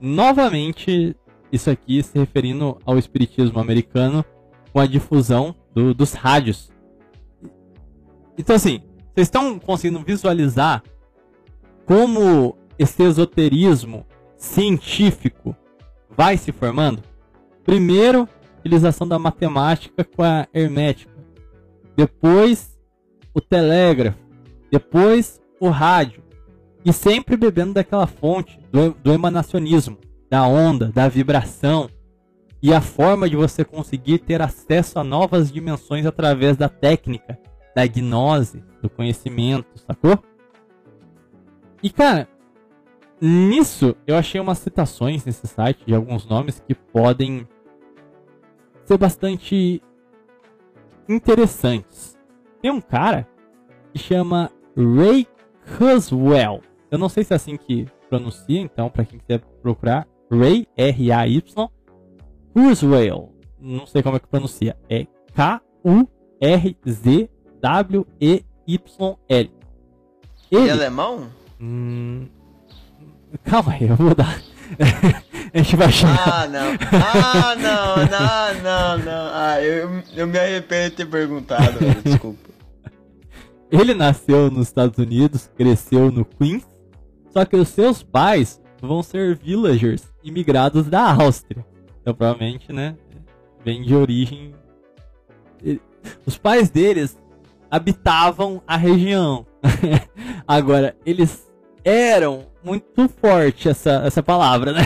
Novamente, 0.00 1.14
isso 1.52 1.70
aqui 1.70 2.02
se 2.02 2.18
referindo 2.18 2.78
ao 2.86 2.98
espiritismo 2.98 3.60
americano 3.60 4.24
com 4.72 4.80
a 4.80 4.86
difusão 4.86 5.54
do, 5.74 5.92
dos 5.92 6.14
rádios. 6.14 6.69
Então, 8.40 8.56
assim, 8.56 8.80
vocês 9.14 9.26
estão 9.26 9.58
conseguindo 9.58 10.02
visualizar 10.02 10.82
como 11.84 12.56
esse 12.78 13.02
esoterismo 13.02 14.06
científico 14.34 15.54
vai 16.08 16.38
se 16.38 16.50
formando? 16.50 17.02
Primeiro, 17.64 18.26
utilização 18.60 19.06
da 19.06 19.18
matemática 19.18 20.02
com 20.04 20.22
a 20.22 20.48
hermética. 20.54 21.12
Depois, 21.94 22.78
o 23.34 23.42
telégrafo. 23.42 24.18
Depois, 24.72 25.38
o 25.60 25.68
rádio. 25.68 26.22
E 26.82 26.94
sempre 26.94 27.36
bebendo 27.36 27.74
daquela 27.74 28.06
fonte 28.06 28.58
do, 28.72 28.94
do 28.94 29.12
emanacionismo, 29.12 29.98
da 30.30 30.46
onda, 30.46 30.88
da 30.88 31.08
vibração. 31.08 31.90
E 32.62 32.72
a 32.72 32.80
forma 32.80 33.28
de 33.28 33.36
você 33.36 33.66
conseguir 33.66 34.20
ter 34.20 34.40
acesso 34.40 34.98
a 34.98 35.04
novas 35.04 35.52
dimensões 35.52 36.06
através 36.06 36.56
da 36.56 36.70
técnica 36.70 37.38
da 37.74 37.86
gnose, 37.86 38.64
do 38.82 38.90
conhecimento, 38.90 39.78
sacou? 39.78 40.18
E 41.82 41.90
cara, 41.90 42.28
nisso 43.20 43.96
eu 44.06 44.16
achei 44.16 44.40
umas 44.40 44.58
citações 44.58 45.24
nesse 45.24 45.46
site 45.46 45.84
de 45.86 45.94
alguns 45.94 46.26
nomes 46.26 46.60
que 46.60 46.74
podem 46.74 47.46
ser 48.84 48.98
bastante 48.98 49.82
interessantes. 51.08 52.18
Tem 52.60 52.70
um 52.70 52.80
cara 52.80 53.26
que 53.92 53.98
chama 53.98 54.50
Ray 54.76 55.26
Kurzweil. 55.78 56.60
Eu 56.90 56.98
não 56.98 57.08
sei 57.08 57.24
se 57.24 57.32
é 57.32 57.36
assim 57.36 57.56
que 57.56 57.86
pronuncia, 58.08 58.60
então 58.60 58.90
para 58.90 59.04
quem 59.04 59.18
quiser 59.18 59.40
procurar, 59.62 60.06
Ray 60.30 60.66
R-A-Y 60.76 61.70
Kurzweil. 62.52 63.32
Não 63.60 63.86
sei 63.86 64.02
como 64.02 64.16
é 64.16 64.20
que 64.20 64.28
pronuncia. 64.28 64.76
É 64.88 65.06
K-U-R-Z-W-E-Y-L. 67.60 69.50
Ele 70.50 70.68
é 70.68 70.72
alemão? 70.72 71.28
Hum, 71.60 72.26
calma 73.44 73.72
aí, 73.72 73.86
eu 73.88 73.94
vou 73.94 74.14
dar. 74.14 74.42
a 75.52 75.58
gente 75.58 75.76
vai 75.76 75.92
chegar. 75.92 76.42
Ah, 76.42 76.48
não. 76.48 76.72
Ah, 76.92 77.54
não, 77.56 77.96
não, 77.96 78.54
não, 78.62 78.98
não. 79.04 79.30
Ah, 79.32 79.62
eu, 79.62 80.02
eu 80.16 80.26
me 80.26 80.38
arrependo 80.38 80.90
de 80.90 80.96
ter 80.96 81.06
perguntado, 81.06 81.78
velho, 81.78 82.02
desculpa. 82.02 82.50
Ele 83.70 83.94
nasceu 83.94 84.50
nos 84.50 84.66
Estados 84.66 84.98
Unidos, 84.98 85.48
cresceu 85.56 86.10
no 86.10 86.24
Queens, 86.24 86.66
só 87.30 87.44
que 87.44 87.54
os 87.56 87.68
seus 87.68 88.02
pais 88.02 88.60
vão 88.80 89.02
ser 89.02 89.36
villagers 89.36 90.02
imigrados 90.24 90.86
da 90.86 91.12
Áustria. 91.14 91.64
Então, 92.00 92.14
provavelmente, 92.14 92.72
né, 92.72 92.96
vem 93.64 93.82
de 93.82 93.94
origem. 93.94 94.52
Os 96.26 96.36
pais 96.38 96.70
deles 96.70 97.16
habitavam 97.70 98.62
a 98.66 98.76
região. 98.76 99.46
Agora, 100.46 100.96
eles 101.06 101.50
eram 101.84 102.46
muito 102.62 103.08
forte 103.08 103.68
essa, 103.68 104.02
essa 104.04 104.22
palavra, 104.22 104.72
né? 104.72 104.84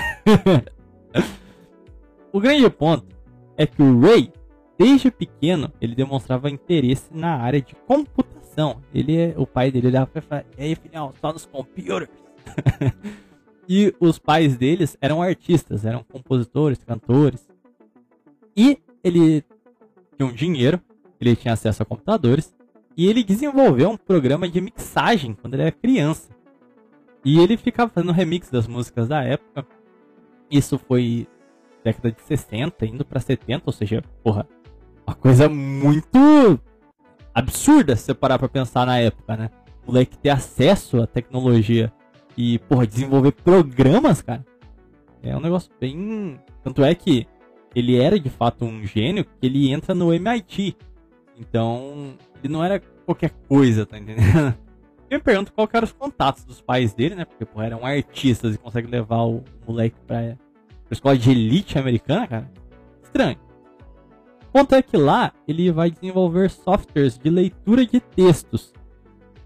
o 2.33 2.41
grande 2.41 2.69
ponto 2.71 3.07
é 3.57 3.67
que 3.67 3.83
o 3.83 4.01
Ray, 4.01 4.33
desde 4.79 5.11
pequeno, 5.11 5.73
ele 5.81 5.95
demonstrava 5.95 6.51
interesse 6.51 7.07
na 7.13 7.37
área 7.37 7.61
de 7.61 7.75
computação. 7.87 8.83
Ele 8.93 9.17
é, 9.17 9.35
o 9.37 9.47
pai 9.47 9.71
dele 9.71 9.89
olhava 9.89 10.07
pra 10.07 10.45
e 10.59 10.63
aí 10.63 10.75
filhão, 10.75 11.13
só 11.21 11.33
nos 11.33 11.47
computers. 11.47 12.09
e 13.69 13.95
os 13.99 14.19
pais 14.19 14.57
deles 14.57 14.97
eram 15.01 15.23
artistas, 15.23 15.85
eram 15.85 16.05
compositores, 16.05 16.79
cantores. 16.85 17.49
E 18.57 18.79
ele 19.03 19.45
tinha 20.17 20.29
um 20.29 20.33
dinheiro, 20.33 20.81
ele 21.21 21.35
tinha 21.35 21.55
acesso 21.55 21.83
a 21.83 21.87
computadores, 21.87 22.55
e 22.97 23.09
ele 23.09 23.25
desenvolveu 23.25 23.91
um 23.91 23.97
programa 23.97 24.49
de 24.49 24.61
mixagem 24.61 25.35
quando 25.35 25.55
ele 25.55 25.63
era 25.65 25.73
criança. 25.73 26.29
E 27.25 27.39
ele 27.39 27.57
ficava 27.57 27.91
fazendo 27.91 28.13
remix 28.13 28.51
das 28.51 28.67
músicas 28.67 29.09
da 29.09 29.23
época. 29.23 29.67
Isso 30.51 30.79
foi 30.79 31.27
década 31.83 32.13
de 32.13 32.23
60, 32.23 32.87
indo 32.87 33.05
pra 33.05 33.21
70, 33.21 33.63
ou 33.67 33.73
seja, 33.73 34.03
porra, 34.23 34.47
uma 35.07 35.15
coisa 35.15 35.49
muito 35.49 36.59
absurda 37.35 37.97
se 37.97 38.05
você 38.05 38.15
parar 38.15 38.39
pra 38.39 38.49
pensar 38.49 38.87
na 38.87 38.99
época, 38.99 39.37
né? 39.37 39.51
O 39.87 39.93
moleque 39.93 40.17
ter 40.17 40.31
acesso 40.31 41.03
à 41.03 41.07
tecnologia 41.07 41.93
e, 42.37 42.59
porra, 42.61 42.87
desenvolver 42.87 43.33
programas, 43.33 44.23
cara, 44.23 44.45
é 45.23 45.37
um 45.37 45.41
negócio 45.41 45.71
bem. 45.81 46.39
Tanto 46.63 46.83
é 46.83 46.95
que 46.95 47.27
ele 47.75 47.97
era 47.97 48.19
de 48.19 48.31
fato 48.31 48.65
um 48.65 48.85
gênio, 48.87 49.25
que 49.25 49.47
ele 49.47 49.71
entra 49.71 49.95
no 49.95 50.13
MIT. 50.13 50.77
Então, 51.39 52.17
ele 52.45 52.53
não 52.53 52.63
era 52.63 52.81
qualquer 53.07 53.31
coisa, 53.49 53.87
tá 53.87 53.99
entendendo? 53.99 54.55
Eu 55.11 55.19
me 55.19 55.25
pergunto 55.25 55.53
qual 55.53 55.69
eram 55.73 55.85
os 55.85 55.93
contatos 55.93 56.45
dos 56.45 56.61
pais 56.61 56.93
dele, 56.93 57.15
né? 57.15 57.25
Porque, 57.25 57.45
porra, 57.45 57.67
eram 57.67 57.85
artistas 57.85 58.55
e 58.55 58.59
conseguem 58.59 58.91
levar 58.91 59.23
o 59.23 59.43
moleque 59.67 59.97
pra, 60.07 60.37
pra 60.85 60.93
escola 60.93 61.17
de 61.17 61.31
elite 61.31 61.79
americana, 61.79 62.27
cara. 62.27 62.51
Estranho. 63.03 63.39
O 64.43 64.53
ponto 64.53 64.75
é 64.75 64.83
que 64.83 64.97
lá 64.97 65.33
ele 65.47 65.71
vai 65.71 65.91
desenvolver 65.91 66.51
softwares 66.51 67.19
de 67.19 67.31
leitura 67.31 67.87
de 67.87 68.01
textos. 68.01 68.73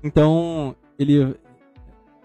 Então, 0.02 0.74
ele. 0.98 1.36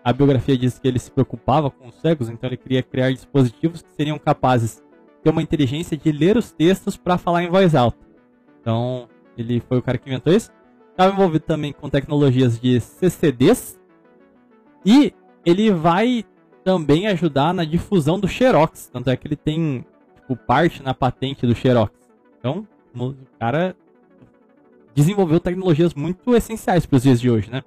A 0.04 0.12
biografia 0.12 0.58
diz 0.58 0.78
que 0.78 0.88
ele 0.88 1.00
se 1.00 1.10
preocupava 1.10 1.72
com 1.72 1.88
os 1.88 1.96
cegos, 1.96 2.30
então 2.30 2.50
ele 2.50 2.58
queria 2.58 2.84
criar 2.84 3.12
dispositivos 3.12 3.82
que 3.82 3.94
seriam 3.94 4.20
capazes 4.20 4.76
de 4.78 5.24
ter 5.24 5.30
uma 5.30 5.42
inteligência 5.42 5.96
de 5.96 6.12
ler 6.12 6.36
os 6.36 6.52
textos 6.52 6.98
para 6.98 7.18
falar 7.18 7.44
em 7.44 7.50
voz 7.50 7.74
alta. 7.74 7.98
Então, 8.60 9.08
ele 9.38 9.62
foi 9.62 9.78
o 9.78 9.82
cara 9.82 9.98
que 9.98 10.10
inventou 10.10 10.34
isso. 10.34 10.52
Estava 10.94 11.12
envolvido 11.12 11.44
também 11.44 11.74
com 11.74 11.90
tecnologias 11.90 12.60
de 12.60 12.80
CCDs. 12.80 13.80
E 14.86 15.12
ele 15.44 15.72
vai 15.72 16.24
também 16.64 17.08
ajudar 17.08 17.52
na 17.52 17.66
difusão 17.66 18.20
do 18.20 18.28
Xerox. 18.28 18.90
Tanto 18.94 19.10
é 19.10 19.18
que 19.18 19.28
ele 19.28 19.36
tem 19.36 19.84
tipo, 20.16 20.36
parte 20.36 20.84
na 20.84 20.94
patente 20.94 21.48
do 21.48 21.56
Xerox. 21.56 21.92
Então, 22.40 22.68
o 22.96 23.16
cara 23.40 23.76
desenvolveu 24.94 25.40
tecnologias 25.40 25.96
muito 25.96 26.36
essenciais 26.36 26.86
para 26.86 26.98
os 26.98 27.04
dias 27.04 27.20
de 27.20 27.30
hoje, 27.30 27.50
né? 27.50 27.64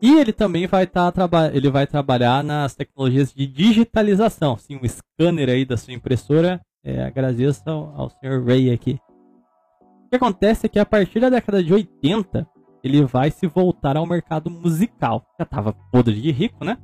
E 0.00 0.18
ele 0.18 0.32
também 0.34 0.66
vai 0.66 0.84
estar 0.84 1.10
ele 1.54 1.70
vai 1.70 1.86
trabalhar 1.86 2.44
nas 2.44 2.74
tecnologias 2.74 3.32
de 3.32 3.46
digitalização. 3.46 4.58
Sim, 4.58 4.78
um 4.82 4.86
scanner 4.86 5.48
aí 5.48 5.64
da 5.64 5.78
sua 5.78 5.94
impressora. 5.94 6.60
É, 6.84 7.02
agradeço 7.02 7.62
ao, 7.64 7.92
ao 7.96 8.10
Sr. 8.10 8.44
Ray 8.44 8.70
aqui. 8.70 9.00
O 10.06 10.08
que 10.08 10.16
acontece 10.16 10.66
é 10.66 10.68
que 10.68 10.78
a 10.78 10.86
partir 10.86 11.18
da 11.18 11.28
década 11.28 11.62
de 11.62 11.74
80, 11.74 12.48
ele 12.82 13.04
vai 13.04 13.28
se 13.28 13.44
voltar 13.48 13.96
ao 13.96 14.06
mercado 14.06 14.48
musical. 14.48 15.26
Já 15.36 15.42
estava 15.42 15.72
podre 15.90 16.20
de 16.20 16.30
rico, 16.30 16.64
né? 16.64 16.78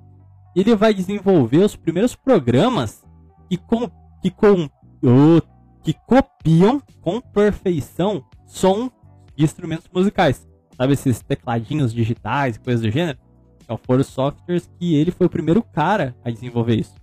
Ele 0.56 0.74
vai 0.74 0.92
desenvolver 0.92 1.58
os 1.58 1.76
primeiros 1.76 2.16
programas 2.16 3.04
que, 3.48 3.56
com, 3.56 3.88
que, 4.20 4.28
com, 4.28 4.68
oh, 5.04 5.40
que 5.84 5.94
copiam 6.04 6.82
com 7.00 7.20
perfeição 7.20 8.24
som 8.44 8.90
de 9.36 9.44
instrumentos 9.44 9.88
musicais. 9.94 10.44
Sabe 10.76 10.94
esses 10.94 11.20
tecladinhos 11.22 11.94
digitais 11.94 12.58
coisas 12.58 12.82
do 12.82 12.90
gênero? 12.90 13.18
Então 13.62 13.78
foram 13.86 14.02
softwares 14.02 14.68
que 14.80 14.96
ele 14.96 15.12
foi 15.12 15.28
o 15.28 15.30
primeiro 15.30 15.62
cara 15.62 16.16
a 16.24 16.30
desenvolver 16.30 16.74
isso. 16.74 16.96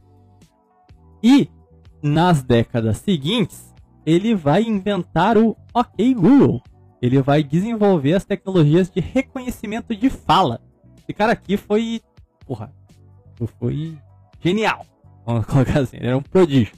E 1.23 1.49
nas 2.03 2.43
décadas 2.43 2.97
seguintes, 2.97 3.73
ele 4.05 4.35
vai 4.35 4.63
inventar 4.63 5.37
o 5.37 5.55
OK 5.73 6.13
Google. 6.13 6.61
Ele 7.01 7.21
vai 7.21 7.43
desenvolver 7.43 8.13
as 8.13 8.25
tecnologias 8.25 8.89
de 8.89 8.99
reconhecimento 8.99 9.95
de 9.95 10.09
fala. 10.09 10.61
Esse 10.97 11.13
cara 11.13 11.31
aqui 11.31 11.55
foi, 11.55 12.01
porra, 12.45 12.73
foi 13.59 13.97
genial. 14.41 14.85
Vamos 15.25 15.45
colocar 15.47 15.79
assim, 15.79 15.97
ele 15.97 16.07
era 16.07 16.17
um 16.17 16.21
prodígio. 16.21 16.75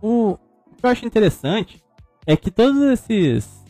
O, 0.00 0.32
o 0.32 0.76
que 0.76 0.86
eu 0.86 0.90
acho 0.90 1.06
interessante 1.06 1.82
é 2.26 2.36
que 2.36 2.50
todos 2.50 2.80
esses 2.82 3.62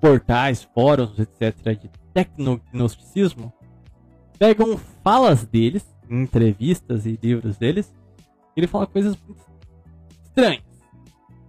portais, 0.00 0.62
fóruns, 0.74 1.18
etc., 1.18 1.80
de 1.80 1.90
tecnognosticismo 2.12 3.52
pegam 4.38 4.76
falas 5.02 5.44
deles, 5.44 5.84
entrevistas 6.10 7.06
e 7.06 7.18
livros 7.22 7.56
deles, 7.56 7.94
e 8.54 8.60
ele 8.60 8.66
fala 8.66 8.86
coisas 8.86 9.16
muito 9.26 9.42
estranhas. 10.24 10.73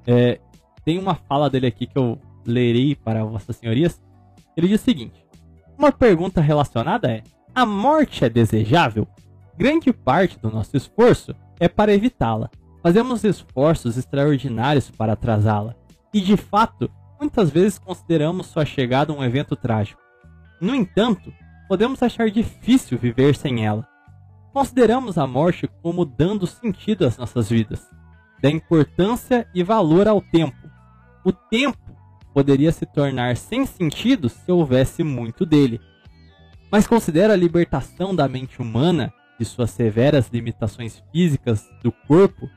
É, 0.08 0.40
tem 0.84 1.00
uma 1.00 1.16
fala 1.16 1.50
dele 1.50 1.68
aqui 1.68 1.88
que 1.88 1.98
eu 1.98 2.20
lerei 2.46 2.96
para 2.96 3.24
vossas 3.24 3.56
senhorias. 3.56 4.02
Ele 4.56 4.68
diz 4.68 4.82
o 4.82 4.84
seguinte: 4.84 5.26
Uma 5.78 5.92
pergunta 5.92 6.42
relacionada 6.42 7.12
é: 7.12 7.24
a 7.54 7.66
morte 7.66 8.24
é 8.24 8.30
desejável? 8.30 9.08
Grande 9.58 9.92
parte 9.94 10.38
do 10.40 10.52
nosso 10.52 10.76
esforço 10.76 11.34
é 11.60 11.68
para 11.68 11.94
evitá-la. 11.94 12.50
Fazemos 12.84 13.24
esforços 13.24 13.98
extraordinários 13.98 14.92
para 14.92 15.14
atrasá-la. 15.14 15.76
E 16.14 16.22
de 16.22 16.38
fato, 16.38 16.90
muitas 17.20 17.50
vezes 17.50 17.80
consideramos 17.80 18.48
sua 18.48 18.66
chegada 18.66 19.14
um 19.14 19.24
evento 19.24 19.56
trágico. 19.56 20.02
No 20.62 20.76
entanto, 20.76 21.34
podemos 21.68 22.02
achar 22.04 22.30
difícil 22.30 22.98
viver 22.98 23.36
sem 23.36 23.66
ela. 23.66 23.88
Consideramos 24.54 25.18
a 25.18 25.26
morte 25.26 25.68
como 25.82 26.06
dando 26.06 26.46
sentido 26.46 27.06
às 27.06 27.18
nossas 27.18 27.50
vidas, 27.50 27.90
da 28.46 28.52
importância 28.52 29.48
e 29.56 29.64
valor 29.64 30.08
ao 30.08 30.22
tempo. 30.22 30.70
O 31.24 31.32
tempo 31.32 31.80
poderia 32.32 32.72
se 32.72 32.86
tornar 32.86 33.36
sem 33.38 33.66
sentido 33.66 34.30
se 34.30 34.52
houvesse 34.52 35.04
muito 35.04 35.48
dele. 35.48 35.82
Mas 36.72 36.86
considera 36.86 37.34
a 37.34 37.36
libertação 37.36 38.16
da 38.16 38.28
mente 38.28 38.62
humana 38.62 39.12
de 39.40 39.46
suas 39.46 39.72
severas 39.72 40.30
limitações 40.32 41.02
físicas 41.12 41.68
do 41.82 41.92
corpo 41.92 42.48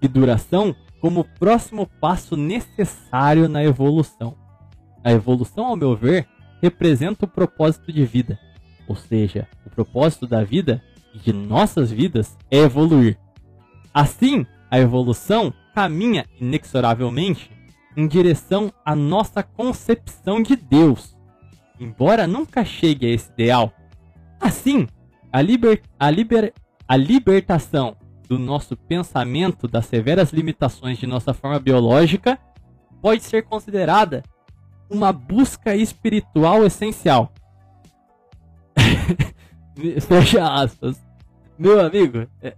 e 0.00 0.08
duração 0.08 0.74
como 0.98 1.20
o 1.20 1.28
próximo 1.38 1.86
passo 2.00 2.34
necessário 2.34 3.50
na 3.50 3.62
evolução. 3.62 4.34
A 5.04 5.12
evolução, 5.12 5.66
ao 5.66 5.76
meu 5.76 5.94
ver, 5.94 6.26
representa 6.62 7.26
o 7.26 7.28
propósito 7.28 7.92
de 7.92 8.02
vida. 8.06 8.38
Ou 8.88 8.96
seja, 8.96 9.46
o 9.66 9.68
propósito 9.68 10.26
da 10.26 10.42
vida 10.42 10.82
e 11.14 11.18
de 11.18 11.34
nossas 11.34 11.92
vidas 11.92 12.34
é 12.50 12.60
evoluir. 12.60 13.18
Assim, 13.92 14.46
a 14.72 14.78
evolução 14.78 15.52
caminha 15.74 16.24
inexoravelmente 16.40 17.50
em 17.94 18.08
direção 18.08 18.72
à 18.82 18.96
nossa 18.96 19.42
concepção 19.42 20.42
de 20.42 20.56
Deus, 20.56 21.14
embora 21.78 22.26
nunca 22.26 22.64
chegue 22.64 23.04
a 23.04 23.10
esse 23.10 23.30
ideal. 23.32 23.70
Assim, 24.40 24.88
a, 25.30 25.42
liber, 25.42 25.82
a, 26.00 26.10
liber, 26.10 26.54
a 26.88 26.96
libertação 26.96 27.94
do 28.26 28.38
nosso 28.38 28.74
pensamento 28.74 29.68
das 29.68 29.84
severas 29.84 30.32
limitações 30.32 30.96
de 30.96 31.06
nossa 31.06 31.34
forma 31.34 31.60
biológica 31.60 32.38
pode 33.02 33.22
ser 33.24 33.42
considerada 33.42 34.22
uma 34.88 35.12
busca 35.12 35.76
espiritual 35.76 36.64
essencial. 36.64 37.30
Fecha 40.00 40.50
aspas. 40.50 40.98
Meu 41.58 41.78
amigo, 41.78 42.26
é... 42.40 42.56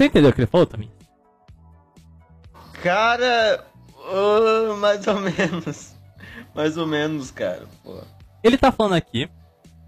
você 0.00 0.06
entendeu 0.06 0.30
o 0.30 0.32
que 0.32 0.40
ele 0.40 0.46
falou 0.46 0.66
também? 0.66 0.90
Cara, 2.82 3.66
oh, 3.94 4.74
mais 4.76 5.06
ou 5.06 5.20
menos. 5.20 5.94
Mais 6.54 6.78
ou 6.78 6.86
menos, 6.86 7.30
cara. 7.30 7.68
Pô. 7.84 8.00
Ele 8.42 8.56
tá 8.56 8.72
falando 8.72 8.94
aqui 8.94 9.28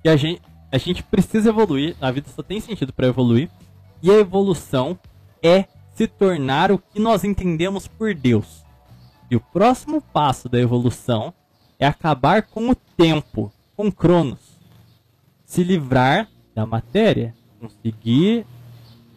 que 0.02 0.10
a 0.10 0.16
gente, 0.16 0.43
a 0.70 0.76
gente 0.76 1.02
precisa 1.02 1.48
evoluir, 1.48 1.97
a 1.98 2.10
vida 2.10 2.28
só 2.28 2.43
tem 2.43 2.60
sentido 2.60 2.93
para 2.93 3.06
evoluir, 3.06 3.48
e 4.02 4.10
a 4.10 4.18
evolução 4.18 4.98
é 5.43 5.64
se 5.94 6.06
tornar 6.06 6.70
o 6.70 6.78
que 6.78 7.01
nós 7.01 7.24
entendemos 7.24 7.89
por 7.89 8.14
Deus. 8.14 8.66
E 9.30 9.36
o 9.36 9.40
próximo 9.40 10.02
passo 10.02 10.47
da 10.47 10.60
evolução 10.60 11.32
é 11.78 11.86
acabar 11.86 12.43
com 12.43 12.68
o 12.68 12.74
tempo, 12.74 13.51
com 13.74 13.90
Cronos. 13.90 14.60
Se 15.47 15.64
livrar 15.64 16.28
da 16.55 16.66
matéria, 16.66 17.34
conseguir 17.59 18.44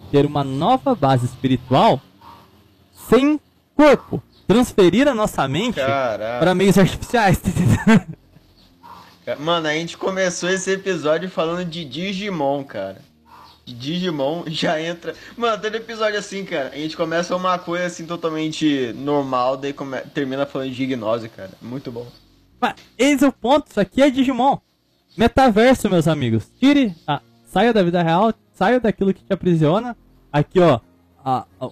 ter 0.05 0.25
uma 0.25 0.43
nova 0.43 0.95
base 0.95 1.25
espiritual 1.25 2.01
sem 3.09 3.39
corpo, 3.75 4.21
transferir 4.47 5.07
a 5.07 5.13
nossa 5.13 5.47
mente 5.47 5.79
para 6.39 6.55
meios 6.55 6.77
artificiais. 6.77 7.41
Mano, 9.39 9.67
a 9.67 9.73
gente 9.73 9.97
começou 9.97 10.49
esse 10.49 10.71
episódio 10.71 11.29
falando 11.29 11.65
de 11.65 11.83
Digimon, 11.83 12.63
cara. 12.63 13.01
De 13.65 13.73
Digimon 13.73 14.43
já 14.47 14.79
entra. 14.79 15.15
Mano, 15.35 15.59
todo 15.59 15.75
episódio 15.75 16.19
assim, 16.19 16.45
cara. 16.45 16.69
A 16.69 16.77
gente 16.77 16.95
começa 16.95 17.35
uma 17.35 17.57
coisa 17.57 17.85
assim 17.85 18.05
totalmente 18.05 18.93
normal, 18.93 19.57
daí 19.57 19.73
come... 19.73 19.99
termina 20.13 20.45
falando 20.45 20.71
de 20.71 20.85
gnose, 20.85 21.27
cara. 21.29 21.51
Muito 21.59 21.91
bom. 21.91 22.07
Mas 22.61 22.75
eis 22.97 23.21
o 23.23 23.31
ponto, 23.31 23.67
isso 23.69 23.79
aqui 23.79 24.01
é 24.01 24.09
Digimon. 24.11 24.59
Metaverso, 25.17 25.89
meus 25.89 26.07
amigos. 26.07 26.47
Tire, 26.59 26.95
ah, 27.07 27.21
saia 27.45 27.73
da 27.73 27.81
vida 27.81 28.03
real, 28.03 28.31
saia 28.55 28.79
daquilo 28.79 29.13
que 29.13 29.23
te 29.23 29.31
aprisiona. 29.31 29.95
Aqui, 30.31 30.59
ó, 30.59 30.79
a, 31.23 31.45
a, 31.59 31.69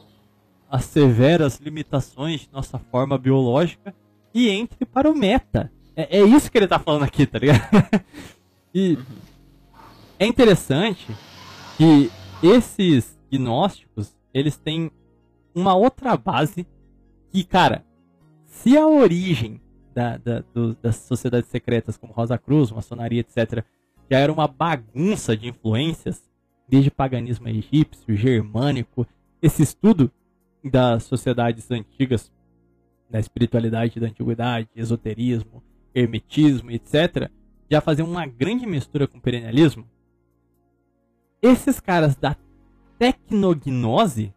as 0.70 0.86
severas 0.86 1.58
limitações 1.60 2.42
de 2.42 2.50
nossa 2.52 2.78
forma 2.78 3.18
biológica 3.18 3.96
e 4.34 4.50
entre 4.50 4.86
para 4.86 5.10
o 5.10 5.16
meta. 5.16 5.72
É, 5.96 6.20
é 6.20 6.24
isso 6.24 6.52
que 6.52 6.58
ele 6.58 6.68
tá 6.68 6.78
falando 6.78 7.04
aqui, 7.04 7.26
tá 7.26 7.40
ligado? 7.40 7.62
e 8.74 8.98
é 10.20 10.28
interessante 10.28 11.08
que 11.78 12.12
esses 12.42 13.18
gnósticos, 13.32 14.16
eles 14.34 14.58
têm 14.58 14.92
uma 15.56 15.76
outra 15.76 16.18
base 16.18 16.68
que, 17.32 17.44
cara, 17.44 17.86
se 18.46 18.78
a 18.78 18.86
origem 18.88 19.62
da, 19.94 20.18
da, 20.18 20.44
do, 20.54 20.76
das 20.76 20.98
sociedades 20.98 21.50
secretas 21.50 21.98
como 21.98 22.14
Rosa 22.14 22.38
Cruz, 22.38 22.72
maçonaria, 22.72 23.22
etc., 23.22 23.64
já 24.10 24.20
era 24.20 24.32
uma 24.32 24.48
bagunça 24.48 25.38
de 25.38 25.48
influências, 25.48 26.22
desde 26.68 26.92
paganismo 26.92 27.48
egípcio, 27.48 28.16
germânico, 28.16 29.06
esse 29.42 29.62
estudo 29.62 30.12
das 30.64 31.04
sociedades 31.04 31.70
antigas, 31.70 32.32
da 33.10 33.20
espiritualidade 33.20 34.00
da 34.00 34.08
antiguidade, 34.08 34.70
esoterismo, 34.76 35.62
hermetismo, 35.94 36.72
etc., 36.72 37.30
já 37.70 37.82
faziam 37.82 38.10
uma 38.10 38.26
grande 38.26 38.66
mistura 38.66 39.08
com 39.08 39.18
o 39.18 39.22
perennialismo. 39.22 39.88
Esses 41.42 41.80
caras 41.80 42.16
da 42.16 42.36
tecnognose, 42.98 44.34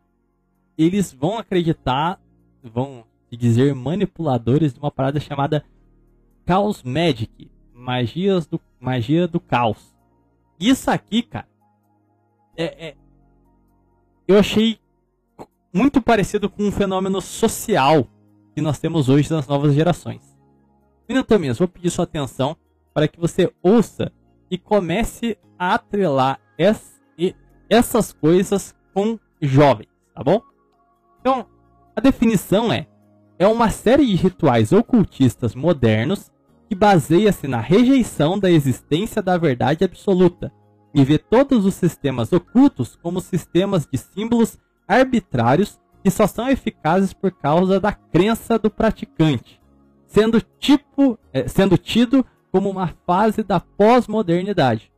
eles 0.77 1.13
vão 1.13 1.39
acreditar, 1.39 2.21
vão 2.63 3.05
se 3.29 3.37
dizer 3.37 3.75
manipuladores 3.75 4.73
de 4.73 4.81
uma 4.81 4.91
parada 4.91 5.21
chamada 5.21 5.65
Chaos 6.47 6.83
Magic, 6.83 7.51
magias 7.73 8.47
do, 8.47 8.61
magia 8.81 9.29
do 9.29 9.39
caos. 9.39 9.95
Isso 10.59 10.91
aqui, 10.91 11.23
cara, 11.23 11.49
é, 12.57 12.89
é, 12.89 12.97
eu 14.27 14.39
achei 14.39 14.79
muito 15.73 16.01
parecido 16.01 16.49
com 16.49 16.65
um 16.65 16.73
fenômeno 16.73 17.21
social 17.21 18.07
que 18.55 18.63
nós 18.63 18.79
temos 18.79 19.09
hoje 19.09 19.31
nas 19.31 19.47
novas 19.47 19.75
gerações. 19.75 20.37
Minatomias, 21.09 21.59
vou 21.59 21.69
pedir 21.69 21.91
sua 21.91 22.05
atenção 22.05 22.57
para 22.93 23.07
que 23.07 23.21
você 23.21 23.53
ouça 23.63 24.11
e 24.51 24.57
comece 24.57 25.39
a 25.59 25.75
atrelar 25.75 26.41
es, 26.59 27.01
essas 27.69 28.13
coisas 28.13 28.75
com 28.95 29.19
jovens, 29.41 29.89
tá 30.15 30.25
bom? 30.25 30.41
Então, 31.21 31.47
a 31.95 32.01
definição 32.01 32.73
é: 32.73 32.87
é 33.39 33.47
uma 33.47 33.71
série 33.71 34.07
de 34.07 34.15
rituais 34.15 34.73
ocultistas 34.73 35.55
modernos 35.55 36.33
que 36.69 36.75
baseia-se 36.75 37.47
na 37.47 37.61
rejeição 37.61 38.39
da 38.39 38.51
existência 38.51 39.23
da 39.23 39.37
verdade 39.37 39.85
absoluta 39.85 40.53
e 40.97 41.05
vê 41.05 41.19
todos 41.19 41.67
os 41.67 41.75
sistemas 41.75 42.33
ocultos 42.33 42.99
como 43.03 43.21
sistemas 43.21 43.87
de 43.87 43.99
símbolos 43.99 44.59
arbitrários 44.89 45.79
que 46.03 46.11
só 46.11 46.27
são 46.27 46.49
eficazes 46.49 47.13
por 47.13 47.31
causa 47.31 47.79
da 47.79 47.93
crença 47.93 48.59
do 48.59 48.71
praticante, 48.71 49.61
sendo, 50.07 50.41
tipo, 50.59 51.19
é, 51.35 51.47
sendo 51.47 51.77
tido 51.77 52.25
como 52.51 52.71
uma 52.71 52.95
fase 53.07 53.43
da 53.43 53.61
pós-modernidade. 53.61 54.91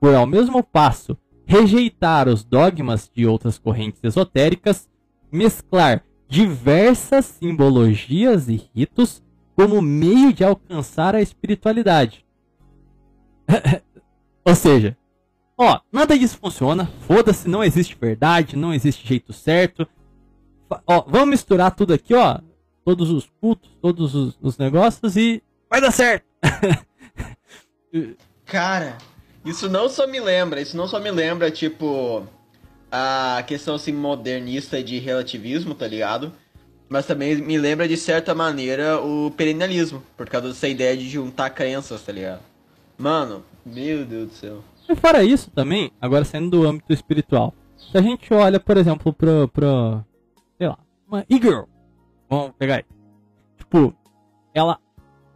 Por 0.00 0.14
ao 0.14 0.26
mesmo 0.26 0.62
passo 0.64 1.18
rejeitar 1.44 2.28
os 2.28 2.42
dogmas 2.42 3.10
de 3.14 3.26
outras 3.26 3.58
correntes 3.58 4.02
esotéricas, 4.02 4.88
mesclar 5.30 6.02
diversas 6.26 7.26
simbologias 7.26 8.48
e 8.48 8.70
ritos 8.74 9.22
como 9.54 9.82
meio 9.82 10.32
de 10.32 10.44
alcançar 10.44 11.14
a 11.14 11.20
espiritualidade. 11.20 12.24
Ou 14.46 14.54
seja, 14.54 14.96
ó, 15.56 15.80
nada 15.90 16.18
disso 16.18 16.38
funciona, 16.38 16.90
foda-se, 17.06 17.48
não 17.48 17.62
existe 17.62 17.96
verdade, 18.00 18.56
não 18.56 18.72
existe 18.72 19.06
jeito 19.06 19.32
certo. 19.32 19.86
Ó, 20.86 21.04
vamos 21.06 21.30
misturar 21.30 21.74
tudo 21.74 21.92
aqui, 21.92 22.14
ó, 22.14 22.38
todos 22.84 23.10
os 23.10 23.30
cultos, 23.40 23.70
todos 23.80 24.14
os, 24.14 24.38
os 24.40 24.58
negócios 24.58 25.16
e 25.16 25.42
vai 25.68 25.80
dar 25.80 25.90
certo. 25.90 26.24
Cara, 28.46 28.98
isso 29.44 29.68
não 29.68 29.88
só 29.88 30.06
me 30.06 30.20
lembra, 30.20 30.60
isso 30.60 30.76
não 30.76 30.86
só 30.86 31.00
me 31.00 31.10
lembra, 31.10 31.50
tipo, 31.50 32.26
a 32.90 33.42
questão 33.46 33.74
assim 33.74 33.92
modernista 33.92 34.82
de 34.82 34.98
relativismo, 34.98 35.74
tá 35.74 35.86
ligado? 35.86 36.32
Mas 36.88 37.06
também 37.06 37.36
me 37.36 37.56
lembra 37.56 37.88
de 37.88 37.96
certa 37.96 38.34
maneira 38.34 39.00
o 39.00 39.30
perennialismo, 39.30 40.02
por 40.16 40.28
causa 40.28 40.48
dessa 40.48 40.68
ideia 40.68 40.94
de 40.96 41.08
juntar 41.08 41.50
crenças, 41.50 42.02
tá 42.02 42.12
ligado? 42.12 42.42
Mano, 42.98 43.42
meu 43.64 44.04
Deus 44.04 44.28
do 44.28 44.34
céu. 44.34 44.64
E 44.92 44.94
fora 44.94 45.24
isso 45.24 45.50
também, 45.50 45.90
agora 45.98 46.22
saindo 46.22 46.50
do 46.50 46.68
âmbito 46.68 46.92
espiritual, 46.92 47.54
se 47.76 47.96
a 47.96 48.02
gente 48.02 48.32
olha, 48.34 48.60
por 48.60 48.76
exemplo, 48.76 49.10
pra, 49.10 49.48
pra 49.48 50.04
sei 50.58 50.68
lá, 50.68 50.78
uma 51.08 51.24
e-girl, 51.30 51.64
vamos 52.28 52.52
pegar 52.58 52.76
aí, 52.76 52.84
tipo, 53.56 53.94
ela 54.52 54.78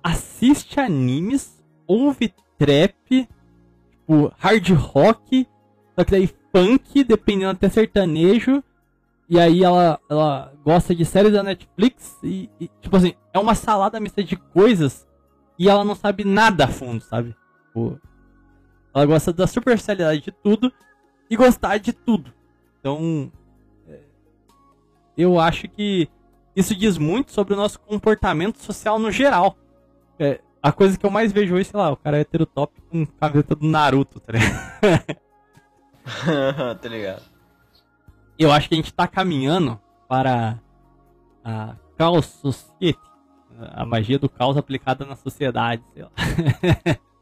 assiste 0.03 0.79
animes, 0.79 1.65
ouve 1.87 2.35
trap, 2.59 3.27
tipo, 3.91 4.31
hard 4.37 4.69
rock, 4.73 5.49
só 5.99 6.05
que 6.05 6.11
daí 6.11 6.29
funk, 6.55 7.03
dependendo 7.03 7.53
até 7.53 7.71
sertanejo, 7.71 8.63
e 9.27 9.41
aí 9.41 9.65
ela, 9.65 9.99
ela 10.07 10.53
gosta 10.63 10.95
de 10.95 11.07
séries 11.07 11.33
da 11.33 11.43
Netflix 11.43 12.19
e, 12.23 12.51
e, 12.61 12.69
tipo 12.83 12.95
assim, 12.95 13.15
é 13.33 13.39
uma 13.39 13.55
salada 13.55 13.99
mista 13.99 14.23
de 14.23 14.37
coisas 14.37 15.09
e 15.59 15.67
ela 15.67 15.83
não 15.83 15.95
sabe 15.95 16.25
nada 16.25 16.67
a 16.67 16.69
fundo, 16.69 17.03
sabe? 17.03 17.35
Tipo, 17.69 17.99
ela 18.97 19.05
gosta 19.05 19.31
da 19.31 19.47
superficialidade 19.47 20.23
de 20.23 20.33
tudo 20.33 20.73
e 21.29 21.37
gostar 21.37 21.77
de 21.77 21.93
tudo. 21.93 22.33
Então, 22.81 23.31
é, 23.87 24.01
eu 25.19 25.39
acho 25.39 25.69
que 25.69 26.09
isso 26.55 26.75
diz 26.75 26.97
muito 26.97 27.31
sobre 27.31 27.53
o 27.53 27.57
nosso 27.59 27.79
comportamento 27.79 28.59
social 28.59 28.99
no 28.99 29.13
geral. 29.13 29.55
É, 30.19 30.41
a 30.63 30.73
coisa 30.73 30.99
que 30.99 31.05
eu 31.05 31.11
mais 31.11 31.31
vejo 31.31 31.55
hoje, 31.55 31.69
sei 31.69 31.79
lá, 31.79 31.93
o 31.93 31.97
cara 31.99 32.17
é 32.17 32.21
heterotop 32.21 32.73
com 32.91 33.05
camiseta 33.05 33.55
do 33.55 33.67
Naruto, 33.67 34.19
tá 34.19 34.33
ligado? 34.33 35.19
tá 36.81 36.89
ligado? 36.89 37.23
Eu 38.39 38.51
acho 38.51 38.67
que 38.67 38.77
a 38.77 38.79
gente 38.79 38.95
tá 38.95 39.07
caminhando 39.07 39.79
para 40.09 40.59
a 41.45 41.77
Chaos 41.99 42.25
Society, 42.25 42.99
a 43.61 43.85
magia 43.85 44.19
do 44.19 44.29
caos 44.29 44.57
aplicada 44.57 45.05
na 45.05 45.17
sociedade, 45.17 45.83
sei 45.93 46.03
lá. 46.03 46.11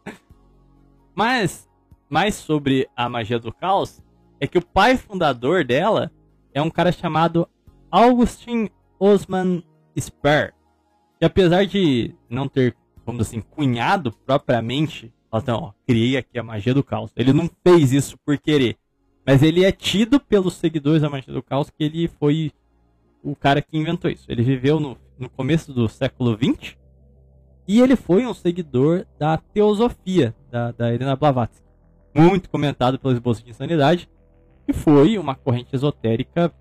Mas, 1.14 1.68
mais 2.08 2.34
sobre 2.34 2.88
a 2.96 3.08
magia 3.08 3.38
do 3.38 3.52
caos, 3.52 4.02
é 4.40 4.46
que 4.46 4.58
o 4.58 4.64
pai 4.64 4.96
fundador 4.96 5.64
dela 5.64 6.10
é 6.52 6.60
um 6.60 6.70
cara 6.70 6.90
chamado 6.90 7.48
Augustin 7.90 8.68
Osman 8.98 9.62
Spare, 9.98 10.52
que 11.18 11.24
apesar 11.24 11.66
de 11.66 12.14
não 12.28 12.48
ter, 12.48 12.76
vamos 13.06 13.26
assim, 13.26 13.40
cunhado 13.40 14.12
propriamente, 14.26 15.12
então, 15.32 15.58
ó, 15.62 15.72
criei 15.86 16.16
aqui 16.16 16.38
a 16.38 16.42
magia 16.42 16.74
do 16.74 16.84
caos. 16.84 17.10
Ele 17.16 17.32
não 17.32 17.50
fez 17.66 17.92
isso 17.92 18.16
por 18.24 18.38
querer, 18.38 18.76
mas 19.26 19.42
ele 19.42 19.64
é 19.64 19.72
tido 19.72 20.20
pelos 20.20 20.54
seguidores 20.54 21.02
da 21.02 21.10
magia 21.10 21.32
do 21.32 21.42
caos 21.42 21.70
que 21.70 21.84
ele 21.84 22.08
foi 22.08 22.52
o 23.22 23.34
cara 23.34 23.62
que 23.62 23.76
inventou 23.76 24.10
isso. 24.10 24.26
Ele 24.28 24.42
viveu 24.42 24.78
no, 24.78 24.96
no 25.18 25.28
começo 25.28 25.72
do 25.72 25.88
século 25.88 26.36
XX 26.36 26.76
e 27.66 27.80
ele 27.80 27.96
foi 27.96 28.26
um 28.26 28.34
seguidor 28.34 29.06
da 29.18 29.38
teosofia 29.38 30.34
da, 30.50 30.72
da 30.72 30.92
Helena 30.92 31.16
Blavatsky, 31.16 31.64
muito 32.14 32.48
comentado 32.50 32.98
pelos 32.98 33.18
bolsos 33.18 33.42
de 33.42 33.50
insanidade, 33.50 34.08
e 34.68 34.72
foi 34.72 35.18
uma 35.18 35.34
corrente 35.34 35.74
esotérica 35.74 36.52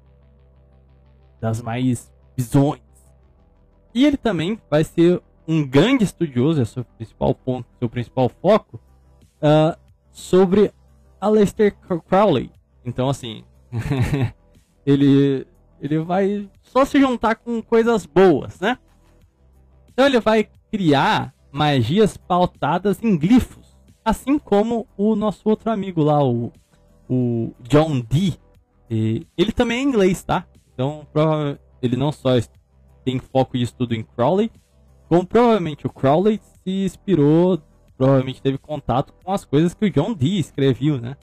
das 1.39 1.61
mais 1.61 2.11
bizonhas. 2.35 2.81
E 3.93 4.05
ele 4.05 4.17
também 4.17 4.59
vai 4.69 4.83
ser 4.83 5.21
um 5.47 5.65
grande 5.67 6.03
estudioso, 6.03 6.61
é 6.61 6.65
seu 6.65 6.85
principal 6.85 7.35
ponto, 7.35 7.67
seu 7.79 7.89
principal 7.89 8.29
foco, 8.29 8.79
uh, 9.37 9.77
sobre 10.11 10.73
Aleister 11.19 11.75
Crowley. 12.07 12.51
Então, 12.85 13.09
assim, 13.09 13.43
ele, 14.85 15.45
ele 15.81 15.99
vai 15.99 16.49
só 16.61 16.85
se 16.85 16.99
juntar 16.99 17.35
com 17.35 17.61
coisas 17.61 18.05
boas, 18.05 18.59
né? 18.59 18.77
Então 19.89 20.07
ele 20.07 20.19
vai 20.19 20.49
criar 20.73 21.35
magias 21.51 22.17
pautadas 22.17 22.97
em 23.03 23.15
glifos, 23.15 23.77
assim 24.03 24.39
como 24.39 24.87
o 24.97 25.15
nosso 25.15 25.47
outro 25.47 25.69
amigo 25.69 26.01
lá, 26.01 26.25
o, 26.25 26.51
o 27.07 27.53
John 27.61 27.99
Dee. 27.99 28.39
ele 28.89 29.51
também 29.51 29.77
é 29.77 29.81
inglês, 29.83 30.23
tá? 30.23 30.47
Então, 30.73 31.05
ele 31.79 31.95
não 31.95 32.11
só 32.11 32.31
tem 33.05 33.19
foco 33.19 33.55
de 33.55 33.63
estudo 33.63 33.93
em 33.93 34.01
Crowley, 34.01 34.49
como 35.07 35.27
provavelmente 35.27 35.85
o 35.85 35.91
Crowley 35.91 36.41
se 36.63 36.85
inspirou, 36.85 37.61
provavelmente 37.95 38.41
teve 38.41 38.57
contato 38.57 39.13
com 39.23 39.31
as 39.31 39.45
coisas 39.45 39.75
que 39.75 39.85
o 39.85 39.91
John 39.91 40.11
Dee 40.11 40.39
escreveu, 40.39 40.99
né? 40.99 41.15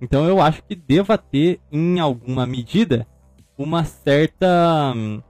Então 0.00 0.24
eu 0.24 0.40
acho 0.40 0.64
que 0.64 0.74
deva 0.74 1.16
ter, 1.16 1.60
em 1.70 2.00
alguma 2.00 2.44
medida, 2.44 3.06
uma 3.56 3.84
certa 3.84 4.92
hum, 4.96 5.22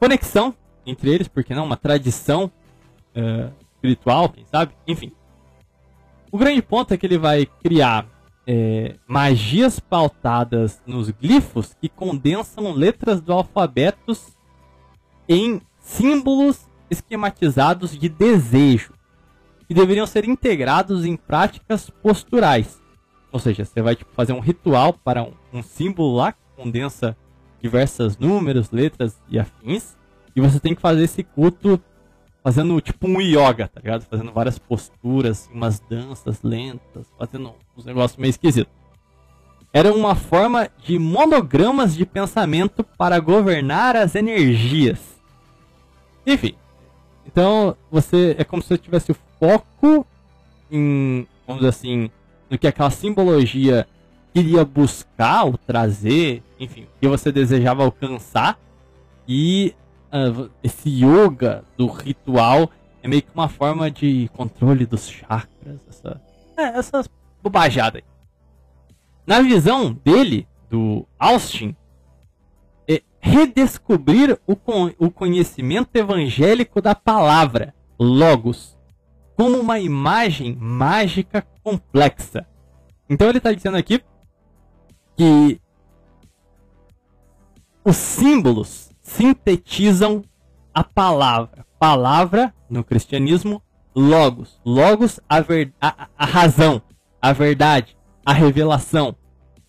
conexão 0.00 0.52
entre 0.86 1.10
eles, 1.10 1.28
porque 1.28 1.54
não, 1.54 1.64
uma 1.64 1.76
tradição 1.76 2.50
uh, 3.16 3.52
espiritual, 3.74 4.28
quem 4.28 4.44
sabe? 4.44 4.72
Enfim. 4.86 5.12
O 6.32 6.38
grande 6.38 6.62
ponto 6.62 6.94
é 6.94 6.96
que 6.96 7.06
ele 7.06 7.18
vai 7.18 7.46
criar 7.62 8.06
é, 8.46 8.96
magias 9.06 9.78
pautadas 9.80 10.80
nos 10.86 11.10
glifos 11.10 11.74
que 11.80 11.88
condensam 11.88 12.72
letras 12.72 13.20
do 13.20 13.32
alfabeto 13.32 14.16
em 15.28 15.60
símbolos 15.78 16.68
esquematizados 16.90 17.96
de 17.96 18.08
desejo, 18.08 18.92
que 19.66 19.74
deveriam 19.74 20.06
ser 20.06 20.24
integrados 20.24 21.04
em 21.04 21.16
práticas 21.16 21.90
posturais. 21.90 22.80
Ou 23.30 23.38
seja, 23.38 23.64
você 23.64 23.80
vai 23.80 23.94
tipo, 23.94 24.10
fazer 24.14 24.32
um 24.32 24.40
ritual 24.40 24.92
para 24.92 25.22
um, 25.22 25.32
um 25.52 25.62
símbolo 25.62 26.16
lá 26.16 26.32
que 26.32 26.38
condensa 26.56 27.16
diversos 27.62 28.18
números, 28.18 28.70
letras 28.70 29.20
e 29.28 29.38
afins, 29.38 29.96
e 30.34 30.40
você 30.40 30.60
tem 30.60 30.74
que 30.74 30.80
fazer 30.80 31.04
esse 31.04 31.22
culto 31.22 31.80
fazendo 32.42 32.80
tipo 32.80 33.06
um 33.06 33.20
yoga, 33.20 33.68
tá 33.68 33.80
ligado? 33.80 34.02
Fazendo 34.02 34.32
várias 34.32 34.58
posturas, 34.58 35.48
umas 35.52 35.80
danças 35.80 36.42
lentas, 36.42 37.06
fazendo 37.18 37.54
uns 37.76 37.84
negócios 37.84 38.18
meio 38.18 38.30
esquisitos. 38.30 38.72
Era 39.72 39.92
uma 39.92 40.14
forma 40.14 40.68
de 40.84 40.98
monogramas 40.98 41.94
de 41.94 42.04
pensamento 42.04 42.82
para 42.82 43.20
governar 43.20 43.94
as 43.94 44.14
energias. 44.14 44.98
Enfim, 46.26 46.54
então 47.26 47.76
você 47.90 48.34
é 48.38 48.44
como 48.44 48.62
se 48.62 48.68
você 48.68 48.78
tivesse 48.78 49.12
o 49.12 49.16
foco 49.38 50.06
em, 50.70 51.26
vamos 51.46 51.60
dizer 51.60 51.68
assim, 51.68 52.10
no 52.48 52.58
que 52.58 52.66
aquela 52.66 52.90
simbologia 52.90 53.86
queria 54.32 54.64
buscar 54.64 55.44
ou 55.44 55.56
trazer, 55.56 56.42
enfim, 56.58 56.82
o 56.82 57.00
que 57.00 57.08
você 57.08 57.30
desejava 57.30 57.84
alcançar 57.84 58.58
e 59.26 59.74
esse 60.62 60.88
yoga 60.88 61.64
do 61.76 61.86
ritual 61.86 62.70
é 63.02 63.08
meio 63.08 63.22
que 63.22 63.30
uma 63.34 63.48
forma 63.48 63.90
de 63.90 64.28
controle 64.34 64.84
dos 64.84 65.08
chakras, 65.08 65.80
essa, 65.88 66.20
é, 66.56 66.62
essas 66.78 67.08
bobajadas. 67.42 68.02
Na 69.26 69.40
visão 69.40 69.92
dele, 69.92 70.46
do 70.68 71.06
Austin, 71.18 71.74
é 72.88 73.02
redescobrir 73.20 74.38
o, 74.46 74.56
con 74.56 74.90
o 74.98 75.10
conhecimento 75.10 75.94
evangélico 75.96 76.82
da 76.82 76.94
palavra, 76.94 77.74
logos, 77.98 78.76
como 79.36 79.58
uma 79.58 79.78
imagem 79.78 80.56
mágica 80.56 81.46
complexa. 81.62 82.46
Então 83.08 83.28
ele 83.28 83.38
está 83.38 83.52
dizendo 83.52 83.76
aqui 83.76 84.02
que 85.16 85.60
os 87.84 87.96
símbolos 87.96 88.89
sintetizam 89.16 90.22
a 90.72 90.84
palavra. 90.84 91.66
Palavra, 91.78 92.54
no 92.68 92.84
cristianismo, 92.84 93.62
logos. 93.94 94.60
Logos, 94.64 95.20
a, 95.28 95.40
ver, 95.40 95.72
a, 95.80 96.08
a 96.16 96.24
razão, 96.24 96.80
a 97.20 97.32
verdade, 97.32 97.96
a 98.24 98.32
revelação. 98.32 99.16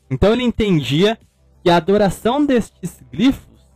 Então 0.10 0.34
ele 0.34 0.44
entendia 0.44 1.18
que 1.64 1.70
a 1.70 1.78
adoração 1.78 2.46
destes 2.46 3.02
glifos, 3.12 3.68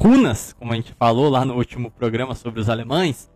runas, 0.00 0.52
como 0.52 0.72
a 0.72 0.76
gente 0.76 0.92
falou 0.92 1.28
lá 1.28 1.44
no 1.44 1.54
último 1.54 1.90
programa 1.90 2.34
sobre 2.34 2.60
os 2.60 2.68
alemães, 2.68 3.30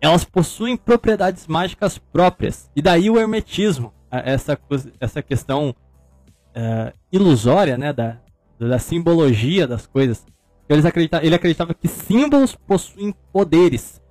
elas 0.00 0.24
possuem 0.24 0.76
propriedades 0.76 1.46
mágicas 1.46 1.98
próprias. 1.98 2.70
E 2.74 2.82
daí 2.82 3.08
o 3.08 3.18
hermetismo, 3.18 3.92
essa, 4.10 4.58
essa 5.00 5.22
questão 5.22 5.70
uh, 5.70 6.92
ilusória 7.10 7.78
né, 7.78 7.92
da, 7.92 8.18
da 8.58 8.78
simbologia 8.78 9.66
das 9.66 9.86
coisas. 9.86 10.24
Eles 10.68 10.84
acredita, 10.84 11.24
ele 11.24 11.34
acreditava 11.34 11.74
que 11.74 11.88
símbolos 11.88 12.54
possuem 12.54 13.14
poderes 13.32 14.02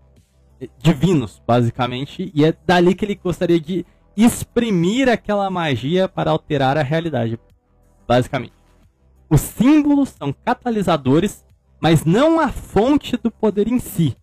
divinos, 0.77 1.41
basicamente, 1.45 2.31
e 2.34 2.45
é 2.45 2.55
dali 2.65 2.93
que 2.93 3.05
ele 3.05 3.15
gostaria 3.15 3.59
de 3.59 3.85
exprimir 4.15 5.09
aquela 5.09 5.49
magia 5.49 6.07
para 6.07 6.31
alterar 6.31 6.77
a 6.77 6.84
realidade, 6.84 7.39
basicamente. 8.07 8.53
Os 9.30 9.41
símbolos 9.41 10.09
são 10.09 10.31
catalisadores, 10.31 11.43
mas 11.81 12.05
não 12.05 12.39
a 12.39 12.49
fonte 12.49 13.17
do 13.17 13.31
poder 13.31 13.67
em 13.67 13.80
si, 13.80 14.15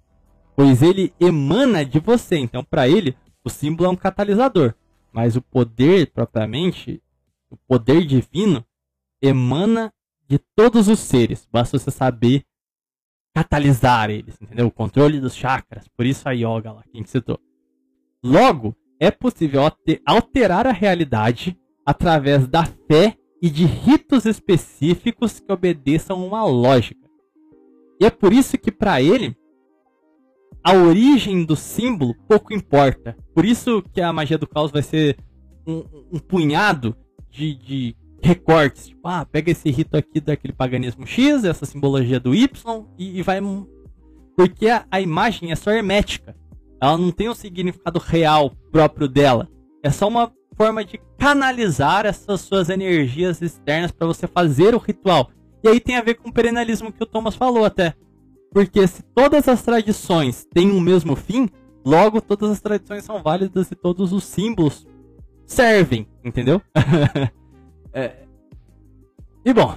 pois 0.54 0.82
ele 0.82 1.12
emana 1.18 1.84
de 1.84 1.98
você. 1.98 2.36
Então, 2.38 2.62
para 2.62 2.88
ele, 2.88 3.16
o 3.44 3.50
símbolo 3.50 3.88
é 3.88 3.92
um 3.92 3.96
catalisador, 3.96 4.74
mas 5.12 5.34
o 5.34 5.42
poder 5.42 6.12
propriamente, 6.12 7.02
o 7.50 7.56
poder 7.56 8.06
divino, 8.06 8.64
emana 9.20 9.92
de 10.30 10.38
todos 10.54 10.86
os 10.86 11.00
seres. 11.00 11.48
Basta 11.50 11.76
você 11.76 11.90
saber 11.90 12.44
catalisar 13.34 14.10
eles, 14.10 14.40
entendeu? 14.40 14.68
O 14.68 14.70
controle 14.70 15.20
dos 15.20 15.34
chakras. 15.34 15.88
Por 15.96 16.06
isso 16.06 16.28
a 16.28 16.32
yoga 16.32 16.70
lá, 16.70 16.84
que 16.84 16.90
a 16.94 16.98
gente 16.98 17.10
citou. 17.10 17.38
Logo, 18.22 18.76
é 19.00 19.10
possível 19.10 19.62
alterar 20.06 20.68
a 20.68 20.72
realidade 20.72 21.58
através 21.84 22.46
da 22.46 22.64
fé 22.64 23.16
e 23.42 23.50
de 23.50 23.64
ritos 23.64 24.24
específicos 24.24 25.40
que 25.40 25.52
obedeçam 25.52 26.24
uma 26.24 26.44
lógica. 26.44 27.08
E 28.00 28.06
é 28.06 28.10
por 28.10 28.32
isso 28.32 28.56
que 28.56 28.70
para 28.70 29.02
ele 29.02 29.36
a 30.62 30.74
origem 30.74 31.44
do 31.44 31.56
símbolo 31.56 32.14
pouco 32.28 32.54
importa. 32.54 33.16
Por 33.34 33.44
isso 33.44 33.82
que 33.92 34.00
a 34.00 34.12
magia 34.12 34.38
do 34.38 34.46
caos 34.46 34.70
vai 34.70 34.82
ser 34.82 35.16
um, 35.66 35.82
um 36.12 36.18
punhado 36.18 36.94
de, 37.30 37.54
de 37.54 37.96
recortes. 38.22 38.88
Tipo, 38.88 39.08
ah, 39.08 39.24
pega 39.24 39.50
esse 39.50 39.70
rito 39.70 39.96
aqui 39.96 40.20
daquele 40.20 40.52
paganismo 40.52 41.06
X, 41.06 41.44
essa 41.44 41.66
simbologia 41.66 42.20
do 42.20 42.34
Y, 42.34 42.84
e, 42.98 43.18
e 43.18 43.22
vai. 43.22 43.40
Porque 44.36 44.68
a, 44.68 44.86
a, 44.90 45.00
imagem 45.00 45.50
é 45.52 45.56
só 45.56 45.70
hermética. 45.70 46.36
Ela 46.80 46.96
não 46.96 47.10
tem 47.10 47.28
um 47.28 47.34
significado 47.34 47.98
real 47.98 48.52
próprio 48.72 49.08
dela. 49.08 49.48
É 49.82 49.90
só 49.90 50.08
uma 50.08 50.32
forma 50.56 50.84
de 50.84 51.00
canalizar 51.18 52.06
essas 52.06 52.40
suas 52.40 52.68
energias 52.68 53.42
externas 53.42 53.92
para 53.92 54.06
você 54.06 54.26
fazer 54.26 54.74
o 54.74 54.78
ritual. 54.78 55.30
E 55.62 55.68
aí 55.68 55.78
tem 55.78 55.96
a 55.96 56.02
ver 56.02 56.14
com 56.14 56.30
o 56.30 56.32
perennialismo 56.32 56.92
que 56.92 57.02
o 57.02 57.06
Thomas 57.06 57.34
falou 57.34 57.64
até. 57.64 57.94
Porque 58.50 58.86
se 58.86 59.02
todas 59.14 59.46
as 59.46 59.62
tradições 59.62 60.46
têm 60.52 60.70
um 60.70 60.80
mesmo 60.80 61.14
fim, 61.14 61.48
logo 61.84 62.20
todas 62.20 62.50
as 62.50 62.60
tradições 62.60 63.04
são 63.04 63.22
válidas 63.22 63.70
e 63.70 63.74
todos 63.74 64.12
os 64.12 64.24
símbolos 64.24 64.86
servem, 65.46 66.06
entendeu? 66.24 66.60
É... 67.92 68.24
E 69.44 69.52
bom, 69.52 69.76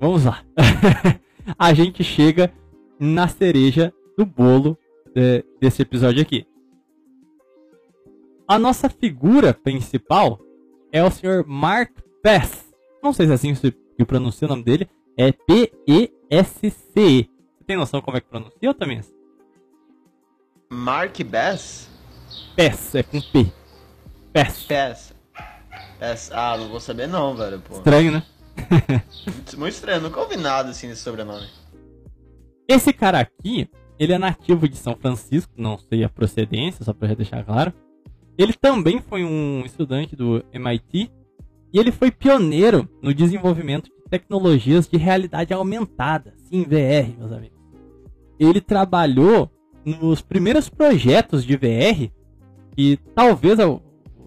vamos 0.00 0.24
lá. 0.24 0.44
a 1.58 1.74
gente 1.74 2.02
chega 2.04 2.52
na 2.98 3.28
cereja 3.28 3.92
do 4.16 4.24
bolo 4.24 4.78
é, 5.14 5.44
desse 5.60 5.82
episódio 5.82 6.22
aqui. 6.22 6.46
A 8.46 8.58
nossa 8.58 8.88
figura 8.88 9.54
principal 9.54 10.38
é 10.92 11.02
o 11.02 11.10
Sr. 11.10 11.44
Mark 11.46 11.92
Pess. 12.22 12.72
Não 13.02 13.12
sei 13.12 13.26
se 13.26 13.32
é 13.32 13.34
assim 13.34 13.54
que 13.96 14.04
pronuncia 14.04 14.46
o 14.46 14.48
nome 14.50 14.62
dele. 14.62 14.88
É 15.16 15.32
P-E-S-C-E. 15.32 17.30
Você 17.58 17.64
tem 17.66 17.76
noção 17.76 18.00
como 18.00 18.16
é 18.16 18.20
que 18.20 18.28
pronuncia, 18.28 18.70
Otamias? 18.70 19.12
Mark 20.70 21.22
Bass? 21.24 21.88
PES, 22.56 22.94
é 22.96 23.02
com 23.02 23.20
P. 23.20 23.46
PES. 24.32 24.66
Bass. 24.68 25.13
Bass. 26.04 26.30
Ah, 26.32 26.56
não 26.58 26.68
vou 26.68 26.80
saber 26.80 27.06
não, 27.06 27.34
velho, 27.34 27.60
pô. 27.60 27.74
Estranho, 27.76 28.12
né? 28.12 28.22
Muito- 29.26 29.58
Muito 29.58 29.74
estranho, 29.74 30.02
nunca 30.02 30.20
ouvi 30.20 30.36
nada 30.36 30.70
assim 30.70 30.88
desse 30.88 31.00
sobrenome. 31.02 31.46
Esse 32.68 32.92
cara 32.92 33.20
aqui, 33.20 33.68
ele 33.98 34.12
é 34.12 34.18
nativo 34.18 34.68
de 34.68 34.76
São 34.76 34.96
Francisco, 34.96 35.52
não 35.56 35.78
sei 35.78 36.04
a 36.04 36.08
procedência, 36.08 36.84
só 36.84 36.92
pra 36.92 37.14
deixar 37.14 37.44
claro. 37.44 37.72
Ele 38.36 38.52
também 38.52 39.00
foi 39.00 39.24
um 39.24 39.62
estudante 39.64 40.16
do 40.16 40.44
MIT 40.52 41.10
e 41.72 41.78
ele 41.78 41.92
foi 41.92 42.10
pioneiro 42.10 42.88
no 43.02 43.14
desenvolvimento 43.14 43.84
de 43.84 44.10
tecnologias 44.10 44.88
de 44.88 44.96
realidade 44.96 45.52
aumentada, 45.52 46.34
sim, 46.48 46.62
VR, 46.64 47.16
meus 47.18 47.32
amigos. 47.32 47.58
Ele 48.38 48.60
trabalhou 48.60 49.50
nos 49.84 50.20
primeiros 50.20 50.68
projetos 50.68 51.44
de 51.44 51.56
VR 51.56 52.10
que 52.76 52.98
talvez 53.14 53.58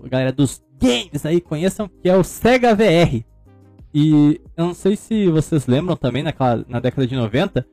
a 0.03 0.07
galera 0.07 0.31
dos 0.31 0.61
games 0.81 1.25
aí 1.25 1.41
conheçam, 1.41 1.89
que 2.01 2.09
é 2.09 2.15
o 2.15 2.23
Sega 2.23 2.75
VR. 2.75 3.23
E 3.93 4.39
eu 4.55 4.65
não 4.65 4.73
sei 4.73 4.95
se 4.95 5.27
vocês 5.27 5.65
lembram 5.65 5.95
também, 5.95 6.23
naquela, 6.23 6.63
na 6.67 6.79
década 6.79 7.07
de 7.07 7.15
90, 7.15 7.65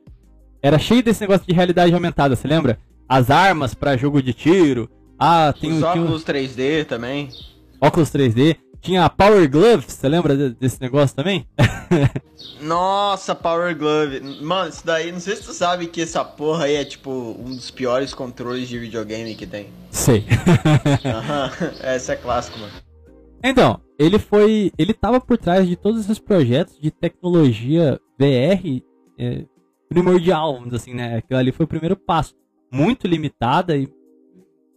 era 0.61 0.79
cheio 0.79 1.03
desse 1.03 1.21
negócio 1.21 1.45
de 1.45 1.53
realidade 1.53 1.93
aumentada, 1.93 2.35
você 2.35 2.47
lembra? 2.47 2.79
As 3.07 3.29
armas 3.29 3.73
pra 3.75 3.95
jogo 3.97 4.21
de 4.21 4.33
tiro. 4.33 4.89
Ah, 5.19 5.53
tem 5.59 5.71
Os 5.71 5.83
óculos 5.83 6.23
3D 6.25 6.85
também. 6.85 7.29
óculos 7.79 8.09
3D. 8.11 8.57
Tinha 8.85 9.03
a 9.05 9.09
Power 9.09 9.49
Glove, 9.49 9.83
você 9.87 10.07
lembra 10.07 10.37
de- 10.37 10.51
desse 10.51 10.79
negócio 10.79 11.15
também? 11.15 11.47
Nossa, 12.61 13.33
Power 13.33 13.75
Glove. 13.75 14.19
Mano, 14.43 14.69
isso 14.69 14.85
daí, 14.85 15.11
não 15.11 15.19
sei 15.19 15.35
se 15.35 15.43
tu 15.43 15.53
sabe 15.53 15.87
que 15.87 16.01
essa 16.01 16.23
porra 16.23 16.65
aí 16.65 16.75
é 16.75 16.85
tipo 16.85 17.09
um 17.09 17.45
dos 17.55 17.71
piores 17.71 18.13
controles 18.13 18.69
de 18.69 18.77
videogame 18.77 19.33
que 19.33 19.47
tem. 19.47 19.69
Sei. 19.89 20.23
Aham, 21.03 21.51
essa 21.81 22.13
é 22.13 22.15
clássico, 22.15 22.59
mano. 22.59 22.73
Então, 23.43 23.81
ele 23.97 24.19
foi. 24.19 24.71
Ele 24.77 24.93
tava 24.93 25.19
por 25.19 25.35
trás 25.35 25.67
de 25.67 25.75
todos 25.75 26.01
esses 26.01 26.19
projetos 26.19 26.79
de 26.79 26.91
tecnologia 26.91 27.99
VR 28.19 28.83
é, 29.17 29.45
primordial, 29.89 30.53
vamos 30.53 30.65
dizer 30.65 30.75
assim, 30.77 30.93
né? 30.93 31.17
Aquilo 31.17 31.39
ali 31.39 31.51
foi 31.51 31.65
o 31.65 31.69
primeiro 31.69 31.95
passo. 31.95 32.35
Muito 32.71 33.07
limitada 33.07 33.75
e 33.75 33.87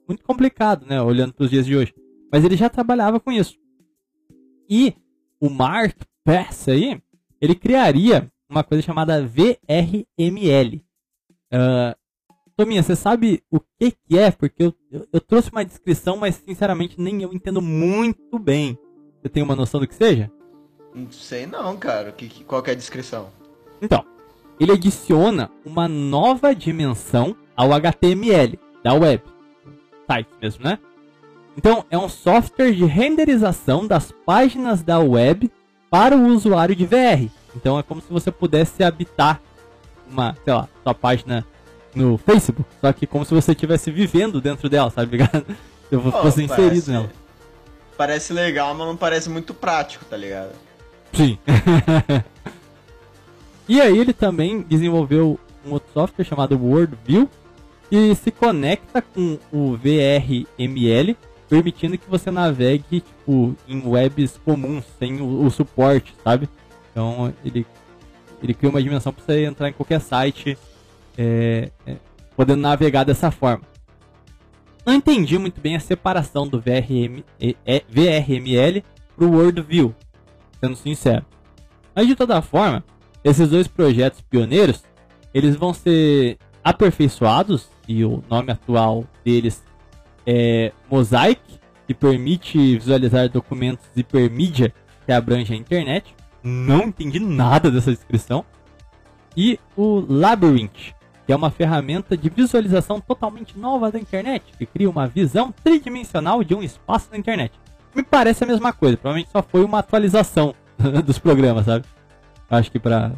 muito 0.09 0.25
complicado, 0.25 0.87
né? 0.87 1.03
Olhando 1.03 1.35
para 1.35 1.45
os 1.45 1.51
dias 1.51 1.67
de 1.67 1.77
hoje. 1.77 1.95
Mas 2.33 2.43
ele 2.43 2.57
já 2.57 2.71
trabalhava 2.71 3.21
com 3.21 3.31
isso. 3.31 3.55
E 4.69 4.95
o 5.41 5.49
Mark 5.49 5.97
Pass 6.25 6.69
aí, 6.69 7.01
ele 7.41 7.55
criaria 7.55 8.31
uma 8.51 8.63
coisa 8.65 8.83
chamada 8.83 9.25
VRML. 9.27 10.83
Ah, 11.53 11.97
Tominha, 12.57 12.83
você 12.83 12.97
sabe 12.97 13.43
o 13.51 13.61
que 13.61 13.93
que 13.93 14.19
é? 14.19 14.31
Porque 14.31 14.65
eu, 14.65 14.75
eu, 14.91 15.07
eu 15.13 15.21
trouxe 15.21 15.51
uma 15.51 15.65
descrição, 15.65 16.17
mas 16.17 16.35
sinceramente 16.37 17.01
nem 17.01 17.23
eu 17.23 17.33
entendo 17.33 17.63
muito 17.63 18.39
bem. 18.39 18.77
Você 19.23 19.29
tem 19.29 19.43
uma 19.43 19.55
noção 19.57 19.81
do 19.81 19.87
que 19.87 19.95
seja? 19.95 20.31
Não 20.95 21.11
sei 21.13 21.47
não, 21.47 21.77
cara. 21.77 22.11
Que, 22.13 22.29
que- 22.29 22.45
qual 22.45 22.63
que 22.63 22.71
é 22.71 22.73
a 22.73 22.77
descrição? 22.77 23.31
Então, 23.81 24.05
ele 24.59 24.73
adiciona 24.73 25.51
uma 25.65 25.87
nova 25.87 26.53
dimensão 26.55 27.37
ao 27.57 27.73
HTML 27.73 28.59
da 28.83 28.93
web. 28.95 29.23
Site 30.11 30.29
mesmo, 30.43 30.65
né? 30.65 30.79
Então, 31.59 31.85
é 31.91 31.99
um 31.99 32.09
software 32.09 32.73
de 32.73 32.85
renderização 32.85 33.85
das 33.85 34.13
páginas 34.25 34.81
da 34.81 35.01
web 35.01 35.51
para 35.91 36.17
o 36.17 36.29
usuário 36.29 36.77
de 36.77 36.87
VR. 36.87 37.29
Então, 37.57 37.77
é 37.77 37.83
como 37.83 38.01
se 38.01 38.07
você 38.09 38.31
pudesse 38.31 38.85
habitar 38.85 39.41
uma, 40.09 40.37
sei 40.45 40.55
lá, 40.55 40.69
sua 40.85 40.95
página 40.95 41.45
no 41.97 42.17
Facebook, 42.17 42.65
só 42.81 42.93
que 42.93 43.09
como 43.09 43.25
se 43.25 43.35
você 43.35 43.51
estivesse 43.51 43.91
vivendo 43.91 44.41
dentro 44.41 44.69
dela, 44.69 44.89
sabe 44.89 45.17
ligado? 45.17 45.45
Se 45.89 45.91
eu 45.97 46.01
Pô, 46.01 46.13
fosse 46.13 46.45
inserido 46.45 46.69
parece- 46.71 46.91
nela. 46.93 47.11
Parece 47.97 48.33
legal, 48.33 48.73
mas 48.77 48.87
não 48.87 48.97
parece 48.97 49.29
muito 49.29 49.53
prático, 49.53 50.05
tá 50.05 50.17
ligado? 50.17 50.53
Sim. 51.13 51.37
e 53.69 53.81
aí 53.81 53.99
ele 53.99 54.13
também 54.13 54.63
desenvolveu 54.63 55.41
um 55.67 55.73
outro 55.73 55.89
software 55.93 56.25
chamado 56.25 56.57
WorldView 56.57 57.29
que 57.91 58.15
se 58.15 58.31
conecta 58.31 59.03
com 59.03 59.39
o 59.53 59.77
VRML, 59.77 61.17
permitindo 61.49 61.97
que 61.97 62.09
você 62.09 62.31
navegue 62.31 63.01
tipo, 63.01 63.57
em 63.67 63.87
webs 63.87 64.39
comuns, 64.45 64.85
sem 64.99 65.21
o, 65.21 65.45
o 65.45 65.51
suporte, 65.51 66.15
sabe? 66.23 66.49
Então 66.91 67.33
ele, 67.45 67.67
ele 68.43 68.55
cria 68.55 68.71
uma 68.71 68.83
dimensão 68.83 69.13
para 69.13 69.25
você 69.25 69.45
entrar 69.45 69.69
em 69.69 69.73
qualquer 69.73 70.01
site, 70.01 70.59
é, 71.17 71.71
é, 71.87 71.97
podendo 72.37 72.61
navegar 72.61 73.05
dessa 73.05 73.31
forma. 73.31 73.65
Não 74.85 74.95
entendi 74.95 75.39
muito 75.39 75.61
bem 75.61 75.77
a 75.77 75.81
separação 75.81 76.47
do 76.47 76.61
VRM, 76.61 77.23
é, 77.41 77.83
VRML 77.89 78.83
para 79.17 79.27
o 79.27 79.33
WorldView 79.33 79.95
sendo 80.61 80.77
sincero. 80.77 81.25
Mas 81.95 82.07
de 82.07 82.15
toda 82.15 82.43
forma, 82.43 82.85
esses 83.25 83.49
dois 83.49 83.67
projetos 83.67 84.21
pioneiros, 84.21 84.85
eles 85.33 85.57
vão 85.57 85.73
ser 85.73 86.39
aperfeiçoados 86.63 87.69
e 87.87 88.05
o 88.05 88.23
nome 88.29 88.53
atual 88.53 89.05
deles 89.25 89.63
é 90.31 90.73
Mosaic, 90.91 91.41
que 91.87 91.95
permite 91.95 92.77
visualizar 92.77 93.31
documentos 93.31 93.87
hipermídia 93.97 94.75
que 95.07 95.13
abrange 95.13 95.55
a 95.55 95.57
internet. 95.57 96.15
Não 96.43 96.85
entendi 96.85 97.19
nada 97.19 97.71
dessa 97.71 97.91
descrição. 97.91 98.45
E 99.35 99.59
o 99.75 100.05
Labyrinth, 100.07 100.93
que 101.27 101.33
é 101.33 101.37
uma 101.37 101.51
ferramenta 101.51 102.15
de 102.15 102.29
visualização 102.29 103.01
totalmente 103.01 103.59
nova 103.59 103.91
da 103.91 103.99
internet, 103.99 104.45
que 104.59 104.67
cria 104.67 104.91
uma 104.91 105.07
visão 105.07 105.51
tridimensional 105.65 106.45
de 106.45 106.55
um 106.55 106.63
espaço 106.63 107.09
na 107.11 107.17
internet 107.17 107.53
me 107.99 108.03
parece 108.03 108.45
a 108.45 108.47
mesma 108.47 108.73
coisa. 108.73 108.97
Provavelmente 108.97 109.31
só 109.31 109.43
foi 109.43 109.65
uma 109.65 109.81
atualização 109.81 110.55
dos 111.05 111.19
programas, 111.19 111.67
sabe? 111.67 111.85
Acho 112.51 112.71
que 112.71 112.79
pra, 112.79 113.13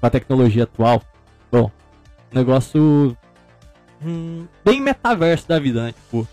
pra 0.00 0.10
tecnologia 0.10 0.64
atual. 0.64 1.02
Bom, 1.50 1.70
negócio 2.32 3.16
hum, 4.04 4.46
bem 4.64 4.80
metaverso 4.80 5.48
da 5.48 5.58
vida, 5.58 5.84
né? 5.84 5.92
Tipo, 5.92 6.26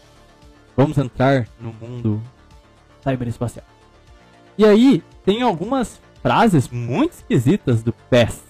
vamos 0.76 0.98
entrar 0.98 1.48
no 1.60 1.74
mundo 1.74 2.22
cyberespacial. 3.02 3.66
E 4.58 4.66
aí, 4.66 5.04
tem 5.24 5.42
algumas 5.42 6.02
frases 6.22 6.68
muito 6.70 7.14
esquisitas 7.14 7.84
do 7.84 7.94
PES. 7.94 8.42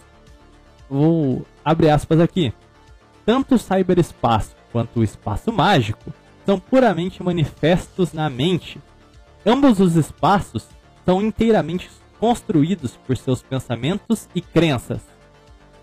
Vou 0.89 1.45
abrir 1.63 1.89
aspas 1.89 2.19
aqui. 2.19 2.53
Tanto 3.25 3.55
o 3.55 3.59
cyberespaço 3.59 4.55
quanto 4.71 4.99
o 4.99 5.03
espaço 5.03 5.51
mágico 5.51 6.13
são 6.45 6.59
puramente 6.59 7.21
manifestos 7.21 8.13
na 8.13 8.29
mente. 8.29 8.81
Ambos 9.45 9.79
os 9.79 9.95
espaços 9.95 10.65
são 11.03 11.21
inteiramente 11.21 11.89
construídos 12.19 12.97
por 13.05 13.17
seus 13.17 13.41
pensamentos 13.41 14.29
e 14.33 14.41
crenças. 14.41 15.01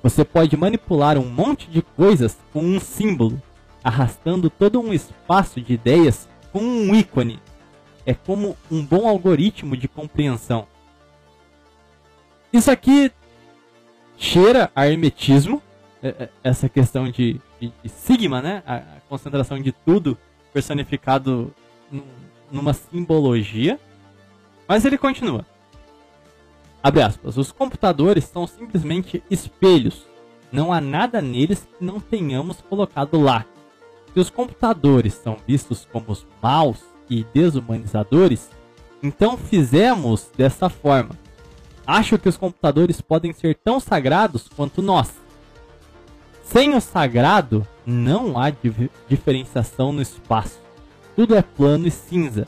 Você 0.05 0.23
pode 0.23 0.55
manipular 0.55 1.17
um 1.17 1.25
monte 1.25 1.67
de 1.71 1.81
coisas 1.81 2.39
com 2.53 2.61
um 2.63 2.79
símbolo, 2.79 3.41
arrastando 3.83 4.51
todo 4.51 4.79
um 4.79 4.93
espaço 4.93 5.63
de 5.63 5.73
ideias 5.73 6.29
com 6.53 6.61
um 6.61 6.95
ícone. 6.95 7.41
É 8.05 8.13
como 8.13 8.55
um 8.71 8.85
bom 8.85 9.09
algoritmo 9.09 9.75
de 9.75 9.89
compreensão. 9.89 10.67
Isso 12.53 12.71
aqui 12.71 13.11
cheira 14.19 14.71
a 14.77 14.87
hermetismo, 14.87 15.63
é- 16.03 16.09
é- 16.09 16.29
essa 16.45 16.69
questão 16.69 17.11
de, 17.11 17.41
de- 17.59 17.73
de 17.83 17.89
sigma, 17.89 18.43
né? 18.43 18.63
A, 18.67 18.75
a 18.77 19.01
concentração 19.09 19.59
de 19.59 19.73
tudo 19.73 20.19
personificado 20.53 21.51
num- 21.91 22.03
numa 22.53 22.75
simbologia. 22.75 23.81
Mas 24.69 24.85
ele 24.85 24.99
continua. 24.99 25.47
Abre 26.85 27.01
aspas. 27.01 27.39
Os 27.39 27.51
computadores 27.51 28.25
são 28.25 28.47
simplesmente 28.47 29.23
espelhos. 29.31 30.07
Não 30.53 30.71
há 30.71 30.83
nada 30.83 31.23
neles 31.23 31.67
que 31.79 31.83
não 31.83 31.99
tenhamos 31.99 32.61
colocado 32.61 33.19
lá. 33.19 33.47
Se 34.13 34.21
os 34.21 34.29
computadores 34.29 35.15
são 35.15 35.39
vistos 35.47 35.89
como 35.91 36.13
os 36.13 36.27
maus 36.43 36.81
e 37.09 37.25
desumanizadores, 37.33 38.51
então 39.03 39.39
fizemos 39.39 40.31
dessa 40.37 40.69
forma. 40.69 41.19
Acho 41.87 42.19
que 42.19 42.29
os 42.29 42.37
computadores 42.37 43.01
podem 43.01 43.33
ser 43.33 43.55
tão 43.55 43.81
sagrados 43.81 44.47
quanto 44.55 44.83
nós. 44.83 45.11
Sem 46.45 46.75
o 46.75 46.81
sagrado, 46.83 47.67
não 47.87 48.39
há 48.39 48.53
diferenciação 49.09 49.91
no 49.91 50.03
espaço. 50.03 50.61
Tudo 51.17 51.35
é 51.35 51.41
plano 51.41 51.87
e 51.87 51.91
cinza. 51.91 52.47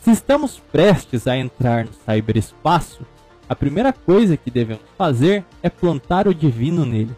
Se 0.00 0.10
estamos 0.12 0.58
prestes 0.72 1.26
a 1.26 1.36
entrar 1.36 1.84
no 1.84 1.92
cyberespaço, 1.92 3.04
a 3.48 3.54
primeira 3.54 3.92
coisa 3.92 4.36
que 4.36 4.50
devemos 4.50 4.82
fazer 4.96 5.44
é 5.62 5.70
plantar 5.70 6.26
o 6.26 6.34
divino 6.34 6.84
nele. 6.84 7.14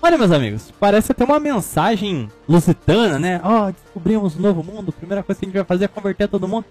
Olha, 0.00 0.16
meus 0.16 0.30
amigos, 0.30 0.72
parece 0.78 1.12
até 1.12 1.24
uma 1.24 1.40
mensagem 1.40 2.30
lusitana, 2.48 3.18
né? 3.18 3.40
Ó, 3.42 3.70
descobrimos 3.70 4.36
um 4.36 4.40
novo 4.40 4.62
mundo, 4.62 4.90
a 4.90 4.98
primeira 4.98 5.22
coisa 5.22 5.38
que 5.38 5.46
a 5.46 5.48
gente 5.48 5.56
vai 5.56 5.64
fazer 5.64 5.86
é 5.86 5.88
converter 5.88 6.28
todo 6.28 6.46
mundo. 6.46 6.64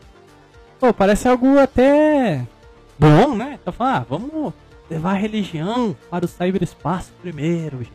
Pô, 0.79 0.93
parece 0.93 1.27
algo 1.27 1.59
até 1.59 2.47
bom, 2.97 3.35
né? 3.35 3.59
Então, 3.61 3.73
fala, 3.73 3.97
ah, 3.97 4.05
vamos 4.09 4.53
levar 4.89 5.11
a 5.11 5.17
religião 5.17 5.95
para 6.09 6.23
o 6.23 6.27
cyberespaço 6.27 7.11
primeiro, 7.21 7.79
gente. 7.79 7.91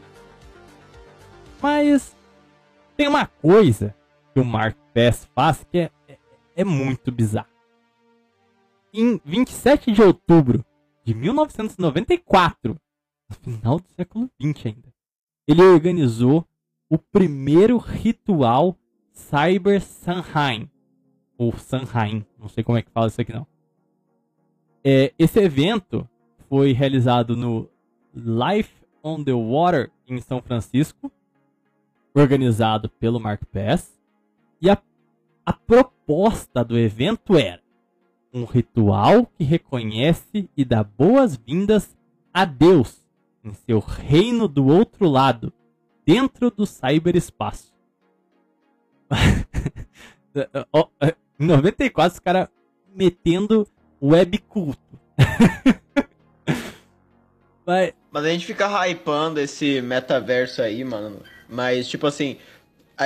Mas 1.62 2.14
tem 2.97 3.09
uma 3.09 3.26
coisa 3.26 3.94
que 4.34 4.40
o 4.40 4.44
Mark 4.44 4.76
Pass 4.94 5.26
faz 5.34 5.64
que 5.70 5.78
é, 5.78 5.90
é, 6.09 6.18
é 6.56 6.64
muito 6.64 7.10
bizarro. 7.10 7.51
Em 8.94 9.19
27 9.24 9.90
de 9.90 10.02
outubro 10.02 10.62
de 11.02 11.14
1994, 11.14 12.78
no 13.27 13.36
final 13.36 13.81
do 13.81 13.89
século 13.89 14.31
20 14.39 14.69
ainda, 14.69 14.93
ele 15.48 15.62
organizou 15.62 16.47
o 16.90 16.98
primeiro 16.98 17.78
ritual 17.78 18.77
Cyber 19.10 19.81
Sanheim. 19.81 20.70
Ou 21.39 21.56
Sanheim, 21.56 22.27
não 22.39 22.48
sei 22.48 22.62
como 22.62 22.77
é 22.77 22.82
que 22.82 22.90
fala 22.90 23.06
isso 23.06 23.19
aqui 23.19 23.32
não. 23.32 23.47
É, 24.85 25.14
esse 25.19 25.40
evento 25.40 26.06
foi 26.47 26.73
realizado 26.73 27.35
no 27.35 27.70
Life 28.14 28.74
on 29.02 29.24
the 29.24 29.32
Water 29.32 29.90
em 30.06 30.20
São 30.20 30.43
Francisco, 30.43 31.10
organizado 32.14 32.90
pelo 32.90 33.19
Mark 33.19 33.43
Pass. 33.47 33.98
E 34.60 34.69
a, 34.69 34.77
a 35.47 35.52
proposta 35.55 36.62
do 36.62 36.78
evento 36.78 37.39
era 37.39 37.62
um 38.32 38.44
ritual 38.44 39.26
que 39.36 39.44
reconhece 39.44 40.48
e 40.56 40.64
dá 40.64 40.82
boas-vindas 40.82 41.96
a 42.32 42.44
Deus 42.44 43.02
em 43.44 43.52
seu 43.52 43.78
reino 43.78 44.48
do 44.48 44.66
outro 44.66 45.09
lado, 45.09 45.52
dentro 46.06 46.50
do 46.50 46.64
cyberespaço. 46.64 47.72
em 51.38 51.46
94, 51.46 52.14
os 52.14 52.20
caras 52.20 52.48
metendo 52.94 53.66
web 54.00 54.38
culto. 54.38 54.80
Mas... 57.66 57.92
Mas 58.10 58.24
a 58.24 58.28
gente 58.28 58.46
fica 58.46 58.86
hypando 58.86 59.40
esse 59.40 59.80
metaverso 59.80 60.62
aí, 60.62 60.84
mano. 60.84 61.22
Mas, 61.48 61.88
tipo 61.88 62.06
assim, 62.06 62.38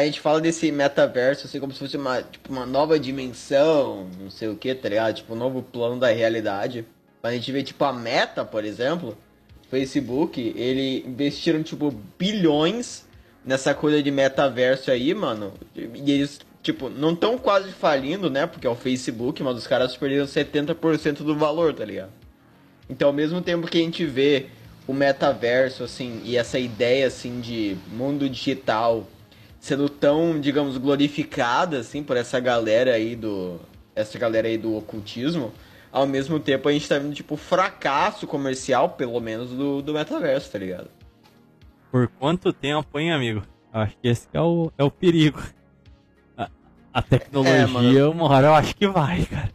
a 0.03 0.07
gente 0.07 0.21
fala 0.21 0.41
desse 0.41 0.71
metaverso 0.73 1.47
assim 1.47 1.61
como 1.61 1.73
se 1.73 1.79
fosse 1.79 1.97
uma, 1.97 2.23
tipo, 2.23 2.53
uma 2.53 2.67
nova 2.67 2.99
dimensão, 2.99 4.09
não 4.21 4.31
sei 4.31 4.49
o 4.49 4.57
que, 4.57 4.75
tá 4.75 4.89
ligado? 4.89 5.15
Tipo, 5.15 5.35
um 5.35 5.37
novo 5.37 5.63
plano 5.63 5.99
da 5.99 6.09
realidade. 6.09 6.85
Mas 7.23 7.33
a 7.33 7.35
gente 7.37 7.53
vê, 7.53 7.63
tipo, 7.63 7.85
a 7.85 7.93
Meta, 7.93 8.45
por 8.45 8.65
exemplo, 8.65 9.17
Facebook, 9.71 10.55
ele 10.57 11.05
investiram, 11.07 11.63
tipo, 11.63 11.93
bilhões 12.19 13.07
nessa 13.45 13.75
coisa 13.75 14.03
de 14.03 14.11
metaverso 14.11 14.91
aí, 14.91 15.15
mano. 15.15 15.53
E 15.75 16.11
eles, 16.11 16.41
tipo, 16.63 16.89
não 16.89 17.13
estão 17.13 17.39
quase 17.39 17.71
falindo, 17.73 18.29
né? 18.29 18.47
Porque 18.47 18.67
é 18.67 18.71
o 18.71 18.75
Facebook, 18.75 19.43
mas 19.43 19.57
os 19.57 19.67
caras 19.67 19.97
perderam 19.97 20.27
70% 20.27 21.19
do 21.19 21.37
valor, 21.37 21.75
tá 21.75 21.85
ligado? 21.85 22.11
Então, 22.89 23.09
ao 23.09 23.15
mesmo 23.15 23.41
tempo 23.41 23.67
que 23.67 23.79
a 23.79 23.83
gente 23.83 24.05
vê 24.05 24.47
o 24.87 24.93
metaverso, 24.93 25.83
assim, 25.83 26.21
e 26.25 26.37
essa 26.37 26.59
ideia, 26.59 27.07
assim, 27.07 27.41
de 27.41 27.77
mundo 27.93 28.29
digital 28.29 29.07
sendo 29.67 29.89
tão, 29.89 30.39
digamos, 30.41 30.79
glorificada, 30.79 31.81
assim, 31.81 32.03
por 32.03 32.17
essa 32.17 32.39
galera 32.39 32.93
aí 32.95 33.17
do... 33.17 33.59
Essa 33.97 34.17
galera 34.19 34.47
aí 34.47 34.57
do 34.57 34.77
ocultismo, 34.77 35.53
ao 35.91 36.07
mesmo 36.07 36.39
tempo 36.39 36.69
a 36.69 36.73
gente 36.73 36.89
tá 36.89 36.99
vendo, 36.99 37.15
tipo, 37.15 37.37
fracasso 37.37 38.27
comercial, 38.27 38.91
pelo 38.91 39.19
menos, 39.21 39.51
do, 39.51 39.83
do 39.83 39.93
metaverso, 39.93 40.53
tá 40.53 40.59
ligado? 40.59 40.89
Por 41.91 42.07
quanto 42.07 42.53
tempo, 42.53 42.99
hein, 42.99 43.11
amigo? 43.13 43.43
Acho 43.73 43.97
que 44.01 44.09
esse 44.09 44.29
que 44.29 44.37
é 44.37 44.41
o, 44.41 44.71
é 44.79 44.85
o 44.85 44.91
perigo. 44.91 45.43
A, 46.37 46.49
a 46.93 47.03
tecnologia, 47.03 48.01
é, 48.01 48.07
uma 48.07 48.29
hora 48.29 48.49
eu 48.49 48.55
acho 48.55 48.77
que 48.77 48.87
vai, 48.87 49.25
cara. 49.25 49.51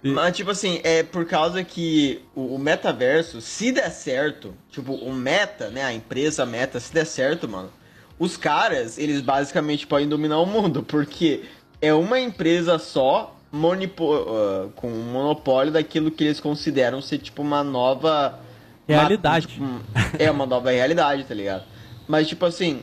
Mas, 0.00 0.36
tipo 0.36 0.50
assim, 0.50 0.80
é 0.84 1.02
por 1.02 1.24
causa 1.24 1.64
que 1.64 2.22
o, 2.36 2.54
o, 2.54 2.58
metaverso, 2.58 3.40
se 3.40 3.72
der 3.72 3.90
certo, 3.90 4.54
tipo, 4.70 4.92
o 4.92 5.12
meta, 5.12 5.70
né, 5.70 5.82
a 5.82 5.92
empresa 5.92 6.46
meta, 6.46 6.78
se 6.78 6.92
der 6.92 7.04
certo, 7.04 7.48
mano, 7.48 7.70
os 8.18 8.36
caras, 8.36 8.98
eles 8.98 9.20
basicamente 9.20 9.86
podem 9.86 10.08
dominar 10.08 10.38
o 10.40 10.46
mundo, 10.46 10.82
porque 10.82 11.44
é 11.80 11.92
uma 11.94 12.18
empresa 12.18 12.78
só 12.78 13.36
uh, 13.52 14.70
com 14.74 14.88
um 14.88 15.12
monopólio 15.12 15.72
daquilo 15.72 16.10
que 16.10 16.24
eles 16.24 16.40
consideram 16.40 17.00
ser, 17.00 17.18
tipo, 17.18 17.42
uma 17.42 17.62
nova... 17.62 18.38
Realidade. 18.86 19.48
Uma, 19.58 19.80
tipo, 19.80 20.22
é, 20.22 20.30
uma 20.30 20.46
nova 20.46 20.70
realidade, 20.70 21.24
tá 21.24 21.34
ligado? 21.34 21.64
Mas, 22.06 22.26
tipo 22.26 22.44
assim, 22.46 22.82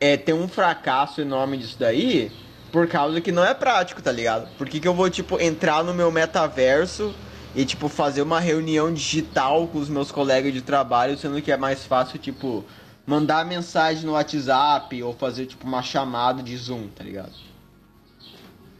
é, 0.00 0.16
tem 0.16 0.34
um 0.34 0.48
fracasso 0.48 1.20
enorme 1.20 1.56
disso 1.56 1.76
daí 1.78 2.30
por 2.72 2.86
causa 2.88 3.20
que 3.20 3.32
não 3.32 3.44
é 3.44 3.54
prático, 3.54 4.02
tá 4.02 4.12
ligado? 4.12 4.48
Por 4.58 4.68
que, 4.68 4.80
que 4.80 4.86
eu 4.86 4.92
vou, 4.92 5.08
tipo, 5.08 5.40
entrar 5.40 5.82
no 5.82 5.94
meu 5.94 6.10
metaverso 6.10 7.14
e, 7.54 7.64
tipo, 7.64 7.88
fazer 7.88 8.20
uma 8.20 8.38
reunião 8.38 8.92
digital 8.92 9.66
com 9.68 9.78
os 9.78 9.88
meus 9.88 10.12
colegas 10.12 10.52
de 10.52 10.60
trabalho, 10.60 11.16
sendo 11.16 11.40
que 11.40 11.50
é 11.50 11.56
mais 11.56 11.86
fácil, 11.86 12.18
tipo, 12.18 12.64
mandar 13.06 13.44
mensagem 13.44 14.04
no 14.04 14.12
WhatsApp 14.12 15.02
ou 15.02 15.14
fazer, 15.14 15.46
tipo, 15.46 15.66
uma 15.66 15.82
chamada 15.82 16.42
de 16.42 16.56
Zoom, 16.56 16.88
tá 16.88 17.04
ligado? 17.04 17.32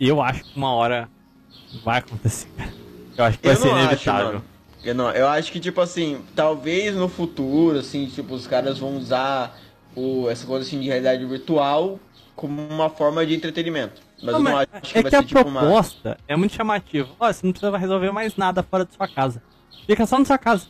Eu 0.00 0.20
acho 0.20 0.44
que 0.44 0.56
uma 0.56 0.72
hora 0.72 1.08
vai 1.84 1.98
acontecer. 1.98 2.48
Eu 3.16 3.24
acho 3.24 3.38
que 3.38 3.46
vai 3.46 3.56
ser 3.56 3.68
inevitável. 3.68 4.38
Acho, 4.38 4.42
eu, 4.84 4.94
não, 4.94 5.10
eu 5.10 5.28
acho 5.28 5.50
que, 5.50 5.60
tipo 5.60 5.80
assim, 5.80 6.22
talvez 6.34 6.94
no 6.94 7.08
futuro, 7.08 7.78
assim, 7.78 8.06
tipo, 8.06 8.34
os 8.34 8.46
caras 8.46 8.78
vão 8.78 8.96
usar 8.96 9.56
o, 9.94 10.28
essa 10.28 10.46
coisa 10.46 10.66
assim 10.66 10.80
de 10.80 10.86
realidade 10.86 11.24
virtual 11.24 11.98
como 12.34 12.60
uma 12.68 12.90
forma 12.90 13.24
de 13.24 13.34
entretenimento. 13.34 14.02
Mas 14.22 14.32
não, 14.32 14.38
eu 14.38 14.42
não 14.42 14.58
acho 14.58 14.92
que 14.92 14.98
é 14.98 15.02
vai 15.02 15.10
que 15.10 15.10
ser, 15.10 15.16
a 15.16 15.22
tipo, 15.22 15.42
proposta 15.42 16.08
uma... 16.10 16.16
é 16.28 16.36
muito 16.36 16.54
chamativa. 16.54 17.08
Olha, 17.18 17.32
você 17.32 17.46
não 17.46 17.52
precisa 17.52 17.76
resolver 17.76 18.10
mais 18.10 18.36
nada 18.36 18.62
fora 18.62 18.84
da 18.84 18.92
sua 18.92 19.08
casa. 19.08 19.42
Fica 19.86 20.04
só 20.06 20.18
na 20.18 20.24
sua 20.24 20.38
casa. 20.38 20.66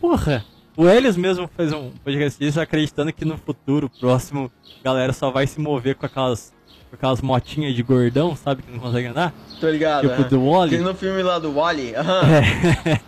Porra! 0.00 0.44
O 0.76 0.86
Elias 0.86 1.16
mesmo 1.16 1.48
fez 1.56 1.72
um 1.72 1.90
podcast 2.04 2.38
disso 2.38 2.60
acreditando 2.60 3.10
que 3.10 3.24
no 3.24 3.38
futuro 3.38 3.88
próximo 3.88 4.52
a 4.80 4.84
galera 4.84 5.12
só 5.14 5.30
vai 5.30 5.46
se 5.46 5.58
mover 5.58 5.94
com 5.94 6.04
aquelas, 6.04 6.52
com 6.90 6.96
aquelas 6.96 7.22
motinhas 7.22 7.74
de 7.74 7.82
gordão, 7.82 8.36
sabe? 8.36 8.62
Que 8.62 8.70
não 8.70 8.78
consegue 8.78 9.06
andar. 9.06 9.32
Tô 9.58 9.70
ligado. 9.70 10.06
Tipo 10.06 10.20
é. 10.20 10.24
do 10.24 10.44
Wally. 10.44 10.70
Tem 10.76 10.80
no 10.80 10.94
filme 10.94 11.22
lá 11.22 11.38
do 11.38 11.54
Wally. 11.54 11.94
Uhum. 11.96 12.92
É. 12.92 13.00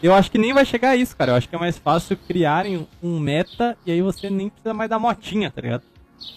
Eu 0.00 0.14
acho 0.14 0.30
que 0.30 0.38
nem 0.38 0.54
vai 0.54 0.64
chegar 0.64 0.90
a 0.90 0.96
isso, 0.96 1.16
cara. 1.16 1.32
Eu 1.32 1.36
acho 1.36 1.48
que 1.48 1.56
é 1.56 1.58
mais 1.58 1.76
fácil 1.76 2.16
criarem 2.16 2.86
um 3.02 3.18
meta 3.18 3.76
e 3.84 3.90
aí 3.90 4.00
você 4.00 4.30
nem 4.30 4.48
precisa 4.48 4.72
mais 4.72 4.88
da 4.88 4.96
motinha, 4.96 5.50
tá 5.50 5.60
ligado? 5.60 5.82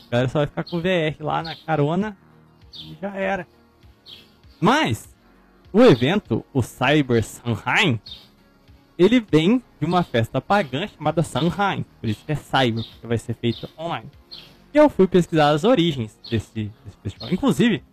A 0.08 0.12
galera 0.12 0.30
só 0.30 0.40
vai 0.40 0.48
ficar 0.48 0.64
com 0.64 0.78
o 0.78 0.82
VR 0.82 1.16
lá 1.20 1.44
na 1.44 1.56
carona 1.56 2.18
e 2.74 2.98
já 3.00 3.16
era. 3.16 3.46
Mas, 4.60 5.14
o 5.72 5.84
evento, 5.84 6.44
o 6.52 6.64
Cyber 6.64 7.24
Sanheim, 7.24 8.00
ele 8.98 9.20
vem 9.20 9.62
de 9.82 9.86
uma 9.88 10.04
festa 10.04 10.40
pagã 10.40 10.88
chamada 10.88 11.24
Sanheim, 11.24 11.84
por 12.00 12.08
isso 12.08 12.24
que 12.24 12.32
é 12.32 12.36
Cyber, 12.36 12.84
porque 12.84 13.08
vai 13.08 13.18
ser 13.18 13.34
feito 13.34 13.68
online. 13.76 14.08
E 14.72 14.78
eu 14.78 14.88
fui 14.88 15.08
pesquisar 15.08 15.50
as 15.50 15.64
origens 15.64 16.16
desse, 16.30 16.72
desse 16.86 16.98
festival. 17.02 17.34
Inclusive, 17.34 17.84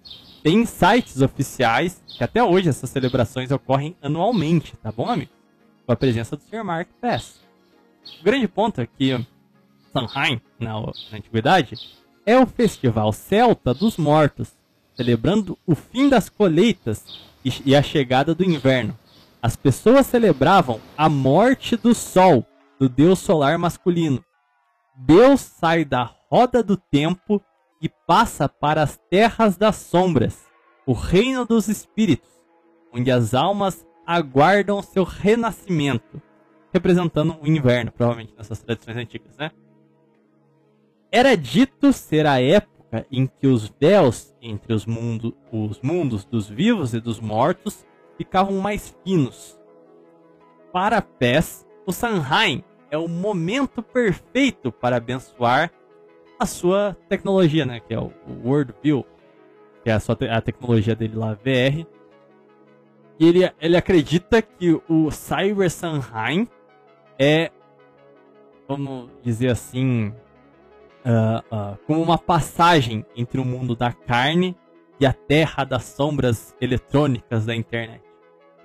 tem 0.43 0.67
sites 0.67 1.23
oficiais 1.23 2.03
que 2.07 2.23
até 2.23 2.45
hoje 2.45 2.69
essas 2.69 2.91
celebrações 2.91 3.51
ocorrem 3.51 3.97
anualmente, 4.03 4.77
tá 4.83 4.93
bom, 4.93 5.09
amigo? 5.09 5.31
Com 5.87 5.93
a 5.93 5.97
presença 5.97 6.37
do 6.37 6.43
Sr. 6.43 6.63
Mark 6.63 6.89
Pass. 7.01 7.41
O 8.21 8.23
grande 8.23 8.47
ponto 8.47 8.83
é 8.83 8.87
que 8.87 9.27
Samhain, 9.91 10.43
na, 10.61 10.79
na 10.79 10.93
antiguidade, 11.15 11.75
é 12.27 12.39
o 12.39 12.47
festival 12.47 13.15
celta 13.15 13.73
dos 13.73 13.97
mortos, 13.97 14.53
celebrando 14.95 15.59
o 15.67 15.75
fim 15.75 16.11
das 16.11 16.29
colheitas 16.29 17.03
e, 17.43 17.51
e 17.65 17.75
a 17.75 17.83
chegada 17.83 18.35
do 18.35 18.45
inverno. 18.45 18.95
As 19.41 19.55
pessoas 19.55 20.07
celebravam 20.07 20.81
a 20.97 21.09
morte 21.09 21.77
do 21.77 21.95
sol, 21.95 22.45
do 22.79 22.89
deus 22.89 23.21
solar 23.21 23.57
masculino. 23.57 24.25
Deus 24.97 25.41
sai 25.41 25.85
da 25.85 26.11
roda 26.29 26.61
do 26.63 26.77
tempo 26.77 27.41
e 27.81 27.89
passa 27.89 28.49
para 28.49 28.83
as 28.83 28.99
terras 29.09 29.57
das 29.57 29.77
sombras, 29.77 30.47
o 30.85 30.93
reino 30.93 31.45
dos 31.47 31.69
espíritos, 31.69 32.29
onde 32.93 33.13
as 33.13 33.33
almas 33.33 33.87
aguardam 34.05 34.83
seu 34.83 35.05
renascimento, 35.05 36.21
representando 36.73 37.37
o 37.41 37.47
inverno, 37.47 37.93
provavelmente 37.93 38.35
nessas 38.37 38.61
tradições 38.61 38.97
antigas, 38.97 39.37
né? 39.37 39.53
Era 41.13 41.37
dito 41.37 41.93
ser 41.93 42.27
a 42.27 42.41
época 42.41 43.07
em 43.11 43.27
que 43.27 43.47
os 43.47 43.73
véus 43.81 44.35
entre 44.43 44.75
os, 44.75 44.85
mundo, 44.85 45.37
os 45.53 45.81
mundos 45.81 46.25
dos 46.25 46.49
vivos 46.49 46.93
e 46.93 47.01
dos 47.01 47.21
mortos 47.21 47.87
ficavam 48.19 48.59
mais 48.59 48.95
finos. 49.03 49.59
Para 50.71 51.01
Pés, 51.01 51.67
o 51.87 51.93
Sanheim 51.93 52.63
é 52.91 52.99
o 52.99 53.09
momento 53.09 53.83
perfeito 53.83 54.71
para 54.71 54.97
abençoar 54.97 55.71
a 56.39 56.45
sua 56.45 56.97
tecnologia, 57.09 57.65
né? 57.65 57.81
Que 57.81 57.95
é 57.95 57.99
o 57.99 58.13
Worldview, 58.45 59.07
que 59.83 59.89
é 59.89 59.95
a, 59.95 60.01
sua 60.01 60.15
te 60.15 60.29
a 60.29 60.41
tecnologia 60.43 60.95
dele 60.95 61.17
lá, 61.17 61.33
VR. 61.35 61.87
E 63.19 63.27
ele, 63.27 63.51
ele 63.61 63.77
acredita 63.77 64.43
que 64.43 64.81
o 64.89 65.11
Cyber 65.11 65.71
Sanheim 65.71 66.47
é, 67.19 67.51
vamos 68.69 69.11
dizer 69.23 69.49
assim, 69.49 70.13
uh, 71.05 71.55
uh, 71.55 71.79
como 71.87 72.03
uma 72.03 72.19
passagem 72.19 73.05
entre 73.17 73.41
o 73.41 73.45
mundo 73.45 73.75
da 73.75 73.93
carne 73.93 74.57
e 75.01 75.07
a 75.07 75.13
terra 75.13 75.65
das 75.65 75.85
sombras 75.85 76.55
eletrônicas 76.61 77.47
da 77.47 77.55
internet. 77.55 78.08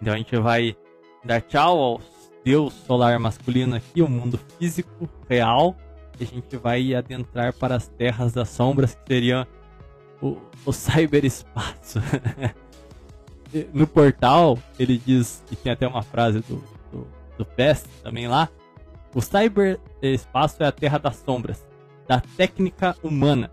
Então 0.02 0.14
a 0.14 0.18
gente 0.18 0.36
vai 0.38 0.76
dar 1.24 1.42
tchau 1.42 1.80
aos 1.80 2.04
Deus 2.44 2.74
solar 2.74 3.18
masculino 3.20 3.76
aqui, 3.76 4.02
o 4.02 4.10
mundo 4.10 4.40
físico, 4.58 5.10
real, 5.30 5.76
e 6.20 6.24
a 6.24 6.28
gente 6.28 6.58
vai 6.58 6.94
adentrar 6.94 7.54
para 7.54 7.76
as 7.76 7.88
terras 7.88 8.34
das 8.34 8.50
sombras, 8.50 8.96
que 8.96 9.14
seriam 9.14 9.48
o, 10.22 10.38
o 10.66 10.74
cyberespaço. 10.74 12.00
no 13.74 13.88
portal, 13.88 14.58
ele 14.78 14.98
diz, 14.98 15.44
e 15.52 15.56
tem 15.56 15.72
até 15.72 15.88
uma 15.88 16.02
frase 16.02 16.40
do, 16.40 16.62
do, 16.92 17.08
do 17.38 17.46
Pest 17.46 17.86
também 18.04 18.28
lá, 18.28 18.50
o 19.16 19.22
cyberespaço 19.22 20.64
é 20.64 20.68
a 20.68 20.72
terra 20.72 20.98
das 20.98 21.18
sombras, 21.18 21.66
da 22.08 22.20
técnica 22.20 22.96
humana. 23.04 23.52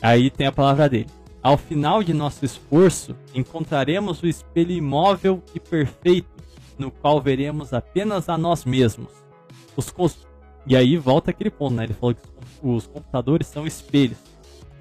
Aí 0.00 0.30
tem 0.30 0.46
a 0.46 0.52
palavra 0.52 0.88
dele. 0.88 1.10
Ao 1.42 1.56
final 1.56 2.02
de 2.02 2.12
nosso 2.12 2.44
esforço, 2.44 3.14
encontraremos 3.34 4.22
o 4.22 4.26
espelho 4.26 4.72
imóvel 4.72 5.42
e 5.54 5.60
perfeito, 5.60 6.28
no 6.76 6.90
qual 6.90 7.20
veremos 7.20 7.72
apenas 7.72 8.28
a 8.28 8.36
nós 8.36 8.64
mesmos. 8.64 9.10
Os 9.76 9.90
e 10.66 10.76
aí 10.76 10.98
volta 10.98 11.30
aquele 11.30 11.50
ponto, 11.50 11.74
né? 11.74 11.84
Ele 11.84 11.94
falou 11.94 12.14
que 12.14 12.22
os 12.62 12.86
computadores 12.86 13.46
são 13.46 13.66
espelhos. 13.66 14.18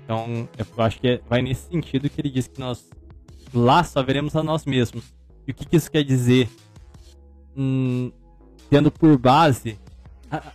Então, 0.04 0.48
eu 0.58 0.84
acho 0.84 1.00
que 1.00 1.08
é, 1.08 1.22
vai 1.30 1.42
nesse 1.42 1.70
sentido 1.70 2.10
que 2.10 2.20
ele 2.20 2.30
diz 2.30 2.48
que 2.48 2.60
nós 2.60 2.90
lá 3.54 3.84
só 3.84 4.04
veremos 4.04 4.36
a 4.36 4.44
nós 4.44 4.66
mesmos. 4.66 5.04
E 5.48 5.52
o 5.52 5.54
que, 5.54 5.66
que 5.66 5.78
isso 5.78 5.90
quer 5.90 6.04
dizer? 6.04 6.50
Hum, 7.56 8.12
tendo 8.70 8.92
por 8.92 9.18
base 9.18 9.80
a, 10.30 10.52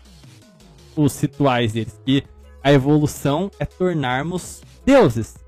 os 0.94 1.18
rituais 1.18 1.72
deles, 1.72 1.98
que 2.04 2.24
a 2.62 2.70
evolução 2.70 3.50
é 3.58 3.64
tornarmos 3.64 4.62
deuses. 4.84 5.41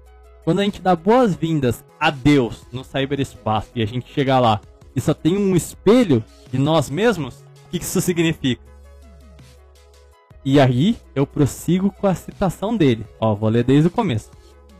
Quando 0.44 0.60
a 0.60 0.64
gente 0.64 0.82
dá 0.82 0.94
boas-vindas 0.94 1.82
a 1.98 2.10
Deus 2.10 2.66
no 2.70 2.84
cyberespaço 2.84 3.70
e 3.74 3.82
a 3.82 3.86
gente 3.86 4.12
chegar 4.12 4.40
lá 4.40 4.60
e 4.94 5.00
só 5.00 5.14
tem 5.14 5.38
um 5.38 5.56
espelho 5.56 6.22
de 6.52 6.58
nós 6.58 6.90
mesmos, 6.90 7.42
o 7.66 7.70
que, 7.70 7.78
isso 7.78 8.00
significa? 8.00 8.62
E 10.44 10.60
aí 10.60 10.98
eu 11.14 11.26
prossigo 11.26 11.90
com 11.90 12.06
a 12.06 12.14
citação 12.14 12.76
dele. 12.76 13.06
Ó, 13.18 13.34
vou 13.34 13.48
ler 13.48 13.64
desde 13.64 13.88
o 13.88 13.90
começo. 13.90 14.30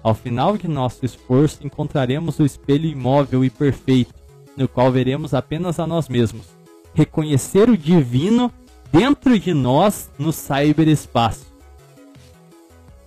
Ao 0.02 0.14
final 0.14 0.58
de 0.58 0.68
nosso 0.68 1.06
esforço, 1.06 1.66
encontraremos 1.66 2.38
o 2.38 2.44
espelho 2.44 2.84
imóvel 2.84 3.42
e 3.42 3.48
perfeito, 3.48 4.12
no 4.54 4.68
qual 4.68 4.92
veremos 4.92 5.32
apenas 5.32 5.80
a 5.80 5.86
nós 5.86 6.10
mesmos. 6.10 6.46
Reconhecer 6.92 7.70
o 7.70 7.78
divino 7.78 8.52
dentro 8.92 9.38
de 9.38 9.54
nós 9.54 10.10
no 10.18 10.30
cyberespaço. 10.30 11.53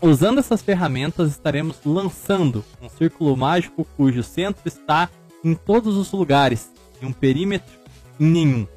Usando 0.01 0.39
essas 0.39 0.61
ferramentas, 0.61 1.31
estaremos 1.31 1.77
lançando 1.83 2.63
um 2.81 2.87
círculo 2.87 3.35
mágico 3.35 3.87
cujo 3.97 4.21
centro 4.21 4.61
está 4.67 5.09
em 5.43 5.55
todos 5.55 5.97
os 5.97 6.11
lugares 6.11 6.71
e 7.01 7.05
um 7.05 7.11
perímetro 7.11 7.73
em 8.19 8.25
nenhum. 8.25 8.67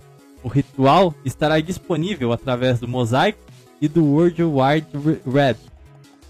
O 0.42 0.48
ritual 0.48 1.14
estará 1.24 1.60
disponível 1.60 2.32
através 2.32 2.80
do 2.80 2.88
mosaico 2.88 3.38
e 3.80 3.88
do 3.88 4.04
World 4.04 4.42
Wide 4.42 5.20
Web, 5.26 5.58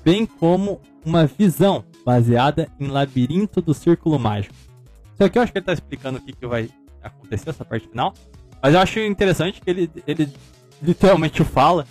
bem 0.04 0.26
como 0.26 0.80
uma 1.04 1.26
visão 1.26 1.84
baseada 2.04 2.68
em 2.78 2.88
Labirinto 2.88 3.60
do 3.60 3.72
Círculo 3.72 4.18
Mágico. 4.18 4.54
Isso 5.14 5.24
aqui 5.24 5.38
eu 5.38 5.42
acho 5.42 5.52
que 5.52 5.58
ele 5.58 5.62
está 5.62 5.72
explicando 5.72 6.18
o 6.18 6.20
que, 6.20 6.32
que 6.32 6.46
vai 6.46 6.68
acontecer, 7.02 7.50
essa 7.50 7.64
parte 7.64 7.88
final. 7.88 8.12
Mas 8.60 8.74
eu 8.74 8.80
acho 8.80 8.98
interessante 9.00 9.60
que 9.60 9.70
ele, 9.70 9.90
ele 10.06 10.32
literalmente 10.82 11.44
fala, 11.44 11.86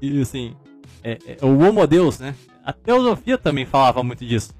e 0.00 0.20
assim, 0.20 0.54
é, 1.06 1.18
é, 1.40 1.44
o 1.44 1.58
Homo 1.58 1.86
Deus, 1.86 2.18
né? 2.18 2.34
A 2.64 2.72
teosofia 2.72 3.38
também 3.38 3.64
falava 3.64 4.02
muito 4.02 4.26
disso. 4.26 4.52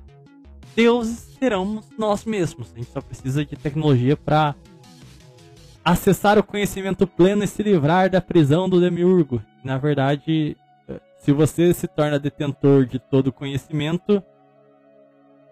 Deuses 0.76 1.36
seremos 1.38 1.88
nós 1.98 2.24
mesmos. 2.24 2.72
A 2.72 2.78
gente 2.78 2.92
só 2.92 3.00
precisa 3.00 3.44
de 3.44 3.56
tecnologia 3.56 4.16
para 4.16 4.54
acessar 5.84 6.38
o 6.38 6.44
conhecimento 6.44 7.04
pleno 7.04 7.42
e 7.42 7.48
se 7.48 7.62
livrar 7.64 8.08
da 8.08 8.20
prisão 8.20 8.68
do 8.68 8.80
demiurgo. 8.80 9.42
Na 9.64 9.76
verdade, 9.76 10.56
se 11.18 11.32
você 11.32 11.74
se 11.74 11.88
torna 11.88 12.18
detentor 12.18 12.86
de 12.86 13.00
todo 13.00 13.32
conhecimento, 13.32 14.22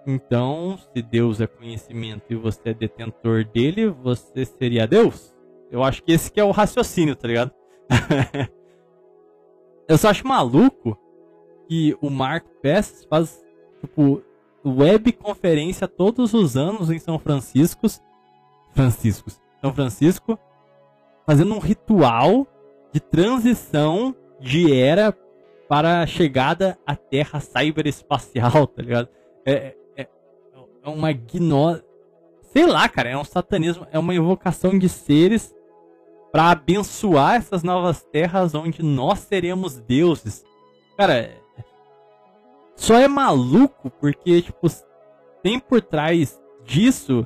então, 0.06 0.78
se 0.92 1.02
Deus 1.02 1.40
é 1.40 1.46
conhecimento 1.48 2.24
e 2.30 2.36
você 2.36 2.70
é 2.70 2.74
detentor 2.74 3.44
dele, 3.44 3.88
você 3.88 4.44
seria 4.44 4.86
Deus? 4.86 5.34
Eu 5.72 5.82
acho 5.82 6.04
que 6.04 6.12
esse 6.12 6.30
que 6.30 6.38
é 6.38 6.44
o 6.44 6.52
raciocínio, 6.52 7.16
tá 7.16 7.26
ligado? 7.26 7.50
Eu 9.88 9.98
só 9.98 10.08
acho 10.08 10.26
maluco 10.26 10.98
que 11.68 11.96
o 12.00 12.10
Mark 12.10 12.44
Pass 12.62 13.06
faz, 13.08 13.42
tipo, 13.80 14.22
web 14.64 15.12
conferência 15.12 15.86
todos 15.86 16.32
os 16.32 16.56
anos 16.56 16.90
em 16.90 16.98
São 16.98 17.18
Francisco. 17.18 17.86
Franciscos. 18.72 19.40
São 19.60 19.72
Francisco, 19.72 20.38
fazendo 21.26 21.54
um 21.54 21.58
ritual 21.58 22.46
de 22.92 23.00
transição 23.00 24.14
de 24.40 24.72
era 24.72 25.16
para 25.68 26.02
a 26.02 26.06
chegada 26.06 26.78
à 26.86 26.94
Terra 26.94 27.40
cyberespacial, 27.40 28.66
tá 28.66 28.82
ligado? 28.82 29.08
É, 29.44 29.74
é, 29.96 30.08
é 30.82 30.88
uma 30.88 31.12
gnose. 31.12 31.82
Sei 32.42 32.66
lá, 32.66 32.88
cara, 32.88 33.10
é 33.10 33.16
um 33.16 33.24
satanismo, 33.24 33.86
é 33.90 33.98
uma 33.98 34.14
invocação 34.14 34.78
de 34.78 34.88
seres 34.88 35.53
para 36.34 36.50
abençoar 36.50 37.36
essas 37.36 37.62
novas 37.62 38.02
terras 38.02 38.56
onde 38.56 38.82
nós 38.82 39.20
seremos 39.20 39.78
deuses. 39.78 40.44
Cara, 40.98 41.32
só 42.74 42.98
é 42.98 43.06
maluco 43.06 43.88
porque, 43.88 44.42
tipo, 44.42 44.66
tem 45.44 45.60
por 45.60 45.80
trás 45.80 46.36
disso 46.64 47.24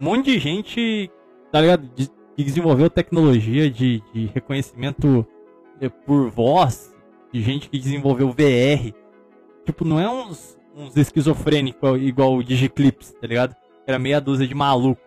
um 0.00 0.06
monte 0.06 0.32
de 0.32 0.38
gente 0.38 1.10
tá 1.52 1.60
ligado? 1.60 1.86
De, 1.94 2.10
que 2.34 2.44
desenvolveu 2.44 2.88
tecnologia 2.88 3.70
de, 3.70 4.02
de 4.14 4.26
reconhecimento 4.26 5.26
eh, 5.78 5.90
por 5.90 6.30
voz, 6.30 6.94
de 7.30 7.42
gente 7.42 7.68
que 7.68 7.78
desenvolveu 7.78 8.30
VR. 8.30 8.94
Tipo, 9.66 9.84
não 9.84 10.00
é 10.00 10.08
uns, 10.08 10.58
uns 10.74 10.96
esquizofrênicos 10.96 12.00
igual 12.00 12.34
o 12.34 12.42
Digiclips, 12.42 13.12
tá 13.20 13.26
ligado? 13.26 13.54
Era 13.86 13.98
meia 13.98 14.18
dúzia 14.18 14.46
de 14.46 14.54
maluco. 14.54 15.00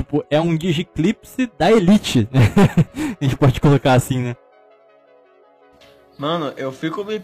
Tipo, 0.00 0.24
é 0.30 0.40
um 0.40 0.56
Digiclips 0.56 1.36
da 1.58 1.70
elite, 1.70 2.26
né? 2.32 2.40
A 3.20 3.22
gente 3.24 3.36
pode 3.36 3.60
colocar 3.60 3.92
assim, 3.92 4.18
né? 4.18 4.36
Mano, 6.16 6.54
eu 6.56 6.72
fico 6.72 7.04
me. 7.04 7.22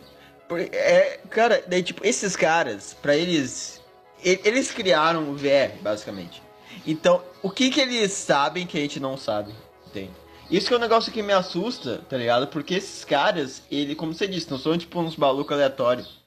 É, 0.73 1.21
cara, 1.31 1.65
daí, 1.67 1.83
tipo, 1.83 2.07
esses 2.07 2.37
caras, 2.37 2.95
pra 3.01 3.17
eles. 3.17 3.83
Eles 4.23 4.71
criaram 4.71 5.31
o 5.31 5.35
VR, 5.35 5.73
basicamente. 5.81 6.43
Então, 6.87 7.23
o 7.43 7.51
que 7.51 7.71
que 7.71 7.81
eles 7.81 8.13
sabem 8.13 8.67
que 8.67 8.77
a 8.77 8.81
gente 8.81 9.01
não 9.01 9.17
sabe? 9.17 9.55
Entende? 9.87 10.13
Isso 10.51 10.69
que 10.69 10.75
é 10.75 10.77
um 10.77 10.81
negócio 10.81 11.13
que 11.13 11.23
me 11.23 11.33
assusta, 11.33 12.03
tá 12.09 12.17
ligado? 12.19 12.49
Porque 12.49 12.75
esses 12.75 13.05
caras, 13.05 13.63
ele, 13.71 13.95
como 13.95 14.13
você 14.13 14.29
disse, 14.29 14.51
não 14.51 14.59
são 14.59 14.77
tipo 14.77 15.01
uns 15.01 15.17
malucos 15.17 15.53
aleatórios. 15.53 16.21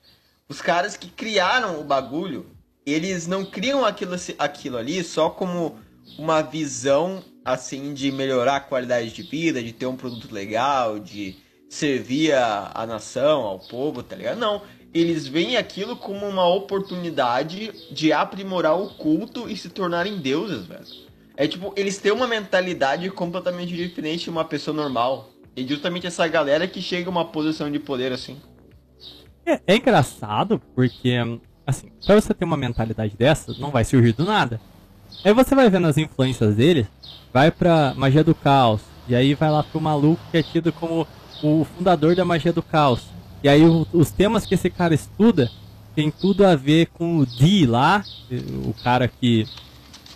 Os 0.48 0.62
caras 0.62 0.98
que 0.98 1.10
criaram 1.10 1.80
o 1.80 1.84
bagulho, 1.84 2.48
eles 2.86 3.28
não 3.28 3.46
criam 3.46 3.86
aquilo, 3.86 4.16
aquilo 4.40 4.78
ali 4.78 5.04
só 5.04 5.30
como 5.30 5.80
uma 6.18 6.42
visão, 6.42 7.24
assim, 7.44 7.94
de 7.94 8.12
melhorar 8.12 8.58
a 8.58 8.62
qualidade 8.62 9.12
de 9.12 9.24
vida, 9.24 9.62
de 9.62 9.74
ter 9.74 9.86
um 9.86 9.96
produto 9.96 10.34
legal, 10.34 11.00
de 11.00 11.36
servir 11.70 12.34
a, 12.34 12.72
a 12.74 12.86
nação, 12.86 13.42
ao 13.42 13.60
povo, 13.60 14.02
tá 14.02 14.16
ligado? 14.16 14.40
Não 14.40 14.62
eles 14.94 15.28
veem 15.28 15.56
aquilo 15.56 15.96
como 15.96 16.28
uma 16.28 16.48
oportunidade 16.48 17.72
de 17.92 18.12
aprimorar 18.12 18.80
o 18.80 18.90
culto 18.96 19.50
e 19.50 19.56
se 19.56 19.70
tornarem 19.70 20.18
deuses, 20.18 20.66
velho. 20.66 20.86
É 21.38 21.48
tipo, 21.48 21.74
eles 21.76 21.98
têm 21.98 22.12
uma 22.12 22.28
mentalidade 22.28 23.10
completamente 23.12 23.74
diferente 23.74 24.26
de 24.26 24.30
uma 24.30 24.44
pessoa 24.44 24.76
normal. 24.76 25.30
E 25.56 25.66
justamente 25.66 26.08
essa 26.08 26.28
galera 26.28 26.68
que 26.68 26.82
chega 26.82 27.08
a 27.08 27.12
uma 27.12 27.26
posição 27.26 27.72
de 27.72 27.80
poder 27.80 28.12
assim. 28.12 28.38
É, 29.46 29.60
é 29.68 29.76
engraçado 29.76 30.62
porque, 30.76 31.16
assim, 31.66 31.92
pra 32.06 32.16
você 32.16 32.34
ter 32.34 32.46
uma 32.46 32.58
mentalidade 32.58 33.16
dessa, 33.16 33.54
não 33.60 33.72
vai 33.72 33.86
surgir 33.86 34.14
do 34.14 34.26
nada. 34.26 34.60
Aí 35.24 35.34
você 35.34 35.54
vai 35.54 35.70
vendo 35.70 35.88
as 35.88 35.98
influências 35.98 36.56
dele, 36.56 36.88
vai 37.34 37.52
pra 37.52 37.94
magia 37.96 38.24
do 38.24 38.34
caos, 38.34 38.82
e 39.08 39.16
aí 39.16 39.34
vai 39.34 39.50
lá 39.52 39.64
pro 39.64 39.82
maluco 39.82 40.22
que 40.32 40.38
é 40.38 40.44
tido 40.44 40.72
como 40.72 41.06
o 41.44 41.66
fundador 41.66 42.16
da 42.16 42.24
magia 42.24 42.54
do 42.54 42.64
caos. 42.64 43.02
E 43.44 43.50
aí 43.50 43.66
o, 43.66 43.86
os 43.92 44.12
temas 44.12 44.46
que 44.46 44.56
esse 44.56 44.70
cara 44.70 44.94
estuda 44.94 45.52
tem 45.96 46.10
tudo 46.10 46.46
a 46.46 46.56
ver 46.56 46.88
com 46.88 47.18
o 47.20 47.26
Dee 47.26 47.66
lá, 47.66 48.04
o 48.66 48.74
cara 48.84 49.08
que 49.08 49.46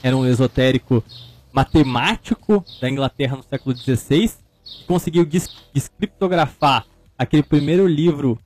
era 0.02 0.16
um 0.16 0.26
esotérico 0.26 1.04
matemático 1.52 2.64
da 2.82 2.90
Inglaterra 2.90 3.38
no 3.38 3.44
século 3.44 3.76
XVI, 3.76 4.32
que 4.64 4.86
conseguiu 4.88 5.26
descriptografar 5.74 6.86
aquele 7.18 7.44
primeiro 7.44 7.88
livro 7.88 8.40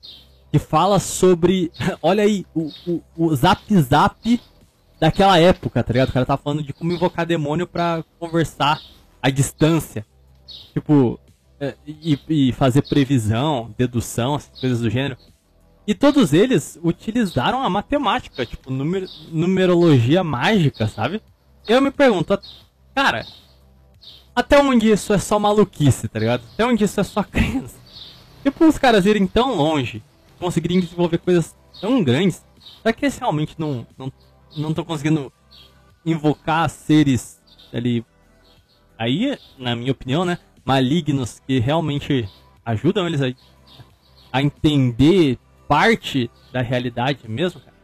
que 0.50 0.58
fala 0.58 0.98
sobre, 0.98 1.70
olha 2.02 2.22
aí, 2.22 2.44
o, 2.54 2.70
o, 2.86 3.02
o 3.16 3.36
zap 3.36 3.62
zap 3.80 4.40
daquela 5.00 5.38
época, 5.38 5.82
tá 5.82 5.92
ligado? 5.92 6.08
O 6.08 6.12
cara 6.12 6.26
tá 6.26 6.36
falando 6.36 6.62
de 6.62 6.72
como 6.72 6.92
invocar 6.92 7.26
demônio 7.26 7.66
para 7.66 8.04
conversar 8.18 8.80
à 9.22 9.30
distância. 9.30 10.04
Tipo, 10.72 11.18
é, 11.60 11.74
e, 11.86 12.18
e, 12.28 12.52
fazer 12.52 12.82
previsão, 12.82 13.74
dedução, 13.76 14.36
essas 14.36 14.58
coisas 14.60 14.80
do 14.80 14.90
gênero. 14.90 15.16
E 15.86 15.94
todos 15.94 16.32
eles 16.32 16.78
utilizaram 16.82 17.62
a 17.62 17.70
matemática, 17.70 18.44
tipo, 18.44 18.70
numer, 18.70 19.08
numerologia 19.30 20.22
mágica, 20.22 20.86
sabe? 20.86 21.22
Eu 21.66 21.80
me 21.80 21.90
pergunto, 21.90 22.38
cara, 22.94 23.26
até 24.34 24.60
onde 24.60 24.90
isso 24.90 25.12
é 25.12 25.18
só 25.18 25.38
maluquice, 25.38 26.08
tá 26.08 26.18
ligado? 26.18 26.42
Até 26.54 26.64
onde 26.64 26.84
isso 26.84 27.00
é 27.00 27.04
só 27.04 27.22
crença. 27.24 27.76
Tipo, 28.42 28.66
os 28.66 28.78
caras 28.78 29.06
irem 29.06 29.26
tão 29.26 29.54
longe, 29.54 30.02
conseguirem 30.38 30.80
desenvolver 30.80 31.18
coisas 31.18 31.56
tão 31.80 32.02
grandes, 32.02 32.44
será 32.80 32.92
que 32.92 33.04
eles 33.04 33.18
realmente 33.18 33.54
não 33.58 33.86
não 33.96 34.12
não 34.56 34.70
estão 34.70 34.84
conseguindo 34.84 35.32
invocar 36.04 36.68
seres 36.68 37.40
ali 37.72 38.04
aí, 38.98 39.38
na 39.56 39.76
minha 39.76 39.92
opinião, 39.92 40.24
né, 40.24 40.38
malignos 40.64 41.40
que 41.46 41.60
realmente 41.60 42.28
ajudam 42.64 43.06
eles 43.06 43.22
a, 43.22 43.32
a 44.32 44.42
entender 44.42 45.38
parte 45.68 46.30
da 46.52 46.60
realidade 46.60 47.28
mesmo, 47.28 47.60
cara? 47.60 47.76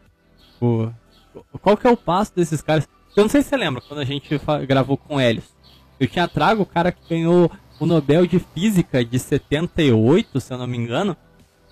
O, 0.60 1.58
qual 1.58 1.76
que 1.76 1.86
é 1.86 1.90
o 1.90 1.96
passo 1.96 2.34
desses 2.34 2.60
caras? 2.60 2.88
Eu 3.14 3.22
não 3.22 3.30
sei 3.30 3.42
se 3.42 3.48
você 3.48 3.56
lembra 3.56 3.80
quando 3.80 4.00
a 4.00 4.04
gente 4.04 4.28
gravou 4.66 4.96
com 4.96 5.20
Helios. 5.20 5.54
Eu 6.00 6.08
tinha 6.08 6.26
trago 6.26 6.62
o 6.62 6.66
cara 6.66 6.90
que 6.90 7.08
ganhou 7.08 7.50
o 7.78 7.86
Nobel 7.86 8.26
de 8.26 8.38
Física 8.38 9.04
de 9.04 9.18
78, 9.18 10.40
se 10.40 10.52
eu 10.52 10.58
não 10.58 10.66
me 10.66 10.76
engano, 10.76 11.16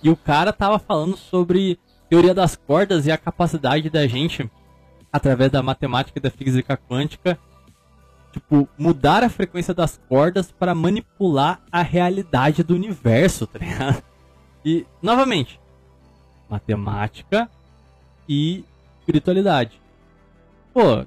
e 0.03 0.11
o 0.11 0.17
cara 0.17 0.53
tava 0.53 0.79
falando 0.79 1.17
sobre 1.17 1.79
teoria 2.09 2.35
das 2.35 2.55
cordas 2.55 3.07
e 3.07 3.11
a 3.11 3.19
capacidade 3.19 3.89
da 3.89 4.07
gente, 4.07 4.49
através 5.13 5.51
da 5.51 5.63
matemática 5.63 6.19
e 6.19 6.23
da 6.23 6.31
física 6.31 6.77
quântica, 6.77 7.39
tipo, 8.33 8.69
mudar 8.79 9.23
a 9.23 9.29
frequência 9.29 9.75
das 9.75 10.01
cordas 10.09 10.51
para 10.51 10.75
manipular 10.75 11.61
a 11.71 11.83
realidade 11.83 12.63
do 12.63 12.75
universo, 12.75 13.47
tá 13.47 13.59
ligado? 13.59 14.03
E, 14.65 14.87
novamente, 15.03 15.61
matemática 16.49 17.51
e 18.29 18.65
espiritualidade. 19.01 19.81
Pô, 20.73 21.05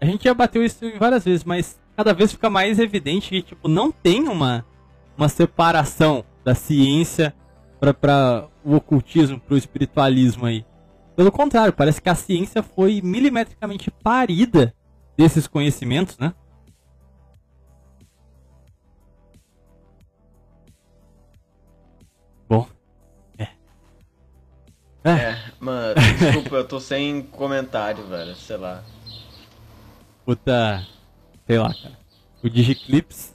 a 0.00 0.04
gente 0.04 0.24
já 0.24 0.34
bateu 0.34 0.64
isso 0.64 0.78
várias 0.98 1.24
vezes, 1.24 1.44
mas 1.44 1.80
cada 1.96 2.14
vez 2.14 2.32
fica 2.32 2.48
mais 2.48 2.78
evidente 2.78 3.30
que, 3.30 3.42
tipo, 3.42 3.68
não 3.68 3.90
tem 3.90 4.28
uma, 4.28 4.64
uma 5.16 5.28
separação 5.28 6.24
da 6.44 6.54
ciência 6.54 7.34
para 7.80 8.46
o 8.64 8.76
ocultismo, 8.76 9.40
para 9.40 9.54
o 9.54 9.58
espiritualismo 9.58 10.46
aí. 10.46 10.64
Pelo 11.16 11.32
contrário, 11.32 11.72
parece 11.72 12.00
que 12.00 12.08
a 12.08 12.14
ciência 12.14 12.62
foi 12.62 13.00
milimetricamente 13.02 13.90
parida 13.90 14.74
desses 15.16 15.46
conhecimentos, 15.46 16.16
né? 16.18 16.32
Bom. 22.48 22.66
É. 23.38 23.48
É, 25.04 25.10
é 25.10 25.38
mano, 25.60 25.94
desculpa, 26.18 26.56
eu 26.56 26.66
tô 26.66 26.80
sem 26.80 27.22
comentário, 27.22 28.06
velho, 28.06 28.34
sei 28.34 28.56
lá. 28.56 28.82
Puta. 30.24 30.86
Sei 31.46 31.58
lá, 31.58 31.74
cara. 31.74 31.98
O 32.42 32.48
Digiclips 32.48 33.34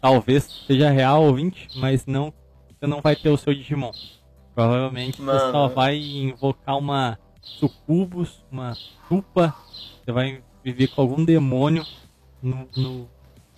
talvez 0.00 0.64
seja 0.66 0.90
real 0.90 1.22
ouvinte, 1.22 1.68
mas 1.76 2.06
não. 2.06 2.32
Você 2.68 2.86
não 2.86 3.00
vai 3.00 3.14
ter 3.14 3.28
o 3.28 3.36
seu 3.36 3.54
Digimon. 3.54 3.92
Provavelmente 4.54 5.20
Mano. 5.20 5.38
você 5.38 5.50
só 5.50 5.68
vai 5.68 5.96
invocar 5.98 6.76
uma 6.76 7.18
sucubus, 7.40 8.44
uma 8.50 8.76
tupa. 9.08 9.54
Você 10.04 10.12
vai 10.12 10.42
viver 10.62 10.88
com 10.88 11.00
algum 11.00 11.24
demônio 11.24 11.84
no, 12.42 12.68
no, 12.76 13.08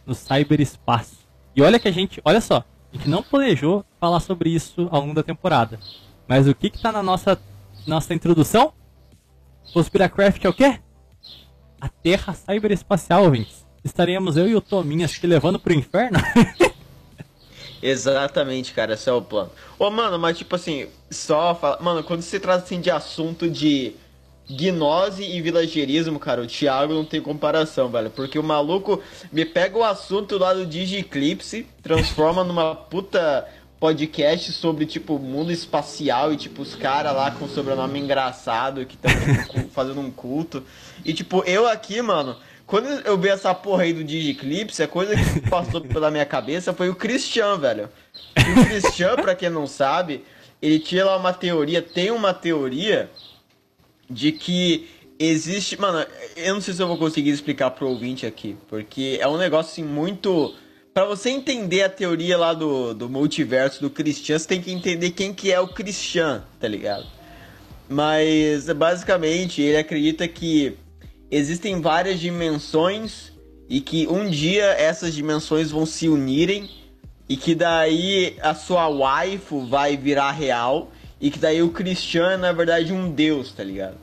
no 0.06 0.14
cyberespaço. 0.14 1.18
E 1.54 1.62
olha 1.62 1.78
que 1.78 1.88
a 1.88 1.92
gente. 1.92 2.20
Olha 2.24 2.40
só, 2.40 2.64
a 2.92 2.96
gente 2.96 3.08
não 3.08 3.22
planejou 3.22 3.84
falar 4.00 4.20
sobre 4.20 4.50
isso 4.50 4.88
ao 4.90 5.00
longo 5.00 5.14
da 5.14 5.22
temporada. 5.22 5.78
Mas 6.28 6.48
o 6.48 6.54
que 6.54 6.70
que 6.70 6.80
tá 6.80 6.90
na 6.90 7.02
nossa, 7.02 7.40
nossa 7.86 8.14
introdução? 8.14 8.72
Conspiracraft 9.72 10.44
é 10.44 10.48
o 10.48 10.54
quê? 10.54 10.78
A 11.80 11.88
Terra 11.88 12.32
Cyberespacial, 12.32 13.24
ouvintes. 13.24 13.66
Estaremos 13.82 14.36
eu 14.36 14.48
e 14.48 14.54
o 14.54 14.60
Tominhas 14.60 15.12
te 15.12 15.26
levando 15.26 15.58
pro 15.58 15.74
inferno? 15.74 16.18
Exatamente, 17.86 18.72
cara, 18.72 18.94
esse 18.94 19.10
é 19.10 19.12
o 19.12 19.20
plano. 19.20 19.50
Ô, 19.78 19.90
mano, 19.90 20.18
mas 20.18 20.38
tipo 20.38 20.56
assim, 20.56 20.86
só 21.10 21.54
fala... 21.54 21.78
Mano, 21.82 22.02
quando 22.02 22.22
se 22.22 22.40
trata 22.40 22.64
assim 22.64 22.80
de 22.80 22.90
assunto 22.90 23.48
de 23.50 23.92
gnose 24.48 25.22
e 25.22 25.40
vilagerismo, 25.42 26.18
cara, 26.18 26.40
o 26.40 26.46
Thiago 26.46 26.94
não 26.94 27.04
tem 27.04 27.20
comparação, 27.20 27.90
velho. 27.90 28.08
Porque 28.08 28.38
o 28.38 28.42
maluco 28.42 29.02
me 29.30 29.44
pega 29.44 29.76
o 29.76 29.84
assunto 29.84 30.38
lá 30.38 30.54
do 30.54 30.64
Digiclipse, 30.64 31.66
transforma 31.82 32.42
numa 32.42 32.74
puta 32.74 33.46
podcast 33.78 34.50
sobre, 34.52 34.86
tipo, 34.86 35.18
mundo 35.18 35.52
espacial 35.52 36.32
e, 36.32 36.38
tipo, 36.38 36.62
os 36.62 36.74
caras 36.74 37.14
lá 37.14 37.30
com 37.32 37.46
sobrenome 37.46 38.00
engraçado 38.00 38.86
que 38.86 38.94
estão 38.94 39.10
tipo, 39.44 39.68
fazendo 39.68 40.00
um 40.00 40.10
culto. 40.10 40.62
E, 41.04 41.12
tipo, 41.12 41.44
eu 41.44 41.68
aqui, 41.68 42.00
mano, 42.00 42.34
quando 42.74 42.88
eu 42.88 43.16
vi 43.16 43.28
essa 43.28 43.54
porra 43.54 43.84
aí 43.84 43.92
do 43.92 44.02
Digiclips, 44.02 44.80
a 44.80 44.88
coisa 44.88 45.14
que 45.14 45.48
passou 45.48 45.80
pela 45.86 46.10
minha 46.10 46.26
cabeça 46.26 46.72
foi 46.72 46.88
o 46.88 46.94
Christian, 46.96 47.56
velho. 47.56 47.88
O 48.36 48.66
Christian, 48.66 49.14
pra 49.14 49.36
quem 49.36 49.48
não 49.48 49.64
sabe, 49.64 50.24
ele 50.60 50.80
tinha 50.80 51.04
lá 51.04 51.16
uma 51.16 51.32
teoria, 51.32 51.80
tem 51.80 52.10
uma 52.10 52.34
teoria 52.34 53.08
de 54.10 54.32
que 54.32 54.88
existe. 55.20 55.80
Mano, 55.80 56.04
eu 56.34 56.54
não 56.54 56.60
sei 56.60 56.74
se 56.74 56.82
eu 56.82 56.88
vou 56.88 56.98
conseguir 56.98 57.30
explicar 57.30 57.70
pro 57.70 57.88
ouvinte 57.88 58.26
aqui, 58.26 58.56
porque 58.66 59.18
é 59.20 59.28
um 59.28 59.36
negócio 59.36 59.70
assim 59.70 59.84
muito. 59.84 60.52
Pra 60.92 61.04
você 61.04 61.30
entender 61.30 61.84
a 61.84 61.88
teoria 61.88 62.36
lá 62.36 62.52
do, 62.52 62.92
do 62.92 63.08
multiverso 63.08 63.80
do 63.82 63.88
Christian, 63.88 64.36
você 64.36 64.48
tem 64.48 64.60
que 64.60 64.72
entender 64.72 65.12
quem 65.12 65.32
que 65.32 65.52
é 65.52 65.60
o 65.60 65.68
Christian, 65.68 66.42
tá 66.58 66.66
ligado? 66.66 67.06
Mas 67.88 68.68
basicamente 68.72 69.62
ele 69.62 69.76
acredita 69.76 70.26
que 70.26 70.76
existem 71.34 71.80
várias 71.80 72.20
dimensões 72.20 73.32
e 73.68 73.80
que 73.80 74.06
um 74.06 74.28
dia 74.28 74.66
essas 74.66 75.14
dimensões 75.14 75.70
vão 75.70 75.84
se 75.84 76.08
unirem 76.08 76.70
e 77.28 77.36
que 77.36 77.54
daí 77.54 78.36
a 78.40 78.54
sua 78.54 78.88
waifu 78.88 79.66
vai 79.66 79.96
virar 79.96 80.30
real 80.30 80.92
e 81.20 81.30
que 81.30 81.38
daí 81.38 81.62
o 81.62 81.70
Christian 81.70 82.32
é 82.32 82.36
na 82.36 82.52
verdade 82.52 82.92
um 82.92 83.10
deus, 83.10 83.52
tá 83.52 83.64
ligado? 83.64 83.96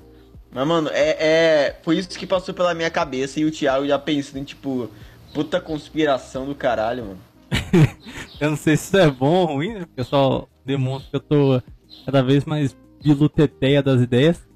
Mas 0.51 0.67
mano, 0.67 0.89
é, 0.91 1.15
é 1.19 1.79
foi 1.81 1.97
isso 1.97 2.09
que 2.09 2.27
passou 2.27 2.53
pela 2.53 2.73
minha 2.73 2.89
cabeça 2.89 3.39
e 3.39 3.45
o 3.45 3.51
Thiago 3.51 3.87
já 3.87 3.97
pensando 3.97 4.43
tipo, 4.43 4.89
puta 5.33 5.61
conspiração 5.61 6.45
do 6.45 6.55
caralho, 6.55 7.05
mano. 7.05 7.19
eu 8.39 8.49
não 8.49 8.57
sei 8.57 8.75
se 8.75 8.87
isso 8.87 8.97
é 8.97 9.09
bom 9.09 9.35
ou 9.35 9.45
ruim, 9.45 9.73
né? 9.75 9.85
Porque 9.85 10.03
só 10.03 10.47
demonstra 10.65 11.09
que 11.09 11.15
eu 11.15 11.19
tô 11.21 11.61
cada 12.05 12.21
vez 12.21 12.43
mais 12.43 12.75
biluteteia 13.01 13.81
das 13.81 14.01
ideias. 14.01 14.50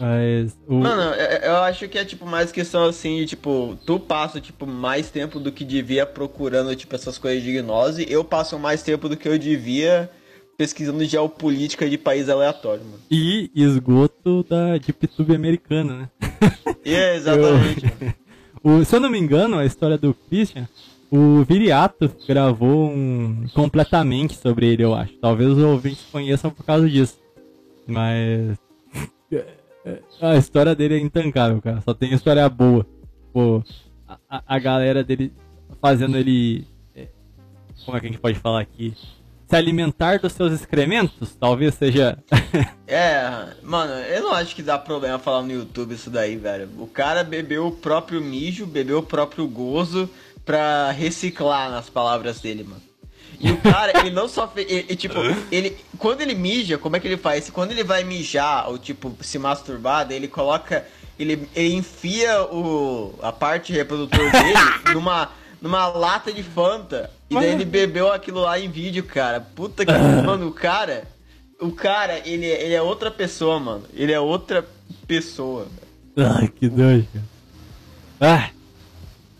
Mas. 0.00 0.56
O... 0.66 0.76
Mano, 0.76 1.14
eu 1.42 1.56
acho 1.58 1.86
que 1.86 1.98
é 1.98 2.04
tipo 2.06 2.24
mais 2.24 2.50
questão 2.50 2.84
assim 2.84 3.18
de 3.18 3.26
tipo, 3.26 3.76
tu 3.84 4.00
passa 4.00 4.40
tipo 4.40 4.66
mais 4.66 5.10
tempo 5.10 5.38
do 5.38 5.52
que 5.52 5.62
devia 5.62 6.06
procurando 6.06 6.74
tipo 6.74 6.94
essas 6.94 7.18
coisas 7.18 7.42
de 7.42 7.52
gnose, 7.52 8.06
eu 8.08 8.24
passo 8.24 8.58
mais 8.58 8.82
tempo 8.82 9.10
do 9.10 9.16
que 9.16 9.28
eu 9.28 9.38
devia 9.38 10.10
pesquisando 10.56 11.04
geopolítica 11.04 11.88
de 11.88 11.98
país 11.98 12.30
aleatório, 12.30 12.82
mano. 12.84 13.00
E 13.10 13.50
esgoto 13.54 14.42
da 14.48 14.78
DeepTube 14.78 15.34
americana, 15.34 15.96
né? 15.96 16.08
É, 16.82 17.16
exatamente. 17.16 17.84
Eu... 18.64 18.72
o, 18.80 18.84
se 18.84 18.96
eu 18.96 19.00
não 19.00 19.10
me 19.10 19.18
engano, 19.18 19.58
a 19.58 19.66
história 19.66 19.98
do 19.98 20.14
Christian, 20.14 20.66
o 21.10 21.44
Viriato 21.44 22.10
gravou 22.26 22.88
um 22.88 23.46
completamente 23.52 24.34
sobre 24.34 24.66
ele, 24.66 24.82
eu 24.82 24.94
acho. 24.94 25.12
Talvez 25.20 25.50
os 25.50 25.58
ouvintes 25.58 26.06
conheçam 26.10 26.50
por 26.50 26.64
causa 26.64 26.88
disso. 26.88 27.18
Mas 27.86 28.58
a 30.20 30.36
história 30.36 30.74
dele 30.74 30.96
é 30.96 31.00
intancável, 31.00 31.60
cara. 31.60 31.80
Só 31.80 31.94
tem 31.94 32.12
história 32.12 32.48
boa. 32.48 32.86
Pô, 33.32 33.62
a, 34.28 34.42
a 34.46 34.58
galera 34.58 35.02
dele 35.02 35.32
fazendo 35.80 36.16
ele. 36.16 36.66
É, 36.94 37.08
como 37.84 37.96
é 37.96 38.00
que 38.00 38.06
a 38.06 38.10
gente 38.10 38.20
pode 38.20 38.38
falar 38.38 38.60
aqui? 38.60 38.94
Se 39.48 39.56
alimentar 39.56 40.20
dos 40.20 40.32
seus 40.32 40.52
excrementos? 40.52 41.34
Talvez 41.34 41.74
seja. 41.74 42.18
é, 42.86 43.48
mano, 43.62 43.92
eu 43.92 44.22
não 44.22 44.32
acho 44.32 44.54
que 44.54 44.62
dá 44.62 44.78
problema 44.78 45.18
falar 45.18 45.42
no 45.42 45.52
YouTube 45.52 45.94
isso 45.94 46.10
daí, 46.10 46.36
velho. 46.36 46.68
O 46.78 46.86
cara 46.86 47.24
bebeu 47.24 47.66
o 47.66 47.72
próprio 47.72 48.20
mijo, 48.20 48.64
bebeu 48.64 48.98
o 48.98 49.02
próprio 49.02 49.48
gozo 49.48 50.08
pra 50.44 50.90
reciclar 50.92 51.70
nas 51.70 51.90
palavras 51.90 52.40
dele, 52.40 52.62
mano. 52.62 52.89
E 53.40 53.50
o 53.50 53.56
cara, 53.56 53.98
ele 54.00 54.10
não 54.10 54.28
só 54.28 54.46
fez. 54.46 54.70
Ele, 54.70 54.94
tipo, 54.96 55.14
ele. 55.50 55.76
Quando 55.98 56.20
ele 56.20 56.34
mija, 56.34 56.76
como 56.76 56.94
é 56.96 57.00
que 57.00 57.08
ele 57.08 57.16
faz? 57.16 57.48
Quando 57.48 57.70
ele 57.70 57.82
vai 57.82 58.04
mijar, 58.04 58.68
ou 58.68 58.78
tipo, 58.78 59.16
se 59.22 59.38
masturbar, 59.38 60.06
ele 60.10 60.28
coloca. 60.28 60.86
Ele, 61.18 61.48
ele 61.54 61.74
enfia 61.74 62.42
o, 62.44 63.14
a 63.22 63.32
parte 63.32 63.72
reprodutor 63.72 64.30
dele 64.30 64.54
numa, 64.94 65.30
numa 65.60 65.86
lata 65.88 66.32
de 66.32 66.42
Fanta. 66.42 67.10
E 67.30 67.34
daí 67.34 67.50
ele 67.50 67.64
bebeu 67.64 68.12
aquilo 68.12 68.40
lá 68.40 68.58
em 68.58 68.70
vídeo, 68.70 69.04
cara. 69.04 69.40
Puta 69.40 69.86
que. 69.86 69.92
mano, 69.92 70.48
o 70.48 70.52
cara. 70.52 71.04
O 71.58 71.72
cara, 71.72 72.20
ele, 72.26 72.46
ele 72.46 72.74
é 72.74 72.80
outra 72.80 73.10
pessoa, 73.10 73.58
mano. 73.58 73.84
Ele 73.94 74.12
é 74.12 74.20
outra 74.20 74.66
pessoa. 75.06 75.66
Ai, 76.16 76.48
que 76.48 76.68
doido, 76.68 77.06
Ah. 78.20 78.50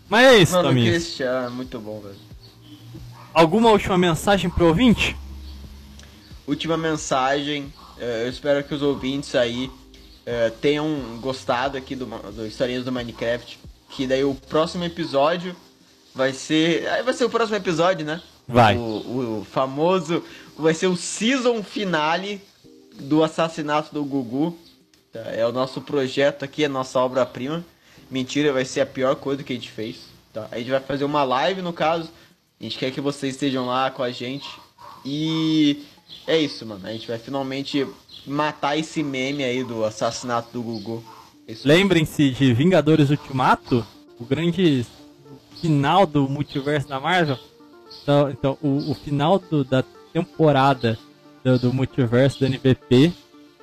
Mas 0.09 0.25
é 0.25 0.37
isso, 0.39 0.53
Mano, 0.53 0.69
o 0.69 0.73
Cristiano 0.73 1.47
é 1.47 1.49
muito 1.49 1.79
bom, 1.79 2.01
velho. 2.01 2.30
Alguma 3.33 3.71
última 3.71 3.97
mensagem 3.97 4.49
pro 4.49 4.67
ouvinte? 4.67 5.15
Última 6.45 6.75
mensagem. 6.75 7.73
Eh, 7.97 8.23
eu 8.25 8.29
espero 8.29 8.61
que 8.63 8.73
os 8.73 8.81
ouvintes 8.81 9.35
aí 9.35 9.71
eh, 10.25 10.51
tenham 10.61 11.17
gostado 11.21 11.77
aqui 11.77 11.95
do, 11.95 12.05
do 12.05 12.45
Historinhas 12.45 12.83
do 12.83 12.91
Minecraft. 12.91 13.57
Que 13.89 14.05
daí 14.05 14.23
o 14.23 14.35
próximo 14.35 14.83
episódio 14.83 15.55
vai 16.13 16.33
ser. 16.33 16.87
Aí 16.89 17.03
vai 17.03 17.13
ser 17.13 17.23
o 17.23 17.29
próximo 17.29 17.55
episódio, 17.55 18.05
né? 18.05 18.21
Vai. 18.45 18.75
O, 18.75 19.39
o 19.39 19.47
famoso. 19.49 20.21
Vai 20.57 20.73
ser 20.73 20.87
o 20.87 20.97
season 20.97 21.63
finale 21.63 22.41
do 22.99 23.23
assassinato 23.23 23.93
do 23.93 24.03
Gugu. 24.03 24.57
Tá? 25.13 25.21
É 25.31 25.45
o 25.45 25.53
nosso 25.53 25.79
projeto 25.79 26.43
aqui, 26.43 26.65
é 26.65 26.67
nossa 26.67 26.99
obra-prima. 26.99 27.63
Mentira, 28.09 28.51
vai 28.51 28.65
ser 28.65 28.81
a 28.81 28.85
pior 28.85 29.15
coisa 29.15 29.41
que 29.41 29.53
a 29.53 29.55
gente 29.55 29.71
fez. 29.71 30.01
Tá? 30.33 30.49
A 30.51 30.57
gente 30.57 30.69
vai 30.69 30.81
fazer 30.81 31.05
uma 31.05 31.23
live, 31.23 31.61
no 31.61 31.71
caso. 31.71 32.09
A 32.61 32.63
gente 32.63 32.77
quer 32.77 32.91
que 32.91 33.01
vocês 33.01 33.33
estejam 33.33 33.65
lá 33.65 33.89
com 33.89 34.03
a 34.03 34.11
gente. 34.11 34.47
E 35.03 35.83
é 36.27 36.37
isso, 36.37 36.63
mano. 36.63 36.85
A 36.87 36.91
gente 36.91 37.07
vai 37.07 37.17
finalmente 37.17 37.87
matar 38.25 38.77
esse 38.77 39.01
meme 39.01 39.43
aí 39.43 39.63
do 39.63 39.83
assassinato 39.83 40.49
do 40.53 40.61
Gugu. 40.61 41.03
É. 41.47 41.55
Lembrem-se 41.65 42.29
de 42.29 42.53
Vingadores 42.53 43.09
Ultimato, 43.09 43.83
o 44.19 44.23
grande 44.23 44.85
final 45.59 46.05
do 46.05 46.29
multiverso 46.29 46.87
da 46.87 46.99
Marvel. 46.99 47.39
Então, 48.03 48.29
então 48.29 48.57
o, 48.61 48.91
o 48.91 48.93
final 48.93 49.39
do- 49.39 49.63
da 49.63 49.83
temporada 50.13 50.99
do, 51.43 51.57
do 51.57 51.73
multiverso 51.73 52.39
do 52.39 52.45
NBP 52.45 53.11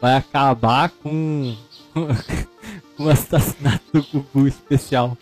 vai 0.00 0.16
acabar 0.16 0.90
com, 0.90 1.56
com 2.96 3.04
o 3.04 3.08
assassinato 3.08 3.84
do 3.92 4.02
Gugu 4.02 4.48
especial. 4.48 5.16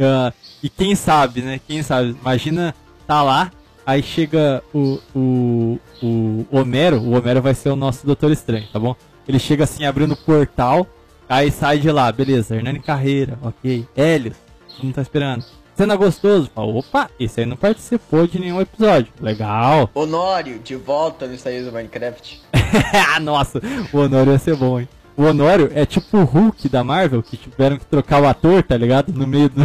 Ah, 0.00 0.32
e 0.60 0.68
quem 0.68 0.96
sabe, 0.96 1.42
né? 1.42 1.60
Quem 1.64 1.80
sabe? 1.80 2.16
Imagina 2.20 2.74
tá 3.06 3.22
lá, 3.22 3.50
aí 3.86 4.02
chega 4.02 4.62
o, 4.72 4.98
o, 5.14 5.78
o 6.02 6.46
Homero, 6.50 6.98
o 6.98 7.16
Homero 7.16 7.42
vai 7.42 7.54
ser 7.54 7.70
o 7.70 7.76
nosso 7.76 8.06
Doutor 8.06 8.30
Estranho, 8.30 8.66
tá 8.72 8.78
bom? 8.78 8.94
Ele 9.26 9.38
chega 9.38 9.64
assim 9.64 9.84
abrindo 9.84 10.12
o 10.12 10.16
portal, 10.16 10.86
aí 11.28 11.50
sai 11.50 11.78
de 11.78 11.90
lá, 11.90 12.10
beleza, 12.12 12.56
Hernani 12.56 12.80
Carreira, 12.80 13.38
ok. 13.42 13.86
Helios, 13.96 14.36
não 14.82 14.92
tá 14.92 15.02
esperando. 15.02 15.44
Cena 15.74 15.96
gostoso, 15.96 16.48
fala, 16.54 16.72
opa, 16.72 17.10
esse 17.18 17.40
aí 17.40 17.46
não 17.46 17.56
participou 17.56 18.28
de 18.28 18.38
nenhum 18.38 18.60
episódio. 18.60 19.12
Legal. 19.20 19.90
Honório, 19.92 20.60
de 20.60 20.76
volta 20.76 21.26
no 21.26 21.34
Estados 21.34 21.64
do 21.64 21.72
Minecraft. 21.72 22.42
ah, 23.12 23.18
nossa, 23.18 23.60
o 23.92 23.98
Honório 23.98 24.32
ia 24.32 24.38
ser 24.38 24.54
bom, 24.54 24.78
hein? 24.78 24.88
O 25.16 25.24
Honório 25.24 25.70
é 25.74 25.84
tipo 25.84 26.18
o 26.18 26.24
Hulk 26.24 26.68
da 26.68 26.84
Marvel, 26.84 27.22
que 27.22 27.36
tiveram 27.36 27.76
que 27.76 27.86
trocar 27.86 28.22
o 28.22 28.26
ator, 28.26 28.62
tá 28.62 28.76
ligado? 28.76 29.12
No 29.12 29.26
meio 29.26 29.48
do. 29.48 29.62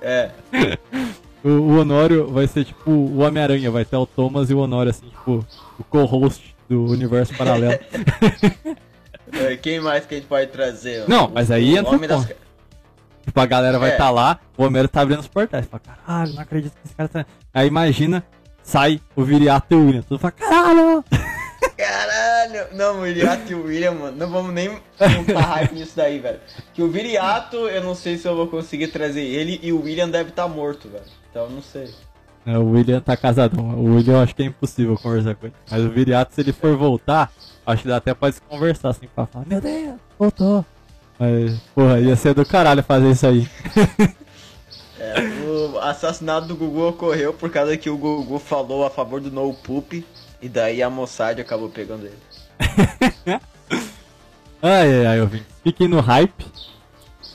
É. 0.00 0.30
O, 1.46 1.50
o 1.74 1.78
Honório 1.80 2.26
vai 2.28 2.46
ser 2.46 2.64
tipo 2.64 2.90
o 2.90 3.18
Homem-Aranha, 3.18 3.70
vai 3.70 3.84
ter 3.84 3.96
o 3.96 4.04
Thomas 4.06 4.50
e 4.50 4.54
o 4.54 4.58
Honório, 4.58 4.90
assim, 4.90 5.06
tipo, 5.08 5.46
o 5.78 5.84
co-host 5.84 6.56
do 6.68 6.84
universo 6.86 7.34
paralelo. 7.36 7.78
É, 9.32 9.56
Quem 9.56 9.80
mais 9.80 10.06
que 10.06 10.14
a 10.14 10.18
gente 10.18 10.28
pode 10.28 10.46
trazer? 10.52 11.04
Não, 11.08 11.28
mas 11.28 11.50
aí 11.50 11.74
O 11.74 11.78
entra 11.78 11.90
Homem 11.96 12.04
o 12.04 12.08
das... 12.08 12.24
ponto. 12.26 12.36
tipo, 13.26 13.40
a 13.40 13.44
galera 13.44 13.76
vai 13.78 13.90
É. 13.90 13.92
estar 13.92 14.10
lá, 14.10 14.38
o 14.56 14.62
Homero 14.64 14.86
tá 14.86 15.00
abrindo 15.00 15.18
os 15.18 15.26
portais. 15.26 15.66
Fala, 15.66 15.82
caralho, 15.84 16.32
não 16.34 16.42
acredito 16.42 16.72
que 16.74 16.78
esse 16.86 16.94
cara 16.94 17.08
tá. 17.08 17.26
Aí 17.52 17.66
imagina, 17.66 18.24
sai 18.62 19.00
o 19.16 19.24
Viriato 19.24 19.66
e 19.74 19.76
o 19.76 19.84
William. 19.84 20.02
Tudo 20.02 20.20
fala, 20.20 20.30
caralho! 20.32 21.04
Caralho! 21.76 22.68
Não, 22.72 23.00
o 23.00 23.02
Viriato 23.02 23.50
e 23.50 23.54
o 23.54 23.64
William, 23.64 23.92
mano, 23.92 24.16
não 24.16 24.30
vamos 24.30 24.52
nem 24.54 24.68
montar 24.70 25.40
hype 25.40 25.72
nisso 25.74 25.92
daí, 25.96 26.18
velho. 26.20 26.38
Que 26.72 26.82
o 26.82 26.88
Viriato, 26.90 27.56
eu 27.68 27.82
não 27.82 27.94
sei 27.94 28.16
se 28.16 28.26
eu 28.28 28.36
vou 28.36 28.46
conseguir 28.46 28.88
trazer 28.88 29.22
ele 29.22 29.58
e 29.62 29.72
o 29.72 29.82
William 29.82 30.08
deve 30.08 30.30
estar 30.30 30.46
morto, 30.48 30.88
velho. 30.88 31.04
Então, 31.36 31.44
eu 31.44 31.50
não 31.50 31.60
sei. 31.60 31.90
É, 32.46 32.56
o 32.56 32.70
William 32.70 32.98
tá 32.98 33.14
casadão. 33.14 33.78
O 33.78 33.96
William 33.96 34.14
eu 34.14 34.20
acho 34.20 34.34
que 34.34 34.42
é 34.42 34.46
impossível 34.46 34.96
conversar 34.96 35.34
com 35.34 35.44
ele. 35.44 35.54
Mas 35.70 35.84
o 35.84 35.90
Viriato, 35.90 36.34
se 36.34 36.40
ele 36.40 36.50
for 36.50 36.74
voltar, 36.78 37.30
acho 37.66 37.82
que 37.82 37.88
dá 37.88 37.98
até 37.98 38.14
pra 38.14 38.32
se 38.32 38.40
conversar 38.40 38.88
assim, 38.88 39.06
pra 39.14 39.26
falar, 39.26 39.44
meu 39.44 39.60
Deus, 39.60 39.96
voltou. 40.18 40.64
Mas, 41.18 41.58
porra, 41.74 42.00
ia 42.00 42.16
ser 42.16 42.32
do 42.32 42.46
caralho 42.46 42.82
fazer 42.82 43.10
isso 43.10 43.26
aí. 43.26 43.48
É, 44.98 45.20
o 45.46 45.78
assassinato 45.78 46.46
do 46.46 46.56
Gugu 46.56 46.88
ocorreu 46.88 47.34
por 47.34 47.50
causa 47.50 47.76
que 47.76 47.90
o 47.90 47.98
Gugu 47.98 48.38
falou 48.38 48.84
a 48.84 48.88
favor 48.88 49.20
do 49.20 49.30
No 49.30 49.52
Poop 49.52 50.04
e 50.40 50.48
daí 50.48 50.82
a 50.82 50.88
Mossad 50.88 51.38
acabou 51.38 51.68
pegando 51.68 52.06
ele. 52.06 52.18
Ai, 54.62 55.00
ai, 55.00 55.06
ai, 55.06 55.20
ouvintes. 55.20 55.46
Fiquem 55.62 55.86
no 55.86 56.00
hype. 56.00 56.46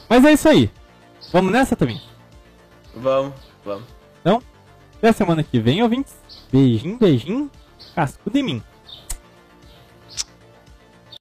Mas 0.09 0.25
é 0.25 0.33
isso 0.33 0.49
aí. 0.49 0.71
Vamos 1.31 1.51
nessa 1.51 1.75
também. 1.75 2.01
Vamos, 2.95 3.33
vamos. 3.63 3.85
Então, 4.21 4.41
até 4.97 5.11
semana 5.11 5.43
que 5.43 5.59
vem, 5.59 5.81
ouvintes. 5.81 6.15
Beijinho, 6.51 6.97
beijinho. 6.97 7.51
Cascudo 7.95 8.37
em 8.37 8.43
mim. 8.43 8.63